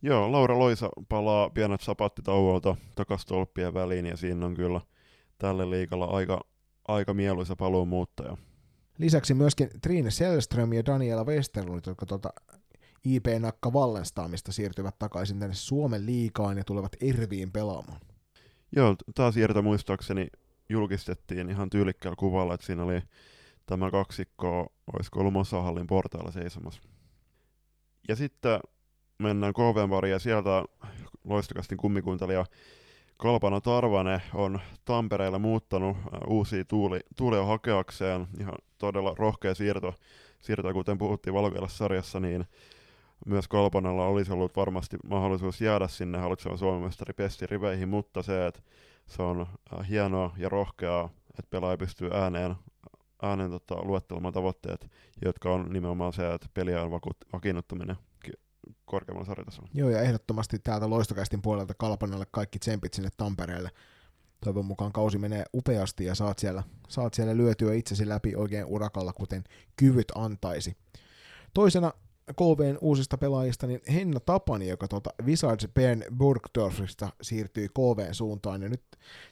Joo, 0.02 0.32
Laura 0.32 0.60
Loisa 0.60 0.90
palaa 1.10 1.50
pienet 1.50 1.82
sapattitauolta 1.82 2.76
takas 2.96 3.26
tolppien 3.26 3.74
väliin 3.74 4.06
ja 4.06 4.18
siinä 4.18 4.46
on 4.46 4.54
kyllä 4.54 4.82
tälle 5.38 5.70
liikalla 5.70 6.06
aika, 6.06 6.42
aika 6.88 7.14
mieluisa 7.14 7.56
paluumuuttaja. 7.56 8.38
Lisäksi 8.98 9.34
myöskin 9.34 9.70
Trine 9.82 10.12
Selström 10.12 10.74
ja 10.74 10.86
Daniela 10.86 11.24
Westerlund, 11.24 11.82
jotka 11.88 12.06
tuota 12.06 12.30
IP 13.04 13.26
Nakka 13.40 13.70
Wallenstaamista 13.70 14.52
siirtyvät 14.52 15.00
takaisin 15.00 15.40
tänne 15.40 15.56
Suomen 15.56 16.06
liikaan 16.06 16.58
ja 16.58 16.64
tulevat 16.64 16.96
Erviin 17.02 17.52
pelaamaan. 17.52 18.02
Joo, 18.76 18.96
tämä 19.16 19.32
siirto 19.32 19.62
muistaakseni 19.62 20.28
julkistettiin 20.70 21.50
ihan 21.50 21.70
tyylikkäällä 21.70 22.16
kuvalla, 22.16 22.54
että 22.54 22.66
siinä 22.66 22.84
oli 22.84 23.02
tämä 23.66 23.92
kaksikko, 23.92 24.74
olisiko 24.94 25.20
ollut 25.20 25.34
Mosahallin 25.34 25.88
portailla 25.88 26.32
seisomassa. 26.32 26.82
Ja 28.08 28.16
sitten 28.16 28.60
mennään 29.20 29.54
KV 29.54 30.08
ja 30.10 30.20
sieltä 30.20 30.66
loistokastin 31.24 31.78
kummikuuntelija 31.78 32.46
Kalpana 33.18 33.62
Tarvane 33.62 34.22
on 34.34 34.60
Tampereelle 34.86 35.40
muuttanut 35.40 35.98
äh, 35.98 36.04
uusia 36.28 36.66
tuuli, 36.66 37.00
tuulia 37.18 37.46
hakeakseen. 37.46 38.28
Ihan 38.40 38.56
todella 38.78 39.16
rohkea 39.18 39.56
siirto, 39.56 39.94
siirto 40.40 40.74
kuten 40.74 40.98
puhuttiin 40.98 41.36
sarjassa, 41.68 42.20
niin 42.20 42.46
myös 43.26 43.48
Kalpanalla 43.48 44.06
olisi 44.06 44.34
ollut 44.34 44.56
varmasti 44.56 44.98
mahdollisuus 45.08 45.62
jäädä 45.62 45.88
sinne 45.88 46.18
hallitsevan 46.18 46.58
Suomen 46.58 46.82
mestari 46.82 47.14
Pesti 47.14 47.48
riveihin, 47.48 47.90
mutta 47.90 48.24
se, 48.24 48.48
että 48.48 48.62
se 49.08 49.22
on 49.22 49.42
äh, 49.42 49.90
hienoa 49.90 50.34
ja 50.38 50.50
rohkeaa, 50.50 51.10
että 51.30 51.50
pelaaja 51.50 51.78
pystyy 51.78 52.10
ääneen, 52.14 52.56
ääneen 53.22 53.52
tota, 53.52 53.76
luettelemaan 53.84 54.34
tavoitteet, 54.34 54.92
jotka 55.26 55.54
on 55.54 55.74
nimenomaan 55.74 56.14
se, 56.14 56.34
että 56.34 56.48
peliä 56.54 56.84
on 56.84 56.92
vakiinnuttaminen 57.34 57.96
korkeammalla 58.86 59.26
sarjatasolla. 59.26 59.70
Joo, 59.74 59.90
ja 59.90 60.02
ehdottomasti 60.02 60.60
täältä 60.60 60.90
loistokästin 60.90 61.42
puolelta 61.42 61.74
Kalpanalle 61.78 62.26
kaikki 62.32 62.60
tsempit 62.60 62.94
sinne 62.94 63.10
Tampereelle. 63.18 63.72
Toivon 64.44 64.66
mukaan 64.66 64.92
kausi 64.92 65.18
menee 65.18 65.44
upeasti 65.54 66.06
ja 66.06 66.16
saat 66.16 66.40
siellä, 66.40 66.64
saat 66.88 67.14
siellä 67.14 67.38
lyötyä 67.38 67.74
itsesi 67.74 68.10
läpi 68.10 68.36
oikein 68.36 68.66
urakalla, 68.66 69.14
kuten 69.14 69.44
kyvyt 69.76 70.12
antaisi. 70.16 70.78
Toisena 71.54 71.94
KVn 72.32 72.78
uusista 72.82 73.18
pelaajista, 73.18 73.68
niin 73.68 73.82
Henna 73.94 74.20
Tapani, 74.20 74.68
joka 74.68 74.88
tuota 74.88 75.10
Wizards 75.26 75.68
Bern 75.74 76.04
Burgdorfista 76.18 77.10
siirtyi 77.22 77.70
KVn 77.70 78.16
suuntaan. 78.16 78.62
Ja 78.62 78.70
nyt 78.70 78.84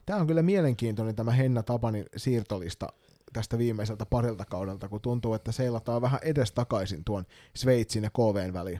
tämä 0.05 0.19
on 0.19 0.27
kyllä 0.27 0.41
mielenkiintoinen 0.41 1.15
tämä 1.15 1.31
Henna 1.31 1.63
Tapanin 1.63 2.05
siirtolista 2.17 2.87
tästä 3.33 3.57
viimeiseltä 3.57 4.05
parilta 4.05 4.45
kaudelta, 4.45 4.89
kun 4.89 5.01
tuntuu, 5.01 5.33
että 5.33 5.51
seilataan 5.51 6.01
vähän 6.01 6.19
edestakaisin 6.23 7.03
tuon 7.03 7.25
Sveitsin 7.55 8.03
ja 8.03 8.09
KVn 8.09 8.53
väliin. 8.53 8.79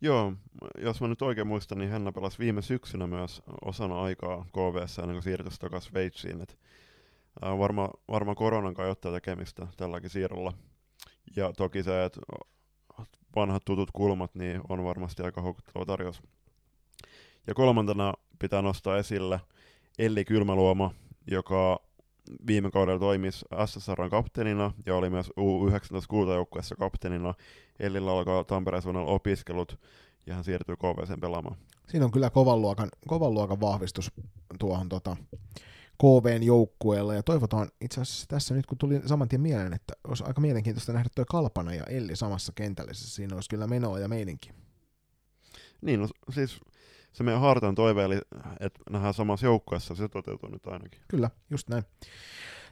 Joo, 0.00 0.32
jos 0.78 1.00
mä 1.00 1.08
nyt 1.08 1.22
oikein 1.22 1.46
muistan, 1.46 1.78
niin 1.78 1.90
Henna 1.90 2.12
pelasi 2.12 2.38
viime 2.38 2.62
syksynä 2.62 3.06
myös 3.06 3.42
osana 3.64 4.02
aikaa 4.02 4.46
KVssä 4.52 5.02
ennen 5.02 5.14
kuin 5.14 5.22
siirtyi 5.22 5.52
takaisin 5.60 5.90
Sveitsiin. 5.90 6.40
Et, 6.40 6.58
äh, 7.44 7.58
varma, 7.58 7.90
varma 8.08 8.34
koronan 8.34 8.74
kai 8.74 8.90
ottaa 8.90 9.12
tekemistä 9.12 9.66
tälläkin 9.76 10.10
siirrolla. 10.10 10.52
Ja 11.36 11.52
toki 11.52 11.82
se, 11.82 12.04
että 12.04 12.20
vanhat 13.36 13.64
tutut 13.64 13.90
kulmat, 13.92 14.34
niin 14.34 14.60
on 14.68 14.84
varmasti 14.84 15.22
aika 15.22 15.40
houkutteleva 15.40 15.86
tarjous. 15.86 16.22
Ja 17.46 17.54
kolmantena 17.54 18.14
pitää 18.38 18.62
nostaa 18.62 18.98
esille 18.98 19.40
Elli 19.98 20.24
Kylmäluoma, 20.24 20.90
joka 21.26 21.80
viime 22.46 22.70
kaudella 22.70 23.00
toimi 23.00 23.28
SSRn 23.66 24.10
kapteenina 24.10 24.72
ja 24.86 24.96
oli 24.96 25.10
myös 25.10 25.28
U19 25.28 26.06
kultajoukkueessa 26.08 26.76
kapteenina. 26.76 27.34
Ellillä 27.80 28.12
alkaa 28.12 28.44
Tampereen 28.44 28.82
suunnalla 28.82 29.10
opiskelut 29.10 29.78
ja 30.26 30.34
hän 30.34 30.44
siirtyy 30.44 30.76
KVC 30.76 31.20
pelaamaan. 31.20 31.56
Siinä 31.88 32.04
on 32.04 32.12
kyllä 32.12 32.30
kovan 32.30 32.60
luokan, 32.60 32.88
kovan 33.06 33.34
luokan 33.34 33.60
vahvistus 33.60 34.12
tuohon 34.58 34.88
tota, 34.88 35.16
KVn 35.98 36.42
joukkueella 36.42 37.14
ja 37.14 37.22
toivotaan 37.22 37.68
itse 37.80 38.00
asiassa 38.00 38.26
tässä 38.28 38.54
nyt 38.54 38.66
kun 38.66 38.78
tuli 38.78 39.00
saman 39.06 39.28
tien 39.28 39.40
mieleen, 39.40 39.72
että 39.72 39.94
olisi 40.08 40.24
aika 40.24 40.40
mielenkiintoista 40.40 40.92
nähdä 40.92 41.08
tuo 41.14 41.24
Kalpana 41.24 41.74
ja 41.74 41.84
Elli 41.84 42.16
samassa 42.16 42.52
kentällä, 42.54 42.92
siinä 42.94 43.34
olisi 43.34 43.50
kyllä 43.50 43.66
menoa 43.66 43.98
ja 43.98 44.08
meininki. 44.08 44.50
Niin, 45.80 46.00
no, 46.00 46.08
siis 46.34 46.60
se 47.12 47.24
meidän 47.24 47.40
Hartan 47.40 47.74
toive, 47.74 48.04
eli 48.04 48.18
että 48.60 48.80
nähdään 48.90 49.14
samassa 49.14 49.46
joukkueessa, 49.46 49.94
se 49.94 50.08
toteutuu 50.08 50.48
nyt 50.48 50.66
ainakin. 50.66 51.00
Kyllä, 51.08 51.30
just 51.50 51.68
näin. 51.68 51.84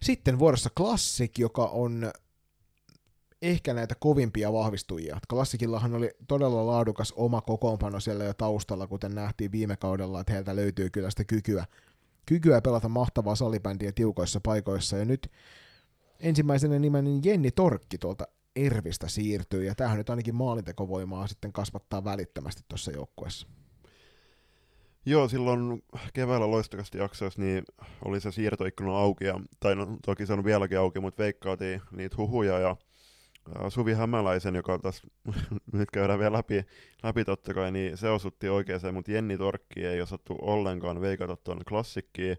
Sitten 0.02 0.38
vuorossa 0.38 0.70
Classic, 0.76 1.38
joka 1.38 1.66
on 1.66 2.12
ehkä 3.42 3.74
näitä 3.74 3.94
kovimpia 3.94 4.52
vahvistujia. 4.52 5.18
Klassikillahan 5.30 5.94
oli 5.94 6.10
todella 6.28 6.66
laadukas 6.66 7.12
oma 7.16 7.40
kokoonpano 7.40 8.00
siellä 8.00 8.24
jo 8.24 8.34
taustalla, 8.34 8.86
kuten 8.86 9.14
nähtiin 9.14 9.52
viime 9.52 9.76
kaudella, 9.76 10.20
että 10.20 10.32
heiltä 10.32 10.56
löytyy 10.56 10.90
kyllä 10.90 11.10
sitä 11.10 11.24
kykyä, 11.24 11.64
kykyä 12.26 12.60
pelata 12.60 12.88
mahtavaa 12.88 13.34
salibändiä 13.34 13.92
tiukoissa 13.92 14.40
paikoissa. 14.42 14.96
Ja 14.96 15.04
nyt 15.04 15.30
ensimmäisenä 16.20 16.78
nimen 16.78 17.20
Jenni 17.24 17.50
Torkki 17.50 17.98
tuolta 17.98 18.24
Ervistä 18.56 19.08
siirtyy, 19.08 19.64
ja 19.64 19.74
tämähän 19.74 19.98
nyt 19.98 20.10
ainakin 20.10 20.34
maalintekovoimaa 20.34 21.26
sitten 21.26 21.52
kasvattaa 21.52 22.04
välittömästi 22.04 22.62
tuossa 22.68 22.90
joukkueessa. 22.90 23.46
Joo, 25.06 25.28
silloin 25.28 25.82
keväällä 26.12 26.50
loistakasti 26.50 26.98
jaksoissa 26.98 27.42
niin 27.42 27.64
oli 28.04 28.20
se 28.20 28.32
siirtoikkuna 28.32 28.98
auki, 28.98 29.24
ja, 29.24 29.40
tai 29.60 29.76
no, 29.76 29.96
toki 30.06 30.26
se 30.26 30.32
on 30.32 30.44
vieläkin 30.44 30.78
auki, 30.78 31.00
mutta 31.00 31.22
veikkaatiin 31.22 31.80
niitä 31.96 32.16
huhuja, 32.16 32.58
ja 32.58 32.76
Suvi 33.68 33.94
Hämäläisen, 33.94 34.54
joka 34.54 34.78
tässä 34.78 35.06
nyt 35.72 35.90
käydään 35.90 36.18
vielä 36.18 36.36
läpi, 36.36 36.66
läpi 37.02 37.24
totta 37.24 37.54
kai, 37.54 37.72
niin 37.72 37.96
se 37.96 38.10
osutti 38.10 38.48
oikeaan, 38.48 38.94
mutta 38.94 39.12
Jenni 39.12 39.38
Torkki 39.38 39.86
ei 39.86 40.00
osattu 40.00 40.38
ollenkaan 40.40 41.00
veikata 41.00 41.36
tuon 41.36 41.60
klassikkiin. 41.68 42.36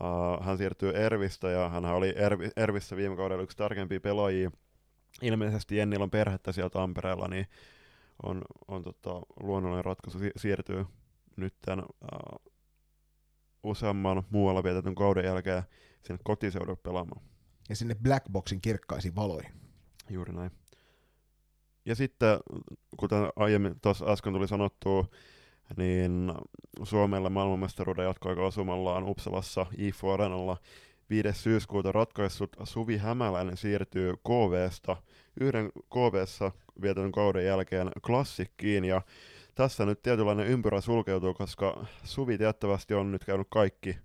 Uh, 0.00 0.46
hän 0.46 0.58
siirtyy 0.58 0.90
Ervistä 0.90 1.50
ja 1.50 1.68
hän 1.68 1.84
oli 1.84 2.14
Ervi, 2.16 2.50
Ervissä 2.56 2.96
viime 2.96 3.16
kaudella 3.16 3.42
yksi 3.42 3.56
tärkeimpiä 3.56 4.00
pelaajia. 4.00 4.50
Ilmeisesti 5.22 5.76
Jennillä 5.76 6.02
on 6.02 6.10
perhettä 6.10 6.52
siellä 6.52 6.70
Tampereella, 6.70 7.28
niin 7.28 7.46
on, 8.22 8.42
on 8.68 8.82
tota, 8.82 9.20
luonnollinen 9.40 9.84
ratkaisu 9.84 10.18
siirtyy 10.36 10.84
nyt 11.36 11.54
tämän, 11.62 11.84
uh, 11.84 12.52
useamman 13.62 14.22
muualla 14.30 14.64
vietetyn 14.64 14.94
kauden 14.94 15.24
jälkeen 15.24 15.62
sinne 16.02 16.18
kotiseudulle 16.24 16.78
pelaamaan. 16.82 17.22
Ja 17.68 17.76
sinne 17.76 17.94
Black 17.94 18.26
Boxin 18.32 18.60
kirkkaisiin 18.60 19.16
valoihin. 19.16 19.65
Juuri 20.10 20.32
näin. 20.32 20.50
Ja 21.84 21.94
sitten, 21.94 22.38
kuten 22.96 23.28
aiemmin 23.36 23.80
tuossa 23.80 24.12
äsken 24.12 24.32
tuli 24.32 24.48
sanottua, 24.48 25.04
niin 25.76 26.32
Suomelle 26.82 27.30
maailmanmestaruuden 27.30 28.04
jatkoaika 28.04 28.46
asumallaan 28.46 29.04
Uppsalassa 29.04 29.66
IFO 29.78 30.12
Arenalla 30.12 30.56
5. 31.10 31.32
syyskuuta 31.32 31.92
ratkaissut 31.92 32.56
Suvi 32.64 32.96
Hämäläinen 32.96 33.56
siirtyy 33.56 34.14
KVsta 34.16 34.96
yhden 35.40 35.72
KVssa 35.72 36.52
vietetyn 36.82 37.12
kauden 37.12 37.44
jälkeen 37.44 37.90
klassikkiin 38.06 38.84
ja 38.84 39.02
tässä 39.54 39.86
nyt 39.86 40.02
tietynlainen 40.02 40.46
ympyrä 40.46 40.80
sulkeutuu, 40.80 41.34
koska 41.34 41.86
Suvi 42.04 42.38
tiettävästi 42.38 42.94
on 42.94 43.12
nyt 43.12 43.24
käynyt 43.24 43.46
kaikki 43.50 43.98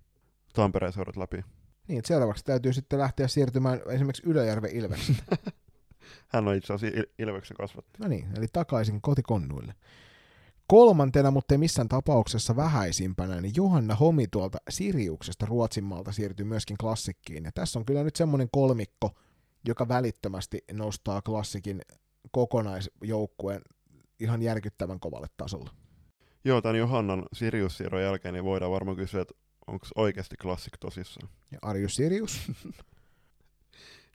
Tampereen 0.52 0.92
seurat 0.92 1.16
läpi. 1.16 1.44
Niin, 1.88 1.98
että 1.98 2.08
seuraavaksi 2.08 2.44
täytyy 2.44 2.72
sitten 2.72 2.98
lähteä 2.98 3.28
siirtymään 3.28 3.80
esimerkiksi 3.90 4.22
Ylöjärven 4.26 4.76
Ilveksen. 4.76 5.16
Hän 6.28 6.48
on 6.48 6.54
itse 6.54 6.72
asiassa 6.72 7.00
Il- 7.00 7.12
Ilveksen 7.18 7.56
kasvatti. 7.56 7.90
no 7.98 8.08
niin, 8.08 8.28
eli 8.36 8.46
takaisin 8.52 9.00
kotikonnuille. 9.02 9.74
Kolmantena, 10.66 11.30
mutta 11.30 11.54
ei 11.54 11.58
missään 11.58 11.88
tapauksessa 11.88 12.56
vähäisimpänä, 12.56 13.40
niin 13.40 13.52
Johanna 13.56 13.94
Homi 13.94 14.26
tuolta 14.26 14.58
Siriuksesta 14.70 15.46
Ruotsinmaalta 15.46 16.12
siirtyy 16.12 16.46
myöskin 16.46 16.76
klassikkiin. 16.78 17.44
Ja 17.44 17.50
tässä 17.54 17.78
on 17.78 17.84
kyllä 17.84 18.04
nyt 18.04 18.16
semmoinen 18.16 18.48
kolmikko, 18.52 19.10
joka 19.66 19.88
välittömästi 19.88 20.64
nostaa 20.72 21.22
klassikin 21.22 21.82
kokonaisjoukkueen 22.30 23.62
ihan 24.20 24.42
järkyttävän 24.42 25.00
kovalle 25.00 25.26
tasolle. 25.36 25.70
Joo, 26.44 26.60
tämän 26.62 26.76
Johannan 26.76 27.22
Sirius-siirron 27.32 28.02
jälkeen 28.02 28.34
niin 28.34 28.44
voidaan 28.44 28.72
varmaan 28.72 28.96
kysyä, 28.96 29.22
että 29.22 29.34
onko 29.66 29.86
oikeasti 29.96 30.36
klassik 30.36 30.72
tosissaan. 30.80 31.28
Ja 31.50 31.58
Arjus 31.62 31.94
Sirius, 31.94 32.40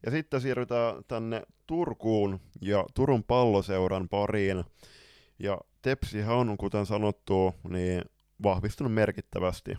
Ja 0.06 0.12
sitten 0.12 0.42
siirrytään 0.42 1.04
tänne 1.08 1.42
Turkuun 1.68 2.40
ja 2.62 2.86
Turun 2.94 3.24
palloseuran 3.24 4.10
pariin. 4.10 4.64
Ja 5.40 5.58
Tepsihän 5.82 6.36
on, 6.36 6.58
kuten 6.58 6.86
sanottu, 6.86 7.54
niin 7.70 8.02
vahvistunut 8.44 8.94
merkittävästi. 8.94 9.78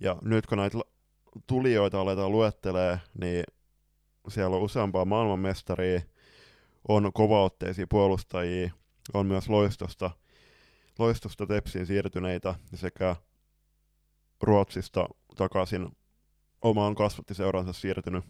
Ja 0.00 0.16
nyt 0.22 0.46
kun 0.46 0.58
näitä 0.58 0.78
tulijoita 1.46 2.00
aletaan 2.00 2.32
luettelee, 2.32 3.00
niin 3.20 3.44
siellä 4.28 4.56
on 4.56 4.62
useampaa 4.62 5.04
maailmanmestaria, 5.04 6.00
on 6.88 7.12
kovaotteisia 7.14 7.86
puolustajia, 7.90 8.70
on 9.14 9.26
myös 9.26 9.48
loistosta, 9.48 10.10
loistosta 10.98 11.46
Tepsiin 11.46 11.86
siirtyneitä 11.86 12.54
sekä 12.74 13.16
Ruotsista 14.42 15.08
takaisin 15.36 15.88
omaan 16.62 16.94
kasvattiseuransa 16.94 17.72
siirtynyt 17.72 18.24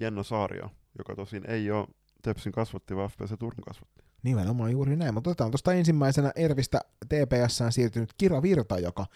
Jenna 0.00 0.22
Saario, 0.22 0.70
joka 0.98 1.16
tosin 1.16 1.50
ei 1.50 1.70
ole 1.70 1.86
Tepsin 2.22 2.52
kasvatti, 2.52 2.96
vaan 2.96 3.10
FPC 3.10 3.38
Turun 3.38 3.64
kasvatti. 3.64 4.02
nimenomaan 4.22 4.72
juuri 4.72 4.96
näin. 4.96 5.14
Mutta 5.14 5.30
otetaan 5.30 5.50
tuosta 5.50 5.72
ensimmäisenä 5.72 6.32
Ervistä 6.36 6.80
TPSään 7.08 7.72
siirtynyt 7.72 8.12
Kira 8.18 8.42
Virta, 8.42 8.78
joka 8.78 9.06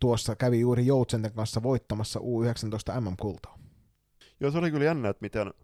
tuossa 0.00 0.36
kävi 0.36 0.60
juuri 0.60 0.86
Joutsenten 0.86 1.32
kanssa 1.32 1.62
voittamassa 1.62 2.20
U19 2.20 3.00
MM-kultaa. 3.00 3.58
Joo, 4.40 4.50
se 4.50 4.58
oli 4.58 4.70
kyllä 4.70 4.84
jännä, 4.84 5.08
että 5.08 5.22
miten, 5.22 5.54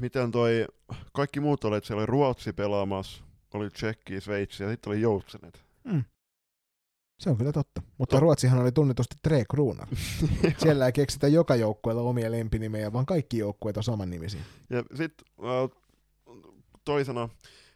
miten 0.00 0.30
toi, 0.30 0.66
kaikki 1.12 1.40
muut 1.40 1.64
oli, 1.64 1.76
että 1.76 1.86
siellä 1.86 2.00
oli 2.00 2.06
Ruotsi 2.06 2.52
pelaamassa, 2.52 3.24
oli 3.54 3.70
Tsekki, 3.70 4.20
Sveitsi 4.20 4.62
ja 4.62 4.70
sitten 4.70 4.90
oli 4.90 5.00
Joutsenet. 5.00 5.64
Se 7.18 7.30
on 7.30 7.36
kyllä 7.36 7.52
totta. 7.52 7.82
Mutta 7.98 8.20
Ruotsihan 8.20 8.60
oli 8.60 8.72
tunnetusti 8.72 9.16
Tre 9.22 9.44
Kruunar. 9.50 9.88
Siellä 10.62 10.86
ei 10.86 10.92
keksitä 10.92 11.28
joka 11.28 11.56
joukkueella 11.56 12.02
omia 12.02 12.30
lempinimejä, 12.30 12.92
vaan 12.92 13.06
kaikki 13.06 13.38
joukkueet 13.38 13.76
on 13.76 13.82
samannimisiä. 13.82 14.40
Ja 14.70 14.82
sitten 14.94 15.26
äh, 15.40 15.82
toisena 16.84 17.28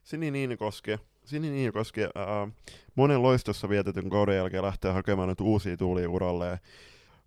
Sini 0.04 0.30
Niinikoski. 0.30 0.90
Sini 1.24 1.50
Niinikoski 1.50 2.02
äh, 2.02 2.52
monen 2.94 3.22
loistossa 3.22 3.68
vietetyn 3.68 4.10
kauden 4.10 4.36
jälkeen 4.36 4.62
lähtee 4.62 4.92
hakemaan 4.92 5.28
nyt 5.28 5.40
uusia 5.40 5.76
tuulia 5.76 6.10
uralleen 6.10 6.58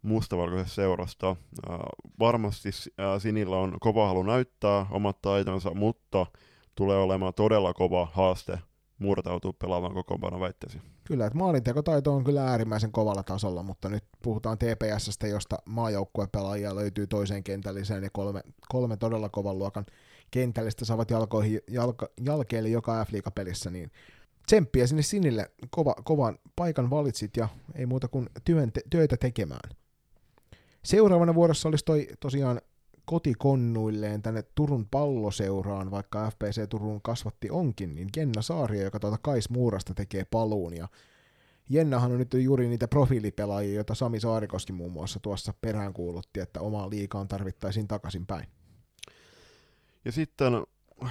mustavalkoisesta 0.02 0.76
seurasta. 0.76 1.30
Äh, 1.30 1.80
varmasti 2.20 2.70
äh, 2.70 3.22
Sinillä 3.22 3.58
on 3.58 3.78
kova 3.80 4.08
halu 4.08 4.24
näyttää 4.24 4.86
omat 4.92 5.22
taitonsa, 5.22 5.74
mutta 5.74 6.26
tulee 6.76 6.98
olemaan 6.98 7.34
todella 7.34 7.74
kova 7.74 8.08
haaste 8.14 8.60
murtautua 9.02 9.54
pelaamaan 9.54 9.94
kokoonpano 9.94 10.40
väittäisin. 10.40 10.82
Kyllä, 11.04 11.26
että 11.26 11.38
maalintekotaito 11.38 12.14
on 12.14 12.24
kyllä 12.24 12.48
äärimmäisen 12.48 12.92
kovalla 12.92 13.24
tasolla, 13.24 13.64
mutta 13.64 13.90
nyt 13.90 14.04
puhutaan 14.24 14.58
TPSstä, 14.58 15.28
josta 15.28 15.58
maajoukkuepelaajia 15.66 16.76
löytyy 16.76 17.08
toiseen 17.08 17.44
kentälliseen 17.44 18.04
ja 18.04 18.10
kolme, 18.14 18.42
kolme 18.70 18.98
todella 18.98 19.30
kovan 19.30 19.60
luokan 19.60 19.86
kentällistä 20.32 20.86
saavat 20.86 21.12
jalkoihin, 21.12 21.60
jalka, 21.68 22.10
jalkeille 22.22 22.70
joka 22.70 23.06
f 23.06 23.10
pelissä 23.36 23.70
niin 23.70 23.92
tsemppiä 24.48 24.88
sinne 24.88 25.02
Sinille, 25.02 25.52
kova, 25.70 25.96
kovan 26.04 26.38
paikan 26.56 26.90
valitsit 26.90 27.38
ja 27.38 27.48
ei 27.76 27.86
muuta 27.86 28.08
kuin 28.08 28.30
työn, 28.46 28.72
te, 28.72 28.82
työtä 28.90 29.18
tekemään. 29.18 29.70
Seuraavana 30.84 31.36
vuorossa 31.36 31.70
olisi 31.70 31.86
toi 31.86 32.08
tosiaan 32.20 32.62
kotikonnuilleen 33.12 34.22
tänne 34.22 34.44
Turun 34.56 34.88
palloseuraan, 34.92 35.92
vaikka 35.92 36.30
FPC 36.32 36.70
Turun 36.70 37.02
kasvatti 37.02 37.50
onkin, 37.50 37.96
niin 37.96 38.10
Jenna 38.18 38.42
Saario, 38.42 38.84
joka 38.84 39.00
tuota 39.00 39.18
Kais 39.22 39.50
Muurasta 39.50 39.94
tekee 39.94 40.26
paluun. 40.26 40.78
Ja 40.78 40.88
Jennahan 41.70 42.12
on 42.12 42.18
nyt 42.18 42.34
juuri 42.34 42.68
niitä 42.68 42.88
profiilipelaajia, 42.88 43.76
joita 43.76 43.96
Sami 43.96 44.20
Saarikoski 44.20 44.74
muun 44.74 44.92
muassa 44.92 45.20
tuossa 45.20 45.54
peräänkuulutti, 45.62 46.40
että 46.40 46.62
omaa 46.62 46.90
liikaan 46.90 47.28
tarvittaisiin 47.28 47.88
takaisin 47.88 48.26
päin. 48.26 48.48
Ja 50.06 50.12
sitten 50.12 50.54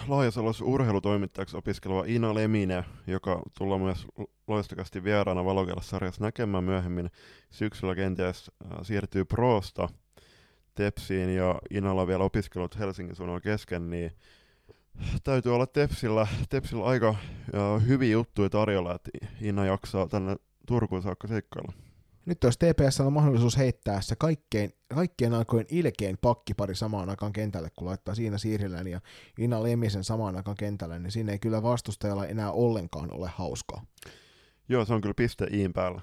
Laajasalossa 0.09 0.65
urheilutoimittajaksi 0.65 1.57
opiskeleva 1.57 2.05
Ina 2.07 2.35
Lemine, 2.35 2.85
joka 3.07 3.43
tullaan 3.59 3.81
myös 3.81 4.07
loistakasti 4.47 5.05
vieraana 5.05 5.45
Valokela-sarjassa 5.45 6.25
näkemään 6.25 6.65
myöhemmin 6.65 7.11
syksyllä 7.51 7.95
kenties 7.95 8.51
äh, 8.65 8.79
siirtyy 8.83 9.25
Proosta 9.25 9.89
Tepsiin 10.81 11.37
ja 11.37 11.61
Inalla 11.71 12.03
on 12.03 12.09
vielä 12.09 12.25
opiskelut 12.25 12.79
Helsingin 12.79 13.17
suunnalla 13.17 13.41
kesken, 13.41 13.91
niin 13.91 14.13
täytyy 15.25 15.55
olla 15.55 15.67
Tepsillä, 15.67 16.27
Tepsillä 16.49 16.85
aika 16.85 17.15
hyviä 17.87 18.13
juttuja 18.13 18.51
tarjolla, 18.51 18.95
että 18.95 19.11
Ina 19.41 19.67
jaksaa 19.67 20.07
tänne 20.07 20.37
Turkuun 20.67 21.03
saakka 21.03 21.29
seikkailla. 21.29 21.73
Nyt 22.27 22.45
olisi 22.45 22.59
TPSllä 22.59 23.11
mahdollisuus 23.11 23.59
heittää 23.59 24.01
se 24.01 24.17
kaikkein, 24.17 24.73
kaikkien 24.95 25.35
aikojen 25.35 25.67
ilkein 25.71 26.19
pakkipari 26.21 26.75
samaan 26.75 27.11
aikaan 27.11 27.33
kentälle, 27.33 27.69
kun 27.79 27.89
laittaa 27.89 28.15
siinä 28.15 28.39
Siirillän 28.39 28.87
ja 28.87 29.01
Ina 29.39 29.63
Lemisen 29.63 30.05
samaan 30.05 30.37
aikaan 30.37 30.57
kentälle, 30.57 30.99
niin 30.99 31.13
siinä 31.13 31.33
ei 31.33 31.39
kyllä 31.39 31.63
vastustajalla 31.63 32.27
enää 32.27 32.53
ollenkaan 32.53 33.13
ole 33.13 33.31
hauskaa. 33.35 33.85
Joo, 34.69 34.85
se 34.85 34.95
on 34.95 35.01
kyllä 35.01 35.15
piste 35.17 35.47
Iin 35.53 35.73
päällä. 35.73 36.01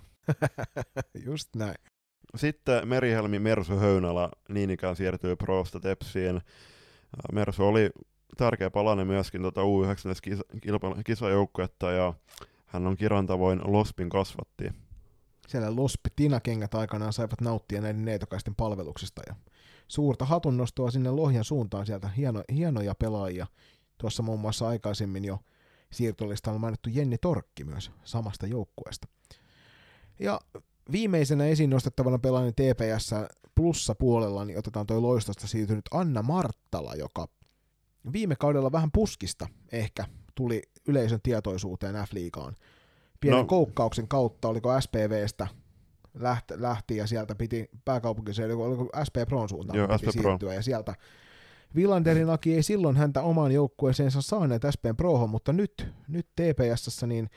Just 1.25 1.55
näin. 1.55 1.75
Sitten 2.35 2.87
Merihelmi 2.87 3.39
Mersu 3.39 3.79
Höynälä 3.79 4.29
niin 4.49 4.69
ikään 4.69 4.95
siirtyy 4.95 5.35
Proosta 5.35 5.79
Tepsiin. 5.79 6.41
Mersu 7.31 7.63
oli 7.63 7.89
tärkeä 8.37 8.69
palanen 8.69 9.07
myöskin 9.07 9.41
tota 9.41 9.61
U19-kisajoukkuetta 9.61 11.91
ja 11.91 12.13
hän 12.65 12.87
on 12.87 12.97
kiran 12.97 13.27
tavoin 13.27 13.61
Lospin 13.63 14.09
kasvatti. 14.09 14.71
Siellä 15.47 15.75
Lospi 15.75 16.09
Tinakengät 16.15 16.75
aikanaan 16.75 17.13
saivat 17.13 17.41
nauttia 17.41 17.81
näiden 17.81 18.05
neitokaisten 18.05 18.55
palveluksesta 18.55 19.21
ja 19.27 19.35
suurta 19.87 20.25
hatunnostoa 20.25 20.91
sinne 20.91 21.11
Lohjan 21.11 21.43
suuntaan 21.43 21.85
sieltä 21.85 22.07
hieno, 22.07 22.43
hienoja 22.53 22.95
pelaajia. 22.95 23.47
Tuossa 23.97 24.23
muun 24.23 24.39
muassa 24.39 24.67
aikaisemmin 24.67 25.25
jo 25.25 25.39
siirtolistalla 25.91 26.59
mainittu 26.59 26.89
Jenni 26.93 27.17
Torkki 27.17 27.63
myös 27.63 27.91
samasta 28.03 28.47
joukkueesta. 28.47 29.07
Ja 30.19 30.39
viimeisenä 30.91 31.45
esiin 31.45 31.69
nostettavana 31.69 32.19
pelaajan 32.19 32.53
TPS 32.53 33.11
plussa 33.55 33.95
puolella 33.95 34.45
niin 34.45 34.59
otetaan 34.59 34.85
toi 34.87 35.01
loistosta 35.01 35.47
siirtynyt 35.47 35.85
Anna 35.91 36.21
Marttala, 36.21 36.95
joka 36.95 37.27
viime 38.13 38.35
kaudella 38.35 38.71
vähän 38.71 38.91
puskista 38.91 39.47
ehkä 39.71 40.05
tuli 40.35 40.61
yleisön 40.87 41.19
tietoisuuteen 41.23 41.95
F-liigaan. 41.95 42.55
Pienen 43.19 43.39
No. 43.39 43.45
koukkauksen 43.45 44.07
kautta, 44.07 44.47
oliko 44.47 44.81
SPVstä 44.81 45.47
lähti, 46.19 46.53
lähti 46.61 46.97
ja 46.97 47.07
sieltä 47.07 47.35
piti 47.35 47.69
pääkaupunkiseudulla, 47.85 48.65
oliko 48.65 48.89
SP 49.07 49.15
Proon 49.27 49.49
suuntaan 49.49 49.77
Joo, 49.79 49.87
piti 49.87 49.97
SP 50.11 50.17
Pro. 50.21 50.31
siirtyä 50.31 50.53
ja 50.53 50.61
sieltä 50.61 50.95
Villanderin 51.75 52.27
laki 52.27 52.55
ei 52.55 52.63
silloin 52.63 52.95
häntä 52.97 53.21
omaan 53.21 53.51
joukkueeseensa 53.51 54.21
saaneet 54.21 54.61
SPn 54.71 54.95
Prohon, 54.97 55.29
mutta 55.29 55.53
nyt, 55.53 55.87
nyt 56.07 56.27
TPSssä 56.35 57.07
niin 57.07 57.29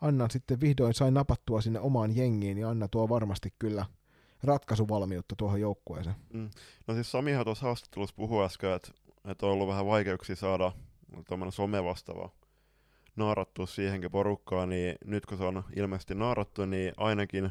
Anna 0.00 0.28
sitten 0.28 0.60
vihdoin 0.60 0.94
sai 0.94 1.10
napattua 1.10 1.60
sinne 1.60 1.80
omaan 1.80 2.16
jengiin 2.16 2.58
ja 2.58 2.68
Anna 2.68 2.88
tuo 2.88 3.08
varmasti 3.08 3.54
kyllä 3.58 3.86
ratkaisuvalmiutta 4.42 5.36
tuohon 5.36 5.60
joukkueeseen. 5.60 6.16
No 6.86 6.94
siis 6.94 7.10
Samihan 7.10 7.44
tuossa 7.44 7.66
haastattelussa 7.66 8.16
puhui 8.16 8.44
äsken, 8.44 8.72
että, 8.72 8.92
että 9.24 9.46
on 9.46 9.52
ollut 9.52 9.68
vähän 9.68 9.86
vaikeuksia 9.86 10.36
saada 10.36 10.72
tuommoinen 11.28 11.52
somevastaava 11.52 12.30
naarattua 13.16 13.66
siihenkin 13.66 14.10
porukkaan, 14.10 14.68
niin 14.68 14.96
nyt 15.04 15.26
kun 15.26 15.38
se 15.38 15.44
on 15.44 15.64
ilmeisesti 15.76 16.14
naarattu, 16.14 16.66
niin 16.66 16.92
ainakin 16.96 17.50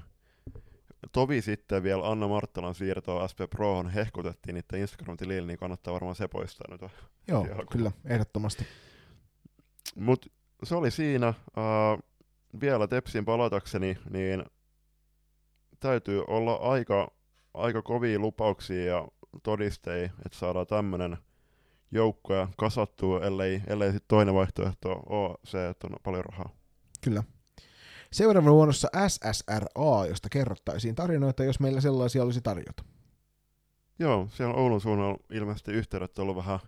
tovi 1.11 1.41
sitten 1.41 1.83
vielä 1.83 2.11
Anna 2.11 2.27
Marttalan 2.27 2.75
siirtoa 2.75 3.27
SP 3.31 3.39
Prohon 3.49 3.89
hehkutettiin 3.89 4.55
niiden 4.55 4.79
Instagram-tilillä, 4.79 5.47
niin 5.47 5.59
kannattaa 5.59 5.93
varmaan 5.93 6.15
se 6.15 6.27
poistaa 6.27 6.67
nyt. 6.69 6.91
Joo, 7.27 7.47
kyllä, 7.71 7.91
ehdottomasti. 8.05 8.65
Mut 9.95 10.25
se 10.63 10.75
oli 10.75 10.91
siinä. 10.91 11.29
Uh, 11.29 12.03
vielä 12.61 12.87
Tepsiin 12.87 13.25
palatakseni, 13.25 13.97
niin 14.09 14.45
täytyy 15.79 16.23
olla 16.27 16.55
aika, 16.55 17.11
aika 17.53 17.81
kovia 17.81 18.19
lupauksia 18.19 18.85
ja 18.85 19.07
todisteita, 19.43 20.13
että 20.25 20.37
saadaan 20.37 20.67
tämmöinen 20.67 21.17
joukkoja 21.91 22.47
kasattua, 22.57 23.21
ellei, 23.21 23.61
ellei 23.67 23.91
sitten 23.91 24.07
toinen 24.07 24.33
vaihtoehto 24.33 25.03
ole 25.05 25.37
se, 25.43 25.69
että 25.69 25.87
on 25.87 25.95
paljon 26.03 26.25
rahaa. 26.25 26.49
Kyllä. 27.03 27.23
Seuraavana 28.11 28.53
vuonnossa 28.53 28.87
SSRA, 29.07 30.05
josta 30.09 30.29
kerrottaisiin 30.29 30.95
tarinoita, 30.95 31.43
jos 31.43 31.59
meillä 31.59 31.81
sellaisia 31.81 32.23
olisi 32.23 32.41
tarjota. 32.41 32.83
Joo, 33.99 34.27
siellä 34.31 34.53
Oulun 34.53 34.81
suunnalla 34.81 35.17
ilmeisesti 35.31 35.71
yhteydet 35.71 36.19
on 36.19 36.23
ollut 36.23 36.35
vähän 36.37 36.59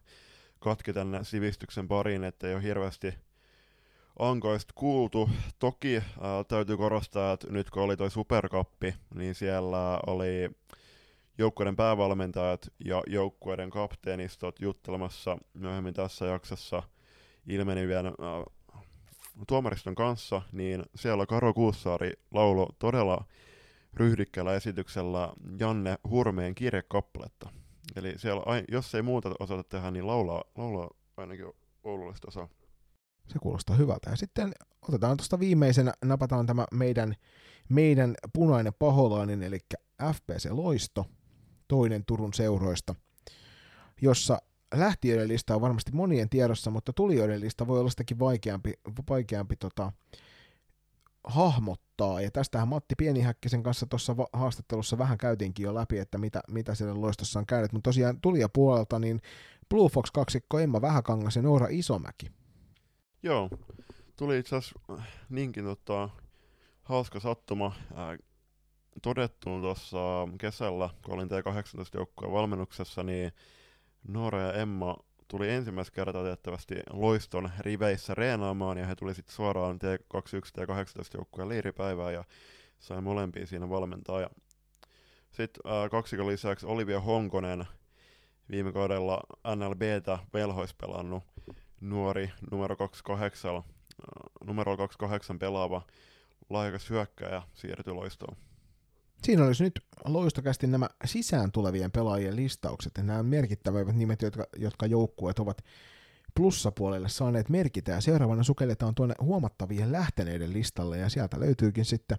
katki 0.59 0.93
tänne 0.93 1.23
sivistyksen 1.23 1.87
pariin, 1.87 2.23
että 2.23 2.47
ei 2.47 2.53
ole 2.53 2.63
hirveästi 2.63 3.13
ankoista 4.19 4.73
kuultu. 4.75 5.29
Toki 5.59 5.97
äh, 5.97 6.03
täytyy 6.47 6.77
korostaa, 6.77 7.33
että 7.33 7.47
nyt 7.49 7.69
kun 7.69 7.83
oli 7.83 7.97
toi 7.97 8.11
superkappi, 8.11 8.95
niin 9.15 9.35
siellä 9.35 9.99
oli 10.07 10.49
joukkueiden 11.37 11.75
päävalmentajat 11.75 12.71
ja 12.85 13.03
joukkueiden 13.07 13.69
kapteenistot 13.69 14.59
juttelemassa 14.61 15.37
myöhemmin 15.53 15.93
tässä 15.93 16.25
jaksossa 16.25 16.83
ilmenivien 17.47 18.05
äh, 18.05 18.13
tuomariston 19.47 19.95
kanssa, 19.95 20.41
niin 20.51 20.83
siellä 20.95 21.25
Karo 21.25 21.53
Kuussaari 21.53 22.13
laulo 22.31 22.69
todella 22.79 23.25
ryhdikkäällä 23.93 24.55
esityksellä 24.55 25.33
Janne 25.59 25.97
Hurmeen 26.09 26.55
kirjekappaletta. 26.55 27.49
Eli 27.95 28.13
siellä, 28.17 28.43
jos 28.71 28.95
ei 28.95 29.01
muuta 29.01 29.31
osata 29.39 29.63
tehdä, 29.63 29.91
niin 29.91 30.07
laulaa, 30.07 30.43
laulaa 30.57 30.89
ainakin 31.17 31.45
oululaista 31.83 32.27
osaa. 32.27 32.47
Se 33.29 33.39
kuulostaa 33.39 33.75
hyvältä. 33.75 34.09
Ja 34.09 34.15
sitten 34.15 34.51
otetaan 34.87 35.17
tuosta 35.17 35.39
viimeisenä, 35.39 35.93
napataan 36.05 36.45
tämä 36.45 36.65
meidän, 36.73 37.15
meidän 37.69 38.15
punainen 38.33 38.73
paholainen, 38.79 39.43
eli 39.43 39.59
FPC 40.13 40.49
Loisto, 40.51 41.05
toinen 41.67 42.05
Turun 42.05 42.33
seuroista, 42.33 42.95
jossa 44.01 44.41
lähtiöiden 44.73 45.27
lista 45.27 45.55
on 45.55 45.61
varmasti 45.61 45.91
monien 45.91 46.29
tiedossa, 46.29 46.71
mutta 46.71 46.93
tulijoiden 46.93 47.41
lista 47.41 47.67
voi 47.67 47.79
olla 47.79 47.89
sitäkin 47.89 48.19
vaikeampi, 48.19 48.73
vaikeampi 49.09 49.55
tota, 49.55 49.91
hahmottaa. 51.23 52.21
Ja 52.21 52.31
tästähän 52.31 52.67
Matti 52.67 52.95
Pienihäkkisen 52.95 53.63
kanssa 53.63 53.85
tuossa 53.85 54.15
haastattelussa 54.33 54.97
vähän 54.97 55.17
käytiinkin 55.17 55.63
jo 55.63 55.75
läpi, 55.75 55.97
että 55.97 56.17
mitä, 56.17 56.41
mitä 56.47 56.75
siellä 56.75 57.01
loistossa 57.01 57.39
on 57.39 57.45
käynyt. 57.45 57.73
Mutta 57.73 57.87
tosiaan 57.87 58.21
tulija 58.21 58.49
puolelta, 58.49 58.99
niin 58.99 59.21
Blue 59.69 59.89
Fox 59.89 60.11
kaksikko 60.11 60.59
Emma 60.59 60.81
Vähäkangas 60.81 61.35
ja 61.35 61.41
Noora 61.41 61.67
Isomäki. 61.69 62.38
Joo, 63.23 63.49
tuli 64.17 64.39
itse 64.39 64.55
asiassa 64.55 64.79
äh, 64.91 65.07
niinkin 65.29 65.63
tota, 65.63 66.09
hauska 66.83 67.19
sattuma 67.19 67.75
ää, 67.95 68.17
todettuun 69.01 69.61
tuossa 69.61 69.97
kesällä, 70.37 70.89
kun 71.05 71.13
olin 71.13 71.27
T18-joukkueen 71.27 72.33
valmennuksessa, 72.33 73.03
niin 73.03 73.31
Noora 74.07 74.41
ja 74.41 74.53
Emma 74.53 74.97
tuli 75.27 75.49
ensimmäistä 75.49 75.95
kertaa 75.95 76.23
tiettävästi 76.23 76.75
loiston 76.89 77.49
riveissä 77.59 78.15
reenaamaan, 78.15 78.77
ja 78.77 78.85
he 78.85 78.95
tuli 78.95 79.15
sitten 79.15 79.35
suoraan 79.35 79.79
T21 79.83 80.61
T18-joukkueen 80.61 81.49
liiripäivään, 81.49 82.13
ja 82.13 82.23
sai 82.79 83.01
molempia 83.01 83.47
siinä 83.47 83.69
valmentaa. 83.69 84.21
Ja 84.21 84.29
sitten 85.31 85.71
ää, 85.71 85.89
kaksikon 85.89 86.27
lisäksi 86.27 86.65
Olivia 86.65 86.99
Honkonen, 86.99 87.65
viime 88.51 88.71
kaudella 88.71 89.19
NLBtä 89.55 90.19
velhois 90.33 90.73
pelannut 90.73 91.23
nuori 91.81 92.31
numero 92.51 92.75
28, 92.75 93.55
äh, 93.55 93.63
numero 94.45 94.77
28 94.77 95.39
pelaava 95.39 95.81
laajakas 96.49 96.89
hyökkäjä 96.89 97.41
siirtyi 97.53 97.93
loistoon. 97.93 98.37
Siinä 99.23 99.45
olisi 99.45 99.63
nyt 99.63 99.79
loistokästi 100.05 100.67
nämä 100.67 100.89
sisään 101.05 101.51
tulevien 101.51 101.91
pelaajien 101.91 102.35
listaukset, 102.35 102.91
nämä 102.97 103.23
merkittävät 103.23 103.95
nimet, 103.95 104.21
jotka, 104.21 104.45
jotka 104.57 104.85
joukkueet 104.85 105.39
ovat 105.39 105.61
plussapuolelle 106.35 107.09
saaneet 107.09 107.49
merkitä, 107.49 107.91
ja 107.91 108.01
seuraavana 108.01 108.43
sukelletaan 108.43 108.95
tuonne 108.95 109.15
huomattavien 109.21 109.91
lähteneiden 109.91 110.53
listalle, 110.53 110.97
ja 110.97 111.09
sieltä 111.09 111.39
löytyykin 111.39 111.85
sitten 111.85 112.17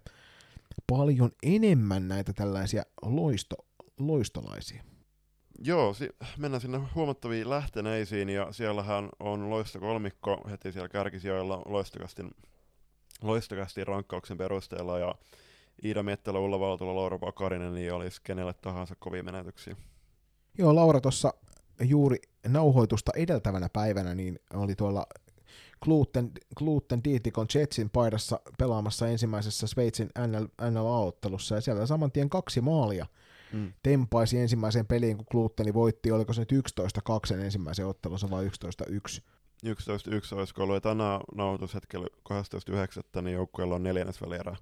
paljon 0.87 1.31
enemmän 1.43 2.09
näitä 2.09 2.33
tällaisia 2.33 2.83
loisto, 3.03 3.57
loistolaisia. 3.99 4.83
Joo, 5.61 5.95
si- 5.95 6.11
mennään 6.39 6.61
sinne 6.61 6.79
huomattaviin 6.95 7.51
lähteneisiin, 7.51 8.29
ja 8.29 8.53
siellähän 8.53 9.09
on 9.21 9.51
loisto 9.51 9.81
kolmikko 9.81 10.49
heti 10.51 10.73
siellä 10.73 10.89
kärkisijoilla 10.89 11.63
loistokästin, 11.67 12.31
loistokästin 13.23 13.87
rankkauksen 13.87 14.39
perusteella, 14.39 14.99
ja 14.99 15.15
Iida 15.85 16.03
Mettelä, 16.03 16.39
Ulla 16.39 16.61
Valtola, 16.61 16.95
Laura 16.95 17.19
Pakarinen, 17.19 17.75
niin 17.75 17.93
olisi 17.93 18.21
kenelle 18.25 18.55
tahansa 18.55 18.95
kovia 18.99 19.23
menetyksiä. 19.23 19.77
Joo, 20.59 20.75
Laura 20.75 21.01
tuossa 21.01 21.35
juuri 21.81 22.19
nauhoitusta 22.49 23.13
edeltävänä 23.17 23.69
päivänä 23.73 24.15
niin 24.15 24.39
oli 24.55 24.75
tuolla 24.75 25.07
Gluten, 25.85 26.31
Gluten 26.57 27.05
Dietikon 27.05 27.47
Jetsin 27.55 27.91
paidassa 27.91 28.41
pelaamassa 28.59 29.09
ensimmäisessä 29.09 29.67
Sveitsin 29.67 30.11
NL, 30.27 30.71
NLA-ottelussa, 30.71 31.55
ja 31.55 31.61
siellä 31.61 31.87
saman 31.87 32.13
tien 32.13 32.31
kaksi 32.31 32.61
maalia 32.61 33.07
Mm. 33.53 33.73
tempaisi 33.83 34.39
ensimmäiseen 34.39 34.87
peliin, 34.87 35.17
kun 35.17 35.27
Gluteni 35.31 35.75
voitti, 35.75 36.13
oliko 36.13 36.33
se 36.33 36.41
nyt 36.41 36.53
11-2 37.33 37.35
ensimmäisen 37.35 37.87
ottelussa 37.87 38.31
vai 38.31 38.47
11-1? 38.47 38.51
11.1 39.67 40.37
olisiko 40.37 40.63
ollut, 40.63 40.77
ja 40.77 40.81
tänään 40.81 41.21
nauhoitushetkellä 41.35 42.07
12.9. 43.17 43.23
niin 43.23 43.35
joukkueella 43.35 43.75
on 43.75 43.83
neljännesvälierä 43.83 44.57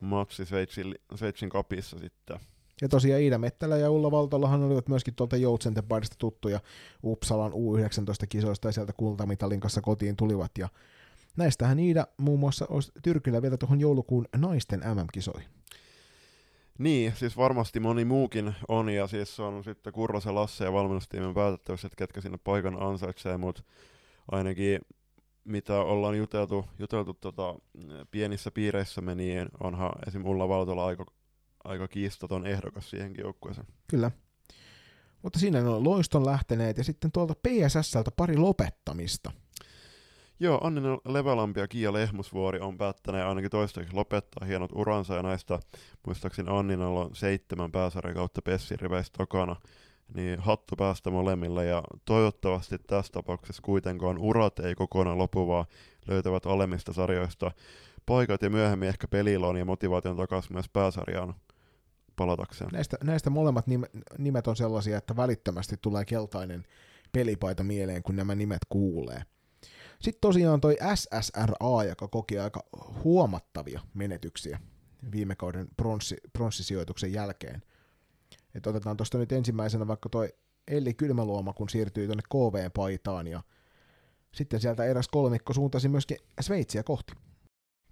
matsi 0.00 0.46
Sveitsin, 0.46 0.94
Sveitsin 1.14 1.48
kapissa 1.48 1.98
sitten. 1.98 2.38
Ja 2.82 2.88
tosiaan 2.88 3.22
Iida 3.22 3.38
Mettälä 3.38 3.76
ja 3.76 3.90
Ulla 3.90 4.10
Valtolahan 4.10 4.62
olivat 4.62 4.88
myöskin 4.88 5.14
tuolta 5.14 5.36
Joutsenten 5.36 5.84
paidasta 5.84 6.16
tuttuja 6.18 6.60
Uppsalan 7.04 7.52
U19-kisoista 7.52 8.68
ja 8.68 8.72
sieltä 8.72 8.92
kultamitalin 8.92 9.60
kanssa 9.60 9.80
kotiin 9.80 10.16
tulivat. 10.16 10.50
Ja 10.58 10.68
näistähän 11.36 11.78
Iida 11.78 12.06
muun 12.16 12.40
muassa 12.40 12.66
olisi 12.68 12.92
Tyrkillä 13.02 13.42
vielä 13.42 13.56
tuohon 13.56 13.80
joulukuun 13.80 14.28
naisten 14.36 14.80
MM-kisoihin. 14.80 15.55
Niin, 16.78 17.12
siis 17.16 17.36
varmasti 17.36 17.80
moni 17.80 18.04
muukin 18.04 18.54
on, 18.68 18.88
ja 18.88 19.06
siis 19.06 19.40
on 19.40 19.64
sitten 19.64 19.92
Kurrosen 19.92 20.34
Lasse 20.34 20.64
ja 20.64 20.72
valmennustiimin 20.72 21.34
päätettävissä, 21.34 21.86
että 21.86 21.96
ketkä 21.96 22.20
sinne 22.20 22.38
paikan 22.44 22.82
ansaitsee, 22.82 23.36
mutta 23.36 23.62
ainakin 24.30 24.80
mitä 25.44 25.80
ollaan 25.80 26.18
juteltu, 26.18 26.64
juteltu 26.78 27.14
tota, 27.14 27.54
pienissä 28.10 28.50
piireissämme, 28.50 29.14
niin 29.14 29.48
onhan 29.60 29.92
esim. 30.06 30.26
Ulla 30.26 30.48
Valtola 30.48 30.86
aika, 30.86 31.06
aika 31.64 31.88
kiistaton 31.88 32.46
ehdokas 32.46 32.90
siihenkin 32.90 33.22
joukkueeseen. 33.22 33.66
Kyllä. 33.88 34.10
Mutta 35.22 35.38
siinä 35.38 35.60
ne 35.60 35.68
on 35.68 35.84
loiston 35.84 36.26
lähteneet 36.26 36.78
ja 36.78 36.84
sitten 36.84 37.12
tuolta 37.12 37.34
PSSltä 37.34 38.10
pari 38.16 38.36
lopettamista. 38.36 39.32
Joo, 40.40 40.60
Annina 40.62 40.98
Levelampi 41.04 41.60
ja 41.60 41.68
Kiia 41.68 41.92
Lehmusvuori 41.92 42.60
on 42.60 42.78
päättäneet 42.78 43.26
ainakin 43.26 43.50
toistaiseksi 43.50 43.96
lopettaa 43.96 44.46
hienot 44.46 44.70
uransa, 44.74 45.14
ja 45.14 45.22
näistä 45.22 45.58
muistaakseni 46.06 46.48
Anninalla 46.52 47.00
on 47.00 47.10
seitsemän 47.14 47.72
pääsarjan 47.72 48.14
kautta 48.14 48.42
Pessin 48.42 48.80
riveistä 48.80 49.18
takana, 49.18 49.56
niin 50.14 50.40
hattu 50.40 50.76
päästä 50.76 51.10
molemmille, 51.10 51.66
ja 51.66 51.82
toivottavasti 52.04 52.78
tässä 52.78 53.12
tapauksessa 53.12 53.62
kuitenkaan 53.62 54.18
urat 54.18 54.58
ei 54.58 54.74
kokonaan 54.74 55.18
lopu, 55.18 55.48
vaan 55.48 55.66
löytävät 56.08 56.46
alemmista 56.46 56.92
sarjoista 56.92 57.50
paikat 58.06 58.42
ja 58.42 58.50
myöhemmin 58.50 58.88
ehkä 58.88 59.08
pelilon 59.08 59.56
ja 59.56 59.64
motivaation 59.64 60.16
takaisin 60.16 60.52
myös 60.52 60.68
pääsarjaan 60.68 61.34
palatakseen. 62.16 62.70
Näistä, 62.72 62.96
näistä 63.04 63.30
molemmat 63.30 63.66
nime, 63.66 63.86
nimet 64.18 64.46
on 64.46 64.56
sellaisia, 64.56 64.98
että 64.98 65.16
välittömästi 65.16 65.76
tulee 65.82 66.04
keltainen 66.04 66.64
pelipaita 67.12 67.64
mieleen, 67.64 68.02
kun 68.02 68.16
nämä 68.16 68.34
nimet 68.34 68.62
kuulee. 68.68 69.22
Sitten 70.06 70.20
tosiaan 70.20 70.60
toi 70.60 70.76
SSRA, 70.94 71.84
joka 71.88 72.08
koki 72.08 72.38
aika 72.38 72.64
huomattavia 73.04 73.80
menetyksiä 73.94 74.60
viime 75.12 75.36
kauden 75.36 75.68
pronssi, 75.76 76.16
pronssisijoituksen 76.32 77.12
jälkeen. 77.12 77.62
Et 78.54 78.66
otetaan 78.66 78.96
tuosta 78.96 79.18
nyt 79.18 79.32
ensimmäisenä 79.32 79.86
vaikka 79.86 80.08
toi 80.08 80.28
Elli 80.68 80.94
Kylmäluoma, 80.94 81.52
kun 81.52 81.68
siirtyi 81.68 82.06
tuonne 82.06 82.22
KV-paitaan, 82.22 83.26
ja 83.26 83.42
sitten 84.34 84.60
sieltä 84.60 84.84
eräs 84.84 85.08
kolmikko 85.08 85.52
suuntasi 85.52 85.88
myöskin 85.88 86.16
Sveitsiä 86.40 86.82
kohti. 86.82 87.12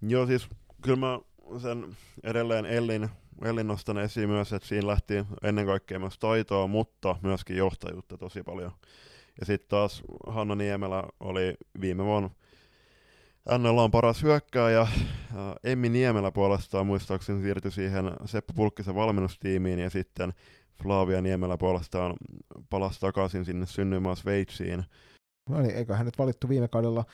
Joo, 0.01 0.25
siis 0.25 0.47
kyllä 0.81 0.99
mä 0.99 1.19
sen 1.61 1.97
edelleen 2.23 2.65
Ellin, 2.65 3.09
Ellin 3.41 3.67
nostan 3.67 3.97
esiin 3.97 4.29
myös, 4.29 4.53
että 4.53 4.67
siinä 4.67 4.87
lähti 4.87 5.13
ennen 5.43 5.65
kaikkea 5.65 5.99
myös 5.99 6.19
taitoa, 6.19 6.67
mutta 6.67 7.15
myöskin 7.23 7.57
johtajuutta 7.57 8.17
tosi 8.17 8.43
paljon. 8.43 8.71
Ja 9.39 9.45
sitten 9.45 9.69
taas 9.69 10.03
Hanna 10.27 10.55
Niemelä 10.55 11.03
oli 11.19 11.53
viime 11.81 12.03
vuonna 12.03 12.29
NL 13.57 13.77
on 13.77 13.91
paras 13.91 14.23
hyökkääjä. 14.23 14.87
Emmi 15.63 15.89
Niemelä 15.89 16.31
puolestaan 16.31 16.87
muistaakseni 16.87 17.41
siirtyi 17.41 17.71
siihen 17.71 18.11
Seppo 18.25 18.53
Pulkkisen 18.53 18.95
valmennustiimiin 18.95 19.79
ja 19.79 19.89
sitten 19.89 20.33
Flavia 20.83 21.21
Niemelä 21.21 21.57
puolestaan 21.57 22.13
palasi 22.69 22.99
takaisin 22.99 23.45
sinne 23.45 23.65
synnyimaan 23.65 24.17
Sveitsiin. 24.17 24.83
No 25.49 25.61
niin, 25.61 25.75
eikö 25.75 25.95
hänet 25.95 26.17
valittu 26.17 26.49
viime 26.49 26.67
kaudella 26.67 27.05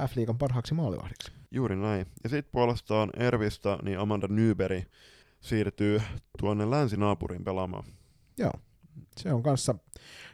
F-liigan 0.00 0.38
parhaaksi 0.38 0.74
maalivahdiksi? 0.74 1.32
Juuri 1.50 1.76
näin. 1.76 2.06
Ja 2.24 2.30
sitten 2.30 2.52
puolestaan 2.52 3.10
Ervistä, 3.16 3.78
niin 3.82 3.98
Amanda 3.98 4.28
Nyberg 4.28 4.84
siirtyy 5.40 6.02
tuonne 6.38 6.70
länsinaapuriin 6.70 7.44
pelaamaan. 7.44 7.84
Joo, 8.38 8.52
se 9.16 9.32
on 9.32 9.42
kanssa 9.42 9.74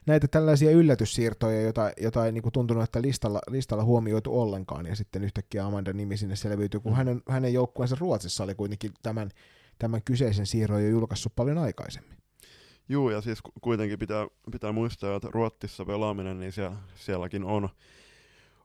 näitä 0.07 0.29
tällaisia 0.29 0.71
yllätyssiirtoja, 0.71 1.61
joita, 1.61 1.93
jota 2.01 2.27
ei 2.27 2.33
niin 2.33 2.53
tuntunut, 2.53 2.85
että 2.85 3.03
listalla, 3.03 3.41
listalla 3.51 3.85
huomioitu 3.85 4.41
ollenkaan, 4.41 4.87
ja 4.87 4.97
sitten 4.97 5.25
yhtäkkiä 5.25 5.67
Amanda 5.67 5.93
nimi 5.93 6.17
sinne 6.17 6.37
selviytyy, 6.37 6.81
kun 6.81 6.93
mm. 6.93 6.97
hänen, 6.97 7.23
hänen 7.29 7.53
joukkueensa 7.53 7.97
Ruotsissa 8.01 8.45
oli 8.45 8.55
kuitenkin 8.55 8.91
tämän, 9.03 9.31
tämän 9.79 10.03
kyseisen 10.05 10.47
siirron 10.47 10.83
jo 10.83 10.89
julkaissut 10.89 11.37
paljon 11.37 11.59
aikaisemmin. 11.59 12.17
Joo, 12.89 13.11
ja 13.11 13.21
siis 13.21 13.39
kuitenkin 13.61 13.99
pitää, 13.99 14.27
pitää 14.53 14.73
muistaa, 14.73 15.17
että 15.17 15.29
Ruotsissa 15.33 15.85
pelaaminen, 15.85 16.41
niin 16.41 16.53
siellä, 16.53 16.77
sielläkin 16.95 17.45
on, 17.45 17.69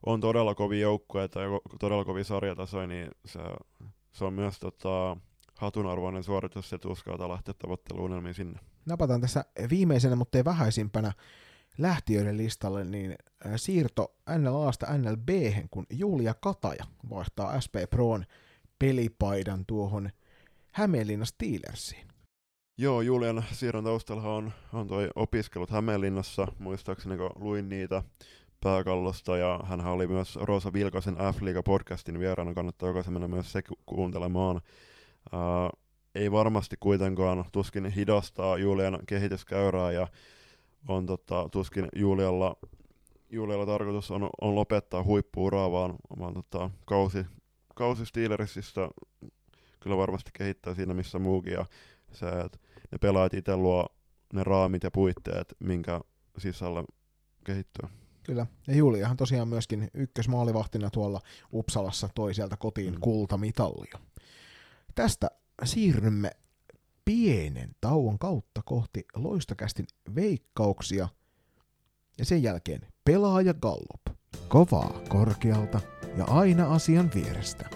on 0.05 0.21
todella 0.21 0.55
kovia 0.55 0.81
joukkueita 0.81 1.41
ja 1.41 1.47
todella 1.79 2.05
kovia 2.05 2.23
sarjatasoja, 2.23 2.87
niin 2.87 3.11
se, 3.25 3.39
se 4.11 4.25
on 4.25 4.33
myös 4.33 4.59
tota, 4.59 5.17
hatunarvoinen 5.55 6.23
suoritus, 6.23 6.73
että 6.73 6.87
uskaltaa 6.87 7.29
lähteä 7.29 7.53
tavoitteluunelmiin 7.53 8.33
sinne. 8.33 8.59
Napataan 8.85 9.21
tässä 9.21 9.45
viimeisenä, 9.69 10.15
mutta 10.15 10.37
ei 10.37 10.45
vähäisimpänä 10.45 11.13
lähtiöiden 11.77 12.37
listalle, 12.37 12.83
niin 12.83 13.15
siirto 13.55 14.15
NLAsta 14.37 14.97
NLB, 14.97 15.29
kun 15.71 15.85
Julia 15.89 16.33
Kataja 16.33 16.85
vaihtaa 17.09 17.61
SP 17.65 17.75
Proon 17.89 18.25
pelipaidan 18.79 19.65
tuohon 19.65 20.09
Hämeenlinna 20.71 21.25
Steelersiin. 21.25 22.07
Joo, 22.77 23.01
Julian 23.01 23.43
siirron 23.51 23.83
taustalla 23.83 24.35
on, 24.35 24.51
on 24.73 24.87
toi 24.87 25.09
opiskelut 25.15 25.69
Hämeenlinnassa, 25.69 26.47
muistaakseni 26.59 27.17
kun 27.17 27.31
luin 27.35 27.69
niitä 27.69 28.03
pääkallosta, 28.63 29.37
ja 29.37 29.59
hän 29.63 29.87
oli 29.87 30.07
myös 30.07 30.35
Roosa 30.35 30.73
Vilkasen 30.73 31.15
F-liiga 31.15 31.63
podcastin 31.63 32.19
vieraana, 32.19 32.53
kannattaa 32.53 32.89
jokaisen 32.89 33.13
mennä 33.13 33.27
myös 33.27 33.51
se 33.51 33.63
kuuntelemaan. 33.85 34.55
Uh, 34.55 35.84
ei 36.15 36.31
varmasti 36.31 36.75
kuitenkaan 36.79 37.45
tuskin 37.51 37.85
hidastaa 37.85 38.57
Julian 38.57 38.99
kehityskäyrää, 39.07 39.91
ja 39.91 40.07
on 40.87 41.05
tota, 41.05 41.49
tuskin 41.51 41.87
Julialla, 41.95 42.57
Julialla 43.29 43.65
tarkoitus 43.65 44.11
on, 44.11 44.29
on 44.41 44.55
lopettaa 44.55 45.03
huippuuraa, 45.03 45.71
vaan, 45.71 45.95
vaan 46.19 46.33
tota, 46.33 46.69
kausi, 46.85 47.25
kausi 47.75 48.05
Steelersista 48.05 48.89
kyllä 49.79 49.97
varmasti 49.97 50.31
kehittää 50.33 50.75
siinä 50.75 50.93
missä 50.93 51.19
muukin, 51.19 51.53
ja 51.53 51.65
se, 52.11 52.25
että 52.25 52.57
ne 52.91 52.97
pelaajat 52.97 53.33
itse 53.33 53.57
luo 53.57 53.87
ne 54.33 54.43
raamit 54.43 54.83
ja 54.83 54.91
puitteet, 54.91 55.55
minkä 55.59 56.01
sisällä 56.37 56.83
kehittyy. 57.43 57.89
Kyllä, 58.23 58.45
ja 58.67 58.75
Juliahan 58.75 59.17
tosiaan 59.17 59.47
myöskin 59.47 59.87
ykkösmaalivahtina 59.93 60.89
tuolla 60.89 61.21
Uppsalassa 61.53 62.09
toi 62.15 62.33
sieltä 62.33 62.57
kotiin 62.57 62.93
mm. 62.93 62.99
kultamitallia. 62.99 63.99
Tästä 64.95 65.27
siirrymme 65.63 66.31
pienen 67.05 67.75
tauon 67.81 68.19
kautta 68.19 68.61
kohti 68.65 69.05
loistokästin 69.15 69.85
veikkauksia, 70.15 71.07
ja 72.17 72.25
sen 72.25 72.43
jälkeen 72.43 72.81
pelaaja 73.03 73.53
Gallop. 73.53 74.19
Kovaa 74.47 75.01
korkealta 75.09 75.79
ja 76.17 76.25
aina 76.25 76.73
asian 76.73 77.11
vierestä. 77.15 77.69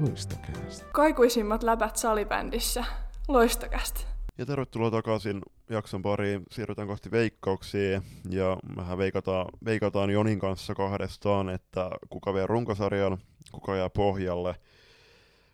Loistokäst. 0.00 0.84
Kaikuisimmat 0.92 1.62
läpät 1.62 1.96
salibändissä. 1.96 2.84
Loistokäst. 3.28 4.06
Ja 4.38 4.46
tervetuloa 4.46 4.90
takaisin 4.90 5.42
jakson 5.70 6.02
pariin. 6.02 6.42
Siirrytään 6.50 6.88
kohti 6.88 7.10
veikkauksiin. 7.10 8.02
Ja 8.30 8.56
mehän 8.76 8.98
veikataan, 8.98 9.46
veikataan 9.64 10.10
Jonin 10.10 10.38
kanssa 10.38 10.74
kahdestaan, 10.74 11.48
että 11.48 11.90
kuka 12.10 12.34
vie 12.34 12.46
runkosarjan, 12.46 13.18
kuka 13.52 13.76
jää 13.76 13.90
pohjalle, 13.90 14.54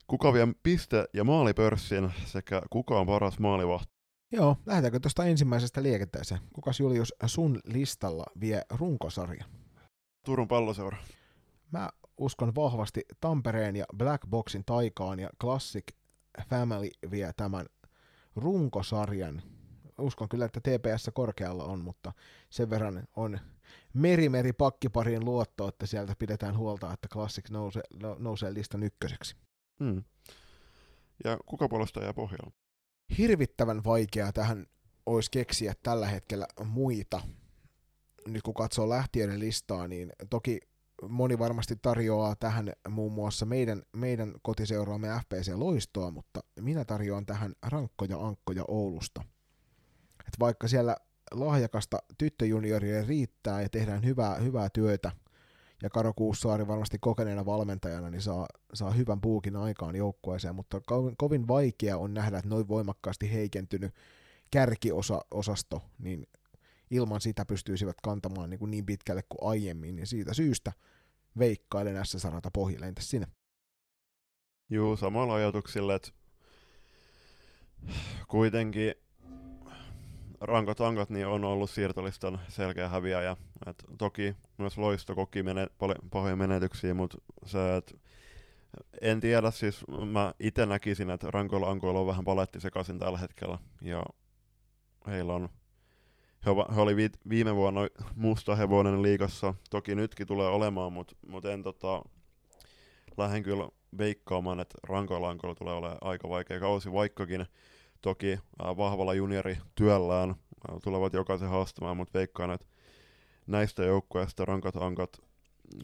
kuka 0.06 0.32
vie 0.32 0.46
piste- 0.62 1.08
ja 1.12 1.24
maalipörssin 1.24 2.12
sekä 2.24 2.62
kuka 2.70 3.00
on 3.00 3.06
paras 3.06 3.38
maalivahti. 3.38 3.94
Joo, 4.32 4.56
lähdetäänkö 4.66 5.00
tuosta 5.00 5.24
ensimmäisestä 5.24 5.82
liikenteeseen? 5.82 6.40
Kukas 6.52 6.80
Julius 6.80 7.14
sun 7.26 7.60
listalla 7.64 8.24
vie 8.40 8.62
runkosarjan? 8.70 9.50
Turun 10.24 10.48
palloseura. 10.48 10.96
Mä 11.72 11.90
uskon 12.18 12.54
vahvasti 12.54 13.00
Tampereen 13.20 13.76
ja 13.76 13.84
Black 13.96 14.26
Boxin 14.30 14.64
taikaan 14.66 15.18
ja 15.20 15.30
Classic 15.40 15.84
Family 16.48 16.90
vie 17.10 17.32
tämän 17.36 17.66
runkosarjan. 18.36 19.42
Uskon 19.98 20.28
kyllä, 20.28 20.44
että 20.44 20.60
TPS 20.60 21.10
korkealla 21.14 21.64
on, 21.64 21.80
mutta 21.80 22.12
sen 22.50 22.70
verran 22.70 23.04
on 23.16 23.38
merimeri 23.92 24.52
pakkiparin 24.52 25.24
luotto, 25.24 25.68
että 25.68 25.86
sieltä 25.86 26.14
pidetään 26.18 26.56
huolta, 26.56 26.92
että 26.92 27.08
Classic 27.08 27.50
nousee, 27.50 27.82
nousee 28.18 28.54
listan 28.54 28.82
ykköseksi. 28.82 29.36
Hmm. 29.80 30.04
Ja 31.24 31.38
kuka 31.46 31.68
puolesta 31.68 32.02
jää 32.02 32.14
pohjalla? 32.14 32.52
Hirvittävän 33.18 33.84
vaikeaa 33.84 34.32
tähän 34.32 34.66
olisi 35.06 35.30
keksiä 35.30 35.74
tällä 35.82 36.06
hetkellä 36.06 36.46
muita. 36.64 37.20
Nyt 38.26 38.42
kun 38.42 38.54
katsoo 38.54 38.88
lähtiöiden 38.88 39.40
listaa, 39.40 39.88
niin 39.88 40.12
toki 40.30 40.60
moni 41.08 41.38
varmasti 41.38 41.76
tarjoaa 41.82 42.36
tähän 42.36 42.72
muun 42.88 43.12
muassa 43.12 43.46
meidän, 43.46 43.82
meidän 43.96 44.34
kotiseuraamme 44.42 45.08
FPC 45.08 45.52
Loistoa, 45.54 46.10
mutta 46.10 46.40
minä 46.60 46.84
tarjoan 46.84 47.26
tähän 47.26 47.54
rankkoja 47.62 48.18
ankkoja 48.18 48.64
Oulusta. 48.68 49.24
Et 50.20 50.40
vaikka 50.40 50.68
siellä 50.68 50.96
lahjakasta 51.30 51.98
tyttöjunioria 52.18 53.04
riittää 53.04 53.62
ja 53.62 53.68
tehdään 53.68 54.04
hyvää, 54.04 54.34
hyvää 54.34 54.68
työtä, 54.70 55.12
ja 55.84 55.90
Karo 55.90 56.12
Kuussaari 56.16 56.66
varmasti 56.66 56.98
kokeneena 57.00 57.46
valmentajana 57.46 58.10
niin 58.10 58.22
saa, 58.22 58.46
saa 58.74 58.90
hyvän 58.90 59.20
puukin 59.20 59.56
aikaan 59.56 59.96
joukkueeseen, 59.96 60.54
mutta 60.54 60.80
kovin, 61.16 61.48
vaikea 61.48 61.98
on 61.98 62.14
nähdä, 62.14 62.38
että 62.38 62.48
noin 62.48 62.68
voimakkaasti 62.68 63.32
heikentynyt 63.32 63.94
kärkiosasto, 64.50 65.82
niin 65.98 66.26
ilman 66.90 67.20
sitä 67.20 67.44
pystyisivät 67.44 67.96
kantamaan 68.02 68.50
niin, 68.50 68.58
kuin 68.58 68.70
niin 68.70 68.86
pitkälle 68.86 69.22
kuin 69.28 69.50
aiemmin, 69.50 69.96
niin 69.96 70.06
siitä 70.06 70.34
syystä 70.34 70.72
veikkailen 71.38 72.06
S-sarata 72.06 72.50
pohjalle, 72.50 72.86
entäs 72.86 73.10
sinä? 73.10 73.26
Juu, 74.70 74.96
samalla 74.96 75.34
ajatuksilla, 75.34 75.94
että 75.94 76.10
kuitenkin 78.28 78.94
rankat 80.46 80.80
ankat 80.80 81.10
niin 81.10 81.26
on 81.26 81.44
ollut 81.44 81.70
siirtolistan 81.70 82.40
selkeä 82.48 82.88
häviäjä. 82.88 83.36
Et 83.66 83.84
toki 83.98 84.34
myös 84.58 84.78
Loisto 84.78 85.14
koki 85.14 85.42
mene, 85.42 85.66
pahoja 86.10 86.36
menetyksiä, 86.36 86.94
mutta 86.94 87.18
se, 87.46 87.76
et 87.76 87.96
en 89.00 89.20
tiedä, 89.20 89.50
siis 89.50 89.84
mä 90.12 90.34
itse 90.40 90.66
näkisin, 90.66 91.10
että 91.10 91.30
rankoilla 91.30 91.70
ankoilla 91.70 92.00
on 92.00 92.06
vähän 92.06 92.24
paletti 92.24 92.60
sekaisin 92.60 92.98
tällä 92.98 93.18
hetkellä. 93.18 93.58
Ja 93.82 94.04
heillä 95.06 95.34
on 95.34 95.48
he, 96.46 96.50
he 96.74 96.80
oli 96.80 96.96
vi, 96.96 97.10
viime 97.28 97.54
vuonna 97.54 97.80
musta 98.16 98.56
hevonen 98.56 99.02
liikassa, 99.02 99.54
toki 99.70 99.94
nytkin 99.94 100.26
tulee 100.26 100.48
olemaan, 100.48 100.92
mutta 100.92 101.16
mut 101.26 101.44
en 101.44 101.62
tota, 101.62 102.02
lähden 103.16 103.42
kyllä 103.42 103.68
veikkaamaan, 103.98 104.60
että 104.60 104.78
rankoilankoilla 104.82 105.54
tulee 105.54 105.74
olemaan 105.74 105.98
aika 106.00 106.28
vaikea 106.28 106.60
kausi, 106.60 106.92
vaikkakin 106.92 107.46
toki 108.04 108.32
äh, 108.32 108.76
vahvalla 108.76 109.14
juniorityöllään 109.14 110.30
äh, 110.30 110.76
tulevat 110.84 111.12
jokaisen 111.12 111.48
haastamaan, 111.48 111.96
mutta 111.96 112.18
veikkaan, 112.18 112.50
että 112.50 112.66
näistä 113.46 113.84
joukkueista 113.84 114.44
rankat 114.44 114.76
ankat 114.76 115.20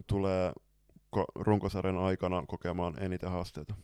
tulee 0.07 0.53
ko- 1.17 1.33
runkosarjan 1.35 1.99
aikana 1.99 2.45
kokemaan 2.49 3.03
eniten 3.03 3.31
haasteita. 3.31 3.75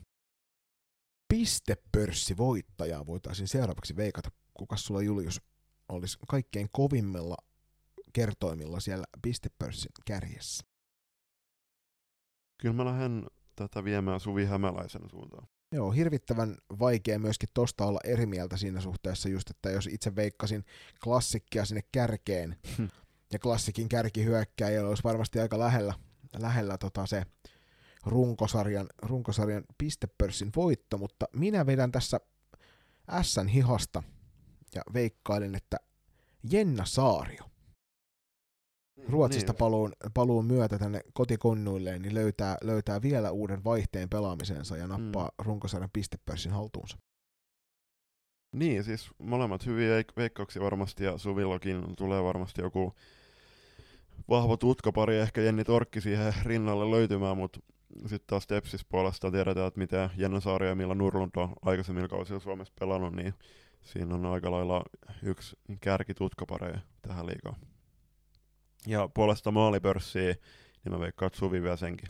Pistepörssi 1.28 2.36
voittajaa 2.36 3.06
voitaisiin 3.06 3.48
seuraavaksi 3.48 3.96
veikata. 3.96 4.30
Kuka 4.54 4.76
sulla 4.76 5.02
Julius 5.02 5.40
olisi 5.88 6.18
kaikkein 6.28 6.68
kovimmilla 6.72 7.36
kertoimilla 8.12 8.80
siellä 8.80 9.04
pistepörssin 9.22 9.92
kärjessä? 10.06 10.64
Kyllä 12.58 12.74
mä 12.74 12.84
lähden 12.84 13.26
tätä 13.56 13.84
viemään 13.84 14.20
Suvi 14.20 14.44
Hämäläisen 14.44 15.10
suuntaan. 15.10 15.48
Joo, 15.72 15.90
hirvittävän 15.90 16.56
vaikea 16.78 17.18
myöskin 17.18 17.48
tosta 17.54 17.86
olla 17.86 18.00
eri 18.04 18.26
mieltä 18.26 18.56
siinä 18.56 18.80
suhteessa 18.80 19.28
just, 19.28 19.50
että 19.50 19.70
jos 19.70 19.86
itse 19.86 20.16
veikkasin 20.16 20.64
klassikkia 21.04 21.64
sinne 21.64 21.82
kärkeen, 21.92 22.56
hm. 22.78 22.86
ja 23.32 23.38
klassikin 23.38 23.88
kärkihyökkäjä 23.88 24.86
olisi 24.86 25.04
varmasti 25.04 25.40
aika 25.40 25.58
lähellä, 25.58 25.94
lähellä 26.38 26.78
tota 26.78 27.06
se 27.06 27.22
runkosarjan, 28.06 28.86
runkosarjan 29.02 29.64
pistepörssin 29.78 30.52
voitto, 30.56 30.98
mutta 30.98 31.26
minä 31.32 31.66
vedän 31.66 31.92
tässä 31.92 32.20
Sn 33.22 33.48
hihasta 33.48 34.02
ja 34.74 34.82
veikkailen, 34.94 35.54
että 35.54 35.76
Jenna 36.50 36.84
Saario 36.84 37.44
Ruotsista 39.08 39.52
Niin. 39.52 39.58
paluun, 39.58 39.92
paluun 40.14 40.46
myötä 40.46 40.78
tänne 40.78 41.00
kotikonnuilleen, 41.12 42.02
niin 42.02 42.14
löytää, 42.14 42.56
löytää 42.62 43.02
vielä 43.02 43.30
uuden 43.30 43.64
vaihteen 43.64 44.08
pelaamisensa 44.08 44.76
ja 44.76 44.86
nappaa 44.86 45.24
mm. 45.24 45.44
runkosarjan 45.44 45.90
pistepörssin 45.92 46.52
haltuunsa. 46.52 46.98
Niin, 48.52 48.84
siis 48.84 49.10
molemmat 49.18 49.66
hyviä 49.66 49.90
veik- 50.00 50.12
veikkauksia 50.16 50.62
varmasti 50.62 51.04
ja 51.04 51.18
Suvillakin 51.18 51.96
tulee 51.96 52.24
varmasti 52.24 52.62
joku 52.62 52.94
vahva 54.28 54.56
tutkapari, 54.56 55.16
ehkä 55.18 55.40
Jenni 55.40 55.64
Torkki 55.64 56.00
siihen 56.00 56.34
rinnalle 56.42 56.90
löytymään, 56.90 57.36
mutta 57.36 57.60
sitten 58.00 58.26
taas 58.26 58.46
Tepsis 58.46 58.84
puolesta 58.84 59.30
tiedetään, 59.30 59.66
että 59.66 59.80
mitä 59.80 60.10
Jenna 60.16 60.40
Saari 60.40 60.68
ja 60.68 60.74
Milla 60.74 60.94
Nurlund 60.94 61.30
on 61.36 61.52
aikaisemmilla 61.62 62.08
kausilla 62.08 62.40
Suomessa 62.40 62.74
pelannut, 62.80 63.16
niin 63.16 63.34
siinä 63.82 64.14
on 64.14 64.26
aika 64.26 64.50
lailla 64.50 64.82
yksi 65.22 65.56
kärkitutkapareja 65.80 66.78
tähän 67.02 67.26
liikaan. 67.26 67.56
Ja 68.86 69.08
puolesta 69.14 69.50
maalipörssiä, 69.50 70.34
niin 70.84 70.92
mä 70.92 70.98
veikkaan, 71.00 71.26
että 71.26 71.38
Suvi 71.38 71.62
vie 71.62 71.76
senkin. 71.76 72.08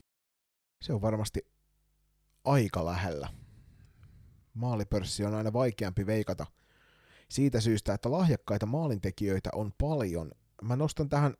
Se 0.82 0.92
on 0.92 1.02
varmasti 1.02 1.40
aika 2.44 2.84
lähellä. 2.84 3.28
Maalipörssi 4.54 5.24
on 5.24 5.34
aina 5.34 5.52
vaikeampi 5.52 6.06
veikata 6.06 6.46
siitä 7.28 7.60
syystä, 7.60 7.94
että 7.94 8.10
lahjakkaita 8.10 8.66
maalintekijöitä 8.66 9.50
on 9.52 9.72
paljon. 9.78 10.30
Mä 10.62 10.76
nostan 10.76 11.08
tähän 11.08 11.34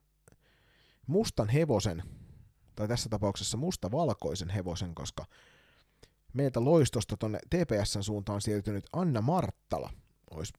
mustan 1.06 1.48
hevosen, 1.48 2.02
tai 2.76 2.88
tässä 2.88 3.08
tapauksessa 3.08 3.56
musta-valkoisen 3.56 4.50
hevosen, 4.50 4.94
koska 4.94 5.24
meiltä 6.32 6.64
loistosta 6.64 7.16
tonne 7.16 7.38
TPSn 7.50 8.02
suuntaan 8.02 8.40
siirtynyt 8.40 8.84
Anna 8.92 9.20
Marttala. 9.20 9.90
Ois 10.30 10.52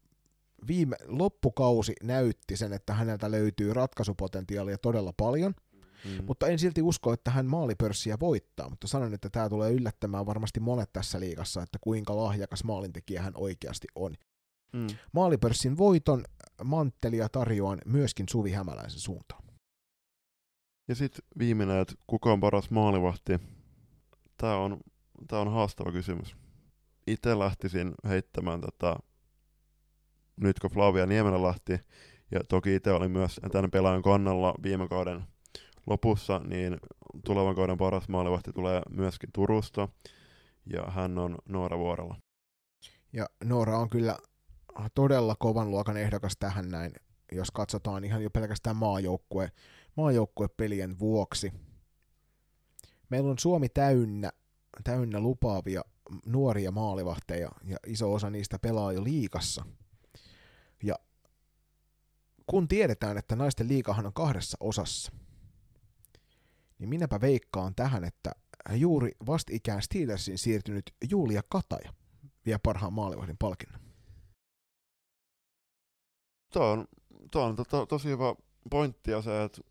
viime 0.67 0.95
loppukausi 1.05 1.93
näytti 2.03 2.57
sen, 2.57 2.73
että 2.73 2.93
häneltä 2.93 3.31
löytyy 3.31 3.73
ratkaisupotentiaalia 3.73 4.77
todella 4.77 5.13
paljon, 5.17 5.53
Mm. 6.05 6.25
mutta 6.25 6.47
en 6.47 6.59
silti 6.59 6.81
usko, 6.81 7.13
että 7.13 7.31
hän 7.31 7.45
maalipörssiä 7.45 8.17
voittaa, 8.19 8.69
mutta 8.69 8.87
sanon, 8.87 9.13
että 9.13 9.29
tämä 9.29 9.49
tulee 9.49 9.71
yllättämään 9.71 10.25
varmasti 10.25 10.59
monet 10.59 10.93
tässä 10.93 11.19
liigassa, 11.19 11.61
että 11.61 11.77
kuinka 11.81 12.15
lahjakas 12.15 12.63
maalintekijä 12.63 13.21
hän 13.21 13.33
oikeasti 13.35 13.87
on. 13.95 14.15
Mm. 14.73 14.87
Maalipörssin 15.11 15.77
voiton 15.77 16.23
manttelia 16.63 17.29
tarjoan 17.29 17.81
myöskin 17.85 18.25
Suvi 18.29 18.51
Hämäläisen 18.51 18.99
suuntaan. 18.99 19.43
Ja 20.87 20.95
sitten 20.95 21.25
viimeinen, 21.39 21.77
että 21.77 21.93
kuka 22.07 22.31
on 22.31 22.39
paras 22.39 22.69
maalivahti? 22.71 23.39
Tämä 24.37 24.57
on, 24.57 24.79
tää 25.27 25.39
on 25.39 25.51
haastava 25.51 25.91
kysymys. 25.91 26.35
Itse 27.07 27.39
lähtisin 27.39 27.93
heittämään 28.07 28.61
tätä, 28.61 28.95
nyt 30.41 30.59
kun 30.59 30.71
Flavia 30.71 31.05
Niemelä 31.05 31.43
lähti, 31.43 31.79
ja 32.31 32.39
toki 32.49 32.75
itse 32.75 32.91
olin 32.91 33.11
myös 33.11 33.39
tämän 33.51 33.71
pelaajan 33.71 34.01
kannalla 34.01 34.53
viime 34.63 34.87
kauden 34.87 35.23
lopussa, 35.87 36.39
niin 36.39 36.77
tulevan 37.25 37.55
kauden 37.55 37.77
paras 37.77 38.09
maalivahti 38.09 38.53
tulee 38.53 38.81
myöskin 38.89 39.29
Turusta, 39.33 39.87
ja 40.73 40.83
hän 40.87 41.17
on 41.17 41.37
Noora 41.49 41.77
Vuorella. 41.77 42.15
Ja 43.13 43.25
Noora 43.43 43.79
on 43.79 43.89
kyllä 43.89 44.17
todella 44.93 45.35
kovan 45.39 45.71
luokan 45.71 45.97
ehdokas 45.97 46.33
tähän 46.39 46.69
näin, 46.69 46.93
jos 47.31 47.51
katsotaan 47.51 48.03
ihan 48.03 48.23
jo 48.23 48.29
pelkästään 48.29 48.75
maajoukkue, 48.75 49.51
maajoukkuepelien 49.97 50.99
vuoksi. 50.99 51.53
Meillä 53.09 53.31
on 53.31 53.39
Suomi 53.39 53.69
täynnä, 53.69 54.31
täynnä 54.83 55.19
lupaavia 55.19 55.81
nuoria 56.25 56.71
maalivahteja, 56.71 57.49
ja 57.63 57.77
iso 57.87 58.13
osa 58.13 58.29
niistä 58.29 58.59
pelaa 58.59 58.93
jo 58.93 59.03
liikassa. 59.03 59.65
Ja 60.83 60.95
kun 62.47 62.67
tiedetään, 62.67 63.17
että 63.17 63.35
naisten 63.35 63.67
liikahan 63.67 64.05
on 64.05 64.13
kahdessa 64.13 64.57
osassa, 64.59 65.11
niin 66.79 66.89
minäpä 66.89 67.21
veikkaan 67.21 67.75
tähän, 67.75 68.03
että 68.03 68.31
juuri 68.75 69.11
vastikään 69.25 69.81
Steelersiin 69.81 70.37
siirtynyt 70.37 70.93
Julia 71.09 71.41
Kataja 71.49 71.93
vie 72.45 72.57
parhaan 72.63 72.93
maalivahdin 72.93 73.37
palkinnon. 73.37 73.81
Tämä 76.53 76.65
on, 76.65 76.87
tää 77.31 77.41
on 77.41 77.55
to, 77.55 77.85
tosi 77.85 78.09
hyvä 78.09 78.35
pointti 78.69 79.11
ja 79.11 79.21
se, 79.21 79.43
että 79.43 79.61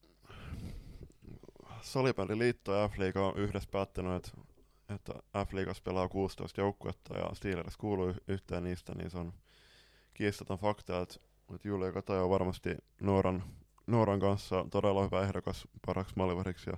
Salibändiliitto 1.82 2.74
ja 2.74 2.88
F-liiga 2.88 3.26
on 3.26 3.36
yhdessä 3.36 3.68
päättänyt, 3.72 4.12
että, 4.12 4.30
että 4.94 5.12
F-liigassa 5.44 5.82
pelaa 5.82 6.08
16 6.08 6.60
joukkuetta 6.60 7.18
ja 7.18 7.34
Steelers 7.34 7.76
kuuluu 7.76 8.14
yhteen 8.28 8.64
niistä, 8.64 8.94
niin 8.94 9.10
se 9.10 9.18
on 9.18 9.32
kiistaton 10.16 10.58
fakta, 10.58 11.00
että, 11.00 11.14
että 11.54 11.68
Julia 11.68 11.92
Kataja 11.92 12.22
on 12.22 12.30
varmasti 12.30 12.76
Nooran, 13.00 13.42
Nooran 13.86 14.20
kanssa 14.20 14.66
todella 14.70 15.04
hyvä 15.04 15.22
ehdokas 15.22 15.68
paraksi 15.86 16.12
maalivahdiksi 16.16 16.70
ja 16.70 16.76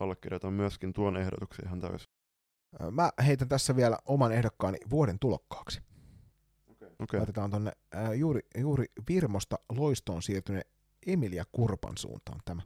allekirjoitan 0.00 0.52
myöskin 0.52 0.92
tuon 0.92 1.16
ehdotuksen 1.16 1.64
ihan 1.64 1.80
täysin. 1.80 2.08
Mä 2.90 3.10
heitän 3.26 3.48
tässä 3.48 3.76
vielä 3.76 3.98
oman 4.06 4.32
ehdokkaani 4.32 4.78
vuoden 4.90 5.18
tulokkaaksi. 5.18 5.80
Okay. 7.02 7.20
Laitetaan 7.20 7.50
tonne 7.50 7.72
ää, 7.92 8.14
juuri, 8.14 8.40
juuri 8.58 8.86
Virmosta 9.08 9.56
loistoon 9.68 10.22
siirtyneen 10.22 10.64
Emilia 11.06 11.44
Kurpan 11.52 11.98
suuntaan 11.98 12.40
tämä. 12.44 12.62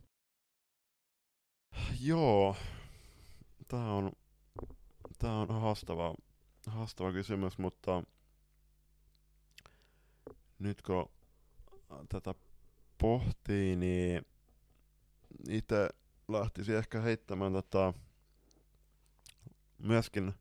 Joo, 2.00 2.56
tämä 3.68 3.92
on, 3.92 4.12
tää 5.18 5.32
on 5.32 5.60
haastava, 5.60 6.14
haastava 6.66 7.12
kysymys, 7.12 7.58
mutta 7.58 8.02
nyt 10.58 10.82
kun 10.82 11.10
tätä 12.08 12.34
pohtii, 12.98 13.76
niin 13.76 14.26
itse 15.48 15.88
lähtisi 16.28 16.74
ehkä 16.74 17.00
heittämään 17.00 17.52
tätä 17.52 17.92
myöskin 19.78 20.34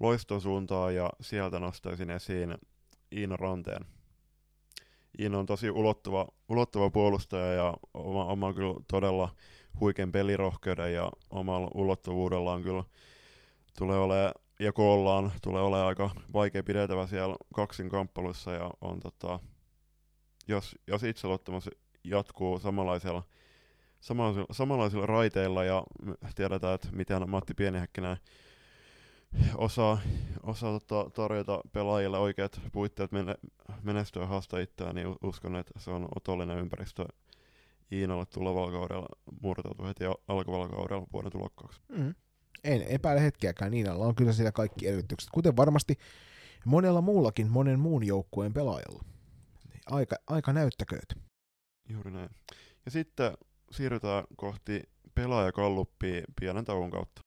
loiston 0.00 0.40
suuntaan 0.40 0.94
ja 0.94 1.10
sieltä 1.20 1.58
nostaisin 1.58 2.10
esiin 2.10 2.58
Iina 3.12 3.36
Ranteen. 3.36 3.86
Iina 5.18 5.38
on 5.38 5.46
tosi 5.46 5.70
ulottuva, 5.70 6.28
ulottuva 6.48 6.90
puolustaja 6.90 7.52
ja 7.52 7.74
oma, 7.94 8.24
oma 8.24 8.52
kyllä 8.52 8.74
todella 8.90 9.34
huikean 9.80 10.12
pelirohkeuden 10.12 10.94
ja 10.94 11.10
omalla 11.30 11.70
ulottuvuudellaan 11.74 12.62
kyllä 12.62 12.84
tulee 13.78 13.98
olemaan 13.98 14.34
ja 14.58 14.72
koollaan 14.72 15.32
tulee 15.42 15.62
olemaan 15.62 15.88
aika 15.88 16.10
vaikea 16.32 16.62
pidettävä 16.62 17.06
siellä 17.06 17.36
kaksin 17.54 17.88
kamppailuissa 17.88 18.52
ja 18.52 18.70
on 18.80 19.00
tota, 19.00 19.40
jos, 20.48 20.76
jos 20.86 21.02
itseluottamus 21.02 21.70
jatkuu 22.04 22.58
samanlaisella, 22.58 23.22
samanlaisilla, 24.00 24.46
samanlaisilla 24.50 25.06
raiteilla 25.06 25.64
ja 25.64 25.84
tiedetään, 26.34 26.74
että 26.74 26.88
miten 26.92 27.30
Matti 27.30 27.54
Pienihäkkinen 27.54 28.16
osaa, 29.56 29.98
osaa 30.42 30.80
tota, 30.80 31.10
tarjota 31.10 31.60
pelaajille 31.72 32.18
oikeat 32.18 32.60
puitteet 32.72 33.12
mene, 33.12 33.34
menestyä 33.82 34.22
ja 34.22 34.26
haastaa 34.26 34.60
itseään, 34.60 34.94
niin 34.94 35.16
uskon, 35.22 35.56
että 35.56 35.78
se 35.78 35.90
on 35.90 36.08
otollinen 36.16 36.58
ympäristö 36.58 37.04
Iinalle 37.92 38.26
tulevalla 38.26 38.72
kaudella 38.72 39.08
murtautuu 39.42 39.86
heti 39.86 40.04
alkavalla 40.28 40.68
kaudella 40.68 41.06
vuoden 41.12 41.32
tulokkaaksi. 41.32 41.80
Mm. 41.88 42.14
En 42.64 42.82
epäile 42.82 43.22
hetkeäkään, 43.22 43.70
Niinalla 43.70 44.06
on 44.06 44.14
kyllä 44.14 44.32
siellä 44.32 44.52
kaikki 44.52 44.88
edellytykset, 44.88 45.30
kuten 45.32 45.56
varmasti 45.56 45.98
monella 46.64 47.00
muullakin 47.00 47.50
monen 47.50 47.80
muun 47.80 48.06
joukkueen 48.06 48.54
pelaajalla. 48.54 49.04
Aika, 49.86 50.16
aika 50.26 50.52
näyttäkööt. 50.52 51.14
Juuri 51.88 52.10
näin. 52.10 52.30
Ja 52.84 52.90
sitten 52.90 53.32
siirrytään 53.70 54.24
kohti 54.36 54.82
pelaajakalluppia 55.14 56.22
pienen 56.40 56.64
tauon 56.64 56.90
kautta. 56.90 57.22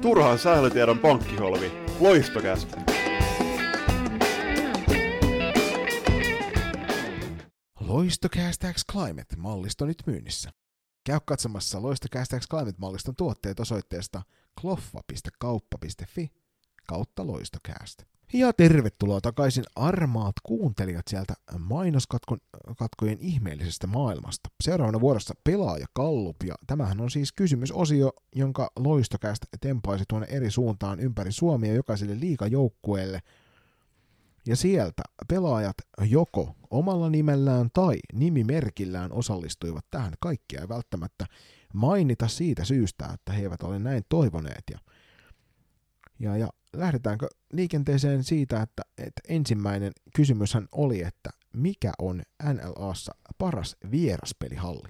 Turhan 0.00 0.38
sählytiedon 0.38 0.98
pankkiholvi. 0.98 1.72
Loistokästä. 2.00 2.80
Loistocast 7.80 8.64
X 8.72 8.84
Climate-mallisto 8.92 9.86
nyt 9.86 10.02
myynnissä. 10.06 10.50
Käy 11.04 11.18
katsomassa 11.24 11.82
Loistocast 11.82 12.32
X 12.38 12.48
Climate-malliston 12.50 13.16
tuotteet 13.16 13.60
osoitteesta 13.60 14.22
kloffa.kauppa.fi 14.60 16.30
kautta 16.86 17.26
Loistocast. 17.26 18.02
Ja 18.32 18.52
tervetuloa 18.52 19.20
takaisin 19.20 19.64
armaat 19.76 20.34
kuuntelijat 20.42 21.08
sieltä 21.08 21.34
mainoskatkojen 21.58 23.18
ihmeellisestä 23.20 23.86
maailmasta. 23.86 24.50
Seuraavana 24.60 25.00
vuorossa 25.00 25.34
pelaaja 25.44 25.86
Kallup, 25.92 26.36
ja 26.46 26.54
tämähän 26.66 27.00
on 27.00 27.10
siis 27.10 27.32
kysymysosio, 27.32 28.12
jonka 28.34 28.70
Loistokästä 28.76 29.46
tempaisi 29.60 30.04
tuonne 30.08 30.26
eri 30.30 30.50
suuntaan 30.50 31.00
ympäri 31.00 31.32
Suomea 31.32 31.74
jokaiselle 31.74 32.20
liikajoukkueelle. 32.20 33.20
Ja 34.46 34.56
sieltä 34.56 35.02
pelaajat 35.28 35.76
joko 36.08 36.54
omalla 36.70 37.10
nimellään 37.10 37.68
tai 37.72 37.98
nimimerkillään 38.12 39.12
osallistuivat 39.12 39.84
tähän. 39.90 40.12
Kaikkia 40.20 40.60
ei 40.60 40.68
välttämättä 40.68 41.26
mainita 41.74 42.28
siitä 42.28 42.64
syystä, 42.64 43.08
että 43.14 43.32
he 43.32 43.42
eivät 43.42 43.62
ole 43.62 43.78
näin 43.78 44.02
toivoneet. 44.08 44.64
Ja, 44.70 44.78
ja, 46.18 46.36
ja 46.36 46.48
lähdetäänkö 46.76 47.28
liikenteeseen 47.52 48.24
siitä, 48.24 48.62
että, 48.62 48.82
että 48.98 49.20
ensimmäinen 49.28 49.92
kysymyshän 50.16 50.68
oli, 50.72 51.02
että 51.02 51.30
mikä 51.52 51.92
on 51.98 52.22
NLAssa 52.52 53.14
paras 53.38 53.76
vieraspelihalli? 53.90 54.88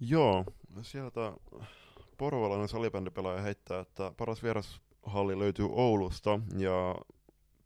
Joo, 0.00 0.44
sieltä 0.82 1.32
porvalainen 2.18 2.68
salibändipelaaja 2.68 3.42
heittää, 3.42 3.80
että 3.80 4.12
paras 4.16 4.42
vierashalli 4.42 5.38
löytyy 5.38 5.68
Oulusta 5.70 6.40
ja 6.56 6.94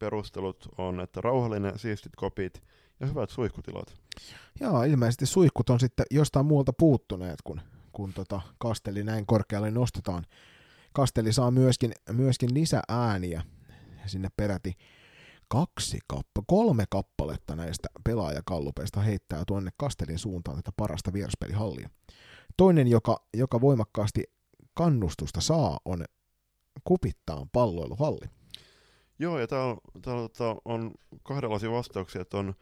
perustelut 0.04 0.68
on, 0.78 1.00
että 1.00 1.20
rauhallinen, 1.20 1.78
siistit 1.78 2.12
kopit 2.16 2.62
ja 3.00 3.06
hyvät 3.06 3.30
suihkutilat. 3.30 3.94
Joo, 4.60 4.82
ilmeisesti 4.82 5.26
suihkut 5.26 5.70
on 5.70 5.80
sitten 5.80 6.06
jostain 6.10 6.46
muualta 6.46 6.72
puuttuneet, 6.72 7.42
kun, 7.44 7.60
kun 7.92 8.12
tota 8.12 8.40
kasteli 8.58 9.04
näin 9.04 9.26
korkealle 9.26 9.70
nostetaan. 9.70 10.26
Kasteli 10.92 11.32
saa 11.32 11.50
myöskin, 11.50 11.92
myöskin 12.12 12.54
lisääniä 12.54 13.42
sinne 14.06 14.28
peräti 14.36 14.72
kaksi 15.48 15.98
kappa, 16.06 16.42
kolme 16.46 16.84
kappaletta 16.90 17.56
näistä 17.56 17.88
pelaajakallupeista 18.04 19.00
heittää 19.00 19.42
tuonne 19.46 19.70
Kastelin 19.76 20.18
suuntaan 20.18 20.56
tätä 20.56 20.70
parasta 20.76 21.12
vieraspelihallia. 21.12 21.90
Toinen, 22.56 22.88
joka, 22.88 23.16
joka 23.34 23.60
voimakkaasti 23.60 24.24
kannustusta 24.74 25.40
saa, 25.40 25.80
on 25.84 26.04
Kupittaan 26.84 27.48
palloiluhalli. 27.52 28.43
Joo, 29.18 29.38
ja 29.38 29.46
täällä, 29.46 29.76
täällä 30.02 30.22
tota, 30.22 30.56
on 30.64 30.90
kahdenlaisia 31.22 31.70
vastauksia, 31.70 32.22
että 32.22 32.38
on 32.38 32.54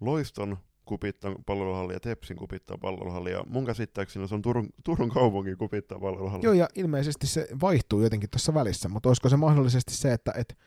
Loiston 0.00 0.56
kupittaan 0.84 1.36
palloiluhalli 1.46 1.92
ja 1.92 2.00
Tepsin 2.00 2.36
kupittaan 2.36 2.80
palloiluhalli, 2.80 3.32
ja 3.32 3.44
mun 3.46 3.66
käsittääkseni 3.66 4.28
se 4.28 4.34
on 4.34 4.42
Turun, 4.42 4.68
Turun 4.84 5.10
kaupungin 5.10 5.58
kupittaan 5.58 6.00
palloiluhalli. 6.00 6.44
Joo, 6.44 6.52
ja 6.52 6.68
ilmeisesti 6.74 7.26
se 7.26 7.48
vaihtuu 7.60 8.00
jotenkin 8.00 8.30
tässä 8.30 8.54
välissä, 8.54 8.88
mutta 8.88 9.08
olisiko 9.08 9.28
se 9.28 9.36
mahdollisesti 9.36 9.94
se, 9.94 10.12
että 10.12 10.32
et, 10.36 10.58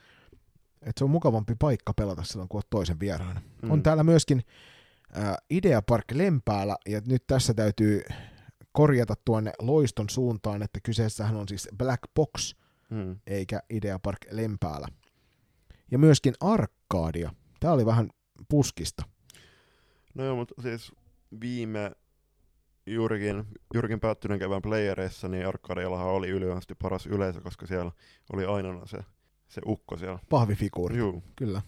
et 0.81 0.97
se 0.97 1.03
on 1.03 1.09
mukavampi 1.09 1.55
paikka 1.59 1.93
pelata 1.93 2.23
silloin, 2.23 2.49
kun 2.49 2.57
olet 2.57 2.69
toisen 2.69 2.99
vieraana. 2.99 3.41
Mm. 3.61 3.71
On 3.71 3.83
täällä 3.83 4.03
myöskin 4.03 4.43
äh, 5.17 5.35
Idea 5.49 5.81
Park 5.81 6.05
Lempäällä, 6.13 6.77
ja 6.85 7.01
nyt 7.07 7.23
tässä 7.27 7.53
täytyy 7.53 8.03
korjata 8.71 9.13
tuonne 9.25 9.51
Loiston 9.59 10.09
suuntaan, 10.09 10.63
että 10.63 10.79
kyseessähän 10.83 11.35
on 11.35 11.47
siis 11.47 11.69
Black 11.77 12.01
Box, 12.15 12.55
mm. 12.89 13.15
eikä 13.27 13.59
Idea 13.69 13.99
Park 13.99 14.19
Lempäällä. 14.31 14.87
Ja 15.91 15.99
myöskin 15.99 16.33
Arkadia. 16.39 17.33
Tämä 17.59 17.73
oli 17.73 17.85
vähän 17.85 18.09
puskista. 18.49 19.03
No 20.13 20.23
joo, 20.23 20.35
mutta 20.35 20.61
siis 20.61 20.91
viime 21.41 21.91
juurikin, 22.85 23.43
juurikin 23.73 23.99
päättyneen 23.99 24.39
kevään 24.39 24.61
playereissa, 24.61 25.27
niin 25.27 25.47
Arkadiallahan 25.47 26.07
oli 26.07 26.29
yleisesti 26.29 26.75
paras 26.75 27.05
yleisö, 27.05 27.41
koska 27.41 27.67
siellä 27.67 27.91
oli 28.33 28.45
aina 28.45 28.85
se, 28.85 28.97
se 29.47 29.61
ukko 29.65 29.97
siellä. 29.97 30.19
Pahvifiguuri. 30.29 30.97
Joo. 30.97 31.21
Kyllä. 31.35 31.61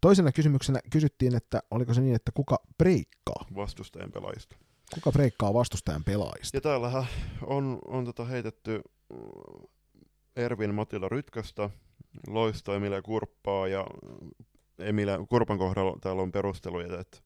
Toisena 0.00 0.32
kysymyksenä 0.32 0.80
kysyttiin, 0.90 1.34
että 1.34 1.62
oliko 1.70 1.94
se 1.94 2.00
niin, 2.00 2.14
että 2.14 2.32
kuka 2.34 2.56
breikkaa? 2.78 3.46
Vastustajan 3.54 4.12
pelaajista. 4.12 4.56
Kuka 4.94 5.12
breikkaa 5.12 5.54
vastustajan 5.54 6.04
pelaajista? 6.04 6.56
Ja 6.56 6.60
täällähän 6.60 7.06
on, 7.46 7.78
on 7.86 8.04
tota 8.04 8.24
heitetty 8.24 8.80
mm, 9.12 9.66
Ervin 10.36 10.74
Matilda 10.74 11.08
Rytköstä, 11.08 11.70
Loisto 12.26 12.74
Emilia 12.74 13.02
Kurppaa 13.02 13.68
ja 13.68 13.86
Emilia 14.78 15.18
Kurpan 15.28 15.58
kohdalla 15.58 15.98
täällä 16.00 16.22
on 16.22 16.32
perusteluja, 16.32 17.00
että 17.00 17.18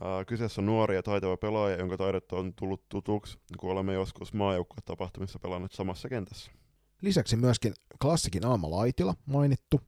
ää, 0.00 0.24
kyseessä 0.24 0.60
on 0.60 0.66
nuori 0.66 0.94
ja 0.94 1.02
taitava 1.02 1.36
pelaaja, 1.36 1.76
jonka 1.76 1.96
taidot 1.96 2.32
on 2.32 2.54
tullut 2.54 2.88
tutuksi, 2.88 3.38
kun 3.58 3.70
olemme 3.70 3.94
joskus 3.94 4.32
tapahtumissa 4.84 5.38
pelanneet 5.38 5.72
samassa 5.72 6.08
kentässä. 6.08 6.50
Lisäksi 7.02 7.36
myöskin 7.36 7.74
klassikin 8.02 8.44
Alma 8.44 8.70
Laitila 8.70 9.14
mainittu, 9.26 9.80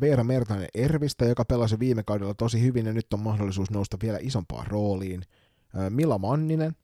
Veera 0.00 0.24
Mertanen 0.24 0.68
Ervistä, 0.74 1.24
joka 1.24 1.44
pelasi 1.44 1.78
viime 1.78 2.02
kaudella 2.02 2.34
tosi 2.34 2.62
hyvin 2.62 2.86
ja 2.86 2.92
nyt 2.92 3.12
on 3.12 3.20
mahdollisuus 3.20 3.70
nousta 3.70 3.96
vielä 4.02 4.18
isompaan 4.20 4.66
rooliin. 4.66 5.22
Mila 5.90 6.18
Manninen, 6.18 6.76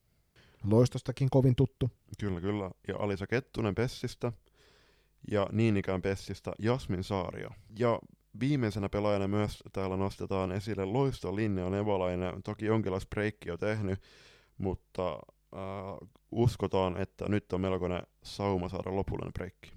loistostakin 0.64 1.30
kovin 1.30 1.56
tuttu. 1.56 1.90
Kyllä, 2.20 2.40
kyllä. 2.40 2.70
Ja 2.88 2.96
Alisa 2.98 3.26
Kettunen 3.26 3.74
Pessistä 3.74 4.32
ja 5.30 5.46
niin 5.52 5.76
ikään 5.76 6.02
Pessistä 6.02 6.52
Jasmin 6.58 7.04
Saaria. 7.04 7.50
Ja 7.78 7.98
viimeisenä 8.40 8.88
pelaajana 8.88 9.28
myös 9.28 9.62
täällä 9.72 9.96
nostetaan 9.96 10.52
esille 10.52 10.84
Loisto 10.84 11.36
Linnea 11.36 11.70
Nevalainen. 11.70 12.42
Toki 12.42 12.64
jonkinlaista 12.64 13.08
breikkiä 13.08 13.52
jo 13.52 13.56
tehnyt, 13.56 14.02
mutta 14.58 15.12
äh, 15.12 16.08
uskotaan, 16.30 16.96
että 16.96 17.28
nyt 17.28 17.52
on 17.52 17.60
melkoinen 17.60 18.02
sauma 18.22 18.68
saada 18.68 18.96
lopullinen 18.96 19.32
breikki. 19.32 19.72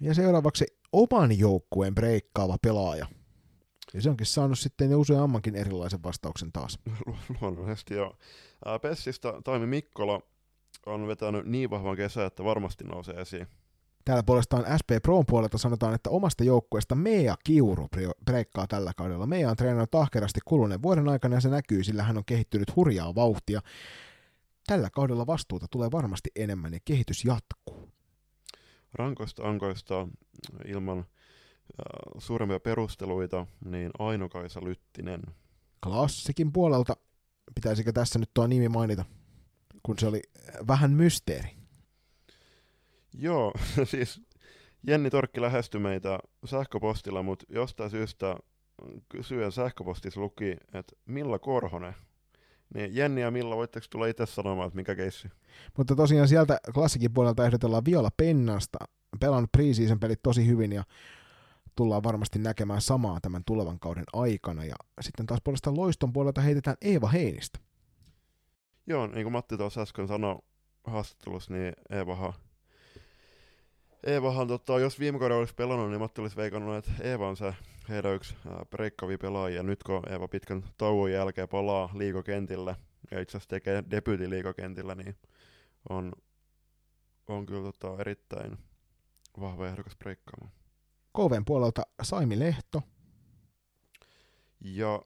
Ja 0.00 0.14
seuraavaksi 0.14 0.66
oman 0.92 1.38
joukkueen 1.38 1.94
breikkaava 1.94 2.56
pelaaja. 2.62 3.06
Ja 3.94 4.02
se 4.02 4.10
onkin 4.10 4.26
saanut 4.26 4.58
sitten 4.58 4.96
useammankin 4.96 5.56
erilaisen 5.56 6.02
vastauksen 6.02 6.52
taas. 6.52 6.78
Luonnollisesti 7.40 7.94
joo. 7.94 8.16
Pessistä 8.82 9.34
Taimi 9.44 9.66
Mikkola 9.66 10.20
on 10.86 11.06
vetänyt 11.06 11.46
niin 11.46 11.70
vahvan 11.70 11.96
kesän, 11.96 12.26
että 12.26 12.44
varmasti 12.44 12.84
nousee 12.84 13.14
esiin. 13.14 13.46
Täällä 14.10 14.22
puolestaan 14.22 14.64
SP 14.80 14.90
Proon 15.02 15.26
puolelta 15.26 15.58
sanotaan, 15.58 15.94
että 15.94 16.10
omasta 16.10 16.44
joukkueesta 16.44 16.94
Mea 16.94 17.36
Kiuru 17.44 17.88
breikkaa 18.24 18.66
tällä 18.66 18.92
kaudella. 18.96 19.26
Mea 19.26 19.50
on 19.50 19.56
treenannut 19.56 19.94
ahkerasti 19.94 20.40
kuluneen 20.44 20.82
vuoden 20.82 21.08
aikana 21.08 21.34
ja 21.34 21.40
se 21.40 21.48
näkyy, 21.48 21.84
sillä 21.84 22.02
hän 22.02 22.16
on 22.16 22.24
kehittynyt 22.24 22.76
hurjaa 22.76 23.14
vauhtia. 23.14 23.60
Tällä 24.66 24.90
kaudella 24.90 25.26
vastuuta 25.26 25.66
tulee 25.70 25.90
varmasti 25.92 26.30
enemmän 26.36 26.72
ja 26.72 26.78
kehitys 26.84 27.24
jatkuu. 27.24 27.88
Rankoista 28.92 29.42
ankoista 29.48 30.08
ilman 30.66 30.98
äh, 30.98 31.04
suurempia 32.18 32.60
perusteluita, 32.60 33.46
niin 33.64 33.90
Aino-Kaisa 33.98 34.60
Lyttinen. 34.64 35.22
Klassikin 35.82 36.52
puolelta, 36.52 36.96
pitäisikö 37.54 37.92
tässä 37.92 38.18
nyt 38.18 38.30
tuo 38.34 38.46
nimi 38.46 38.68
mainita, 38.68 39.04
kun 39.82 39.98
se 39.98 40.06
oli 40.06 40.22
vähän 40.68 40.90
mysteeri. 40.90 41.59
Joo, 43.14 43.52
siis 43.84 44.22
Jenni 44.86 45.10
Torkki 45.10 45.40
lähestyi 45.40 45.80
meitä 45.80 46.18
sähköpostilla, 46.44 47.22
mutta 47.22 47.44
jostain 47.48 47.90
syystä 47.90 48.36
kysyen 49.08 49.52
sähköpostissa 49.52 50.20
luki, 50.20 50.50
että 50.50 50.96
Milla 51.06 51.38
Korhonen. 51.38 51.94
Niin 52.74 52.96
Jenni 52.96 53.20
ja 53.20 53.30
Milla, 53.30 53.56
voitteko 53.56 53.86
tulla 53.90 54.06
itse 54.06 54.26
sanomaan, 54.26 54.66
että 54.66 54.76
mikä 54.76 54.94
keissi? 54.94 55.28
Mutta 55.76 55.96
tosiaan 55.96 56.28
sieltä 56.28 56.58
klassikin 56.74 57.12
puolelta 57.12 57.46
ehdotellaan 57.46 57.84
Viola 57.84 58.10
Pennasta. 58.16 58.78
Pelannut 59.20 59.52
preseason 59.52 60.00
pelit 60.00 60.22
tosi 60.22 60.46
hyvin 60.46 60.72
ja 60.72 60.84
tullaan 61.76 62.02
varmasti 62.02 62.38
näkemään 62.38 62.80
samaa 62.80 63.20
tämän 63.20 63.42
tulevan 63.46 63.80
kauden 63.80 64.04
aikana. 64.12 64.64
Ja 64.64 64.74
sitten 65.00 65.26
taas 65.26 65.40
puolestaan 65.44 65.76
Loiston 65.76 66.12
puolelta 66.12 66.40
heitetään 66.40 66.76
Eeva 66.80 67.08
Heinistä. 67.08 67.58
Joo, 68.86 69.06
niin 69.06 69.22
kuin 69.22 69.32
Matti 69.32 69.56
tuossa 69.56 69.80
äsken 69.80 70.08
sanoi 70.08 70.38
haastattelussa, 70.84 71.54
niin 71.54 71.72
Eevahan 71.90 72.32
Eevahan, 74.06 74.48
tota, 74.48 74.78
jos 74.78 75.00
viime 75.00 75.18
kaudella 75.18 75.38
olisi 75.38 75.54
pelannut, 75.54 75.90
niin 75.90 76.00
Matti 76.00 76.20
olisi 76.20 76.36
veikannut, 76.36 76.76
että 76.76 76.90
Eeva 77.00 77.28
on 77.28 77.36
se 77.36 77.54
heidän 77.88 78.14
yksi 78.14 78.36
breikkavi 78.70 79.16
pelaajia. 79.16 79.62
Nyt 79.62 79.82
kun 79.82 80.02
Eeva 80.12 80.28
pitkän 80.28 80.64
tauon 80.78 81.12
jälkeen 81.12 81.48
palaa 81.48 81.90
liikokentille 81.94 82.76
ja 83.10 83.20
itse 83.20 83.36
asiassa 83.36 83.50
tekee 83.50 83.84
debyytin 83.90 84.30
liikokentillä, 84.30 84.94
niin 84.94 85.16
on, 85.88 86.12
on 87.26 87.46
kyllä 87.46 87.72
tota, 87.72 88.00
erittäin 88.00 88.58
vahva 89.40 89.68
ehdokas 89.68 89.96
breikkaamaan. 89.96 90.52
KVn 91.16 91.44
puolelta 91.44 91.82
Saimi 92.02 92.38
Lehto. 92.38 92.82
Ja 94.60 95.02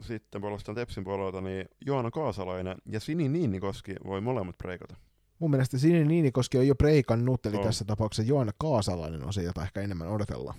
sitten 0.00 0.40
puolestaan 0.40 0.76
Tepsin 0.76 1.04
puolelta 1.04 1.40
niin 1.40 1.68
Joona 1.86 2.10
Kaasalainen 2.10 2.76
ja 2.86 3.00
Sini 3.00 3.28
Niinikoski 3.28 3.94
voi 4.04 4.20
molemmat 4.20 4.58
breikata. 4.58 5.05
Mun 5.38 5.50
mielestä 5.50 5.78
Sini 5.78 6.04
Niinikoski 6.04 6.58
on 6.58 6.66
jo 6.66 6.74
breikannut, 6.74 7.46
eli 7.46 7.56
oh. 7.56 7.64
tässä 7.64 7.84
tapauksessa 7.84 8.32
Joona 8.32 8.52
Kaasalainen 8.58 9.24
on 9.24 9.32
se, 9.32 9.42
jota 9.42 9.62
ehkä 9.62 9.80
enemmän 9.80 10.08
odotellaan. 10.08 10.58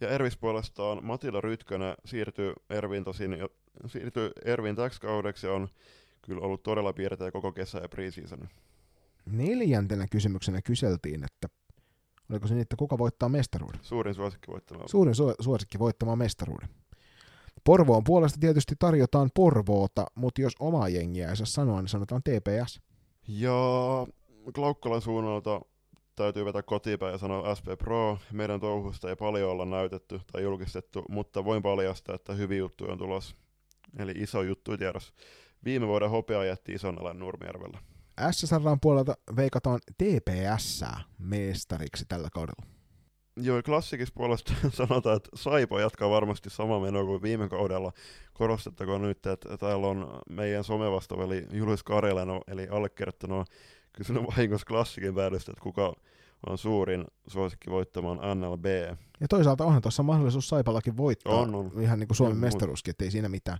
Ja 0.00 0.08
Ervis 0.08 0.36
puolestaan 0.36 1.04
Matila 1.04 1.40
Rytkönen 1.40 1.94
siirtyy 2.04 2.52
Ervin 2.70 3.04
tosin, 3.04 3.36
siirtyy 3.86 4.30
Ervin 4.44 4.76
täksi 4.76 5.00
kaudeksi 5.00 5.46
ja 5.46 5.52
on 5.52 5.68
kyllä 6.22 6.40
ollut 6.40 6.62
todella 6.62 6.92
piirteä 6.92 7.30
koko 7.30 7.52
kesä 7.52 7.78
ja 7.78 7.88
preseason. 7.88 8.48
Neljäntenä 9.26 10.06
kysymyksenä 10.10 10.62
kyseltiin, 10.62 11.24
että 11.24 11.48
oliko 12.30 12.46
se 12.46 12.54
niin, 12.54 12.62
että 12.62 12.76
kuka 12.76 12.98
voittaa 12.98 13.28
mestaruuden? 13.28 13.80
Suurin 13.82 14.14
suosikki 14.14 14.52
voittamaan. 14.52 14.88
Suurin 14.88 15.14
su- 15.14 15.34
suosikki 15.40 15.78
voittamaan 15.78 16.18
mestaruuden. 16.18 16.68
Porvoon 17.64 18.04
puolesta 18.04 18.38
tietysti 18.40 18.74
tarjotaan 18.78 19.30
Porvoota, 19.34 20.06
mutta 20.14 20.40
jos 20.40 20.52
oma 20.60 20.88
jengiä 20.88 21.30
ei 21.30 21.36
saa 21.36 21.46
sanoa, 21.46 21.80
niin 21.80 21.88
sanotaan 21.88 22.22
TPS. 22.22 22.80
Ja 23.28 23.52
Klaukkalan 24.54 25.02
suunnalta 25.02 25.60
täytyy 26.16 26.44
vetää 26.44 26.62
kotipäin 26.62 27.12
ja 27.12 27.18
sanoa 27.18 27.54
SP 27.58 27.66
Pro. 27.78 28.18
Meidän 28.32 28.60
touhusta 28.60 29.08
ei 29.08 29.16
paljon 29.16 29.50
olla 29.50 29.64
näytetty 29.64 30.20
tai 30.32 30.42
julkistettu, 30.42 31.04
mutta 31.08 31.44
voin 31.44 31.62
paljastaa, 31.62 32.14
että 32.14 32.34
hyviä 32.34 32.58
juttuja 32.58 32.92
on 32.92 32.98
tulossa. 32.98 33.36
Eli 33.98 34.12
iso 34.16 34.42
juttu 34.42 34.76
tiedossa. 34.76 35.12
Viime 35.64 35.86
vuoden 35.86 36.10
hopea 36.10 36.44
jätti 36.44 36.72
ison 36.72 37.00
alan 37.00 37.18
Nurmijärvellä. 37.18 37.78
SSRn 38.30 38.80
puolelta 38.82 39.14
veikataan 39.36 39.80
TPS 39.98 40.84
mestariksi 41.18 42.04
tällä 42.08 42.28
kaudella. 42.32 42.77
Joo, 43.42 43.62
klassikissa 43.62 44.14
puolesta 44.16 44.52
sanotaan, 44.70 45.16
että 45.16 45.30
Saipa 45.34 45.80
jatkaa 45.80 46.10
varmasti 46.10 46.50
sama 46.50 46.80
menoa 46.80 47.04
kuin 47.04 47.22
viime 47.22 47.48
kaudella. 47.48 47.92
Korostettakoon 48.32 49.02
nyt, 49.02 49.26
että 49.26 49.56
täällä 49.56 49.86
on 49.86 50.20
meidän 50.30 50.64
somevastaveli 50.64 51.46
Julius 51.52 51.82
Kareleno, 51.82 52.40
eli 52.48 52.68
allekirjoittanut 52.68 53.48
kysynyt 53.92 54.22
vahingossa 54.26 54.66
klassikin 54.66 55.14
päädystä, 55.14 55.52
että 55.52 55.62
kuka 55.62 55.94
on 56.46 56.58
suurin 56.58 57.04
suosikki 57.26 57.70
voittamaan 57.70 58.40
NLB. 58.40 58.64
Ja 59.20 59.28
toisaalta 59.28 59.64
onhan 59.64 59.82
tuossa 59.82 60.02
mahdollisuus 60.02 60.48
Saipallakin 60.48 60.96
voittaa. 60.96 61.34
On, 61.34 61.54
on. 61.54 61.72
Ihan 61.80 61.98
niin 61.98 62.08
kuin 62.08 62.16
Suomen 62.16 62.36
On, 62.36 62.40
mestaruuskin, 62.40 62.90
ettei 62.90 63.10
siinä 63.10 63.28
mitään. 63.28 63.58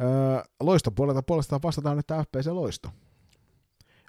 Öö, 0.00 0.42
loistopuolelta 0.60 1.22
puolestaan 1.22 1.62
vastataan 1.62 1.96
nyt 1.96 2.06
FPC 2.06 2.46
Loisto. 2.46 2.88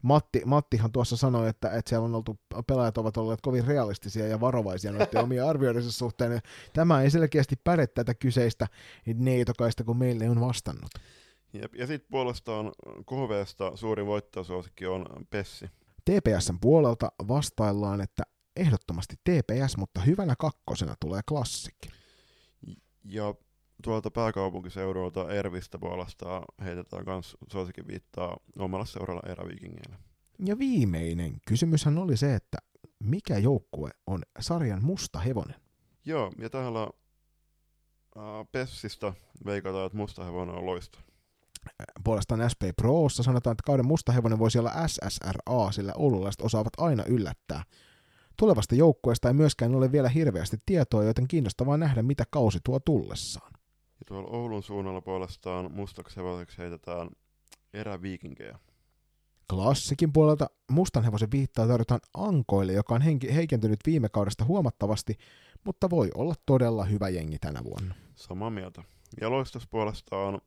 Matti, 0.03 0.41
Mattihan 0.45 0.91
tuossa 0.91 1.17
sanoi, 1.17 1.49
että, 1.49 1.69
että 1.69 1.89
siellä 1.89 2.05
on 2.05 2.15
oltu, 2.15 2.39
pelaajat 2.67 2.97
ovat 2.97 3.17
olleet 3.17 3.41
kovin 3.41 3.67
realistisia 3.67 4.27
ja 4.27 4.39
varovaisia 4.39 4.91
noiden 4.91 5.23
omia 5.23 5.49
arvioidensa 5.49 5.91
suhteen. 5.91 6.39
Tämä 6.73 7.01
ei 7.01 7.11
selkeästi 7.11 7.55
päde 7.63 7.88
tätä 7.88 8.13
kyseistä 8.13 8.67
neitokaista, 9.15 9.84
kun 9.84 9.97
meille 9.97 10.30
on 10.30 10.41
vastannut. 10.41 10.91
Jep. 11.53 11.75
Ja 11.75 11.88
sitten 11.88 12.11
puolestaan 12.11 12.71
KVsta 13.05 13.75
suurin 13.75 14.05
voittajasuosikki 14.05 14.85
on 14.85 15.05
Pessi. 15.30 15.69
TPSn 16.05 16.59
puolelta 16.61 17.11
vastaillaan, 17.27 18.01
että 18.01 18.23
ehdottomasti 18.55 19.15
TPS, 19.15 19.77
mutta 19.77 20.01
hyvänä 20.01 20.35
kakkosena 20.39 20.95
tulee 20.99 21.21
klassikki. 21.30 21.89
Ja 23.03 23.35
tuolta 23.83 24.11
pääkaupunkiseudulta 24.11 25.31
Ervistä 25.33 25.79
puolestaan 25.79 26.43
heitetään 26.63 27.03
myös 27.05 27.37
suosikin 27.51 27.87
viittaa 27.87 28.37
omalla 28.59 28.85
seuralla 28.85 29.21
erävikingeillä. 29.29 29.95
Ja 30.45 30.59
viimeinen 30.59 31.37
kysymyshän 31.47 31.97
oli 31.97 32.17
se, 32.17 32.35
että 32.35 32.57
mikä 32.99 33.37
joukkue 33.37 33.89
on 34.07 34.21
sarjan 34.39 34.83
musta 34.83 35.19
hevonen? 35.19 35.55
Joo, 36.05 36.31
ja 36.37 36.49
täällä 36.49 36.81
äh, 36.83 38.23
Pessistä 38.51 39.13
veikataan, 39.45 39.85
että 39.85 39.97
musta 39.97 40.23
hevonen 40.23 40.55
on 40.55 40.65
loista. 40.65 40.99
Puolestaan 42.03 42.49
SP 42.53 42.61
Proossa 42.75 43.23
sanotaan, 43.23 43.51
että 43.51 43.63
kauden 43.65 43.85
musta 43.87 44.11
hevonen 44.11 44.39
voisi 44.39 44.59
olla 44.59 44.87
SSRA, 44.87 45.71
sillä 45.71 45.93
oululaiset 45.95 46.41
osaavat 46.41 46.73
aina 46.77 47.03
yllättää. 47.07 47.63
Tulevasta 48.37 48.75
joukkueesta 48.75 49.27
ei 49.27 49.33
myöskään 49.33 49.75
ole 49.75 49.91
vielä 49.91 50.09
hirveästi 50.09 50.57
tietoa, 50.65 51.03
joten 51.03 51.27
kiinnostavaa 51.27 51.77
nähdä, 51.77 52.03
mitä 52.03 52.23
kausi 52.29 52.59
tuo 52.65 52.79
tullessaan. 52.79 53.51
Ja 54.03 54.07
tuolla 54.07 54.38
Oulun 54.38 54.63
suunnalla 54.63 55.01
puolestaan 55.01 55.71
mustaksi 55.71 56.17
hevoseksi 56.17 56.57
heitetään 56.57 57.09
eräviikinkejä. 57.73 58.59
Klassikin 59.49 60.13
puolelta 60.13 60.47
mustan 60.71 61.03
hevosen 61.03 61.31
viittaa 61.31 61.67
tarjotaan 61.67 61.99
Ankoille, 62.13 62.73
joka 62.73 62.95
on 62.95 63.01
henki- 63.01 63.34
heikentynyt 63.34 63.80
viime 63.85 64.09
kaudesta 64.09 64.45
huomattavasti, 64.45 65.17
mutta 65.63 65.89
voi 65.89 66.11
olla 66.15 66.35
todella 66.45 66.85
hyvä 66.85 67.09
jengi 67.09 67.39
tänä 67.39 67.63
vuonna. 67.63 67.95
Samaa 68.15 68.49
mieltä. 68.49 68.84
Ja 69.21 69.30
loistos 69.30 69.67
puolestaan 69.67 70.41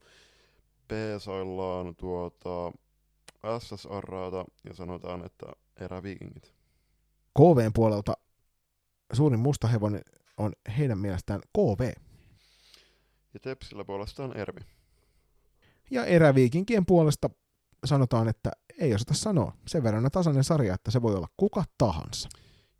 peesoillaan 0.88 1.96
tuota 1.96 2.72
SSRAta 3.58 4.44
ja 4.68 4.74
sanotaan, 4.74 5.24
että 5.26 5.46
eräviikingit. 5.80 6.54
KVn 7.38 7.72
puolelta 7.74 8.14
suurin 9.12 9.40
musta 9.40 9.68
hevonen 9.68 10.02
on 10.36 10.52
heidän 10.78 10.98
mielestään 10.98 11.40
KV. 11.52 12.05
Ja 13.36 13.40
Tepsillä 13.40 13.84
puolestaan 13.84 14.36
Ervi. 14.36 14.60
Ja 15.90 16.04
eräviikinkien 16.04 16.86
puolesta 16.86 17.30
sanotaan, 17.84 18.28
että 18.28 18.50
ei 18.78 18.94
osata 18.94 19.14
sanoa. 19.14 19.52
Sen 19.66 19.82
verran 19.82 20.04
on 20.04 20.10
tasainen 20.10 20.44
sarja, 20.44 20.74
että 20.74 20.90
se 20.90 21.02
voi 21.02 21.14
olla 21.14 21.28
kuka 21.36 21.64
tahansa. 21.78 22.28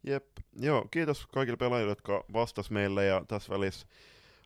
Jep, 0.07 0.27
joo, 0.61 0.89
kiitos 0.91 1.27
kaikille 1.27 1.57
pelaajille, 1.57 1.91
jotka 1.91 2.25
vastas 2.33 2.71
meille 2.71 3.05
ja 3.05 3.25
tässä 3.29 3.53
välissä 3.53 3.87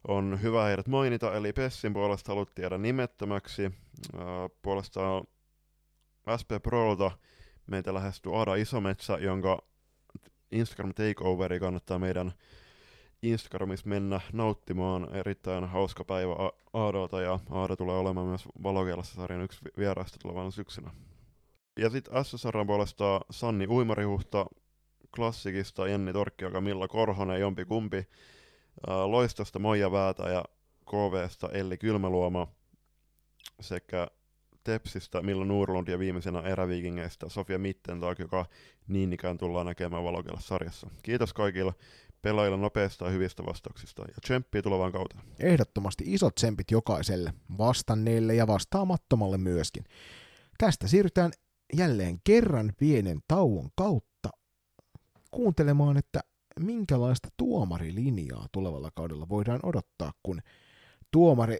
on 0.08 0.38
hyvä 0.42 0.64
heidät 0.64 0.88
mainita, 0.88 1.34
eli 1.34 1.52
Pessin 1.52 1.92
puolesta 1.92 2.32
haluttiin 2.32 2.62
jäädä 2.62 2.78
nimettömäksi. 2.78 3.64
Äh, 3.64 4.22
puolestaan 4.62 5.24
SP 6.40 6.50
Prolta 6.62 7.10
meitä 7.66 7.94
lähestyy 7.94 8.38
Aada 8.38 8.54
Isometsä, 8.54 9.12
jonka 9.12 9.58
Instagram 10.52 10.94
takeoveri 10.94 11.60
kannattaa 11.60 11.98
meidän 11.98 12.32
Instagramissa 13.22 13.88
mennä 13.88 14.20
nauttimaan. 14.32 15.14
Erittäin 15.14 15.64
hauska 15.64 16.04
päivä 16.04 16.32
A- 16.32 16.52
Aadalta 16.72 17.20
ja 17.20 17.38
Aada 17.50 17.76
tulee 17.76 17.96
olemaan 17.96 18.26
myös 18.26 18.48
Valokeilassa 18.62 19.14
sarjan 19.14 19.42
yksi 19.42 19.60
vi- 19.64 19.70
vieraista 19.78 20.18
tulevana 20.22 20.50
syksynä. 20.50 20.90
Ja 21.78 21.90
sitten 21.90 22.24
SSR 22.24 22.66
puolesta 22.66 23.20
Sanni 23.30 23.66
Uimarihuhta, 23.66 24.46
klassikista 25.16 25.88
Jenni 25.88 26.12
Torkki, 26.12 26.44
Milla 26.60 26.88
Korhonen, 26.88 27.40
jompi 27.40 27.64
kumpi. 27.64 28.06
Loistosta 29.06 29.58
Moija 29.58 29.92
Väätä 29.92 30.22
ja 30.22 30.44
KVsta 30.90 31.48
Elli 31.52 31.78
Kylmäluoma 31.78 32.48
sekä 33.60 34.08
Tepsistä 34.64 35.22
Milla 35.22 35.44
Nurlund 35.44 35.88
ja 35.88 35.98
viimeisenä 35.98 36.40
eräviikingeistä 36.40 37.28
Sofia 37.28 37.58
Mittentag, 37.58 38.18
joka 38.18 38.46
niin 38.88 39.12
ikään 39.12 39.38
tullaan 39.38 39.66
näkemään 39.66 40.04
Valokella 40.04 40.40
sarjassa. 40.40 40.90
Kiitos 41.02 41.32
kaikille 41.32 41.74
pelaajille 42.22 42.58
nopeista 42.58 43.04
ja 43.04 43.10
hyvistä 43.10 43.46
vastauksista 43.46 44.02
ja 44.02 44.14
tsemppiä 44.22 44.62
tulevaan 44.62 44.92
kauteen. 44.92 45.20
Ehdottomasti 45.38 46.04
isot 46.06 46.34
tsempit 46.34 46.70
jokaiselle, 46.70 47.34
vastanneille 47.58 48.34
ja 48.34 48.46
vastaamattomalle 48.46 49.38
myöskin. 49.38 49.84
Tästä 50.58 50.88
siirrytään 50.88 51.32
jälleen 51.76 52.20
kerran 52.24 52.72
pienen 52.78 53.20
tauon 53.28 53.68
kautta 53.76 54.30
kuuntelemaan, 55.30 55.96
että 55.96 56.20
minkälaista 56.60 57.28
tuomarilinjaa 57.36 58.46
tulevalla 58.52 58.90
kaudella 58.94 59.28
voidaan 59.28 59.60
odottaa, 59.62 60.12
kun 60.22 60.40
tuomari, 61.10 61.58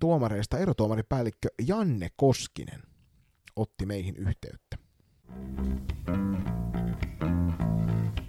tuomareista 0.00 0.58
erotuomaripäällikkö 0.58 1.48
Janne 1.66 2.08
Koskinen 2.16 2.82
otti 3.56 3.86
meihin 3.86 4.16
yhteyttä. 4.16 4.76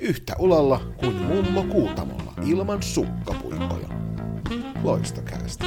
Yhtä 0.01 0.35
ulalla 0.39 0.81
kuin 0.97 1.15
mummo 1.15 1.63
kuutamolla 1.63 2.33
ilman 2.45 2.83
sukkapuikkoja. 2.83 3.87
Loistokäästä. 4.83 5.65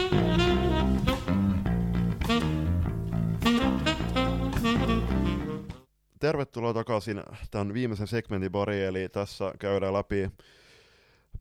Tervetuloa 6.20 6.74
takaisin 6.74 7.22
tämän 7.50 7.74
viimeisen 7.74 8.06
segmentin 8.06 8.52
pariin, 8.52 8.84
eli 8.84 9.08
tässä 9.08 9.52
käydään 9.58 9.92
läpi 9.92 10.30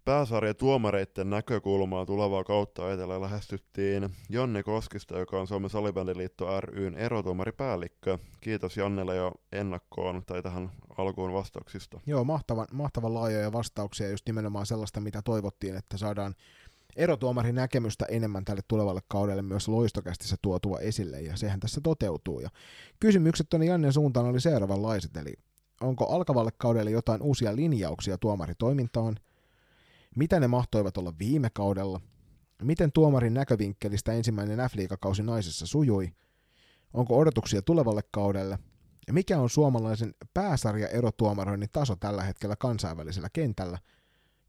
pääsarjan 0.06 0.56
tuomareiden 0.56 1.30
näkökulmaa 1.30 2.06
tulevaa 2.06 2.44
kautta 2.44 2.94
etelä 2.94 3.22
lähestyttiin 3.22 4.10
Janne 4.30 4.64
Koskista, 4.64 5.20
joka 5.20 5.40
on 5.40 5.48
Suomen 5.48 5.70
Salibändiliitto 5.70 6.62
ryn 6.62 6.96
erotuomaripäällikkö. 6.96 8.18
Kiitos 8.42 8.78
Jannelle 8.78 9.16
jo 9.16 9.32
ennakkoon 9.52 10.24
tai 10.26 10.44
tähän 10.44 10.72
alkuun 10.98 11.34
vastauksista. 11.34 12.00
Joo, 12.06 12.24
mahtavan, 12.24 12.68
mahtavan 12.72 13.14
laajoja 13.14 13.52
vastauksia, 13.52 14.10
just 14.10 14.28
nimenomaan 14.28 14.66
sellaista, 14.66 15.00
mitä 15.00 15.22
toivottiin, 15.22 15.76
että 15.76 15.98
saadaan 15.98 16.36
erotuomarin 16.96 17.56
näkemystä 17.56 18.06
enemmän 18.10 18.46
tälle 18.46 18.62
tulevalle 18.68 19.02
kaudelle 19.08 19.42
myös 19.42 19.68
loistokästissä 19.68 20.36
tuotua 20.42 20.80
esille, 20.80 21.22
ja 21.22 21.38
sehän 21.38 21.60
tässä 21.60 21.82
toteutuu. 21.82 22.40
Ja 22.40 22.50
kysymykset 23.00 23.50
tuonne 23.50 23.66
Jannen 23.66 23.94
suuntaan 23.94 24.26
oli 24.26 24.40
seuraavanlaiset, 24.42 25.18
eli 25.18 25.34
onko 25.82 26.06
alkavalle 26.06 26.52
kaudelle 26.58 26.92
jotain 26.92 27.22
uusia 27.22 27.56
linjauksia 27.56 28.18
tuomaritoimintaan, 28.18 29.18
mitä 30.16 30.40
ne 30.40 30.48
mahtoivat 30.48 30.98
olla 30.98 31.14
viime 31.20 31.50
kaudella, 31.54 32.02
miten 32.62 32.92
tuomarin 32.92 33.34
näkövinkkelistä 33.34 34.14
ensimmäinen 34.14 34.60
F-liigakausi 34.70 35.24
naisessa 35.24 35.68
sujui, 35.68 36.12
onko 36.94 37.18
odotuksia 37.20 37.62
tulevalle 37.62 38.02
kaudelle, 38.12 38.60
ja 39.08 39.14
mikä 39.14 39.40
on 39.40 39.50
suomalaisen 39.50 40.14
pääsarja 40.34 40.88
erotuomaroinnin 40.88 41.70
taso 41.72 41.96
tällä 41.96 42.24
hetkellä 42.24 42.56
kansainvälisellä 42.56 43.30
kentällä, 43.34 43.80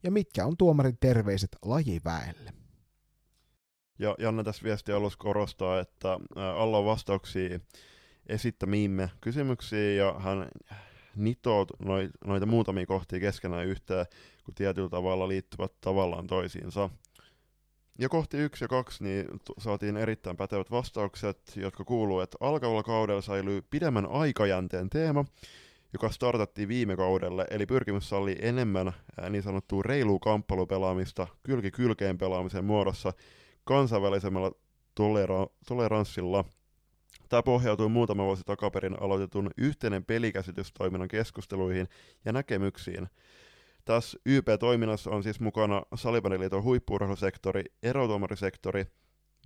ja 0.03 0.11
mitkä 0.11 0.45
on 0.45 0.57
tuomarin 0.57 0.97
terveiset 0.99 1.49
lajiväelle. 1.61 2.53
Ja 3.99 4.15
Janne 4.19 4.43
tässä 4.43 4.63
viesti 4.63 4.91
alussa 4.91 5.19
korostaa, 5.19 5.79
että 5.79 6.19
alla 6.35 6.77
on 6.77 6.85
vastauksia 6.85 7.59
esittämiimme 8.27 9.09
kysymyksiin 9.21 9.97
ja 9.97 10.15
hän 10.19 10.47
nitoo 11.15 11.65
noita 12.25 12.45
muutamia 12.45 12.85
kohtia 12.85 13.19
keskenään 13.19 13.65
yhteen, 13.65 14.05
kun 14.45 14.55
tietyllä 14.55 14.89
tavalla 14.89 15.27
liittyvät 15.27 15.71
tavallaan 15.81 16.27
toisiinsa. 16.27 16.89
Ja 17.99 18.09
kohti 18.09 18.37
yksi 18.37 18.63
ja 18.63 18.67
kaksi 18.67 19.03
niin 19.03 19.25
saatiin 19.57 19.97
erittäin 19.97 20.37
pätevät 20.37 20.71
vastaukset, 20.71 21.53
jotka 21.55 21.83
kuuluu, 21.83 22.19
että 22.19 22.37
alkavalla 22.39 22.83
kaudella 22.83 23.21
säilyy 23.21 23.61
pidemmän 23.61 24.05
aikajänteen 24.05 24.89
teema, 24.89 25.25
joka 25.93 26.09
startattiin 26.09 26.67
viime 26.67 26.95
kaudelle, 26.95 27.47
eli 27.49 27.65
pyrkimys 27.65 28.09
sallii 28.09 28.37
enemmän 28.41 28.93
niin 29.29 29.43
sanottua 29.43 29.83
reilua 29.83 30.19
kamppailupelaamista 30.19 31.27
kylki 31.43 31.71
kylkeen 31.71 32.17
pelaamisen 32.17 32.65
muodossa 32.65 33.13
kansainvälisemmällä 33.63 34.51
tolera- 34.95 35.49
toleranssilla. 35.67 36.45
Tämä 37.29 37.43
pohjautuu 37.43 37.89
muutama 37.89 38.23
vuosi 38.25 38.43
takaperin 38.45 39.01
aloitetun 39.01 39.49
yhteinen 39.57 40.05
pelikäsitystoiminnan 40.05 41.07
keskusteluihin 41.07 41.87
ja 42.25 42.33
näkemyksiin. 42.33 43.07
Tässä 43.85 44.19
YP-toiminnassa 44.25 45.09
on 45.09 45.23
siis 45.23 45.39
mukana 45.39 45.81
Salibandiliiton 45.95 46.63
huippuurheilusektori, 46.63 47.63
erotuomarisektori 47.83 48.85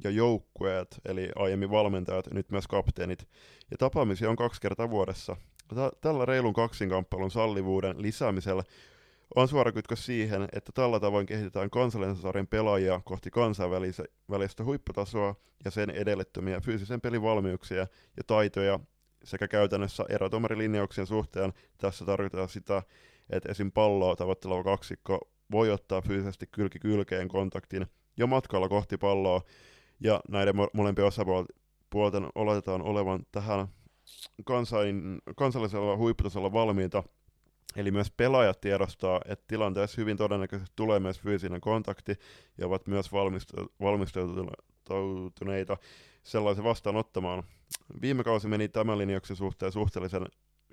ja 0.03 0.09
joukkueet, 0.09 1.01
eli 1.05 1.29
aiemmin 1.35 1.71
valmentajat, 1.71 2.33
nyt 2.33 2.51
myös 2.51 2.67
kapteenit. 2.67 3.27
Ja 3.71 3.77
tapaamisia 3.77 4.29
on 4.29 4.35
kaksi 4.35 4.61
kertaa 4.61 4.89
vuodessa. 4.89 5.35
Tällä 6.01 6.25
reilun 6.25 6.53
kaksinkamppailun 6.53 7.31
sallivuuden 7.31 8.01
lisäämisellä 8.01 8.63
on 9.35 9.47
suora 9.47 9.71
kytkös 9.71 10.05
siihen, 10.05 10.47
että 10.53 10.71
tällä 10.71 10.99
tavoin 10.99 11.25
kehitetään 11.25 11.69
kansallisen 11.69 12.47
pelaajia 12.47 13.01
kohti 13.05 13.31
kansainvälistä 13.31 14.63
huipputasoa 14.63 15.35
ja 15.65 15.71
sen 15.71 15.89
edellyttämiä 15.89 16.59
fyysisen 16.59 17.01
pelin 17.01 17.21
valmiuksia 17.21 17.87
ja 18.17 18.23
taitoja 18.27 18.79
sekä 19.23 19.47
käytännössä 19.47 20.05
erotomarilinjauksien 20.09 21.07
suhteen 21.07 21.53
tässä 21.77 22.05
tarkoitetaan 22.05 22.49
sitä, 22.49 22.83
että 23.29 23.51
esim. 23.51 23.71
palloa 23.71 24.15
tavoitteleva 24.15 24.63
kaksikko 24.63 25.19
voi 25.51 25.71
ottaa 25.71 26.01
fyysisesti 26.01 26.47
kylki 26.47 26.79
kylkeen 26.79 27.27
kontaktin 27.27 27.85
jo 28.17 28.27
matkalla 28.27 28.69
kohti 28.69 28.97
palloa, 28.97 29.41
ja 29.99 30.19
näiden 30.29 30.55
molempien 30.73 31.07
osapuolten 31.07 32.27
oletetaan 32.35 32.81
olevan 32.81 33.25
tähän 33.31 33.67
kansain, 34.45 35.19
kansallisella 35.35 35.97
huipputasolla 35.97 36.53
valmiita, 36.53 37.03
Eli 37.75 37.91
myös 37.91 38.11
pelaajat 38.11 38.61
tiedostaa, 38.61 39.21
että 39.25 39.45
tilanteessa 39.47 40.01
hyvin 40.01 40.17
todennäköisesti 40.17 40.73
tulee 40.75 40.99
myös 40.99 41.19
fyysinen 41.19 41.61
kontakti 41.61 42.15
ja 42.57 42.67
ovat 42.67 42.87
myös 42.87 43.11
valmistautuneita 43.81 45.77
sellaisen 46.23 46.63
vastaanottamaan. 46.63 47.43
Viime 48.01 48.23
kausi 48.23 48.47
meni 48.47 48.69
tämän 48.69 48.97
linjauksen 48.97 49.35
suhteen 49.35 49.71
suhteellisen 49.71 50.25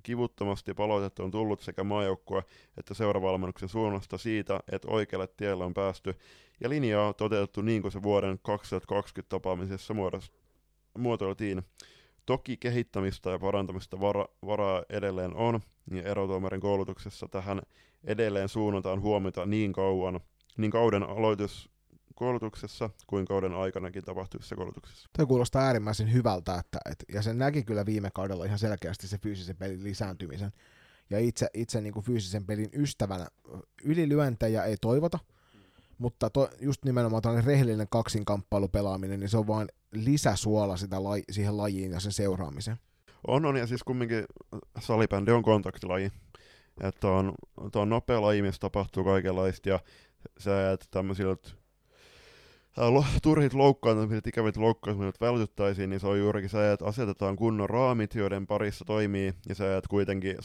kivuttomasti 0.07 0.75
palautetta 0.75 1.23
on 1.23 1.31
tullut 1.31 1.61
sekä 1.61 1.85
maajoukkue 1.85 2.43
että 2.79 2.95
seuravalmennuksen 2.95 3.69
suunnasta 3.69 4.19
siitä, 4.19 4.61
että 4.73 4.89
oikealle 4.91 5.27
tielle 5.27 5.65
on 5.65 5.75
päästy, 5.75 6.15
ja 6.61 6.69
linjaa 6.69 7.09
on 7.09 7.15
toteutettu 7.15 7.63
niin 7.63 7.83
kuin 7.83 7.93
se 7.93 8.03
vuoden 8.03 8.39
2020 8.43 9.29
tapaamisessa 9.29 9.95
muotoiltiin. 10.99 11.63
Toki 12.27 12.57
kehittämistä 12.57 13.31
ja 13.31 13.39
parantamista 13.39 14.01
vara, 14.01 14.27
varaa 14.47 14.83
edelleen 14.91 15.35
on, 15.35 15.61
niin 15.91 16.07
erotuomarin 16.07 16.61
koulutuksessa 16.61 17.29
tähän 17.29 17.63
edelleen 18.05 18.49
suunnataan 18.49 19.01
huomiota 19.01 19.47
niin 19.47 19.73
kauan, 19.73 20.21
niin 20.57 20.71
kauden 20.71 21.03
aloitus, 21.03 21.71
koulutuksessa 22.17 22.91
kuin 23.07 23.27
kauden 23.27 23.55
aikanakin 23.55 24.05
tapahtuvissa 24.05 24.57
koulutuksissa. 24.57 25.09
Tuo 25.17 25.27
kuulostaa 25.27 25.63
äärimmäisen 25.63 26.13
hyvältä, 26.13 26.55
että, 26.55 26.79
et, 26.91 27.05
ja 27.13 27.23
sen 27.23 27.39
näki 27.39 27.65
kyllä 27.65 27.87
viime 27.87 28.11
kaudella 28.15 28.45
ihan 28.45 28.59
selkeästi 28.59 29.09
se 29.09 29.19
fyysisen 29.19 29.57
pelin 29.57 29.85
lisääntymisen. 29.85 30.53
Ja 31.11 31.19
itse, 31.19 31.47
itse 31.55 31.81
niin 31.81 31.93
kuin 31.93 32.05
fyysisen 32.05 32.47
pelin 32.47 32.71
ystävänä 32.73 33.27
ylilyöntejä 33.85 34.65
ei 34.65 34.77
toivota, 34.81 35.19
mutta 35.99 36.31
to, 36.31 36.51
just 36.61 36.85
nimenomaan 36.85 37.23
tällainen 37.23 37.47
rehellinen 37.47 37.87
kaksinkamppailu 37.91 38.69
pelaaminen, 38.69 39.21
niin 39.21 39.31
se 39.31 39.39
on 39.39 39.47
vain 39.47 39.69
lisäsuola 39.93 40.77
sitä 40.77 41.05
lai, 41.05 41.23
siihen 41.31 41.57
lajiin 41.57 41.93
ja 41.93 42.01
sen 42.01 42.13
seuraamiseen. 42.13 42.77
On, 43.27 43.47
on, 43.47 43.57
ja 43.57 43.67
siis 43.67 43.83
kumminkin 43.83 44.25
salibändi 44.81 45.31
on 45.31 45.43
kontaktilaji. 45.43 46.13
Että 46.81 47.09
on, 47.09 47.35
on 47.75 47.89
nopea 47.89 48.23
laji, 48.23 48.43
missä 48.43 48.61
tapahtuu 48.61 49.05
kaikenlaista, 49.05 49.69
ja 49.69 49.81
se, 50.39 50.73
että 50.73 50.87
tämmöisiltä 50.91 51.51
turhit 53.23 53.55
loukkaantumiset, 53.55 54.27
ikävät 54.27 54.57
loukkaantumiset 54.57 55.21
vältyttäisiin, 55.21 55.91
niin 55.91 56.01
se 56.01 56.07
on 56.07 56.19
juurikin 56.19 56.51
se, 56.51 56.73
että 56.73 56.85
asetetaan 56.85 57.37
kunnon 57.37 57.71
raamit, 57.71 58.15
joiden 58.15 58.47
parissa 58.47 58.85
toimii, 58.85 59.35
ja 59.49 59.55
se, 59.55 59.77
että 59.77 59.89
kuitenkin 59.89 60.37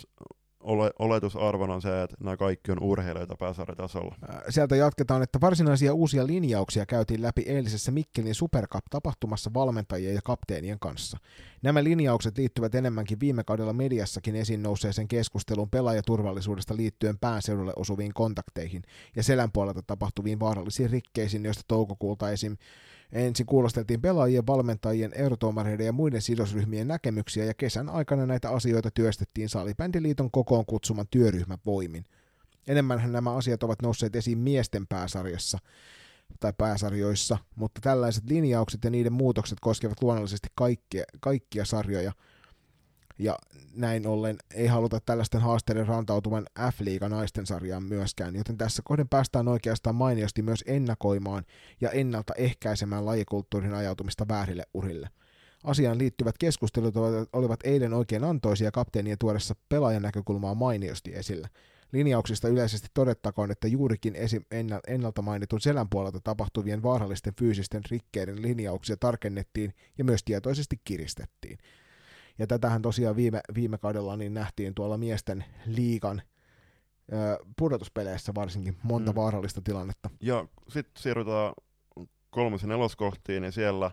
ole, 0.63 0.91
oletusarvona 0.99 1.73
on 1.73 1.81
se, 1.81 2.03
että 2.03 2.17
nämä 2.19 2.37
kaikki 2.37 2.71
on 2.71 2.83
urheilijoita 2.83 3.35
pääsarjatasolla. 3.39 4.15
Sieltä 4.49 4.75
jatketaan, 4.75 5.23
että 5.23 5.41
varsinaisia 5.41 5.93
uusia 5.93 6.27
linjauksia 6.27 6.85
käytiin 6.85 7.21
läpi 7.21 7.41
eilisessä 7.41 7.91
Mikkelin 7.91 8.35
Supercup-tapahtumassa 8.35 9.53
valmentajien 9.53 10.15
ja 10.15 10.21
kapteenien 10.23 10.79
kanssa. 10.79 11.17
Nämä 11.61 11.83
linjaukset 11.83 12.37
liittyvät 12.37 12.75
enemmänkin 12.75 13.19
viime 13.19 13.43
kaudella 13.43 13.73
mediassakin 13.73 14.35
esiin 14.35 14.63
nousseeseen 14.63 15.07
keskusteluun 15.07 15.69
pelaajaturvallisuudesta 15.69 16.77
liittyen 16.77 17.19
pääseudulle 17.19 17.73
osuviin 17.75 18.13
kontakteihin 18.13 18.83
ja 19.15 19.23
selän 19.23 19.51
puolelta 19.51 19.81
tapahtuviin 19.81 20.39
vaarallisiin 20.39 20.89
rikkeisiin, 20.89 21.45
joista 21.45 21.63
toukokuulta 21.67 22.31
esim. 22.31 22.57
Ensin 23.11 23.45
kuulosteltiin 23.45 24.01
pelaajien, 24.01 24.47
valmentajien, 24.47 25.11
eurotuomareiden 25.15 25.85
ja 25.85 25.91
muiden 25.91 26.21
sidosryhmien 26.21 26.87
näkemyksiä 26.87 27.45
ja 27.45 27.53
kesän 27.53 27.89
aikana 27.89 28.25
näitä 28.25 28.49
asioita 28.49 28.91
työstettiin 28.91 29.49
Salibändiliiton 29.49 30.31
kokoon 30.31 30.65
kutsuman 30.65 31.07
työryhmän 31.11 31.59
voimin. 31.65 32.05
Enemmänhän 32.67 33.11
nämä 33.11 33.35
asiat 33.35 33.63
ovat 33.63 33.81
nousseet 33.81 34.15
esiin 34.15 34.37
miesten 34.37 34.87
pääsarjassa 34.87 35.59
tai 36.39 36.53
pääsarjoissa, 36.57 37.37
mutta 37.55 37.81
tällaiset 37.81 38.23
linjaukset 38.29 38.83
ja 38.83 38.89
niiden 38.89 39.13
muutokset 39.13 39.57
koskevat 39.61 40.01
luonnollisesti 40.01 40.47
kaikkia, 40.55 41.03
kaikkia 41.19 41.65
sarjoja– 41.65 42.11
ja 43.21 43.37
näin 43.75 44.07
ollen 44.07 44.37
ei 44.53 44.67
haluta 44.67 44.99
tällaisten 44.99 45.41
haasteiden 45.41 45.87
rantautuvan 45.87 46.45
F-liiga 46.59 47.09
naisten 47.09 47.45
sarjaan 47.45 47.83
myöskään, 47.83 48.35
joten 48.35 48.57
tässä 48.57 48.81
kohden 48.85 49.09
päästään 49.09 49.47
oikeastaan 49.47 49.95
mainiosti 49.95 50.41
myös 50.41 50.63
ennakoimaan 50.67 51.43
ja 51.81 51.89
ennaltaehkäisemään 51.89 53.05
lajikulttuurin 53.05 53.73
ajautumista 53.73 54.27
väärille 54.27 54.63
urille. 54.73 55.09
Asiaan 55.63 55.97
liittyvät 55.97 56.37
keskustelut 56.37 56.95
olivat 57.33 57.59
eilen 57.63 57.93
oikein 57.93 58.23
antoisia 58.23 58.71
kapteenien 58.71 59.17
tuodessa 59.17 59.55
pelaajan 59.69 60.01
näkökulmaa 60.01 60.55
mainiosti 60.55 61.15
esillä. 61.15 61.47
Linjauksista 61.91 62.47
yleisesti 62.47 62.87
todettakoon, 62.93 63.51
että 63.51 63.67
juurikin 63.67 64.15
esim. 64.15 64.43
ennalta 64.87 65.21
mainitun 65.21 65.61
selän 65.61 65.89
puolelta 65.89 66.19
tapahtuvien 66.23 66.83
vaarallisten 66.83 67.33
fyysisten 67.39 67.81
rikkeiden 67.91 68.41
linjauksia 68.41 68.97
tarkennettiin 68.97 69.73
ja 69.97 70.03
myös 70.03 70.23
tietoisesti 70.23 70.81
kiristettiin. 70.83 71.57
Ja 72.39 72.47
tätähän 72.47 72.81
tosiaan 72.81 73.15
viime, 73.15 73.41
viime 73.55 73.77
kaudella 73.77 74.17
niin 74.17 74.33
nähtiin 74.33 74.73
tuolla 74.75 74.97
miesten 74.97 75.45
liikan 75.65 76.21
pudotuspeleissä 77.57 78.31
varsinkin 78.35 78.77
monta 78.83 79.11
mm. 79.11 79.15
vaarallista 79.15 79.61
tilannetta. 79.61 80.09
Ja 80.21 80.45
sitten 80.67 81.01
siirrytään 81.03 81.53
kolmosen 82.29 82.69
neloskohtiin, 82.69 83.43
ja 83.43 83.51
siellä 83.51 83.91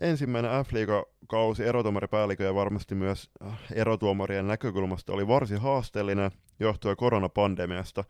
ensimmäinen 0.00 0.50
F-liiga-kausi 0.64 1.64
erotuomaripäällikö 1.64 2.44
ja 2.44 2.54
varmasti 2.54 2.94
myös 2.94 3.30
erotuomarien 3.74 4.46
näkökulmasta 4.46 5.12
oli 5.12 5.28
varsin 5.28 5.60
haasteellinen 5.60 6.30
johtuen 6.60 6.96
koronapandemiasta. 6.96 8.04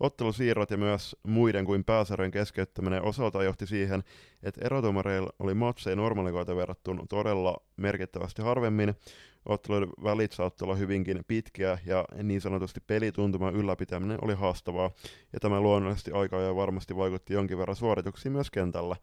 Ottelusiirrot 0.00 0.70
ja 0.70 0.76
myös 0.76 1.16
muiden 1.22 1.64
kuin 1.64 1.84
pääsarjojen 1.84 2.30
keskeyttäminen 2.30 3.02
osalta 3.02 3.42
johti 3.42 3.66
siihen, 3.66 4.04
että 4.42 4.60
erotuomareilla 4.64 5.30
oli 5.38 5.54
matseja 5.54 5.96
normaalikoita 5.96 6.56
verrattuna 6.56 7.04
todella 7.08 7.56
merkittävästi 7.76 8.42
harvemmin. 8.42 8.94
Otteluiden 9.46 9.88
välit 10.04 10.32
saattoi 10.32 10.66
olla 10.66 10.74
hyvinkin 10.74 11.24
pitkiä 11.28 11.78
ja 11.86 12.04
niin 12.22 12.40
sanotusti 12.40 12.80
pelituntuman 12.86 13.56
ylläpitäminen 13.56 14.18
oli 14.22 14.34
haastavaa, 14.34 14.90
ja 15.32 15.40
tämä 15.40 15.60
luonnollisesti 15.60 16.12
aikaa 16.12 16.40
ja 16.40 16.56
varmasti 16.56 16.96
vaikutti 16.96 17.34
jonkin 17.34 17.58
verran 17.58 17.76
suorituksiin 17.76 18.32
myös 18.32 18.50
kentällä. 18.50 18.96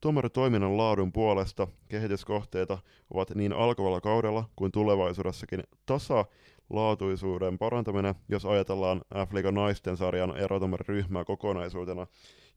Tuomaritoiminnan 0.00 0.76
laadun 0.76 1.12
puolesta 1.12 1.68
kehityskohteita 1.88 2.78
ovat 3.10 3.34
niin 3.34 3.52
alkavalla 3.52 4.00
kaudella 4.00 4.44
kuin 4.56 4.72
tulevaisuudessakin 4.72 5.62
tasa- 5.86 6.24
laatuisuuden 6.70 7.58
parantaminen, 7.58 8.14
jos 8.28 8.44
ajatellaan 8.44 9.00
f 9.26 9.52
naisten 9.52 9.96
sarjan 9.96 10.36
erotomariryhmää 10.36 11.24
kokonaisuutena, 11.24 12.06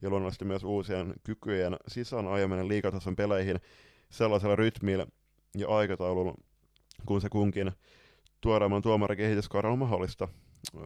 ja 0.02 0.10
luonnollisesti 0.10 0.44
myös 0.44 0.64
uusien 0.64 1.14
kykyjen 1.24 1.76
sisään 1.88 2.28
ajaminen 2.28 2.68
liikatason 2.68 3.16
peleihin 3.16 3.60
sellaisella 4.10 4.56
rytmillä 4.56 5.06
ja 5.58 5.68
aikataululla, 5.68 6.34
kun 7.06 7.20
se 7.20 7.28
kunkin 7.28 7.72
tuoreemman 8.40 8.82
tuomarikehityskaudella 8.82 9.72
on 9.72 9.78
mahdollista. 9.78 10.28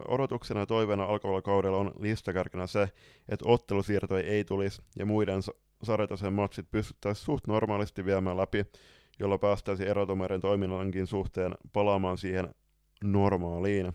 Odotuksena 0.07 0.59
ja 0.59 0.65
toiveena 0.65 1.03
alkavalla 1.03 1.41
kaudella 1.41 1.77
on 1.77 1.91
listakärkenä 1.99 2.67
se, 2.67 2.89
että 3.29 3.45
ottelusiirtoja 3.49 4.23
ei 4.23 4.43
tulisi 4.43 4.81
ja 4.95 5.05
muiden 5.05 5.41
sarjataisen 5.83 6.33
matsit 6.33 6.71
pystyttäisiin 6.71 7.25
suht 7.25 7.47
normaalisti 7.47 8.05
viemään 8.05 8.37
läpi, 8.37 8.65
jolla 9.19 9.37
päästäisiin 9.37 9.89
erotumarin 9.89 10.41
toiminnankin 10.41 11.07
suhteen 11.07 11.55
palaamaan 11.73 12.17
siihen 12.17 12.55
normaaliin. 13.03 13.93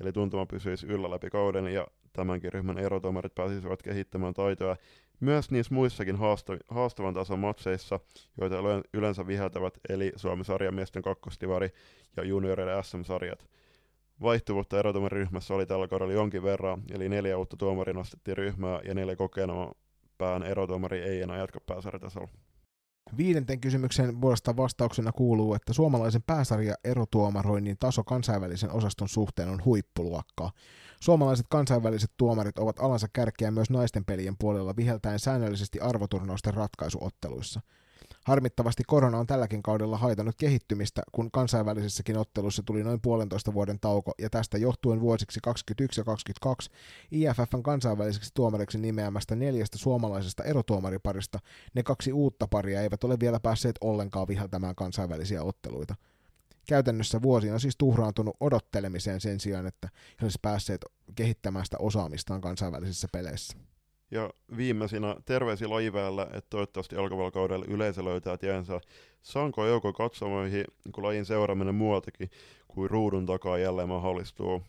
Eli 0.00 0.12
tuntuma 0.12 0.46
pysyisi 0.46 0.86
yllä 0.86 1.10
läpi 1.10 1.30
kauden 1.30 1.66
ja 1.66 1.86
tämänkin 2.12 2.52
ryhmän 2.52 2.78
erotomarit 2.78 3.34
pääsisivät 3.34 3.82
kehittämään 3.82 4.34
taitoja 4.34 4.76
myös 5.20 5.50
niissä 5.50 5.74
muissakin 5.74 6.16
haastav- 6.16 6.64
haastavan 6.68 7.14
tason 7.14 7.38
matseissa, 7.38 8.00
joita 8.40 8.56
yleensä 8.94 9.26
viheltävät, 9.26 9.78
eli 9.88 10.12
Suomen 10.16 10.44
sarjamiesten 10.44 11.02
kakkostivari 11.02 11.68
ja 12.16 12.24
junioreiden 12.24 12.84
SM-sarjat. 12.84 13.46
Vaihtuvuutta 14.22 14.78
erotomariryhmässä 14.78 15.54
oli 15.54 15.66
tällä 15.66 15.88
kaudella 15.88 16.12
jonkin 16.12 16.42
verran, 16.42 16.82
eli 16.90 17.08
neljä 17.08 17.38
uutta 17.38 17.56
tuomaria 17.56 17.94
nostettiin 17.94 18.36
ryhmää 18.36 18.80
ja 18.84 18.94
neljä 18.94 19.16
kokenaan 19.16 19.74
pään 20.18 20.42
erotomari 20.42 21.02
ei 21.02 21.22
enää 21.22 21.38
jatka 21.38 21.60
pääsarjatasolla. 21.60 22.28
Viidenten 23.16 23.60
kysymyksen 23.60 24.20
puolesta 24.20 24.56
vastauksena 24.56 25.12
kuuluu, 25.12 25.54
että 25.54 25.72
suomalaisen 25.72 26.22
pääsarja 26.22 26.74
erotuomaroinnin 26.84 27.76
taso 27.80 28.04
kansainvälisen 28.04 28.72
osaston 28.72 29.08
suhteen 29.08 29.48
on 29.48 29.64
huippuluokkaa. 29.64 30.52
Suomalaiset 31.00 31.46
kansainväliset 31.50 32.10
tuomarit 32.16 32.58
ovat 32.58 32.78
alansa 32.78 33.06
kärkeä 33.12 33.50
myös 33.50 33.70
naisten 33.70 34.04
pelien 34.04 34.36
puolella 34.38 34.76
viheltäen 34.76 35.18
säännöllisesti 35.18 35.80
arvoturnausten 35.80 36.54
ratkaisuotteluissa. 36.54 37.60
Harmittavasti 38.28 38.82
korona 38.86 39.18
on 39.18 39.26
tälläkin 39.26 39.62
kaudella 39.62 39.96
haitannut 39.96 40.34
kehittymistä, 40.38 41.02
kun 41.12 41.30
kansainvälisessäkin 41.30 42.16
ottelussa 42.16 42.62
tuli 42.62 42.84
noin 42.84 43.00
puolentoista 43.00 43.54
vuoden 43.54 43.80
tauko, 43.80 44.12
ja 44.18 44.30
tästä 44.30 44.58
johtuen 44.58 45.00
vuosiksi 45.00 45.40
2021 45.42 46.00
ja 46.00 46.04
2022 46.04 46.70
IFFn 47.10 47.62
kansainväliseksi 47.62 48.30
tuomariksi 48.34 48.78
nimeämästä 48.78 49.36
neljästä 49.36 49.78
suomalaisesta 49.78 50.42
erotuomariparista 50.42 51.38
ne 51.74 51.82
kaksi 51.82 52.12
uutta 52.12 52.48
paria 52.48 52.82
eivät 52.82 53.04
ole 53.04 53.16
vielä 53.20 53.40
päässeet 53.40 53.76
ollenkaan 53.80 54.28
viheltämään 54.28 54.74
kansainvälisiä 54.74 55.42
otteluita. 55.42 55.94
Käytännössä 56.68 57.22
vuosi 57.22 57.50
on 57.50 57.60
siis 57.60 57.76
tuhraantunut 57.78 58.36
odottelemiseen 58.40 59.20
sen 59.20 59.40
sijaan, 59.40 59.66
että 59.66 59.88
he 60.20 60.24
olisivat 60.24 60.42
päässeet 60.42 60.84
kehittämään 61.14 61.64
sitä 61.64 61.76
osaamistaan 61.80 62.40
kansainvälisissä 62.40 63.08
peleissä. 63.12 63.67
Ja 64.10 64.30
viimeisinä 64.56 65.16
terveisi 65.24 65.66
lajiväellä, 65.66 66.22
että 66.22 66.50
toivottavasti 66.50 66.96
alkavalla 66.96 67.30
kaudella 67.30 67.64
yleisö 67.68 68.04
löytää 68.04 68.36
tiensä 68.36 68.80
Sanko 69.22 69.66
joukko 69.66 69.92
katsomoihin, 69.92 70.64
kun 70.92 71.04
lajin 71.04 71.24
seuraaminen 71.24 71.74
muualtakin 71.74 72.30
kuin 72.68 72.90
ruudun 72.90 73.26
takaa 73.26 73.58
jälleen 73.58 73.88
mahdollistuu. 73.88 74.62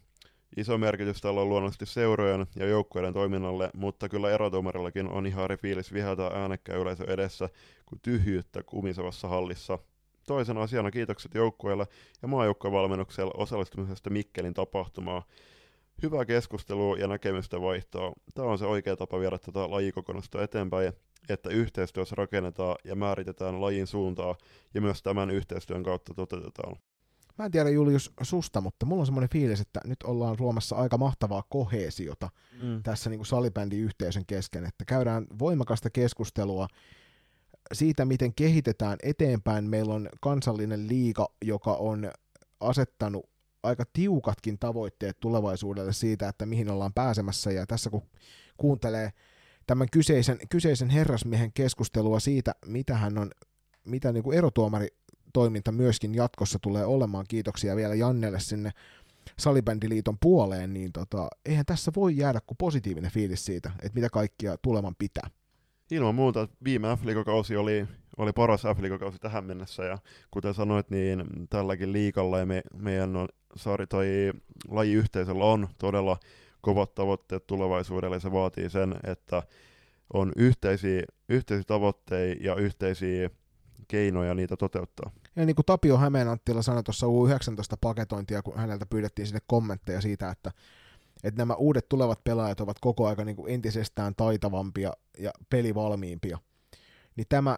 Iso 0.57 0.77
merkitys 0.77 1.21
tällä 1.21 1.41
on 1.41 1.49
luonnollisesti 1.49 1.85
seurojen 1.85 2.47
ja 2.55 2.65
joukkueiden 2.65 3.13
toiminnalle, 3.13 3.69
mutta 3.73 4.09
kyllä 4.09 4.31
erotomarillakin 4.31 5.09
on 5.09 5.25
ihan 5.27 5.43
eri 5.45 5.57
fiilis 5.57 5.93
viheltää 5.93 6.31
äänekkää 6.33 6.75
yleisö 6.75 7.03
edessä 7.07 7.49
kuin 7.85 7.99
tyhjyyttä 8.01 8.63
kumisevassa 8.63 9.27
hallissa. 9.27 9.79
Toisen 10.27 10.57
asiana 10.57 10.91
kiitokset 10.91 11.33
joukkueelle 11.33 11.87
ja 12.21 12.27
maajoukkuevalmennukselle 12.27 13.31
osallistumisesta 13.37 14.09
Mikkelin 14.09 14.53
tapahtumaa. 14.53 15.23
Hyvää 16.03 16.25
keskustelua 16.25 16.97
ja 16.97 17.07
näkemystä 17.07 17.61
vaihtoa. 17.61 18.13
Tämä 18.33 18.47
on 18.47 18.59
se 18.59 18.65
oikea 18.65 18.95
tapa 18.95 19.19
viedä 19.19 19.37
tätä 19.37 19.71
lajikokonaisuutta 19.71 20.43
eteenpäin, 20.43 20.93
että 21.29 21.49
yhteistyössä 21.49 22.15
rakennetaan 22.15 22.75
ja 22.83 22.95
määritetään 22.95 23.61
lajin 23.61 23.87
suuntaa 23.87 24.35
ja 24.73 24.81
myös 24.81 25.03
tämän 25.03 25.29
yhteistyön 25.29 25.83
kautta 25.83 26.13
toteutetaan. 26.13 26.75
Mä 27.37 27.45
en 27.45 27.51
tiedä 27.51 27.69
Julius 27.69 28.11
susta, 28.21 28.61
mutta 28.61 28.85
mulla 28.85 28.99
on 28.99 29.05
semmoinen 29.05 29.29
fiilis, 29.29 29.61
että 29.61 29.79
nyt 29.85 30.03
ollaan 30.03 30.35
luomassa 30.39 30.75
aika 30.75 30.97
mahtavaa 30.97 31.43
kohesiota 31.49 32.29
mm. 32.61 32.83
tässä 32.83 33.09
niin 33.09 33.25
salibändin 33.25 33.79
yhteisön 33.79 34.25
kesken, 34.25 34.65
että 34.65 34.85
käydään 34.85 35.27
voimakasta 35.39 35.89
keskustelua 35.89 36.67
siitä, 37.73 38.05
miten 38.05 38.33
kehitetään 38.35 38.97
eteenpäin. 39.03 39.69
Meillä 39.69 39.93
on 39.93 40.09
kansallinen 40.21 40.87
liiga, 40.87 41.27
joka 41.41 41.73
on 41.73 42.11
asettanut 42.59 43.29
aika 43.63 43.83
tiukatkin 43.93 44.59
tavoitteet 44.59 45.19
tulevaisuudelle 45.19 45.93
siitä, 45.93 46.29
että 46.29 46.45
mihin 46.45 46.69
ollaan 46.69 46.93
pääsemässä, 46.93 47.51
ja 47.51 47.65
tässä 47.65 47.89
kun 47.89 48.01
kuuntelee 48.57 49.09
tämän 49.67 49.87
kyseisen, 49.91 50.39
kyseisen 50.49 50.89
herrasmiehen 50.89 51.53
keskustelua 51.53 52.19
siitä, 52.19 52.55
mitä 52.65 52.97
hän 52.97 53.17
on, 53.17 53.31
mitä 53.85 54.11
niin 54.11 54.23
kuin 54.23 54.37
erotuomari 54.37 54.87
toiminta 55.33 55.71
myöskin 55.71 56.15
jatkossa 56.15 56.59
tulee 56.61 56.85
olemaan, 56.85 57.25
kiitoksia 57.27 57.75
vielä 57.75 57.95
Jannelle 57.95 58.39
sinne 58.39 58.71
Salibändiliiton 59.39 60.17
puoleen, 60.21 60.73
niin 60.73 60.91
tota, 60.91 61.27
eihän 61.45 61.65
tässä 61.65 61.91
voi 61.95 62.17
jäädä 62.17 62.39
kuin 62.47 62.57
positiivinen 62.57 63.11
fiilis 63.11 63.45
siitä, 63.45 63.71
että 63.75 63.95
mitä 63.95 64.09
kaikkia 64.09 64.57
tuleman 64.57 64.95
pitää. 64.97 65.29
Ilman 65.91 66.15
muuta 66.15 66.47
viime 66.63 66.87
f 66.97 67.01
kausi 67.25 67.55
oli, 67.55 67.87
oli 68.19 68.33
paras 68.33 68.61
f 68.61 68.99
kausi 68.99 69.19
tähän 69.19 69.45
mennessä, 69.45 69.83
ja 69.83 69.97
kuten 70.31 70.53
sanoit, 70.53 70.89
niin 70.89 71.23
tälläkin 71.49 71.93
liikalla 71.93 72.39
ja 72.39 72.45
me, 72.45 72.61
meidän 72.73 73.15
on, 73.15 73.27
saari, 73.55 73.87
toi 73.87 74.07
lajiyhteisöllä 74.67 75.45
on 75.45 75.67
todella 75.77 76.17
kovat 76.61 76.95
tavoitteet 76.95 77.47
tulevaisuudelle, 77.47 78.15
ja 78.15 78.19
se 78.19 78.31
vaatii 78.31 78.69
sen, 78.69 78.95
että 79.03 79.43
on 80.13 80.31
yhteisiä, 80.35 81.03
yhteisiä 81.29 81.63
tavoitteita 81.67 82.43
ja 82.43 82.55
yhteisiä 82.55 83.29
keinoja 83.87 84.33
niitä 84.33 84.57
toteuttaa. 84.57 85.11
Ja 85.35 85.45
niin 85.45 85.55
kuin 85.55 85.65
Tapio 85.65 85.97
Hämeenanttila 85.97 86.61
sanoi 86.61 86.83
tuossa 86.83 87.07
U19-paketointia, 87.07 88.41
kun 88.41 88.57
häneltä 88.57 88.85
pyydettiin 88.85 89.27
sinne 89.27 89.41
kommentteja 89.47 90.01
siitä, 90.01 90.29
että, 90.29 90.51
että 91.23 91.37
nämä 91.37 91.53
uudet 91.53 91.89
tulevat 91.89 92.23
pelaajat 92.23 92.61
ovat 92.61 92.79
koko 92.81 93.07
ajan 93.07 93.25
niin 93.25 93.35
kuin 93.35 93.53
entisestään 93.53 94.15
taitavampia 94.15 94.93
ja 95.17 95.31
pelivalmiimpia. 95.49 96.37
Niin 97.15 97.27
tämä, 97.29 97.57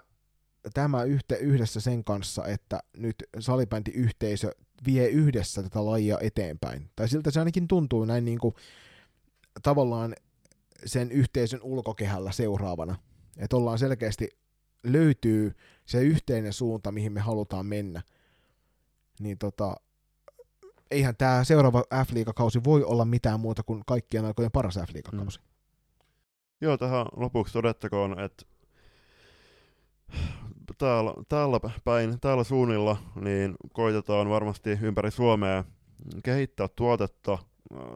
tämä 0.74 1.04
yhte, 1.04 1.36
yhdessä 1.36 1.82
sen 1.82 2.04
kanssa, 2.04 2.46
että 2.46 2.80
nyt 2.98 3.16
salibändiyhteisö 3.40 4.52
vie 4.86 5.08
yhdessä 5.08 5.64
tätä 5.64 5.86
lajia 5.86 6.18
eteenpäin. 6.22 6.90
Tai 6.96 7.10
siltä 7.10 7.32
se 7.32 7.40
ainakin 7.40 7.68
tuntuu 7.68 8.06
näin 8.06 8.26
niin 8.26 8.40
kuin, 8.40 8.56
tavallaan 9.64 10.16
sen 10.86 11.12
yhteisön 11.12 11.60
ulkokehällä 11.64 12.32
seuraavana. 12.32 12.96
Että 13.38 13.58
ollaan 13.58 13.80
selkeästi 13.80 14.30
löytyy 14.84 15.56
se 15.86 16.02
yhteinen 16.02 16.54
suunta, 16.54 16.92
mihin 16.92 17.12
me 17.12 17.20
halutaan 17.20 17.66
mennä, 17.66 18.02
niin 19.20 19.38
tota, 19.38 19.76
eihän 20.92 21.16
tämä 21.16 21.44
seuraava 21.44 21.84
F-liigakausi 22.06 22.64
voi 22.64 22.84
olla 22.84 23.06
mitään 23.06 23.40
muuta 23.40 23.64
kuin 23.64 23.84
kaikkien 23.88 24.26
aikojen 24.26 24.52
paras 24.52 24.80
F-liigakausi. 24.80 25.40
Mm. 25.40 25.46
Joo, 26.62 26.78
tähän 26.78 27.06
lopuksi 27.16 27.54
todettakoon, 27.54 28.20
että 28.20 28.46
täällä, 30.78 31.14
täällä 31.30 31.60
päin, 31.84 32.20
täällä 32.20 32.44
suunnilla, 32.44 32.98
niin 33.22 33.56
koitetaan 33.74 34.30
varmasti 34.30 34.70
ympäri 34.82 35.12
Suomea 35.12 35.64
kehittää 36.24 36.68
tuotetta 36.76 37.38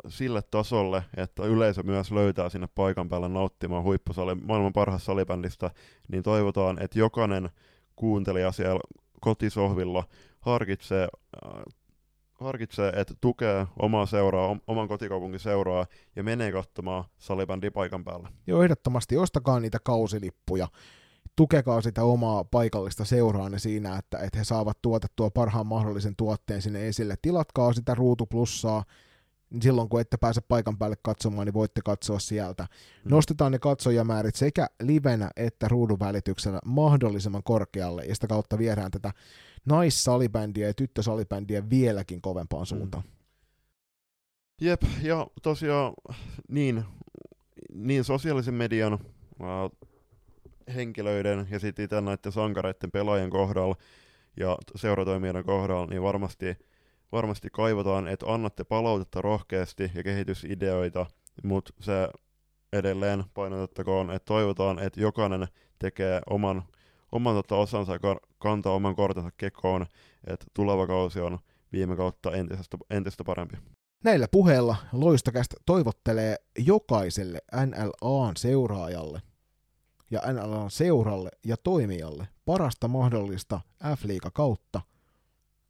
sille 0.07 0.41
tasolle, 0.41 1.03
että 1.17 1.43
yleisö 1.43 1.83
myös 1.83 2.11
löytää 2.11 2.49
sinne 2.49 2.67
paikan 2.75 3.09
päälle 3.09 3.29
nauttimaan 3.29 3.83
huippusali, 3.83 4.35
maailman 4.35 4.73
parhaasta 4.73 5.05
salibändistä, 5.05 5.71
niin 6.07 6.23
toivotaan, 6.23 6.81
että 6.81 6.99
jokainen 6.99 7.49
kuuntelija 7.95 8.51
siellä 8.51 8.79
kotisohvilla 9.21 10.03
harkitsee, 10.39 11.07
äh, 11.45 11.63
harkitsee 12.33 12.89
että 12.95 13.13
tukee 13.21 13.67
omaa 13.79 14.05
seuraa, 14.05 14.57
oman 14.67 14.87
kotikaupungin 14.87 15.39
seuraa 15.39 15.85
ja 16.15 16.23
menee 16.23 16.51
katsomaan 16.51 17.03
salibändi 17.17 17.69
paikan 17.69 18.03
päälle. 18.03 18.29
Joo, 18.47 18.63
ehdottomasti. 18.63 19.17
Ostakaa 19.17 19.59
niitä 19.59 19.77
kausilippuja 19.83 20.67
tukekaa 21.35 21.81
sitä 21.81 22.03
omaa 22.03 22.43
paikallista 22.43 23.05
seuraanne 23.05 23.59
siinä, 23.59 23.97
että, 23.97 24.17
että 24.17 24.37
he 24.37 24.43
saavat 24.43 24.81
tuotettua 24.81 25.29
parhaan 25.29 25.67
mahdollisen 25.67 26.15
tuotteen 26.15 26.61
sinne 26.61 26.87
esille. 26.87 27.15
Tilatkaa 27.21 27.73
sitä 27.73 27.95
ruutuplussaa, 27.95 28.83
niin 29.49 29.61
silloin 29.61 29.89
kun 29.89 30.01
ette 30.01 30.17
pääse 30.17 30.41
paikan 30.41 30.77
päälle 30.77 30.97
katsomaan, 31.01 31.45
niin 31.45 31.53
voitte 31.53 31.81
katsoa 31.85 32.19
sieltä. 32.19 32.63
Mm. 32.63 33.09
Nostetaan 33.09 33.51
ne 33.51 33.59
katsojamäärit 33.59 34.35
sekä 34.35 34.67
livenä 34.81 35.29
että 35.35 35.67
ruudun 35.67 35.99
välityksellä 35.99 36.59
mahdollisimman 36.65 37.43
korkealle, 37.43 38.05
ja 38.05 38.15
sitä 38.15 38.27
kautta 38.27 38.57
viedään 38.57 38.91
tätä 38.91 39.11
naissalibändiä 39.65 40.67
ja 40.67 40.73
tyttösalibändiä 40.73 41.69
vieläkin 41.69 42.21
kovempaan 42.21 42.63
mm. 42.63 42.65
suuntaan. 42.65 43.03
Jep, 44.61 44.81
ja 45.01 45.27
tosiaan 45.41 45.93
niin, 46.49 46.85
niin 47.73 48.03
sosiaalisen 48.03 48.53
median 48.53 48.93
äh, 48.93 49.89
henkilöiden 50.75 51.47
ja 51.51 51.59
sitten 51.59 51.85
itse 51.85 52.01
näiden 52.01 52.31
sankareiden 52.31 52.91
pelaajien 52.91 53.29
kohdalla 53.29 53.75
ja 54.39 54.57
seuratoimijoiden 54.75 55.43
kohdalla, 55.43 55.85
niin 55.85 56.03
varmasti 56.03 56.57
varmasti 57.11 57.47
kaivataan, 57.51 58.07
että 58.07 58.33
annatte 58.33 58.63
palautetta 58.63 59.21
rohkeasti 59.21 59.91
ja 59.95 60.03
kehitysideoita, 60.03 61.05
mutta 61.43 61.73
se 61.79 62.09
edelleen 62.73 63.23
painotettakoon, 63.33 64.11
että 64.11 64.25
toivotaan, 64.25 64.79
että 64.79 65.01
jokainen 65.01 65.47
tekee 65.79 66.21
oman, 66.29 66.63
oman 67.11 67.35
tota 67.35 67.55
osansa 67.55 67.93
ja 67.93 67.99
kantaa 68.37 68.73
oman 68.73 68.95
kortensa 68.95 69.29
kekoon, 69.37 69.85
että 70.27 70.45
tuleva 70.53 70.87
kausi 70.87 71.19
on 71.19 71.39
viime 71.71 71.95
kautta 71.95 72.31
entistä, 72.31 72.77
entistä 72.89 73.23
parempi. 73.23 73.57
Näillä 74.03 74.27
puheilla 74.31 74.75
Loistokästä 74.93 75.55
toivottelee 75.65 76.35
jokaiselle 76.57 77.39
NLAn 77.65 78.37
seuraajalle 78.37 79.21
ja 80.11 80.21
NLAn 80.33 80.71
seuralle 80.71 81.29
ja 81.45 81.57
toimijalle 81.57 82.27
parasta 82.45 82.87
mahdollista 82.87 83.61
F-liiga 83.95 84.31
kautta– 84.31 84.81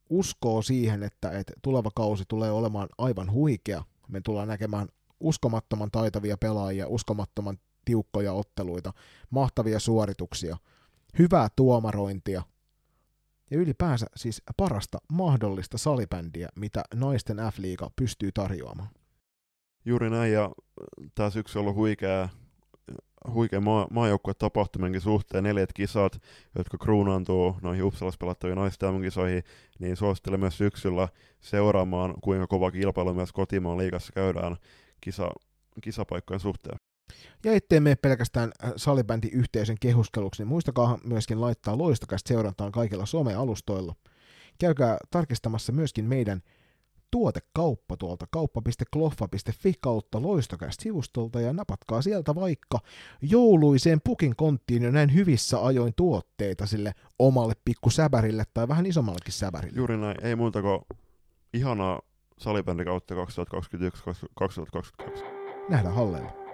uskoo 0.10 0.62
siihen, 0.62 1.04
että, 1.04 1.32
että 1.32 1.54
tuleva 1.62 1.90
kausi 1.96 2.24
tulee 2.28 2.52
olemaan 2.52 2.90
aivan 2.98 3.32
huikea. 3.32 3.84
Me 4.08 4.22
tullaan 4.22 4.48
näkemään 4.48 4.88
uskomattoman 5.20 5.92
taitavia 5.92 6.38
pelaajia, 6.38 6.88
uskomattoman 6.88 7.58
tiukkoja 7.86 8.34
otteluita, 8.34 8.94
mahtavia 9.30 9.80
suorituksia, 9.80 10.58
hyvää 11.20 11.48
tuomarointia 11.56 12.44
ja 13.52 13.58
ylipäänsä 13.58 14.06
siis 14.16 14.42
parasta 14.58 14.98
mahdollista 15.12 15.78
salibändiä, 15.78 16.50
mitä 16.56 16.84
naisten 16.94 17.38
F-liiga 17.38 17.90
pystyy 17.96 18.32
tarjoamaan. 18.32 18.90
Juuri 19.86 20.10
näin, 20.10 20.34
ja 20.34 20.52
tämä 21.16 21.30
syksy 21.30 21.60
on 21.60 21.62
ollut 21.62 21.76
huikea 21.76 22.30
huikea 23.34 23.62
maa, 23.62 23.88
maajoukkue 23.90 24.34
tapahtumienkin 24.34 25.02
suhteen, 25.02 25.44
neljät 25.44 25.74
kisat, 25.74 26.22
jotka 26.58 26.78
kruunaantuu 26.78 27.56
noihin 27.62 27.84
Uppsalassa 27.84 28.18
pelattaviin 28.18 28.58
naisten 28.58 29.02
kisoihin, 29.02 29.44
niin 29.80 29.98
suosittelen 29.98 30.40
myös 30.40 30.58
syksyllä 30.58 31.08
seuraamaan, 31.40 32.14
kuinka 32.22 32.48
kova 32.48 32.72
kilpailu 32.72 33.14
myös 33.14 33.32
kotimaan 33.32 33.78
liigassa 33.78 34.14
käydään 34.14 34.58
kisa, 35.02 35.32
kisapaikkojen 35.82 36.40
suhteen. 36.40 36.78
Ja 37.44 37.54
ettei 37.54 37.80
mene 37.80 37.96
pelkästään 37.96 38.52
äh, 38.64 38.74
salibändiyhteisön 38.76 39.78
kehuskeluksi, 39.80 40.42
niin 40.42 40.48
muistakaa 40.48 40.98
myöskin 41.04 41.42
laittaa 41.42 41.78
loistokästä 41.78 42.28
seurantaan 42.28 42.72
kaikilla 42.72 43.06
some-alustoilla. 43.06 43.96
Käykää 44.60 44.98
tarkistamassa 45.12 45.72
myöskin 45.72 46.06
meidän 46.06 46.42
tuotekauppa 47.12 47.98
tuolta 47.98 48.26
kauppa.kloffa.fi 48.32 49.74
kautta 49.82 50.22
loistokästä 50.22 50.84
sivustolta 50.84 51.42
ja 51.42 51.54
napatkaa 51.54 52.02
sieltä 52.02 52.36
vaikka 52.36 52.80
jouluiseen 53.22 54.02
pukin 54.04 54.36
konttiin 54.36 54.84
jo 54.84 54.92
näin 54.92 55.14
hyvissä 55.14 55.66
ajoin 55.66 55.94
tuotteita 55.96 56.66
sille 56.66 56.94
omalle 57.20 57.54
pikku 57.66 57.90
säbärille 57.90 58.44
tai 58.54 58.68
vähän 58.68 58.86
isommallekin 58.86 59.34
säbärille. 59.34 59.78
Juuri 59.78 59.98
näin, 59.98 60.26
ei 60.26 60.36
muuta 60.36 60.62
kuin 60.62 60.80
ihanaa 61.54 62.02
salibändikautta 62.38 63.16
2021-2022. 63.16 63.18
Nähdään 65.70 65.96
hallella. 65.96 66.45